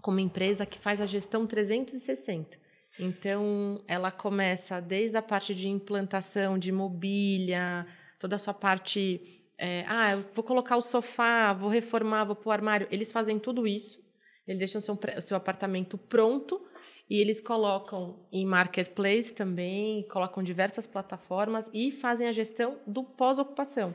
com 0.00 0.10
uma 0.10 0.20
empresa 0.20 0.66
que 0.66 0.78
faz 0.78 1.00
a 1.00 1.06
gestão 1.06 1.46
360. 1.46 2.58
Então, 2.98 3.82
ela 3.88 4.10
começa 4.10 4.80
desde 4.80 5.16
a 5.16 5.22
parte 5.22 5.54
de 5.54 5.66
implantação 5.66 6.58
de 6.58 6.70
mobília, 6.70 7.86
toda 8.18 8.36
a 8.36 8.38
sua 8.38 8.52
parte. 8.52 9.42
É, 9.56 9.84
ah, 9.88 10.12
eu 10.12 10.24
vou 10.34 10.44
colocar 10.44 10.76
o 10.76 10.82
sofá, 10.82 11.52
vou 11.52 11.70
reformar, 11.70 12.24
vou 12.24 12.36
pôr 12.36 12.50
o 12.50 12.52
armário. 12.52 12.86
Eles 12.90 13.10
fazem 13.10 13.38
tudo 13.38 13.66
isso. 13.66 14.02
Eles 14.46 14.58
deixam 14.58 14.80
seu, 14.80 14.98
seu 15.20 15.36
apartamento 15.36 15.96
pronto 15.96 16.60
e 17.08 17.20
eles 17.20 17.40
colocam 17.40 18.26
em 18.32 18.44
marketplace 18.44 19.32
também, 19.32 20.02
colocam 20.08 20.42
diversas 20.42 20.86
plataformas 20.86 21.70
e 21.72 21.90
fazem 21.90 22.26
a 22.26 22.32
gestão 22.32 22.78
do 22.86 23.04
pós-ocupação. 23.04 23.94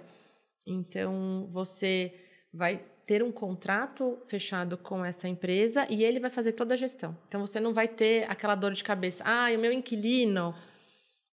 Então, 0.66 1.50
você 1.52 2.14
vai 2.54 2.84
ter 3.08 3.24
um 3.24 3.32
contrato 3.32 4.20
fechado 4.28 4.78
com 4.78 5.04
essa 5.04 5.30
empresa 5.30 5.88
e 5.90 6.04
ele 6.04 6.20
vai 6.20 6.30
fazer 6.30 6.52
toda 6.52 6.74
a 6.74 6.78
gestão. 6.78 7.18
Então 7.28 7.40
você 7.40 7.58
não 7.58 7.74
vai 7.74 7.88
ter 7.88 8.30
aquela 8.30 8.54
dor 8.54 8.74
de 8.74 8.84
cabeça. 8.84 9.24
Ah, 9.26 9.48
o 9.56 9.58
meu 9.58 9.72
inquilino, 9.72 10.54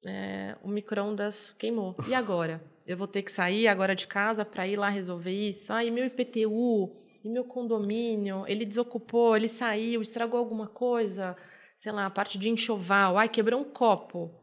é, 0.06 0.56
o 0.62 0.68
micro-ondas 0.68 1.54
queimou. 1.58 1.94
E 2.08 2.14
agora? 2.14 2.62
Eu 2.86 2.96
vou 2.96 3.06
ter 3.06 3.20
que 3.20 3.30
sair 3.30 3.68
agora 3.68 3.94
de 3.94 4.06
casa 4.06 4.46
para 4.46 4.66
ir 4.66 4.76
lá 4.76 4.88
resolver 4.88 5.30
isso? 5.30 5.70
Ah, 5.70 5.84
e 5.84 5.90
meu 5.90 6.06
IPTU? 6.06 6.90
E 7.28 7.30
meu 7.30 7.44
condomínio? 7.44 8.46
Ele 8.48 8.64
desocupou, 8.64 9.36
ele 9.36 9.48
saiu, 9.48 10.00
estragou 10.00 10.38
alguma 10.38 10.66
coisa? 10.66 11.36
Sei 11.76 11.92
lá, 11.92 12.06
a 12.06 12.10
parte 12.10 12.38
de 12.38 12.48
enxoval. 12.48 13.18
Ai, 13.18 13.28
quebrou 13.28 13.60
um 13.60 13.64
copo, 13.64 14.34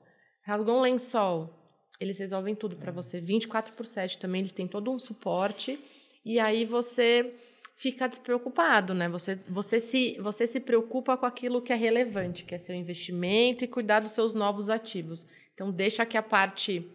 rasgou 0.43 0.77
um 0.77 0.81
lençol. 0.81 1.51
Eles 1.99 2.19
resolvem 2.19 2.53
tudo 2.53 2.75
para 2.75 2.91
você. 2.91 3.19
24 3.19 3.73
por 3.73 3.87
7 3.87 4.19
também, 4.19 4.41
eles 4.41 4.51
têm 4.51 4.67
todo 4.67 4.91
um 4.91 4.99
suporte 4.99 5.79
e 6.23 6.37
aí 6.37 6.63
você 6.63 7.33
fica 7.75 8.07
despreocupado, 8.07 8.93
né? 8.93 9.09
Você, 9.09 9.39
você, 9.49 9.79
se, 9.79 10.15
você 10.19 10.45
se 10.45 10.59
preocupa 10.59 11.17
com 11.17 11.25
aquilo 11.25 11.63
que 11.63 11.73
é 11.73 11.75
relevante, 11.75 12.45
que 12.45 12.53
é 12.53 12.59
seu 12.59 12.75
investimento 12.75 13.65
e 13.65 13.67
cuidar 13.67 14.01
dos 14.01 14.11
seus 14.11 14.35
novos 14.35 14.69
ativos. 14.69 15.25
Então, 15.55 15.71
deixa 15.71 16.05
que 16.05 16.17
a 16.17 16.23
parte 16.23 16.87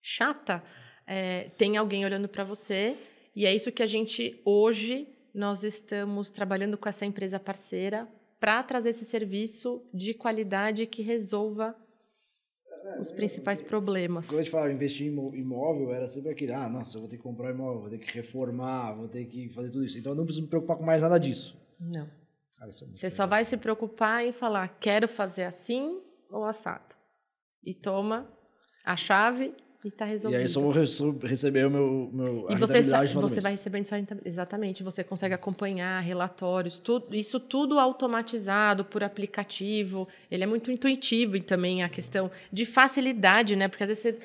chata 0.00 0.62
é, 1.04 1.50
tem 1.58 1.76
alguém 1.76 2.04
olhando 2.04 2.28
para 2.28 2.44
você. 2.44 2.96
E 3.34 3.44
é 3.44 3.52
isso 3.52 3.72
que 3.72 3.82
a 3.82 3.86
gente, 3.86 4.40
hoje, 4.44 5.15
nós 5.36 5.62
estamos 5.62 6.30
trabalhando 6.30 6.78
com 6.78 6.88
essa 6.88 7.04
empresa 7.04 7.38
parceira 7.38 8.08
para 8.40 8.62
trazer 8.62 8.90
esse 8.90 9.04
serviço 9.04 9.84
de 9.92 10.14
qualidade 10.14 10.86
que 10.86 11.02
resolva 11.02 11.76
os 12.98 13.10
principais 13.10 13.60
problemas. 13.60 14.26
Quando 14.26 14.38
a 14.38 14.42
gente 14.42 14.50
falava 14.50 14.72
investir 14.72 15.06
em 15.06 15.38
imóvel, 15.38 15.92
era 15.92 16.08
sempre 16.08 16.30
aquele, 16.30 16.54
ah, 16.54 16.68
nossa, 16.70 16.96
eu 16.96 17.00
vou 17.00 17.10
ter 17.10 17.18
que 17.18 17.22
comprar 17.22 17.48
um 17.48 17.54
imóvel, 17.54 17.80
vou 17.82 17.90
ter 17.90 17.98
que 17.98 18.10
reformar, 18.14 18.94
vou 18.94 19.08
ter 19.08 19.26
que 19.26 19.50
fazer 19.50 19.70
tudo 19.70 19.84
isso. 19.84 19.98
Então 19.98 20.12
eu 20.12 20.16
não 20.16 20.24
preciso 20.24 20.44
me 20.44 20.48
preocupar 20.48 20.78
com 20.78 20.84
mais 20.84 21.02
nada 21.02 21.18
disso. 21.18 21.54
Não. 21.78 22.08
Cara, 22.56 22.70
é 22.70 22.72
Você 22.72 22.84
legal. 22.86 23.10
só 23.10 23.26
vai 23.26 23.44
se 23.44 23.58
preocupar 23.58 24.24
em 24.24 24.32
falar, 24.32 24.68
quero 24.80 25.06
fazer 25.06 25.44
assim 25.44 26.00
ou 26.30 26.44
assado. 26.44 26.96
E 27.62 27.74
toma 27.74 28.26
a 28.86 28.96
chave 28.96 29.54
e 29.84 29.88
está 29.88 30.04
resolvido. 30.04 30.38
E 30.38 30.42
aí 30.42 30.48
só 30.48 30.60
vou 30.60 30.72
receber 30.72 31.66
o 31.66 31.70
meu, 31.70 32.10
meu 32.12 32.46
e 32.50 32.56
você, 32.56 32.82
você 32.82 33.40
vai 33.40 33.52
recebendo 33.52 33.84
sua 33.84 33.98
exatamente, 34.24 34.82
você 34.82 35.04
consegue 35.04 35.34
acompanhar 35.34 36.00
relatórios, 36.00 36.78
tudo, 36.78 37.14
isso 37.14 37.38
tudo 37.38 37.78
automatizado 37.78 38.84
por 38.84 39.02
aplicativo. 39.02 40.08
Ele 40.30 40.44
é 40.44 40.46
muito 40.46 40.70
intuitivo 40.70 41.36
e 41.36 41.40
também 41.40 41.82
a 41.82 41.88
questão 41.88 42.30
de 42.52 42.64
facilidade, 42.64 43.56
né? 43.56 43.68
Porque 43.68 43.84
às 43.84 43.88
vezes 43.88 44.02
você 44.02 44.18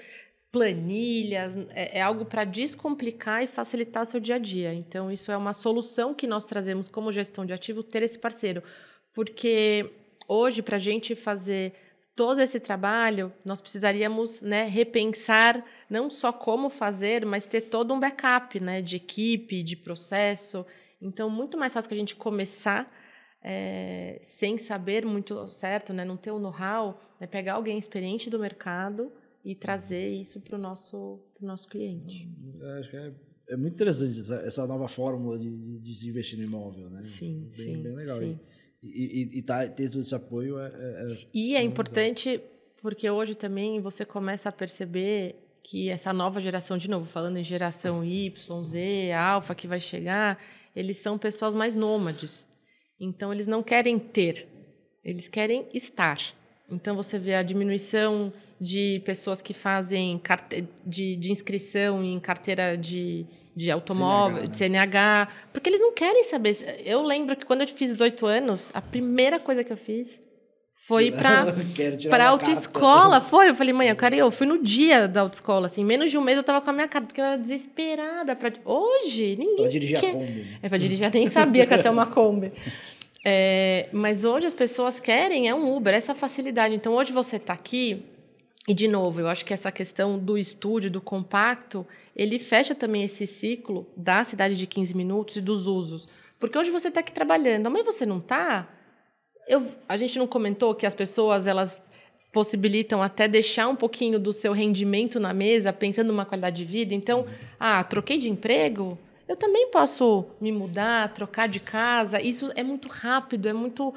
planilhas, 0.52 1.56
é, 1.70 2.00
é 2.00 2.02
algo 2.02 2.26
para 2.26 2.44
descomplicar 2.44 3.44
e 3.44 3.48
facilitar 3.48 4.06
seu 4.06 4.20
dia 4.20 4.36
a 4.36 4.40
dia. 4.40 4.74
Então, 4.74 5.10
isso 5.12 5.32
é 5.32 5.38
uma 5.38 5.54
solução 5.54 6.14
que 6.14 6.28
nós 6.28 6.46
trazemos 6.46 6.90
como 6.90 7.12
gestão 7.12 7.46
de 7.46 7.54
ativo, 7.54 7.82
ter 7.82 8.04
esse 8.04 8.20
parceiro. 8.20 8.62
Porque 9.14 9.90
hoje, 10.28 10.62
para 10.62 10.76
a 10.76 10.80
gente 10.80 11.16
fazer 11.16 11.74
todo 12.16 12.42
esse 12.42 12.60
trabalho, 12.60 13.32
nós 13.44 13.62
precisaríamos 13.62 14.42
né, 14.42 14.66
repensar 14.66 15.64
não 15.90 16.10
só 16.10 16.32
como 16.32 16.70
fazer, 16.70 17.26
mas 17.26 17.46
ter 17.46 17.62
todo 17.62 17.94
um 17.94 18.00
backup 18.00 18.60
né, 18.60 18.82
de 18.82 18.98
equipe, 18.98 19.64
de 19.64 19.76
processo. 19.76 20.66
Então, 21.02 21.30
muito 21.30 21.58
mais 21.58 21.74
fácil 21.74 21.90
que 21.90 21.96
a 21.96 21.98
gente 21.98 22.16
começar 22.16 22.92
é, 23.44 24.20
sem 24.22 24.58
saber 24.58 25.06
muito 25.06 25.48
certo, 25.48 25.94
né, 25.94 26.06
não 26.06 26.18
ter 26.18 26.32
o 26.32 26.40
know-how, 26.40 27.02
é 27.20 27.26
pegar 27.26 27.54
alguém 27.54 27.78
experiente 27.80 28.30
do 28.30 28.40
mercado 28.40 29.12
e 29.44 29.56
trazer 29.56 30.10
isso 30.10 30.40
para 30.40 30.56
o 30.56 30.60
nosso, 30.60 31.20
pro 31.34 31.48
nosso 31.48 31.68
cliente. 31.68 32.30
É, 32.62 32.80
acho 32.80 32.90
que 32.92 32.98
é, 32.98 33.12
é 33.50 33.58
muito 33.58 33.74
interessante 33.74 34.20
essa, 34.20 34.36
essa 34.36 34.68
nova 34.68 34.88
fórmula 34.88 35.40
de, 35.40 35.50
de, 35.50 35.80
de, 35.80 35.96
se 35.96 36.08
investir 36.08 36.38
no 36.38 36.46
imóvel. 36.46 36.90
Né? 36.90 37.02
Sim, 37.02 37.42
bem, 37.42 37.52
sim. 37.52 37.84
Bem 37.84 37.96
legal. 37.96 38.18
Sim. 38.18 38.40
E, 38.84 38.88
e, 38.88 39.40
e 39.40 39.42
tá, 39.42 39.68
ter 39.68 39.90
todo 39.90 40.02
esse 40.02 40.16
apoio 40.16 40.60
é. 40.60 40.68
é, 40.68 41.14
é 41.14 41.16
e 41.34 41.56
é 41.56 41.62
importante 41.62 42.42
porque 42.82 43.08
hoje 43.10 43.36
também 43.36 43.80
você 43.80 44.04
começa 44.04 44.50
a 44.50 44.52
perceber 44.52 45.36
que 45.64 45.90
essa 45.90 46.12
nova 46.12 46.42
geração, 46.42 46.78
de 46.78 46.90
novo, 46.90 47.06
falando 47.06 47.38
em 47.38 47.44
geração 47.44 48.04
Y, 48.04 48.64
Z, 48.64 49.12
Alfa 49.14 49.54
que 49.54 49.68
vai 49.68 49.80
chegar, 49.80 50.40
eles 50.76 50.98
são 50.98 51.18
pessoas 51.18 51.54
mais 51.54 51.76
nômades. 51.76 52.48
Então, 53.00 53.32
eles 53.32 53.48
não 53.48 53.62
querem 53.62 54.00
ter, 54.00 54.48
eles 55.04 55.28
querem 55.28 55.68
estar. 55.74 56.20
Então, 56.70 56.96
você 56.96 57.20
vê 57.20 57.36
a 57.36 57.44
diminuição 57.44 58.34
de 58.60 59.02
pessoas 59.06 59.42
que 59.42 59.54
fazem 59.54 60.22
de, 60.86 61.16
de 61.16 61.32
inscrição 61.32 62.04
em 62.04 62.20
carteira 62.20 62.78
de, 62.78 63.26
de 63.56 63.70
automóvel, 63.70 64.38
CNH, 64.38 64.42
né? 64.44 64.48
de 64.48 64.58
CNH, 64.58 65.28
porque 65.52 65.70
eles 65.70 65.82
não 65.82 65.94
querem 65.94 66.24
saber. 66.24 66.82
Eu 66.86 67.02
lembro 67.02 67.36
que 67.36 67.46
quando 67.46 67.62
eu 67.62 67.68
fiz 67.68 67.90
18 67.90 68.26
anos, 68.26 68.72
a 68.74 68.82
primeira 68.82 69.40
coisa 69.40 69.64
que 69.64 69.72
eu 69.72 69.78
fiz 69.78 70.22
foi 70.76 71.12
para 71.12 71.54
para 72.10 72.28
autoescola, 72.30 73.22
foi. 73.22 73.50
Eu 73.50 73.56
falei, 73.56 73.74
mãe, 73.74 73.90
eu 73.90 73.96
quero. 73.96 74.16
Eu 74.16 74.32
fui 74.32 74.48
no 74.48 74.64
dia 74.64 75.08
da 75.08 75.22
autoescola, 75.22 75.68
assim, 75.68 75.84
menos 75.84 76.10
de 76.10 76.18
um 76.18 76.22
mês 76.22 76.38
eu 76.38 76.44
tava 76.44 76.62
com 76.62 76.70
a 76.70 76.74
minha 76.74 76.88
cara, 76.88 77.06
porque 77.06 77.22
eu 77.22 77.26
era 77.26 77.38
desesperada 77.38 78.36
para 78.36 78.54
hoje, 78.66 79.36
ninguém 79.38 79.58
Para 79.58 79.70
dirigir 79.70 80.00
quer. 80.00 80.10
a 80.10 80.14
Kombi. 80.14 80.58
É 80.62 80.70
para 80.70 80.78
dirigir, 80.78 81.14
nem 81.14 81.26
sabia 81.28 81.66
que 81.66 81.74
ia 81.74 81.82
ter 81.82 81.90
uma 81.90 82.08
Kombi. 82.08 82.52
É, 83.24 83.88
mas 83.92 84.26
hoje 84.26 84.48
as 84.48 84.54
pessoas 84.56 85.00
querem 85.00 85.48
é 85.48 85.54
um 85.54 85.76
Uber, 85.76 85.94
essa 85.94 86.16
facilidade. 86.16 86.74
Então 86.74 86.96
hoje 86.96 87.14
você 87.14 87.36
está 87.36 87.54
aqui 87.54 88.04
e 88.68 88.74
de 88.74 88.88
novo, 88.88 89.20
eu 89.20 89.28
acho 89.28 89.44
que 89.46 89.54
essa 89.54 89.72
questão 89.72 90.18
do 90.18 90.38
estúdio, 90.38 90.90
do 90.90 91.02
compacto, 91.02 91.86
ele 92.16 92.40
fecha 92.40 92.76
também 92.76 93.04
esse 93.04 93.26
ciclo 93.26 93.88
da 93.96 94.24
cidade 94.24 94.56
de 94.56 94.68
15 94.68 94.96
minutos 94.96 95.36
e 95.38 95.42
dos 95.42 95.68
usos. 95.68 96.08
Porque 96.40 96.58
hoje 96.58 96.72
você 96.72 96.88
está 96.88 97.00
aqui 97.00 97.14
trabalhando, 97.14 97.68
amanhã 97.68 97.84
você 97.84 98.06
não 98.06 98.18
está. 98.18 98.68
A 99.88 99.98
gente 99.98 100.18
não 100.18 100.28
comentou 100.28 100.74
que 100.76 100.86
as 100.86 100.96
pessoas 100.96 101.48
elas 101.48 101.82
possibilitam 102.32 103.02
até 103.02 103.28
deixar 103.28 103.68
um 103.68 103.76
pouquinho 103.76 104.20
do 104.20 104.32
seu 104.32 104.54
rendimento 104.54 105.20
na 105.20 105.34
mesa, 105.34 105.74
pensando 105.74 106.08
numa 106.08 106.26
qualidade 106.26 106.58
de 106.58 106.66
vida. 106.66 106.94
Então, 106.94 107.26
ah, 107.60 107.84
troquei 107.84 108.18
de 108.18 108.30
emprego, 108.30 108.98
eu 109.28 109.36
também 109.36 109.70
posso 109.70 110.26
me 110.40 110.52
mudar, 110.52 111.14
trocar 111.14 111.48
de 111.48 111.60
casa. 111.60 112.22
Isso 112.22 112.50
é 112.56 112.64
muito 112.64 112.88
rápido, 112.88 113.48
é 113.48 113.54
muito 113.54 113.94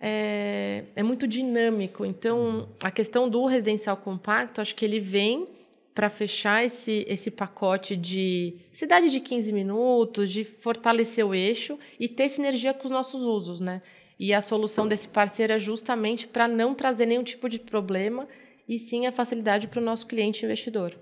é, 0.00 0.84
é 0.94 1.02
muito 1.02 1.26
dinâmico. 1.26 2.04
Então, 2.04 2.68
a 2.82 2.90
questão 2.90 3.28
do 3.28 3.46
residencial 3.46 3.96
compacto, 3.96 4.60
acho 4.60 4.74
que 4.74 4.84
ele 4.84 5.00
vem 5.00 5.46
para 5.96 6.10
fechar 6.10 6.62
esse, 6.62 7.06
esse 7.08 7.30
pacote 7.30 7.96
de 7.96 8.54
cidade 8.70 9.08
de 9.08 9.18
15 9.18 9.50
minutos, 9.50 10.30
de 10.30 10.44
fortalecer 10.44 11.26
o 11.26 11.34
eixo 11.34 11.78
e 11.98 12.06
ter 12.06 12.28
sinergia 12.28 12.74
com 12.74 12.84
os 12.84 12.90
nossos 12.90 13.22
usos, 13.22 13.60
né? 13.60 13.80
E 14.20 14.34
a 14.34 14.42
solução 14.42 14.86
desse 14.86 15.08
parceiro 15.08 15.54
é 15.54 15.58
justamente 15.58 16.26
para 16.28 16.46
não 16.46 16.74
trazer 16.74 17.06
nenhum 17.06 17.24
tipo 17.24 17.48
de 17.48 17.58
problema 17.58 18.28
e 18.68 18.78
sim 18.78 19.06
a 19.06 19.12
facilidade 19.12 19.68
para 19.68 19.80
o 19.80 19.84
nosso 19.84 20.06
cliente 20.06 20.44
investidor. 20.44 20.94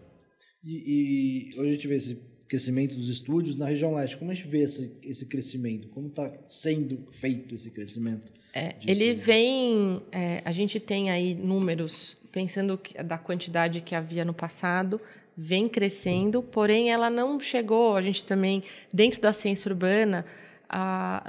E, 0.62 1.50
e, 1.52 1.58
hoje 1.58 1.70
a 1.70 1.72
gente 1.72 1.88
vê 1.88 1.96
esse 1.96 2.18
crescimento 2.46 2.94
dos 2.94 3.08
estúdios 3.08 3.58
na 3.58 3.66
região 3.66 3.92
leste. 3.94 4.16
Como 4.16 4.30
a 4.30 4.34
gente 4.34 4.46
vê 4.46 4.62
esse, 4.62 4.96
esse 5.02 5.26
crescimento? 5.26 5.88
Como 5.88 6.06
está 6.06 6.32
sendo 6.46 7.04
feito 7.10 7.52
esse 7.52 7.68
crescimento? 7.68 8.30
É, 8.54 8.76
ele 8.86 9.12
vem. 9.12 10.00
É, 10.12 10.40
a 10.44 10.52
gente 10.52 10.78
tem 10.78 11.10
aí 11.10 11.34
números 11.34 12.16
pensando 12.34 12.76
que, 12.76 13.00
da 13.00 13.16
quantidade 13.16 13.80
que 13.80 13.94
havia 13.94 14.24
no 14.24 14.34
passado, 14.34 15.00
vem 15.36 15.68
crescendo, 15.68 16.42
porém 16.42 16.90
ela 16.90 17.08
não 17.08 17.38
chegou. 17.38 17.96
A 17.96 18.02
gente 18.02 18.24
também, 18.24 18.64
dentro 18.92 19.20
da 19.20 19.32
ciência 19.32 19.70
urbana, 19.70 20.26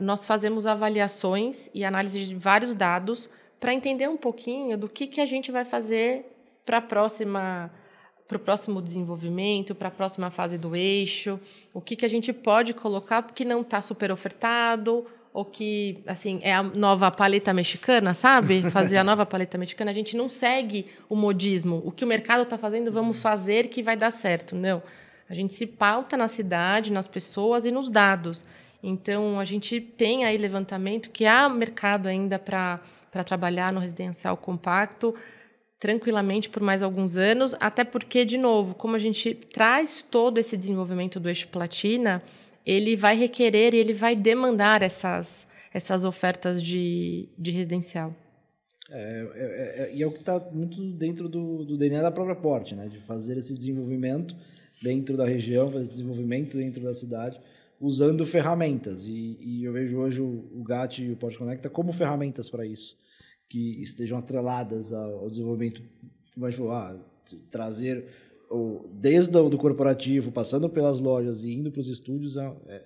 nós 0.02 0.26
fazemos 0.26 0.66
avaliações 0.66 1.70
e 1.76 1.86
análise 1.86 2.26
de 2.26 2.34
vários 2.34 2.74
dados 2.74 3.30
para 3.60 3.72
entender 3.72 4.10
um 4.10 4.18
pouquinho 4.18 4.76
do 4.80 4.90
que, 4.90 5.06
que 5.06 5.22
a 5.22 5.28
gente 5.28 5.52
vai 5.52 5.64
fazer 5.64 6.26
para 6.66 6.78
a 6.78 6.82
próxima 6.82 7.72
para 8.28 8.38
o 8.38 8.40
próximo 8.40 8.82
desenvolvimento, 8.82 9.76
para 9.76 9.90
a 9.90 9.92
próxima 9.92 10.32
fase 10.32 10.58
do 10.58 10.76
eixo, 10.76 11.40
o 11.72 11.80
que, 11.80 11.96
que 11.96 12.04
a 12.04 12.10
gente 12.10 12.34
pode 12.34 12.74
colocar 12.74 13.22
porque 13.22 13.46
não 13.46 13.62
está 13.62 13.84
super 13.84 14.12
ofertado 14.12 15.06
ou 15.36 15.44
que, 15.44 16.02
assim, 16.08 16.40
é 16.42 16.54
a 16.54 16.64
nova 16.64 17.12
paleta 17.12 17.54
mexicana, 17.54 18.14
sabe? 18.14 18.64
Fazer 18.72 18.96
a 18.96 19.04
nova 19.04 19.26
paleta 19.26 19.58
mexicana. 19.58 19.92
A 19.92 19.94
gente 19.94 20.16
não 20.16 20.30
segue 20.30 20.86
o 21.10 21.16
modismo. 21.16 21.82
O 21.84 21.92
que 21.92 22.06
o 22.06 22.08
mercado 22.08 22.44
está 22.44 22.58
fazendo, 22.58 22.90
vamos 22.90 23.22
fazer 23.22 23.68
que 23.68 23.84
vai 23.84 23.98
dar 23.98 24.12
certo. 24.12 24.56
Não. 24.56 24.82
A 25.30 25.34
gente 25.34 25.52
se 25.54 25.68
pauta 25.68 26.16
na 26.16 26.30
cidade, 26.30 26.90
nas 26.90 27.06
pessoas 27.06 27.66
e 27.66 27.72
nos 27.72 27.90
dados. 27.90 28.46
Então, 28.82 29.38
a 29.38 29.44
gente 29.44 29.82
tem 29.82 30.24
aí 30.24 30.38
levantamento 30.38 31.10
que 31.10 31.26
há 31.26 31.50
mercado 31.50 32.08
ainda 32.08 32.40
para 32.40 32.80
trabalhar 33.26 33.74
no 33.74 33.82
residencial 33.82 34.38
compacto 34.38 35.14
tranquilamente 35.78 36.50
por 36.50 36.64
mais 36.64 36.82
alguns 36.82 37.18
anos, 37.18 37.54
até 37.60 37.84
porque, 37.84 38.24
de 38.24 38.38
novo, 38.38 38.74
como 38.74 38.96
a 38.96 39.00
gente 39.00 39.36
traz 39.36 40.02
todo 40.02 40.38
esse 40.38 40.56
desenvolvimento 40.56 41.20
do 41.20 41.28
eixo 41.28 41.50
platina, 41.50 42.24
ele 42.66 42.96
vai 42.96 43.16
requerer 43.16 43.74
e 43.74 43.78
ele 43.78 43.94
vai 43.94 44.16
demandar 44.16 44.82
essas, 44.82 45.48
essas 45.74 46.04
ofertas 46.04 46.62
de, 46.62 47.30
de 47.38 47.52
residencial. 47.52 48.16
É, 48.90 49.28
é, 49.36 49.84
é, 49.84 49.96
e 49.96 50.04
é 50.04 50.08
o 50.08 50.12
que 50.12 50.20
está 50.20 50.40
muito 50.52 50.94
dentro 50.94 51.28
do, 51.28 51.66
do 51.66 51.78
DNA 51.78 52.02
da 52.02 52.12
própria 52.12 52.36
Porte, 52.36 52.76
né? 52.76 52.88
de 52.88 53.00
fazer 53.00 53.38
esse 53.38 53.56
desenvolvimento 53.56 54.36
dentro 54.82 55.18
da 55.18 55.26
região, 55.26 55.72
fazer 55.72 55.84
esse 55.84 55.92
desenvolvimento 55.94 56.58
dentro 56.58 56.84
da 56.84 56.94
cidade, 56.94 57.40
usando 57.80 58.26
ferramentas. 58.26 59.08
E, 59.08 59.38
e 59.42 59.64
eu 59.64 59.74
vejo 59.74 59.98
hoje 59.98 60.22
o, 60.22 60.50
o 60.54 60.64
GAT 60.64 61.00
e 61.00 61.12
o 61.12 61.16
Pod 61.16 61.38
Conecta 61.38 61.70
como 61.70 61.92
ferramentas 61.92 62.50
para 62.50 62.66
isso, 62.66 62.96
que 63.50 63.82
estejam 63.82 64.18
atreladas 64.18 64.94
ao, 64.94 65.20
ao 65.20 65.30
desenvolvimento. 65.30 65.82
Gente 66.38 66.56
falou, 66.58 66.74
ah, 66.74 67.00
trazer 67.50 68.06
desde 68.94 69.38
o 69.38 69.50
do 69.50 69.58
corporativo, 69.58 70.32
passando 70.32 70.70
pelas 70.70 71.00
lojas 71.00 71.44
e 71.44 71.52
indo 71.52 71.72
para 71.72 71.82
os 71.82 71.88
estúdios, 71.88 72.38
é, 72.38 72.54
é, 72.68 72.84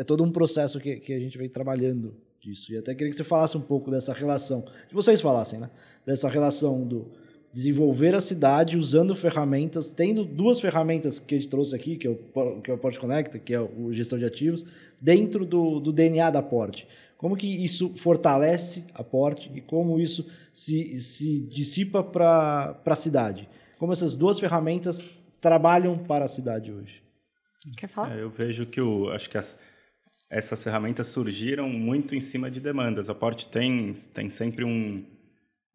é, 0.00 0.04
todo 0.04 0.22
um 0.24 0.30
processo 0.30 0.80
que, 0.80 0.96
que 0.96 1.12
a 1.12 1.18
gente 1.18 1.36
vem 1.36 1.48
trabalhando 1.48 2.14
disso. 2.40 2.72
E 2.72 2.78
até 2.78 2.94
queria 2.94 3.10
que 3.10 3.16
você 3.16 3.24
falasse 3.24 3.56
um 3.56 3.60
pouco 3.60 3.90
dessa 3.90 4.12
relação, 4.12 4.64
que 4.88 4.94
vocês 4.94 5.20
falassem, 5.20 5.58
né? 5.58 5.70
Dessa 6.04 6.28
relação 6.28 6.86
do 6.86 7.10
desenvolver 7.52 8.14
a 8.14 8.20
cidade 8.20 8.78
usando 8.78 9.14
ferramentas, 9.14 9.92
tendo 9.92 10.24
duas 10.24 10.58
ferramentas 10.58 11.18
que 11.18 11.34
a 11.34 11.38
gente 11.38 11.50
trouxe 11.50 11.74
aqui, 11.74 11.96
que 11.96 12.06
é 12.06 12.10
o, 12.10 12.60
que 12.62 12.70
é 12.70 12.74
o 12.74 12.78
Port 12.78 12.96
Connect, 12.98 13.38
que 13.40 13.52
é 13.52 13.60
o 13.60 13.92
gestão 13.92 14.18
de 14.18 14.24
ativos, 14.24 14.64
dentro 14.98 15.44
do, 15.44 15.78
do 15.78 15.92
DNA 15.92 16.30
da 16.30 16.42
Port. 16.42 16.84
Como 17.18 17.36
que 17.36 17.46
isso 17.46 17.92
fortalece 17.94 18.84
a 18.94 19.04
Port 19.04 19.48
e 19.54 19.60
como 19.60 20.00
isso 20.00 20.26
se, 20.52 20.98
se 21.00 21.40
dissipa 21.40 22.02
para 22.02 22.80
a 22.84 22.96
cidade? 22.96 23.48
Como 23.82 23.92
essas 23.92 24.14
duas 24.14 24.38
ferramentas 24.38 25.10
trabalham 25.40 25.98
para 25.98 26.24
a 26.24 26.28
cidade 26.28 26.70
hoje? 26.70 27.02
Quer 27.76 27.88
falar? 27.88 28.16
É, 28.16 28.22
eu 28.22 28.30
vejo 28.30 28.64
que 28.64 28.80
o, 28.80 29.10
acho 29.10 29.28
que 29.28 29.36
as, 29.36 29.58
essas 30.30 30.62
ferramentas 30.62 31.08
surgiram 31.08 31.68
muito 31.68 32.14
em 32.14 32.20
cima 32.20 32.48
de 32.48 32.60
demandas. 32.60 33.10
A 33.10 33.14
Port 33.16 33.46
tem, 33.46 33.90
tem 34.14 34.28
sempre 34.28 34.64
um, 34.64 35.04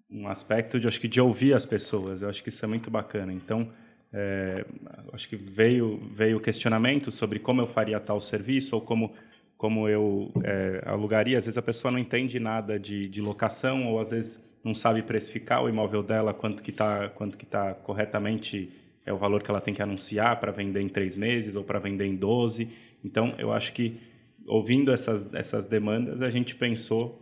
um 0.10 0.26
aspecto 0.30 0.80
de 0.80 0.88
acho 0.88 1.02
que 1.02 1.08
de 1.10 1.20
ouvir 1.20 1.54
as 1.54 1.66
pessoas. 1.66 2.22
Eu 2.22 2.30
acho 2.30 2.42
que 2.42 2.48
isso 2.48 2.64
é 2.64 2.68
muito 2.70 2.90
bacana. 2.90 3.34
Então, 3.34 3.70
é, 4.14 4.66
acho 5.12 5.28
que 5.28 5.36
veio 5.36 6.00
veio 6.10 6.40
questionamento 6.40 7.12
sobre 7.12 7.40
como 7.40 7.60
eu 7.60 7.68
faria 7.68 8.00
tal 8.00 8.22
serviço 8.22 8.74
ou 8.74 8.82
como 8.82 9.12
como 9.58 9.90
eu 9.90 10.32
é, 10.44 10.84
alugaria. 10.86 11.38
Às 11.38 11.46
vezes 11.46 11.58
a 11.58 11.62
pessoa 11.62 11.92
não 11.92 12.00
entende 12.00 12.40
nada 12.40 12.80
de, 12.80 13.08
de 13.10 13.22
locação 13.22 13.88
ou 13.88 14.00
às 14.00 14.12
vezes 14.12 14.44
não 14.64 14.76
sabe 14.76 15.02
precificar 15.02 15.64
o 15.64 15.70
imóvel 15.70 16.04
dela 16.04 16.34
quanto 16.34 16.62
que 16.62 16.72
está 16.72 17.10
quanto 17.10 17.38
que 17.38 17.46
tá 17.46 17.74
corretamente 17.74 18.70
é 19.08 19.14
o 19.14 19.18
valor 19.18 19.42
que 19.42 19.50
ela 19.50 19.62
tem 19.62 19.74
que 19.74 19.82
anunciar 19.82 20.38
para 20.38 20.52
vender 20.52 20.82
em 20.82 20.90
três 20.90 21.16
meses 21.16 21.56
ou 21.56 21.64
para 21.64 21.80
vender 21.80 22.06
em 22.06 22.16
12. 22.16 22.68
Então, 23.04 23.34
eu 23.38 23.54
acho 23.54 23.72
que 23.72 23.98
ouvindo 24.46 24.92
essas, 24.92 25.34
essas 25.34 25.66
demandas, 25.66 26.22
a 26.22 26.30
gente 26.30 26.54
pensou 26.54 27.22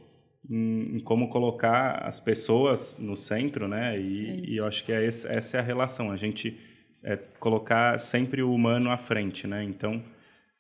em, 0.50 0.96
em, 0.96 1.00
como 1.00 1.30
colocar 1.30 2.04
as 2.04 2.20
pessoas 2.20 3.00
no 3.00 3.16
centro, 3.16 3.68
né? 3.68 4.00
E, 4.00 4.16
é 4.16 4.52
e 4.52 4.58
eu 4.58 4.66
acho 4.66 4.84
que 4.84 4.92
é 4.92 5.06
esse, 5.06 5.28
essa 5.28 5.58
é 5.58 5.60
a 5.60 5.64
relação, 5.64 6.12
a 6.12 6.16
gente 6.16 6.58
é, 7.04 7.18
colocar 7.40 8.00
sempre 8.00 8.42
o 8.42 8.52
humano 8.52 8.90
à 8.90 8.98
frente, 8.98 9.46
né? 9.46 9.64
Então, 9.64 10.04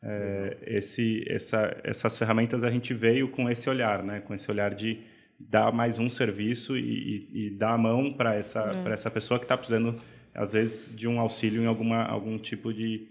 é, 0.07 0.57
esse, 0.67 1.25
essa, 1.27 1.75
essas 1.83 2.15
ferramentas 2.15 2.63
a 2.63 2.69
gente 2.69 2.93
veio 2.93 3.27
com 3.27 3.49
esse 3.49 3.67
olhar, 3.67 4.03
né? 4.03 4.19
Com 4.19 4.35
esse 4.35 4.49
olhar 4.51 4.73
de 4.73 4.99
dar 5.39 5.73
mais 5.73 5.97
um 5.97 6.09
serviço 6.09 6.77
e, 6.77 7.27
e, 7.33 7.47
e 7.47 7.49
dar 7.49 7.73
a 7.73 7.77
mão 7.77 8.13
para 8.13 8.35
essa, 8.35 8.71
é. 8.73 8.83
para 8.83 8.93
essa 8.93 9.09
pessoa 9.09 9.39
que 9.39 9.45
está 9.45 9.57
precisando, 9.57 9.95
às 10.33 10.53
vezes, 10.53 10.87
de 10.95 11.07
um 11.07 11.19
auxílio 11.19 11.61
em 11.61 11.65
alguma, 11.65 12.03
algum 12.03 12.37
tipo 12.37 12.71
de, 12.71 13.07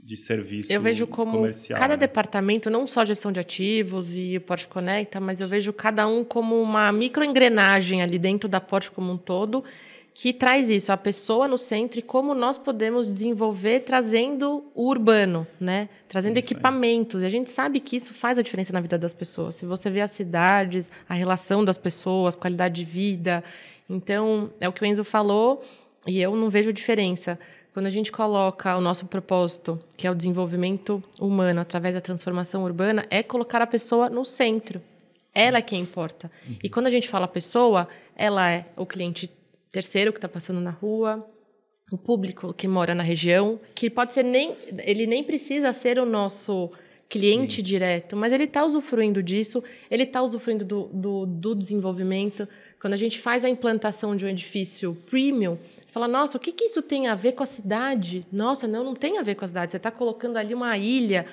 de 0.00 0.16
serviço 0.16 0.72
Eu 0.72 0.80
vejo 0.80 1.04
como 1.08 1.32
comercial, 1.32 1.80
cada 1.80 1.94
né? 1.94 1.98
departamento, 1.98 2.70
não 2.70 2.86
só 2.86 3.04
gestão 3.04 3.32
de 3.32 3.40
ativos 3.40 4.16
e 4.16 4.36
o 4.36 4.40
Porte 4.40 4.68
Conecta, 4.68 5.18
mas 5.18 5.40
eu 5.40 5.48
vejo 5.48 5.72
cada 5.72 6.06
um 6.06 6.24
como 6.24 6.62
uma 6.62 6.92
microengrenagem 6.92 8.02
ali 8.02 8.20
dentro 8.20 8.48
da 8.48 8.60
Porte 8.60 8.88
como 8.88 9.12
um 9.12 9.18
todo, 9.18 9.64
que 10.18 10.32
traz 10.32 10.70
isso, 10.70 10.90
a 10.90 10.96
pessoa 10.96 11.46
no 11.46 11.58
centro 11.58 11.98
e 11.98 12.02
como 12.02 12.34
nós 12.34 12.56
podemos 12.56 13.06
desenvolver 13.06 13.80
trazendo 13.80 14.64
o 14.74 14.88
urbano, 14.88 15.46
né? 15.60 15.90
Trazendo 16.08 16.38
isso 16.38 16.46
equipamentos. 16.46 17.20
Aí. 17.20 17.24
E 17.24 17.26
a 17.26 17.30
gente 17.30 17.50
sabe 17.50 17.80
que 17.80 17.96
isso 17.96 18.14
faz 18.14 18.38
a 18.38 18.42
diferença 18.42 18.72
na 18.72 18.80
vida 18.80 18.96
das 18.96 19.12
pessoas. 19.12 19.56
Se 19.56 19.66
você 19.66 19.90
vê 19.90 20.00
as 20.00 20.12
cidades, 20.12 20.90
a 21.06 21.12
relação 21.12 21.62
das 21.62 21.76
pessoas, 21.76 22.34
qualidade 22.34 22.76
de 22.76 22.84
vida. 22.90 23.44
Então, 23.90 24.50
é 24.58 24.66
o 24.66 24.72
que 24.72 24.82
o 24.82 24.86
Enzo 24.86 25.04
falou, 25.04 25.62
e 26.06 26.18
eu 26.18 26.34
não 26.34 26.48
vejo 26.48 26.72
diferença. 26.72 27.38
Quando 27.74 27.84
a 27.84 27.90
gente 27.90 28.10
coloca 28.10 28.74
o 28.74 28.80
nosso 28.80 29.04
propósito, 29.04 29.78
que 29.98 30.06
é 30.06 30.10
o 30.10 30.14
desenvolvimento 30.14 31.04
humano 31.20 31.60
através 31.60 31.94
da 31.94 32.00
transformação 32.00 32.64
urbana, 32.64 33.06
é 33.10 33.22
colocar 33.22 33.60
a 33.60 33.66
pessoa 33.66 34.08
no 34.08 34.24
centro. 34.24 34.80
Ela 35.34 35.58
é 35.58 35.62
quem 35.62 35.82
importa. 35.82 36.30
Uhum. 36.48 36.56
E 36.62 36.70
quando 36.70 36.86
a 36.86 36.90
gente 36.90 37.06
fala 37.06 37.28
pessoa, 37.28 37.86
ela 38.16 38.50
é 38.50 38.64
o 38.74 38.86
cliente 38.86 39.30
terceiro 39.70 40.12
que 40.12 40.18
está 40.18 40.28
passando 40.28 40.60
na 40.60 40.70
rua, 40.70 41.28
o 41.92 41.98
público 41.98 42.52
que 42.52 42.66
mora 42.66 42.94
na 42.94 43.02
região, 43.02 43.60
que 43.74 43.88
pode 43.88 44.14
ser 44.14 44.24
nem 44.24 44.56
ele 44.78 45.06
nem 45.06 45.22
precisa 45.22 45.72
ser 45.72 45.98
o 45.98 46.06
nosso 46.06 46.70
cliente 47.08 47.56
Sim. 47.56 47.62
direto, 47.62 48.16
mas 48.16 48.32
ele 48.32 48.44
está 48.44 48.64
usufruindo 48.64 49.22
disso, 49.22 49.62
ele 49.90 50.02
está 50.02 50.22
usufruindo 50.22 50.64
do, 50.64 50.90
do, 50.92 51.26
do, 51.26 51.54
desenvolvimento. 51.54 52.48
Quando 52.80 52.94
a 52.94 52.96
gente 52.96 53.18
faz 53.18 53.44
a 53.44 53.48
implantação 53.48 54.16
de 54.16 54.24
um 54.24 54.28
edifício 54.28 54.96
premium, 55.06 55.56
fala, 55.86 56.08
nossa, 56.08 56.36
o 56.36 56.40
que, 56.40 56.52
que 56.52 56.64
isso 56.64 56.82
tem 56.82 57.06
a 57.06 57.14
ver 57.14 57.32
com 57.32 57.42
a 57.42 57.46
cidade? 57.46 58.26
Nossa, 58.32 58.66
não, 58.66 58.82
não 58.82 58.94
tem 58.94 59.18
a 59.18 59.22
ver 59.22 59.36
com 59.36 59.44
a 59.44 59.48
cidade. 59.48 59.70
Você 59.70 59.76
está 59.76 59.90
colocando 59.90 60.36
ali 60.36 60.52
uma 60.52 60.76
ilha, 60.76 61.26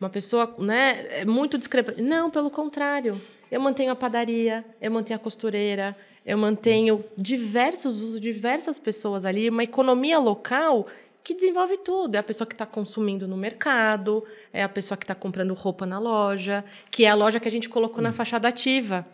uma 0.00 0.10
pessoa 0.10 0.54
né, 0.58 1.06
é 1.20 1.24
muito 1.24 1.56
discrepante. 1.56 2.02
Não, 2.02 2.28
pelo 2.30 2.50
contrário. 2.50 3.20
Eu 3.50 3.60
mantenho 3.60 3.92
a 3.92 3.96
padaria, 3.96 4.64
eu 4.80 4.90
mantenho 4.90 5.18
a 5.18 5.22
costureira, 5.22 5.96
eu 6.30 6.38
mantenho 6.38 7.04
diversos 7.16 8.00
usos, 8.00 8.20
diversas 8.20 8.78
pessoas 8.78 9.24
ali, 9.24 9.48
uma 9.48 9.64
economia 9.64 10.18
local 10.18 10.86
que 11.24 11.34
desenvolve 11.34 11.76
tudo. 11.78 12.14
É 12.14 12.18
a 12.18 12.22
pessoa 12.22 12.46
que 12.46 12.54
está 12.54 12.64
consumindo 12.64 13.26
no 13.26 13.36
mercado, 13.36 14.24
é 14.52 14.62
a 14.62 14.68
pessoa 14.68 14.96
que 14.96 15.04
está 15.04 15.14
comprando 15.14 15.52
roupa 15.54 15.84
na 15.84 15.98
loja, 15.98 16.64
que 16.90 17.04
é 17.04 17.10
a 17.10 17.14
loja 17.14 17.40
que 17.40 17.48
a 17.48 17.50
gente 17.50 17.68
colocou 17.68 18.00
na 18.02 18.12
fachada 18.12 18.48
ativa 18.48 19.06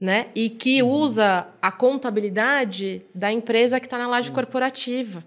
né? 0.00 0.26
E 0.34 0.50
que 0.50 0.82
usa 0.82 1.46
a 1.62 1.72
contabilidade 1.72 3.00
da 3.14 3.32
empresa 3.32 3.80
que 3.80 3.86
está 3.86 3.96
na 3.96 4.06
laje 4.06 4.30
corporativa. 4.30 5.24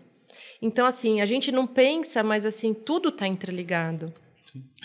Então, 0.61 0.85
assim, 0.85 1.19
a 1.19 1.25
gente 1.25 1.51
não 1.51 1.65
pensa, 1.65 2.21
mas 2.21 2.45
assim, 2.45 2.73
tudo 2.73 3.09
está 3.09 3.25
interligado. 3.25 4.13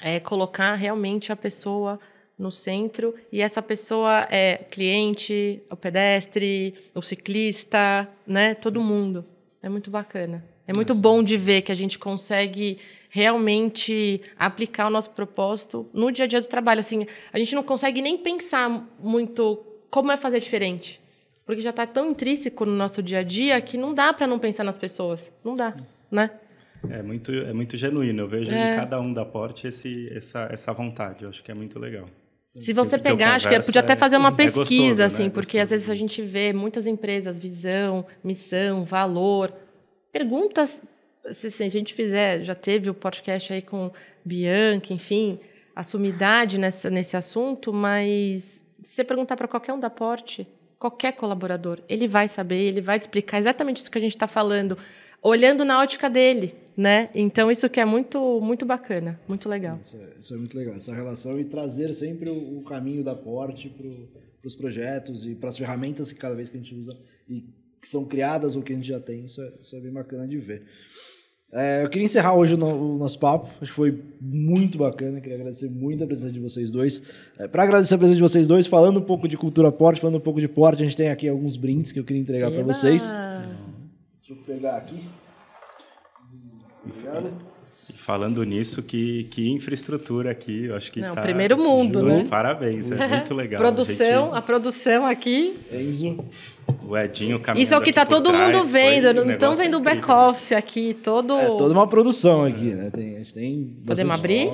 É 0.01 0.19
colocar 0.19 0.75
realmente 0.75 1.31
a 1.31 1.37
pessoa 1.37 2.01
no 2.43 2.51
centro 2.51 3.15
e 3.31 3.41
essa 3.41 3.63
pessoa 3.63 4.27
é 4.31 4.57
cliente, 4.71 5.63
o 5.71 5.77
pedestre, 5.77 6.75
o 6.95 7.01
ciclista, 7.01 8.09
né? 8.27 8.55
Todo 8.55 8.81
mundo. 8.81 9.25
É 9.63 9.69
muito 9.69 9.91
bacana. 9.91 10.45
É 10.67 10.73
muito 10.73 10.95
bom 10.95 11.23
de 11.23 11.37
ver 11.37 11.63
que 11.63 11.73
a 11.73 11.75
gente 11.75 11.99
consegue 11.99 12.79
realmente 13.09 14.23
aplicar 14.39 14.87
o 14.87 14.91
nosso 14.91 15.11
propósito 15.11 15.89
no 15.93 16.11
dia 16.11 16.25
a 16.25 16.29
dia 16.29 16.41
do 16.41 16.47
trabalho. 16.47 16.81
Assim, 16.81 17.07
a 17.33 17.39
gente 17.39 17.55
não 17.55 17.63
consegue 17.63 18.01
nem 18.01 18.17
pensar 18.17 18.69
muito 18.99 19.65
como 19.91 20.11
é 20.11 20.17
fazer 20.17 20.41
diferente? 20.41 21.01
Porque 21.45 21.61
já 21.61 21.71
está 21.71 21.87
tão 21.87 22.09
intrínseco 22.11 22.65
no 22.65 22.73
nosso 22.73 23.03
dia 23.03 23.19
a 23.19 23.23
dia 23.23 23.61
que 23.61 23.77
não 23.77 23.93
dá 23.93 24.13
para 24.13 24.27
não 24.27 24.39
pensar 24.39 24.65
nas 24.65 24.79
pessoas. 24.79 25.33
Não 25.45 25.55
dá, 25.55 25.77
né? 26.11 26.31
É 26.89 27.03
muito, 27.03 27.33
é 27.33 27.53
muito 27.53 27.77
genuíno. 27.77 28.23
Eu 28.23 28.29
vejo 28.29 28.51
é. 28.51 28.73
em 28.73 28.77
cada 28.77 29.01
um 29.01 29.13
da 29.13 29.25
Porte 29.25 29.67
esse, 29.67 30.11
essa, 30.15 30.49
essa 30.51 30.73
vontade. 30.73 31.25
Eu 31.25 31.29
acho 31.29 31.43
que 31.43 31.51
é 31.51 31.55
muito 31.55 31.79
legal. 31.79 32.09
Se 32.55 32.73
você 32.73 32.99
pegar, 32.99 33.35
acho 33.35 33.49
que 33.49 33.61
podia 33.61 33.81
até 33.81 33.97
fazer 33.97 34.19
uma 34.19 34.29
é, 34.29 34.33
pesquisa, 34.37 34.65
é 34.65 34.67
gostoso, 34.67 35.03
assim, 35.03 35.25
né? 35.25 35.31
porque 35.31 35.59
às 35.59 35.71
vezes 35.71 35.89
a 35.89 35.95
gente 35.95 36.21
vê 36.21 36.53
muitas 36.53 36.87
empresas, 36.87 37.39
visão, 37.39 38.05
missão, 38.23 38.85
valor. 38.85 39.53
Perguntas, 40.13 40.81
se, 41.31 41.51
se 41.51 41.63
a 41.63 41.69
gente 41.71 41.95
fizer, 41.95 42.45
já 42.45 42.55
teve 42.55 42.91
o 42.91 42.95
podcast 42.95 43.53
aí 43.53 43.63
com 43.63 43.91
Bianca, 44.25 44.93
enfim, 44.93 45.41
a 45.75 45.83
sumidade 45.83 46.59
nessa, 46.59 46.91
nesse 46.91 47.17
assunto, 47.17 47.73
mas 47.73 48.63
se 48.83 48.97
você 48.97 49.05
perguntar 49.05 49.37
para 49.37 49.49
qualquer 49.49 49.73
um 49.73 49.81
da 49.81 49.89
Porte, 49.89 50.47
qualquer 50.79 51.13
colaborador, 51.13 51.79
ele 51.89 52.07
vai 52.07 52.29
saber, 52.29 52.61
ele 52.61 52.81
vai 52.81 52.99
te 52.99 53.03
explicar 53.03 53.39
exatamente 53.39 53.81
isso 53.81 53.91
que 53.91 53.99
a 53.99 54.01
gente 54.01 54.15
está 54.15 54.27
falando, 54.27 54.77
olhando 55.23 55.65
na 55.65 55.81
ótica 55.81 56.11
dele, 56.11 56.55
né? 56.77 57.11
Então 57.15 57.51
isso 57.51 57.69
que 57.69 57.81
é 57.81 57.85
muito 57.85 58.41
muito 58.41 58.65
bacana, 58.65 59.21
muito 59.29 59.49
legal. 59.49 59.79
Isso 59.83 59.97
é, 59.97 60.09
isso 60.21 60.35
é 60.35 60.37
muito 60.37 60.57
legal, 60.57 60.75
essa 60.75 60.95
relação 60.95 61.39
e 61.39 61.45
trazer 61.45 61.93
sempre 61.95 62.31
o, 62.31 62.59
o 62.59 62.65
caminho 62.65 63.05
da 63.05 63.15
Porte 63.15 63.69
para 63.69 64.47
os 64.47 64.57
projetos 64.57 65.27
e 65.27 65.35
para 65.35 65.49
as 65.49 65.59
ferramentas 65.59 66.13
que 66.13 66.19
cada 66.19 66.35
vez 66.35 66.49
que 66.49 66.57
a 66.57 66.61
gente 66.61 66.75
usa 66.75 66.97
e 67.29 67.45
que 67.81 67.89
são 67.89 68.05
criadas 68.05 68.55
ou 68.55 68.63
que 68.63 68.73
a 68.73 68.77
gente 68.77 68.89
já 68.89 69.01
tem, 69.01 69.25
isso 69.25 69.43
é, 69.43 69.53
isso 69.61 69.77
é 69.77 69.81
bem 69.81 69.93
bacana 69.93 70.27
de 70.27 70.39
ver. 70.39 70.65
É, 71.55 71.85
eu 71.85 71.91
queria 71.91 72.07
encerrar 72.07 72.35
hoje 72.35 72.55
o, 72.55 72.57
no, 72.57 72.95
o, 72.95 72.99
nosso 72.99 73.19
papo. 73.19 73.47
Acho 73.61 73.71
que 73.71 73.77
foi 73.77 74.03
muito 74.19 74.79
bacana. 74.79 75.21
Queria 75.21 75.37
agradecer 75.37 75.69
muito 75.69 76.03
a 76.03 76.07
presença 76.07 76.33
de 76.33 76.41
vocês 76.41 76.71
dois. 76.71 77.03
É, 77.39 77.47
Para 77.47 77.65
agradecer 77.65 77.95
a 77.95 77.99
presença 77.99 78.17
de 78.17 78.23
vocês 78.23 78.49
dois, 78.49 78.67
falando 78.67 79.01
um 79.01 79.03
pouco 79.03 79.29
de 79.29 79.37
cultura 79.37 79.71
porte, 79.71 80.01
falando 80.01 80.17
um 80.17 80.21
pouco 80.21 80.41
de 80.41 80.49
porte, 80.49 80.83
a 80.83 80.87
gente 80.87 80.97
tem 80.97 81.11
aqui 81.11 81.29
alguns 81.29 81.59
brindes 81.59 81.93
que 81.93 81.99
eu 81.99 82.05
queria 82.05 82.23
entregar 82.23 82.51
para 82.51 82.63
vocês. 82.63 83.03
Deixa 84.23 84.33
eu 84.33 84.37
pegar 84.47 84.77
aqui. 84.79 85.03
Obrigado. 86.85 87.33
E 87.91 87.93
falando 87.95 88.45
nisso, 88.45 88.83
que, 88.83 89.25
que 89.25 89.51
infraestrutura 89.51 90.31
aqui, 90.31 90.67
eu 90.67 90.77
acho 90.77 90.93
que 90.93 91.01
Não, 91.01 91.15
tá 91.15 91.21
primeiro 91.21 91.59
mundo, 91.59 92.01
né? 92.03 92.27
Parabéns, 92.31 92.91
é 92.93 93.09
muito 93.09 93.35
legal. 93.35 93.61
produção, 93.61 94.23
a, 94.23 94.27
gente... 94.27 94.37
a, 94.37 94.43
produção 94.43 95.07
aqui. 95.07 95.59
Enzo. 95.73 96.25
O 96.87 96.97
Edinho 96.97 97.41
caminhando 97.41 97.65
Isso 97.65 97.75
é 97.75 97.79
o 97.79 97.81
que 97.81 97.91
está 97.91 98.07
todo 98.07 98.31
trás, 98.31 98.57
mundo 98.57 98.65
vendo, 98.67 99.13
não 99.13 99.33
estão 99.33 99.55
vendo 99.55 99.79
o 99.79 99.81
back-office 99.81 100.53
aqui, 100.53 100.95
todo... 100.95 101.37
É 101.37 101.47
toda 101.47 101.73
uma 101.73 101.89
produção 101.89 102.45
aqui, 102.45 102.73
né? 102.73 102.89
Tem, 102.91 103.17
a 103.17 103.19
gente 103.19 103.35
tem 103.35 103.69
Podemos 103.85 104.15
abrir? 104.15 104.49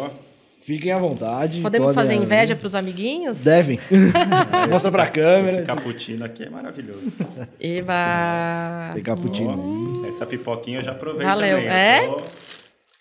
Fiquem 0.69 0.93
à 0.93 0.99
vontade. 0.99 1.63
Podemos 1.63 1.95
podem 1.95 2.03
fazer 2.03 2.15
inveja 2.23 2.55
pros 2.55 2.75
amiguinhos? 2.75 3.39
Devem. 3.39 3.81
Mostra 4.69 4.91
pra 4.91 5.07
câmera. 5.07 5.53
Esse 5.57 5.63
cappuccino 5.63 6.27
aqui 6.27 6.43
é 6.45 6.51
maravilhoso. 6.51 7.11
Eba! 7.59 8.91
Tem 8.93 9.03
cappuccino. 9.03 10.03
Ó, 10.05 10.07
essa 10.07 10.27
pipoquinha 10.27 10.81
eu 10.81 10.85
já 10.85 10.93
provei 10.93 11.25
Valeu. 11.27 11.57
também. 11.57 11.71
É? 11.73 12.07
tô- 12.07 12.21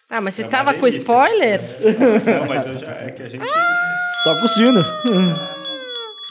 Ah, 0.10 0.22
mas 0.22 0.36
você 0.36 0.44
É 0.44 0.48
tava 0.48 0.74
com 0.76 0.88
spoiler? 0.88 1.60
Não, 2.40 2.48
mas 2.48 2.68
eu 2.68 2.78
já... 2.80 2.88
É 2.88 3.12
que 3.12 3.24
a 3.24 3.28
gente... 3.28 3.46
Toca 4.24 4.46
o 4.46 4.48
sino. 4.48 4.82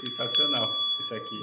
Sensacional. 0.07 0.69
Isso 1.01 1.15
aqui... 1.15 1.37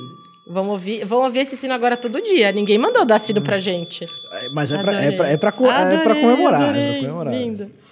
Vamos 0.47 0.71
ouvir, 0.71 1.05
vamos 1.05 1.25
ouvir 1.25 1.39
esse 1.41 1.55
sino 1.55 1.73
agora 1.73 1.95
todo 1.95 2.19
dia. 2.19 2.51
Ninguém 2.51 2.79
mandou 2.79 3.05
dar 3.05 3.19
sino 3.19 3.41
pra 3.43 3.59
gente. 3.59 4.05
É, 4.31 4.49
Mas 4.49 4.71
é 4.71 4.77
pra, 4.79 4.91
é, 4.91 5.11
pra, 5.11 5.27
é, 5.29 5.37
pra, 5.37 5.49
é 5.49 5.57
pra 5.61 5.71
Adorei, 5.83 6.21
comemorar. 6.21 6.61
É 6.61 6.69
adorei. 6.69 6.87
pra 6.89 6.99
comemorar. 6.99 7.33
Lindo. 7.35 7.82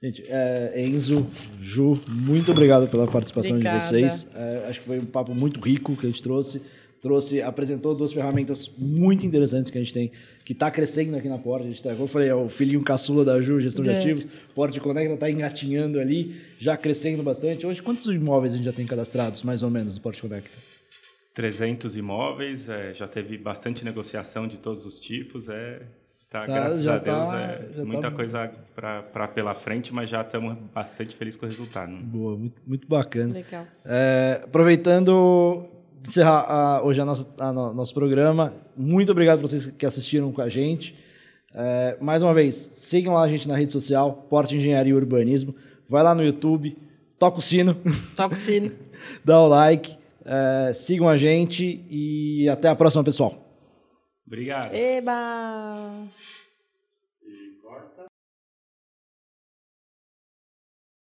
Gente, 0.00 0.22
é, 0.28 0.74
Enzo, 0.80 1.26
Ju, 1.60 2.00
muito 2.08 2.52
obrigado 2.52 2.86
pela 2.88 3.06
participação 3.08 3.52
Obrigada. 3.56 3.78
de 3.78 3.84
vocês. 3.84 4.28
É, 4.34 4.66
acho 4.68 4.78
que 4.80 4.86
foi 4.86 4.98
um 5.00 5.04
papo 5.04 5.34
muito 5.34 5.58
rico 5.60 5.96
que 5.96 6.06
a 6.06 6.08
gente 6.08 6.22
trouxe. 6.22 6.62
Trouxe, 7.00 7.40
apresentou 7.42 7.94
duas 7.94 8.12
ferramentas 8.12 8.70
muito 8.76 9.24
interessantes 9.26 9.70
que 9.70 9.78
a 9.78 9.80
gente 9.82 9.94
tem, 9.94 10.10
que 10.44 10.52
está 10.52 10.68
crescendo 10.70 11.16
aqui 11.16 11.28
na 11.28 11.38
Porta. 11.38 11.64
A 11.64 11.68
gente 11.68 11.82
tá, 11.82 11.90
como 11.90 12.04
eu 12.04 12.08
falei, 12.08 12.28
é 12.28 12.34
o 12.34 12.48
filhinho 12.48 12.82
caçula 12.82 13.24
da 13.24 13.40
Ju, 13.40 13.60
gestão 13.60 13.84
de 13.84 13.90
É. 13.90 13.98
ativos. 13.98 14.26
Porta 14.54 14.78
Conecta 14.80 15.14
está 15.14 15.30
engatinhando 15.30 15.98
ali, 16.00 16.34
já 16.58 16.76
crescendo 16.76 17.22
bastante. 17.22 17.66
Hoje, 17.66 17.80
quantos 17.82 18.06
imóveis 18.06 18.52
a 18.52 18.56
gente 18.56 18.64
já 18.66 18.72
tem 18.72 18.84
cadastrados, 18.86 19.42
mais 19.42 19.62
ou 19.64 19.70
menos, 19.70 19.96
no 19.96 20.00
Porta 20.02 20.20
Conecta? 20.20 20.50
300 21.34 21.96
imóveis, 21.96 22.68
é, 22.68 22.92
já 22.92 23.06
teve 23.06 23.38
bastante 23.38 23.84
negociação 23.84 24.48
de 24.48 24.58
todos 24.58 24.84
os 24.84 24.98
tipos, 24.98 25.48
é, 25.48 25.82
tá, 26.28 26.40
Tá, 26.40 26.46
graças 26.46 26.82
já 26.82 26.94
a 26.96 26.98
Deus, 26.98 27.28
tá- 27.28 27.40
é 27.40 27.68
já 27.76 27.84
muita 27.84 28.10
tá- 28.10 28.10
coisa 28.10 28.50
para 28.74 29.28
pela 29.28 29.54
frente, 29.54 29.92
mas 29.94 30.08
já 30.10 30.20
estamos 30.22 30.56
bastante 30.74 31.16
felizes 31.16 31.38
com 31.38 31.46
o 31.46 31.48
resultado. 31.48 31.90
né? 31.92 32.00
Boa, 32.02 32.36
muito, 32.36 32.60
muito 32.66 32.86
bacana. 32.88 33.34
Legal. 33.34 33.64
É, 33.84 34.40
aproveitando, 34.44 35.64
encerrar 36.06 36.40
a- 36.48 36.82
hoje 36.82 37.00
a 37.00 37.04
nossa, 37.04 37.28
a 37.38 37.52
no- 37.52 37.72
nosso 37.74 37.92
programa. 37.94 38.52
Muito 38.76 39.10
obrigado 39.12 39.38
para 39.38 39.48
vocês 39.48 39.66
que 39.66 39.84
assistiram 39.86 40.30
com 40.32 40.40
a 40.42 40.48
gente. 40.48 40.94
É, 41.54 41.96
mais 42.00 42.22
uma 42.22 42.32
vez, 42.34 42.70
sigam 42.74 43.14
lá 43.14 43.22
a 43.22 43.28
gente 43.28 43.48
na 43.48 43.56
rede 43.56 43.72
social, 43.72 44.12
Porte 44.28 44.54
Engenharia 44.56 44.92
e 44.92 44.94
Urbanismo. 44.94 45.54
Vai 45.88 46.02
lá 46.02 46.14
no 46.14 46.22
YouTube, 46.22 46.76
toca 47.18 47.38
o 47.38 47.42
sino, 47.42 47.74
Toca 48.14 48.34
o 48.34 48.36
sino. 48.36 48.70
dá 49.24 49.40
o 49.40 49.48
like, 49.48 49.96
é, 50.24 50.72
sigam 50.74 51.08
a 51.08 51.16
gente 51.16 51.84
e 51.88 52.46
até 52.50 52.68
a 52.68 52.74
próxima, 52.74 53.02
pessoal. 53.02 53.47
Obrigado. 54.28 54.74
Eba! 54.74 56.06